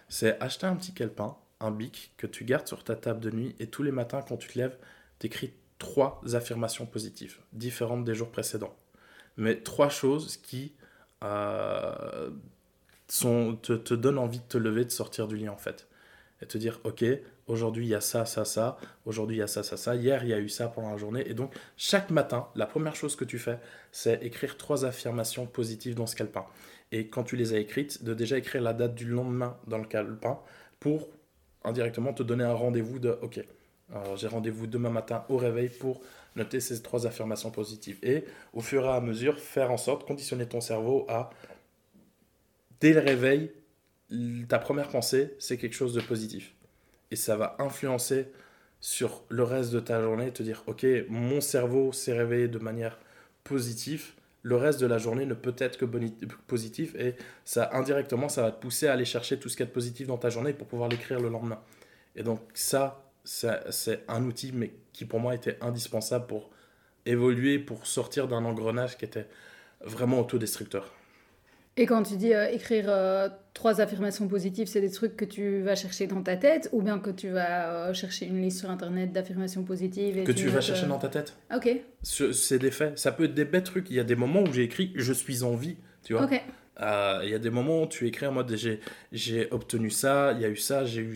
c'est 0.09 0.41
acheter 0.41 0.67
un 0.67 0.77
petit 0.77 0.95
calepin 0.95 1.37
un 1.61 1.71
bic 1.71 2.13
que 2.17 2.27
tu 2.27 2.45
gardes 2.45 2.67
sur 2.69 2.85
ta 2.85 2.97
table 2.97 3.21
de 3.21 3.31
nuit 3.31 3.55
et 3.61 3.69
tous 3.69 3.83
les 3.85 3.93
matins 3.93 4.21
quand 4.27 4.37
tu 4.37 4.49
te 4.49 4.59
lèves, 4.59 4.77
tu 5.21 5.27
écris 5.29 5.53
trois 5.79 6.21
affirmations 6.35 6.87
positives, 6.87 7.39
différentes 7.53 8.05
des 8.05 8.15
jours 8.15 8.31
précédents. 8.31 8.77
Mais 9.37 9.57
trois 9.63 9.89
choses 9.89 10.37
qui 10.37 10.75
euh, 11.25 12.31
te, 13.21 13.75
te, 13.75 13.95
donnent 13.95 14.19
envie 14.19 14.39
de 14.39 14.45
te 14.45 14.59
lever, 14.59 14.85
de 14.85 14.91
sortir 14.91 15.29
du 15.29 15.37
lit 15.37 15.49
en 15.49 15.57
fait. 15.57 15.89
Et 16.41 16.47
te 16.47 16.59
dire, 16.59 16.81
ok, 16.85 17.05
aujourd'hui 17.47 17.87
il 17.87 17.91
y 17.91 17.95
a 17.95 18.01
ça, 18.01 18.25
ça, 18.25 18.45
ça, 18.45 18.77
aujourd'hui 19.05 19.37
il 19.37 19.41
y 19.41 19.43
a 19.43 19.47
ça, 19.47 19.63
ça, 19.63 19.77
ça, 19.77 19.95
hier 19.95 20.25
il 20.25 20.31
y 20.31 20.33
a 20.33 20.39
eu 20.39 20.49
ça 20.49 20.69
pendant 20.69 20.91
la 20.91 20.97
journée. 20.97 21.23
Et 21.29 21.35
donc 21.35 21.55
chaque 21.77 22.11
matin, 22.11 22.49
la 22.55 22.67
première 22.67 22.97
chose 22.97 23.15
que 23.15 23.25
tu 23.25 23.39
fais, 23.39 23.59
c'est 23.93 24.23
écrire 24.25 24.57
trois 24.57 24.85
affirmations 24.85 25.47
positives 25.47 25.95
dans 25.95 26.07
ce 26.07 26.17
calepin. 26.17 26.47
Et 26.91 27.09
quand 27.09 27.23
tu 27.23 27.37
les 27.37 27.55
as 27.55 27.59
écrites, 27.59 28.03
de 28.05 28.13
déjà 28.15 28.37
écrire 28.39 28.63
la 28.63 28.73
date 28.73 28.95
du 28.95 29.07
lendemain 29.07 29.57
dans 29.67 29.79
le 29.79 29.87
calepin 29.87 30.39
pour 30.81 31.09
indirectement 31.65 32.13
te 32.13 32.23
donner 32.23 32.45
un 32.45 32.55
rendez-vous 32.55 32.99
de 32.99 33.19
OK, 33.23 33.41
j'ai 34.17 34.27
rendez-vous 34.27 34.67
demain 34.67 34.91
matin 34.91 35.25
au 35.29 35.37
réveil 35.37 35.69
pour 35.69 36.01
noter 36.37 36.61
ces 36.61 36.83
trois 36.83 37.07
affirmations 37.07 37.51
positives. 37.51 37.99
Et 38.03 38.25
au 38.53 38.61
fur 38.61 38.85
et 38.85 38.89
à 38.89 39.01
mesure, 39.01 39.39
faire 39.39 39.71
en 39.71 39.77
sorte, 39.77 40.07
conditionner 40.07 40.47
ton 40.47 40.61
cerveau 40.61 41.07
à, 41.09 41.31
dès 42.83 42.93
le 42.93 43.01
réveil, 43.01 43.51
ta 44.49 44.59
première 44.59 44.89
pensée, 44.89 45.35
c'est 45.39 45.57
quelque 45.57 45.75
chose 45.75 45.95
de 45.95 46.03
positif. 46.03 46.53
Et 47.11 47.17
ça 47.17 47.37
va 47.37 47.57
influencer 47.61 48.27
sur 48.81 49.23
le 49.29 49.45
reste 49.45 49.71
de 49.71 49.81
ta 49.81 50.03
journée, 50.03 50.33
te 50.33 50.43
dire, 50.43 50.65
OK, 50.67 50.85
mon 51.09 51.41
cerveau 51.41 51.93
s'est 51.93 52.13
réveillé 52.13 52.49
de 52.49 52.59
manière 52.59 52.99
positive, 53.45 54.13
le 54.43 54.57
reste 54.57 54.81
de 54.81 54.87
la 54.87 54.99
journée 54.99 55.25
ne 55.25 55.35
peut 55.35 55.55
être 55.59 55.79
que 55.79 55.85
positif 56.49 56.97
et 56.97 57.15
ça 57.45 57.71
indirectement 57.75 58.29
ça 58.29 58.43
va 58.43 58.51
te 58.51 58.61
pousser 58.61 58.89
à 58.89 58.93
aller 58.95 59.05
chercher 59.05 59.39
tout 59.39 59.49
ce 59.49 59.57
qui 59.57 59.63
est 59.63 59.67
positif 59.67 60.09
dans 60.09 60.19
ta 60.19 60.31
journée 60.31 60.53
pour 60.53 60.67
pouvoir 60.67 60.89
l'écrire 60.89 61.21
le 61.21 61.29
lendemain. 61.29 61.61
Et 62.17 62.25
donc 62.25 62.41
ça, 62.53 63.09
c'est 63.23 64.05
un 64.09 64.25
outil 64.25 64.51
mais 64.53 64.73
qui 64.93 65.05
pour 65.05 65.21
moi 65.21 65.37
était 65.37 65.59
indispensable 65.61 66.27
pour 66.27 66.51
évoluer, 67.07 67.61
pour 67.61 67.87
sortir 67.87 68.27
d'un 68.27 68.45
engrenage 68.45 68.99
qui 68.99 69.05
était 69.05 69.29
vraiment 69.81 70.19
autodestructeur. 70.19 70.93
Et 71.77 71.87
quand 71.87 72.03
tu 72.03 72.17
dis 72.17 72.35
euh, 72.35 72.51
écrire 72.51 72.85
euh, 72.89 73.29
trois 73.55 73.81
affirmations 73.81 74.29
positives, 74.29 74.67
c'est 74.67 74.83
des 74.83 74.91
trucs 74.91 75.17
que 75.17 75.25
tu 75.25 75.63
vas 75.63 75.75
chercher 75.75 76.07
dans 76.07 76.23
ta 76.23 76.37
tête 76.37 76.69
ou 76.73 76.83
bien 76.83 76.99
que 76.99 77.11
tu 77.11 77.31
vas 77.31 77.89
euh, 77.89 77.95
chercher 77.95 78.27
une 78.27 78.43
liste 78.43 78.59
sur 78.61 78.71
internet 78.71 79.13
d'affirmations 79.13 79.63
positives 79.63 80.19
et 80.19 80.25
Que 80.25 80.33
tu, 80.33 80.49
vas 80.49 80.61
chercher 80.61 80.87
dans 80.87 80.99
ta 80.99 81.09
tête. 81.09 81.35
Ok. 81.55 81.71
C'est 82.03 82.59
des 82.59 82.71
faits. 82.71 82.99
Ça 82.99 83.13
peut 83.13 83.25
être 83.25 83.35
des 83.35 83.47
bêtes 83.47 83.65
trucs. 83.65 83.89
Il 83.91 83.97
y 83.97 84.01
a 84.01 84.05
des 84.05 84.17
moments 84.17 84.43
où 84.43 84.53
j'ai 84.53 84.65
écrit 84.65 84.93
je 84.97 85.13
suis 85.13 85.43
en 85.45 85.55
vie, 85.55 85.77
tu 86.05 86.13
vois. 86.13 86.25
Ok. 86.25 86.43
il 87.25 87.31
y 87.31 87.35
a 87.35 87.39
des 87.39 87.51
moments 87.51 87.83
où 87.83 87.87
tu 87.87 88.07
écris 88.07 88.27
en 88.27 88.33
mode 88.33 88.55
j'ai 89.13 89.49
obtenu 89.51 89.89
ça, 89.89 90.33
il 90.33 90.43
y 90.43 90.45
a 90.45 90.49
eu 90.49 90.57
ça, 90.57 90.85
j'ai 90.85 91.09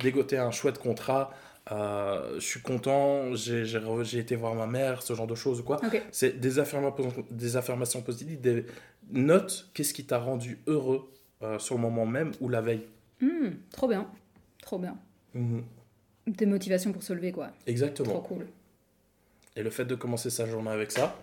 dégoté 0.00 0.38
un 0.38 0.50
chouette 0.50 0.78
contrat, 0.78 1.30
je 1.70 2.40
suis 2.40 2.60
content, 2.60 3.34
j'ai 3.34 4.18
été 4.18 4.34
voir 4.34 4.54
ma 4.54 4.66
mère, 4.66 5.02
ce 5.02 5.14
genre 5.14 5.28
de 5.28 5.36
choses 5.36 5.60
ou 5.60 5.62
quoi. 5.62 5.80
C'est 6.10 6.40
des, 6.40 6.60
des 7.30 7.56
affirmations 7.56 8.02
positives, 8.02 8.40
des, 8.40 8.66
note 9.12 9.70
qu'est-ce 9.74 9.94
qui 9.94 10.04
t'a 10.04 10.18
rendu 10.18 10.58
heureux 10.66 11.12
euh, 11.42 11.58
sur 11.58 11.76
le 11.76 11.80
moment 11.80 12.06
même 12.06 12.32
ou 12.40 12.48
la 12.48 12.60
veille. 12.60 12.86
Hmm, 13.20 13.50
trop 13.70 13.88
bien, 13.88 14.08
trop 14.62 14.78
bien. 14.78 14.96
Des 16.26 16.46
motivations 16.46 16.92
pour 16.92 17.02
se 17.02 17.12
lever, 17.12 17.32
quoi. 17.32 17.50
Exactement. 17.66 18.10
Trop 18.10 18.20
cool. 18.22 18.46
Et 19.56 19.62
le 19.62 19.70
fait 19.70 19.84
de 19.84 19.94
commencer 19.94 20.30
sa 20.30 20.46
journée 20.46 20.70
avec 20.70 20.90
ça, 20.92 21.16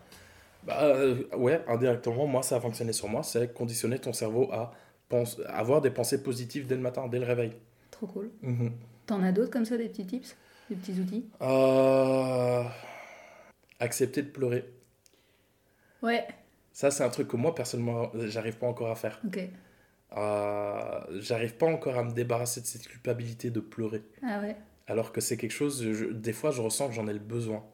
bah 0.64 0.84
euh, 0.84 1.24
ouais, 1.36 1.64
indirectement, 1.68 2.28
moi, 2.28 2.44
ça 2.44 2.58
a 2.58 2.62
fonctionné 2.62 2.94
sur 2.94 3.08
moi. 3.08 3.24
C'est 3.24 3.54
conditionner 3.54 4.00
ton 4.00 4.14
cerveau 4.14 4.50
à 4.52 4.74
pense, 5.08 5.40
avoir 5.48 5.82
des 5.82 5.90
pensées 5.90 6.22
positives 6.22 6.68
dès 6.68 6.76
le 6.76 6.82
matin, 6.82 7.08
dès 7.08 7.20
le 7.20 7.26
réveil. 7.26 7.54
Trop 7.92 8.08
cool. 8.08 8.30
Mhm. 8.42 8.72
T'en 9.06 9.24
as 9.24 9.32
d'autres 9.32 9.52
comme 9.52 9.66
ça, 9.66 9.78
des 9.78 9.90
petits 9.90 10.06
tips 10.06 10.36
Des 10.70 10.76
petits 10.76 11.00
outils? 11.00 11.26
Euh, 11.42 12.64
Accepter 13.80 14.22
de 14.22 14.30
pleurer. 14.30 14.66
Ouais, 16.02 16.28
Ça, 16.80 16.92
c'est 16.92 17.04
un 17.04 17.10
truc 17.10 17.28
que 17.28 17.36
moi, 17.36 17.54
personnellement, 17.54 18.10
j'arrive 18.14 18.56
pas 18.58 18.66
encore 18.68 18.90
à 18.90 18.96
faire. 18.96 19.20
Euh, 20.16 21.00
j'arrive 21.20 21.56
pas 21.56 21.66
encore 21.66 21.98
à 21.98 22.04
me 22.06 22.12
débarrasser 22.12 22.62
de 22.62 22.66
cette 22.66 22.88
culpabilité 22.88 23.50
de 23.52 23.60
pleurer. 23.60 24.02
Ah 24.24 24.40
ouais. 24.40 24.56
Alors 24.88 25.12
que 25.12 25.20
c'est 25.20 25.36
quelque 25.36 25.52
chose, 25.52 25.84
je- 25.92 26.06
des 26.06 26.32
fois, 26.32 26.52
je 26.52 26.62
ressens 26.62 26.88
que 26.88 26.94
j'en 26.94 27.06
ai 27.10 27.14
le 27.14 27.20
besoin. 27.20 27.66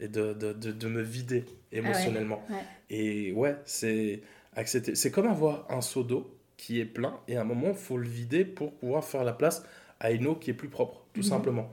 Et 0.00 0.08
de, 0.08 0.32
de, 0.32 0.54
de, 0.54 0.72
de 0.72 0.88
me 0.88 1.02
vider 1.02 1.44
émotionnellement. 1.72 2.42
Ah 2.48 2.52
ouais. 2.54 2.58
Et 2.88 3.32
ouais, 3.32 3.54
c'est 3.66 4.22
accepter. 4.56 4.94
C'est 4.94 5.10
comme 5.10 5.26
avoir 5.28 5.66
un 5.70 5.82
seau 5.82 6.02
d'eau 6.02 6.34
qui 6.56 6.80
est 6.80 6.84
plein 6.86 7.20
et 7.28 7.36
à 7.36 7.42
un 7.42 7.44
moment, 7.44 7.68
il 7.68 7.74
faut 7.74 7.98
le 7.98 8.08
vider 8.08 8.46
pour 8.46 8.72
pouvoir 8.72 9.04
faire 9.04 9.24
la 9.24 9.34
place 9.34 9.62
à 10.00 10.10
une 10.10 10.26
eau 10.26 10.36
qui 10.36 10.50
est 10.50 10.54
plus 10.54 10.70
propre, 10.70 11.04
tout 11.12 11.20
Mhm. 11.20 11.26
simplement. 11.26 11.70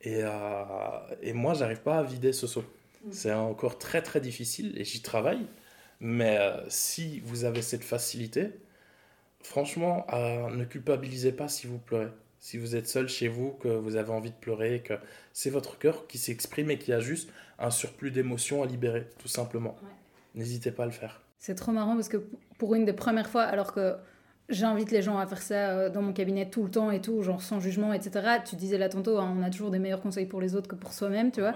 Et, 0.00 0.20
euh, 0.22 0.30
et 1.22 1.34
moi, 1.34 1.52
j'arrive 1.52 1.80
pas 1.82 1.98
à 1.98 2.02
vider 2.02 2.32
ce 2.32 2.46
seau. 2.46 2.64
Mhm. 3.04 3.12
C'est 3.12 3.32
encore 3.34 3.76
très 3.78 4.00
très 4.00 4.22
difficile 4.22 4.72
et 4.78 4.84
j'y 4.84 5.02
travaille. 5.02 5.44
Mais 6.00 6.38
euh, 6.38 6.68
si 6.68 7.20
vous 7.20 7.44
avez 7.44 7.62
cette 7.62 7.84
facilité, 7.84 8.50
franchement, 9.42 10.06
euh, 10.12 10.48
ne 10.50 10.64
culpabilisez 10.64 11.32
pas 11.32 11.48
si 11.48 11.66
vous 11.66 11.78
pleurez. 11.78 12.08
Si 12.38 12.56
vous 12.56 12.74
êtes 12.74 12.88
seul 12.88 13.06
chez 13.06 13.28
vous, 13.28 13.50
que 13.52 13.68
vous 13.68 13.96
avez 13.96 14.10
envie 14.10 14.30
de 14.30 14.36
pleurer, 14.36 14.82
que 14.82 14.94
c'est 15.34 15.50
votre 15.50 15.78
cœur 15.78 16.06
qui 16.06 16.16
s'exprime 16.16 16.70
et 16.70 16.78
qui 16.78 16.92
a 16.92 17.00
juste 17.00 17.30
un 17.58 17.70
surplus 17.70 18.10
d'émotions 18.10 18.62
à 18.62 18.66
libérer, 18.66 19.06
tout 19.18 19.28
simplement. 19.28 19.76
Ouais. 19.82 19.90
N'hésitez 20.34 20.70
pas 20.70 20.84
à 20.84 20.86
le 20.86 20.92
faire. 20.92 21.20
C'est 21.38 21.54
trop 21.54 21.72
marrant 21.72 21.94
parce 21.94 22.08
que 22.08 22.24
pour 22.58 22.74
une 22.74 22.86
des 22.86 22.94
premières 22.94 23.28
fois, 23.28 23.42
alors 23.42 23.74
que 23.74 23.94
j'invite 24.50 24.90
les 24.90 25.02
gens 25.02 25.18
à 25.18 25.26
faire 25.26 25.42
ça 25.42 25.70
euh, 25.70 25.90
dans 25.90 26.02
mon 26.02 26.12
cabinet 26.12 26.48
tout 26.48 26.62
le 26.62 26.70
temps 26.70 26.90
et 26.90 27.00
tout, 27.00 27.22
genre 27.22 27.42
sans 27.42 27.60
jugement, 27.60 27.92
etc. 27.92 28.38
Tu 28.44 28.56
disais 28.56 28.78
là 28.78 28.88
tantôt, 28.88 29.18
hein, 29.18 29.34
on 29.38 29.42
a 29.42 29.50
toujours 29.50 29.70
des 29.70 29.78
meilleurs 29.78 30.00
conseils 30.00 30.26
pour 30.26 30.40
les 30.40 30.54
autres 30.54 30.68
que 30.68 30.74
pour 30.74 30.92
soi-même, 30.92 31.30
tu 31.30 31.40
vois. 31.40 31.54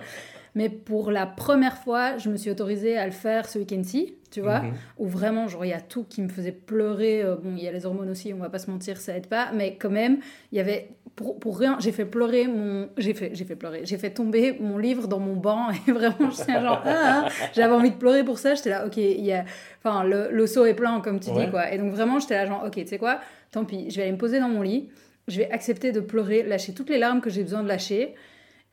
Mais 0.55 0.69
pour 0.69 1.11
la 1.11 1.27
première 1.27 1.79
fois, 1.79 2.17
je 2.19 2.31
me 2.31 2.37
suis 2.37 2.51
autorisée 2.51 2.97
à 2.97 3.07
le 3.07 3.13
faire 3.13 3.49
ce 3.49 3.59
week-end-ci, 3.59 4.15
tu 4.35 4.41
vois, 4.41 4.59
Mhm. 4.61 4.73
où 4.99 5.07
vraiment, 5.07 5.47
genre, 5.47 5.65
il 5.65 5.69
y 5.69 5.73
a 5.73 5.81
tout 5.81 6.03
qui 6.05 6.21
me 6.21 6.29
faisait 6.29 6.51
pleurer. 6.53 7.23
Euh, 7.23 7.37
bon, 7.37 7.55
il 7.57 7.63
y 7.63 7.69
a 7.69 7.73
les 7.73 7.87
hormones 7.87 8.11
aussi, 8.11 8.33
on 8.35 8.39
va 8.39 8.51
pas 8.51 8.59
se 8.59 8.69
mentir, 8.69 8.97
ça 8.97 9.17
aide 9.17 9.29
pas. 9.29 9.53
Mais 9.55 9.77
quand 9.77 9.91
même, 9.91 10.19
il 10.51 10.59
y 10.59 10.61
avait, 10.61 10.89
pour, 11.15 11.39
pour 11.39 11.57
rien, 11.59 11.77
j'ai 11.79 11.93
fait 11.93 12.05
pleurer 12.05 12.49
mon. 12.49 12.89
J'ai 12.99 13.15
fait, 13.15 13.31
j'ai 13.35 13.45
fait 13.45 13.55
pleurer, 13.55 13.83
j'ai 13.85 13.97
fait 13.97 14.11
tomber 14.11 14.57
mon 14.59 14.77
livre 14.77 15.07
dans 15.07 15.21
mon 15.21 15.37
banc 15.37 15.69
et 15.89 15.93
vraiment, 15.93 16.31
je 16.31 16.43
suis 16.43 16.53
genre, 16.53 16.83
ah, 16.85 17.27
ah. 17.27 17.29
j'avais 17.55 17.73
envie 17.75 17.91
de 17.93 17.97
pleurer 17.97 18.25
pour 18.25 18.39
ça. 18.41 18.55
J'étais 18.57 18.71
là, 18.71 18.85
ok, 18.87 18.97
il 18.97 19.25
y 19.25 19.33
a. 19.33 19.45
Enfin, 19.85 20.03
le, 20.03 20.29
le 20.33 20.47
seau 20.49 20.65
est 20.67 20.75
plein, 20.75 21.01
comme 21.01 21.21
tu 21.21 21.31
Ouais. 21.31 21.45
dis, 21.45 21.51
quoi. 21.53 21.73
Et 21.73 21.79
donc, 21.79 21.93
vraiment, 21.93 22.19
j'étais 22.19 22.35
là, 22.35 22.47
genre, 22.47 22.65
ok, 22.67 22.75
tu 22.75 22.87
sais 22.89 22.99
quoi, 22.99 23.21
tant 23.53 23.65
pis, 23.65 23.89
je 23.91 23.97
vais 23.97 24.03
aller 24.03 24.13
me 24.13 24.19
poser 24.19 24.41
dans 24.41 24.49
mon 24.49 24.63
lit, 24.63 24.89
je 25.29 25.39
vais 25.39 25.51
accepter 25.53 25.93
de 25.93 26.01
pleurer, 26.01 26.43
lâcher 26.43 26.75
toutes 26.75 26.91
les 26.91 26.99
larmes 26.99 27.21
que 27.21 27.31
j'ai 27.31 27.43
besoin 27.45 27.63
de 27.63 27.69
lâcher. 27.69 28.15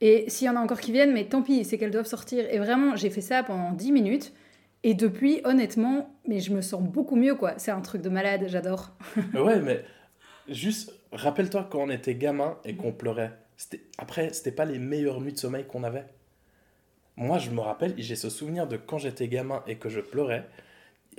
Et 0.03 0.26
s'il 0.30 0.47
y 0.47 0.49
en 0.49 0.55
a 0.55 0.59
encore 0.59 0.80
qui 0.82 0.91
viennent, 0.91 1.14
mais 1.14 1.26
tant 1.26 1.43
pis, 1.43 1.64
c'est 1.64 1.78
qu'elles 1.78 1.91
doivent 1.91 2.07
sortir. 2.07 2.45
Et 2.51 2.57
vraiment, 2.57 2.95
j'ai 2.95 3.12
fait 3.12 3.22
ça 3.22 3.43
pendant 3.43 3.72
10 3.72 3.91
minutes. 3.91 4.34
Et 4.84 4.93
depuis, 4.95 5.41
honnêtement, 5.43 6.15
mais 6.27 6.39
je 6.39 6.51
me 6.53 6.61
sens 6.61 6.82
beaucoup 6.82 7.15
mieux, 7.15 7.36
quoi. 7.36 7.53
C'est 7.57 7.71
un 7.71 7.82
truc 7.82 8.01
de 8.01 8.09
malade, 8.09 8.45
j'adore. 8.47 8.91
Ouais, 9.34 9.59
mais 9.59 9.86
juste, 10.49 10.93
rappelle-toi 11.11 11.67
quand 11.71 11.79
on 11.79 11.89
était 11.89 12.15
gamin 12.15 12.57
et 12.65 12.75
qu'on 12.75 12.91
pleurait. 12.91 13.32
C'était- 13.57 13.82
Après, 13.99 14.34
c'était 14.34 14.51
pas 14.51 14.65
les 14.65 14.79
meilleures 14.79 15.21
nuits 15.21 15.34
de 15.34 15.38
sommeil 15.38 15.65
qu'on 15.65 15.84
avait. 15.84 16.05
Moi, 17.15 17.38
je 17.38 17.51
me 17.51 17.59
rappelle, 17.59 17.93
j'ai 17.97 18.15
ce 18.15 18.29
souvenir 18.29 18.67
de 18.67 18.77
quand 18.77 18.97
j'étais 18.97 19.27
gamin 19.27 19.63
et 19.67 19.75
que 19.75 19.89
je 19.89 19.99
pleurais. 19.99 20.47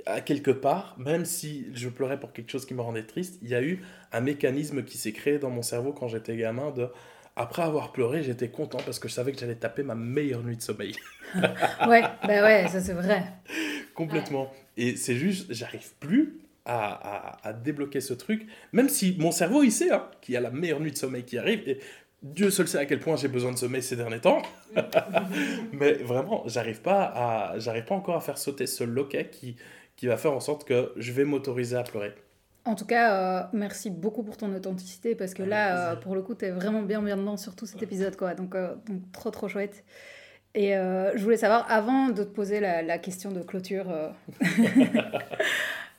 À 0.05 0.21
quelque 0.21 0.51
part, 0.51 0.95
même 0.97 1.23
si 1.23 1.67
je 1.73 1.87
pleurais 1.87 2.19
pour 2.19 2.33
quelque 2.33 2.51
chose 2.51 2.65
qui 2.65 2.73
me 2.73 2.81
rendait 2.81 3.03
triste, 3.05 3.37
il 3.43 3.49
y 3.49 3.55
a 3.55 3.61
eu 3.61 3.81
un 4.11 4.19
mécanisme 4.21 4.83
qui 4.83 4.97
s'est 4.97 5.13
créé 5.13 5.37
dans 5.39 5.51
mon 5.51 5.61
cerveau 5.61 5.93
quand 5.93 6.07
j'étais 6.09 6.35
gamin 6.35 6.71
de 6.71 6.89
après 7.35 7.61
avoir 7.63 7.91
pleuré, 7.91 8.23
j'étais 8.23 8.49
content 8.49 8.79
parce 8.85 8.99
que 8.99 9.07
je 9.07 9.13
savais 9.13 9.31
que 9.31 9.39
j'allais 9.39 9.55
taper 9.55 9.83
ma 9.83 9.95
meilleure 9.95 10.43
nuit 10.43 10.57
de 10.57 10.61
sommeil. 10.61 10.95
Ouais, 11.87 12.03
bah 12.27 12.43
ouais, 12.43 12.67
ça 12.67 12.79
c'est 12.79 12.93
vrai. 12.93 13.23
Complètement. 13.95 14.51
Et 14.77 14.95
c'est 14.95 15.15
juste, 15.15 15.51
j'arrive 15.51 15.93
plus 15.99 16.37
à, 16.65 17.37
à- 17.41 17.47
à 17.49 17.53
débloquer 17.53 18.01
ce 18.01 18.13
truc, 18.13 18.45
même 18.71 18.87
si 18.89 19.15
mon 19.19 19.31
cerveau, 19.31 19.63
il 19.63 19.71
sait 19.71 19.91
hein, 19.91 20.07
qu'il 20.21 20.35
y 20.35 20.37
a 20.37 20.41
la 20.41 20.51
meilleure 20.51 20.79
nuit 20.79 20.91
de 20.91 20.97
sommeil 20.97 21.23
qui 21.23 21.37
arrive, 21.39 21.67
et 21.67 21.79
Dieu 22.21 22.49
seul 22.51 22.67
sait 22.67 22.77
à 22.77 22.85
quel 22.85 22.99
point 22.99 23.15
j'ai 23.17 23.27
besoin 23.27 23.51
de 23.51 23.57
sommeil 23.57 23.81
ces 23.83 23.95
derniers 23.95 24.21
temps. 24.21 24.41
Mais 25.73 25.93
vraiment, 25.93 26.43
j'arrive 26.47 26.81
pas, 26.81 27.03
à, 27.03 27.59
j'arrive 27.59 27.85
pas 27.85 27.95
encore 27.95 28.15
à 28.15 28.21
faire 28.21 28.37
sauter 28.37 28.67
ce 28.67 28.83
loquet 28.83 29.29
qui, 29.31 29.55
qui 29.95 30.07
va 30.07 30.17
faire 30.17 30.33
en 30.33 30.39
sorte 30.39 30.65
que 30.67 30.91
je 30.97 31.11
vais 31.11 31.25
m'autoriser 31.25 31.75
à 31.75 31.83
pleurer. 31.83 32.13
En 32.65 32.75
tout 32.75 32.85
cas, 32.85 33.13
euh, 33.13 33.43
merci 33.51 33.89
beaucoup 33.89 34.23
pour 34.23 34.37
ton 34.37 34.53
authenticité 34.53 35.15
parce 35.15 35.33
que 35.33 35.43
là, 35.43 35.91
euh, 35.91 35.95
pour 35.97 36.15
le 36.15 36.21
coup, 36.21 36.33
t'es 36.33 36.49
vraiment 36.49 36.81
bien 36.81 37.01
bien 37.01 37.17
dedans 37.17 37.35
sur 37.35 37.55
tout 37.55 37.65
cet 37.65 37.83
épisode, 37.83 38.15
quoi. 38.15 38.35
Donc, 38.35 38.55
euh, 38.55 38.73
donc 38.87 39.11
trop 39.11 39.31
trop 39.31 39.49
chouette. 39.49 39.83
Et 40.55 40.73
je 40.73 41.23
voulais 41.23 41.37
savoir, 41.37 41.65
avant 41.71 42.09
de 42.09 42.23
te 42.23 42.29
poser 42.29 42.59
la, 42.59 42.83
la 42.83 42.99
question 42.99 43.31
de 43.31 43.41
clôture, 43.41 43.91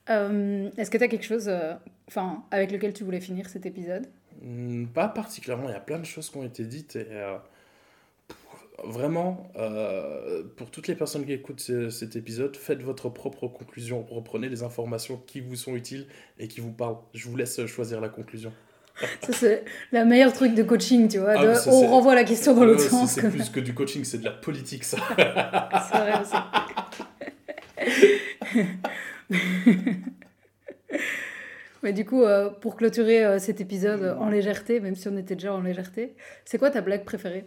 est-ce 0.09 0.91
que 0.91 0.97
tu 0.99 1.05
as 1.05 1.09
quelque 1.09 1.25
chose 1.25 1.51
enfin, 2.09 2.45
avec 2.53 2.71
lequel 2.71 2.93
tu 2.93 3.03
voulais 3.03 3.21
finir 3.21 3.49
cet 3.49 3.67
épisode? 3.67 4.07
Hmm, 4.41 4.87
Pas 4.87 5.09
particulièrement, 5.09 5.69
il 5.69 5.73
y 5.73 5.77
a 5.77 5.81
plein 5.81 5.99
de 5.99 6.05
choses 6.05 6.31
qui 6.31 6.37
ont 6.37 6.45
été 6.45 6.65
dites 6.65 6.95
et 6.95 7.07
vraiment, 8.83 9.51
euh, 9.57 10.43
pour 10.57 10.71
toutes 10.71 10.89
les 10.89 10.95
personnes 10.97 11.25
qui 11.25 11.33
écoutent 11.33 11.61
ce- 11.61 11.91
cet 11.91 12.17
épisode, 12.17 12.57
faites 12.57 12.83
votre 12.83 13.09
propre 13.09 13.47
conclusion, 13.47 14.05
reprenez 14.11 14.49
les 14.49 14.63
informations 14.65 15.17
qui 15.27 15.41
vous 15.41 15.55
sont 15.57 15.77
utiles 15.77 16.07
et 16.39 16.49
qui 16.49 16.61
vous 16.61 16.73
parlent. 16.73 16.97
Je 17.15 17.29
vous 17.29 17.37
laisse 17.37 17.65
choisir 17.67 18.01
la 18.01 18.09
conclusion. 18.09 18.53
Ça, 19.23 19.33
c'est 19.33 19.65
la 19.93 20.05
meilleure 20.05 20.33
truc 20.33 20.55
de 20.55 20.63
coaching, 20.63 21.09
tu 21.09 21.19
vois. 21.19 21.33
Ah, 21.37 21.43
de- 21.43 21.49
mais 21.49 21.55
ça, 21.57 21.71
on 21.73 21.87
renvoie 21.89 22.15
la 22.15 22.25
question 22.25 22.55
dans 22.55 22.65
l'autre 22.65 22.81
sens. 22.81 23.13
C'est 23.13 23.29
plus 23.29 23.51
que 23.51 23.59
du 23.61 23.75
coaching, 23.75 24.05
c'est 24.05 24.19
de 24.19 24.25
la 24.25 24.31
politique 24.31 24.85
ça. 24.85 24.99
C'est 25.91 25.99
vrai 25.99 26.21
aussi. 26.21 26.37
Mais 31.83 31.93
du 31.93 32.05
coup, 32.07 32.23
euh, 32.23 32.49
pour 32.49 32.77
clôturer 32.77 33.25
euh, 33.25 33.39
cet 33.39 33.61
épisode 33.61 34.17
en 34.19 34.31
légèreté, 34.31 34.81
même 34.81 34.95
si 34.95 35.07
on 35.09 35.17
était 35.19 35.35
déjà 35.35 35.53
en 35.53 35.61
légèreté, 35.61 36.15
c'est 36.47 36.57
quoi 36.57 36.71
ta 36.71 36.81
blague 36.81 37.05
préférée? 37.05 37.47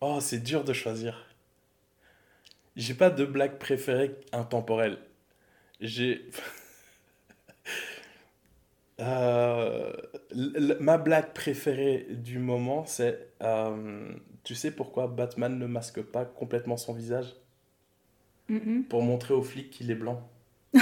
Oh, 0.00 0.18
c'est 0.20 0.40
dur 0.42 0.64
de 0.64 0.72
choisir. 0.72 1.26
J'ai 2.76 2.94
pas 2.94 3.10
de 3.10 3.24
blague 3.24 3.58
préférée 3.58 4.16
intemporelle. 4.32 4.98
J'ai. 5.80 6.28
Euh, 9.00 9.92
ma 10.78 10.98
blague 10.98 11.32
préférée 11.32 12.06
du 12.10 12.38
moment, 12.38 12.84
c'est. 12.84 13.30
euh, 13.42 14.12
tu 14.44 14.54
sais 14.54 14.70
pourquoi 14.70 15.06
Batman 15.06 15.58
ne 15.58 15.66
masque 15.66 16.02
pas 16.02 16.26
complètement 16.26 16.76
son 16.76 16.92
visage? 16.92 17.34
Pour 18.90 19.02
montrer 19.02 19.32
aux 19.32 19.42
flics 19.42 19.70
qu'il 19.70 19.90
est 19.90 19.94
blanc. 19.94 20.28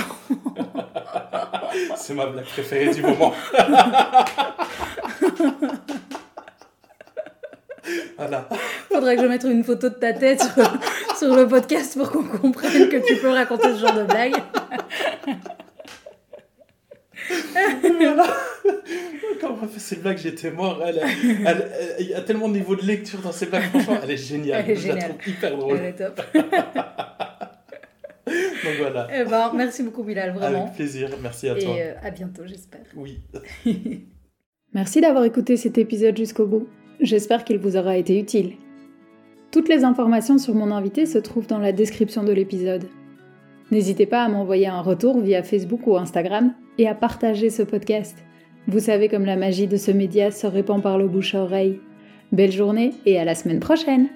c'est 1.97 2.15
ma 2.15 2.27
blague 2.27 2.47
préférée 2.47 2.93
du 2.93 3.03
moment. 3.03 3.33
voilà. 8.19 8.49
Faudrait 8.93 9.17
que 9.17 9.23
je 9.23 9.27
mette 9.29 9.45
une 9.45 9.65
photo 9.65 9.89
de 9.89 9.95
ta 9.95 10.13
tête 10.13 10.43
sur, 10.43 10.79
sur 11.19 11.35
le 11.37 11.47
podcast 11.49 11.97
pour 11.97 12.11
qu'on 12.11 12.25
comprenne 12.25 12.89
que 12.89 12.97
tu 13.07 13.17
peux 13.17 13.29
raconter 13.31 13.75
ce 13.75 13.79
genre 13.81 13.95
de 13.95 14.05
blague. 14.05 14.35
Voilà. 18.01 18.27
Quand 19.41 19.57
on 19.63 19.67
fait 19.69 19.79
ces 19.81 19.97
blagues, 19.97 20.17
j'étais 20.19 20.51
mort. 20.51 20.83
Elle, 20.87 20.99
elle- 21.03 21.47
elle- 21.47 21.97
il 22.01 22.07
y 22.09 22.15
a 22.15 22.21
tellement 22.23 22.49
de 22.49 22.55
niveau 22.55 22.75
de 22.77 22.83
lecture 22.83 23.21
dans 23.21 23.33
ces 23.33 23.47
blagues. 23.47 23.65
Franchement, 23.65 23.99
elle 24.03 24.11
est 24.13 24.17
géniale. 24.17 24.65
Elle 24.65 24.71
est 24.73 24.77
Je 24.77 24.89
la 24.89 24.95
géniale. 24.95 25.11
trouve 25.19 25.29
hyper 25.29 25.57
drôle. 25.59 25.77
Elle 25.79 25.85
est 25.87 25.93
top. 25.93 26.21
Donc 28.27 28.75
voilà. 28.79 29.09
Eh 29.15 29.25
ben, 29.25 29.53
merci 29.55 29.83
beaucoup, 29.83 30.03
Bilal, 30.05 30.33
vraiment. 30.33 30.63
Avec 30.65 30.75
plaisir. 30.77 31.11
Merci 31.23 31.49
à 31.49 31.55
toi. 31.55 31.75
Et 31.77 31.83
euh, 31.83 31.93
à 32.03 32.11
bientôt, 32.11 32.43
j'espère. 32.47 32.81
Oui. 32.97 33.21
Merci 34.73 35.01
d'avoir 35.01 35.25
écouté 35.25 35.57
cet 35.57 35.77
épisode 35.79 36.17
jusqu'au 36.17 36.47
bout. 36.47 36.69
J'espère 37.01 37.45
qu'il 37.45 37.59
vous 37.59 37.77
aura 37.77 37.97
été 37.97 38.19
utile. 38.19 38.53
Toutes 39.53 39.69
les 39.69 39.85
informations 39.85 40.39
sur 40.39 40.55
mon 40.55 40.71
invité 40.71 41.07
se 41.07 41.19
trouvent 41.19 41.47
dans 41.47 41.59
la 41.59 41.73
description 41.73 42.25
de 42.25 42.33
l'épisode. 42.33 42.85
N'hésitez 43.71 44.07
pas 44.07 44.25
à 44.25 44.29
m'envoyer 44.29 44.67
un 44.67 44.81
retour 44.81 45.21
via 45.21 45.43
Facebook 45.43 45.87
ou 45.87 45.97
Instagram 45.97 46.55
et 46.77 46.89
à 46.89 46.95
partager 46.95 47.51
ce 47.51 47.63
podcast. 47.63 48.17
Vous 48.67 48.81
savez 48.81 49.09
comme 49.09 49.25
la 49.25 49.37
magie 49.37 49.67
de 49.67 49.77
ce 49.77 49.91
média 49.91 50.31
se 50.31 50.47
répand 50.47 50.83
par 50.83 50.99
le 50.99 51.09
bouche 51.09 51.35
à 51.35 51.43
oreille. 51.43 51.81
Belle 52.33 52.53
journée 52.53 52.93
et 53.07 53.19
à 53.19 53.25
la 53.25 53.35
semaine 53.35 53.61
prochaine 53.61 54.09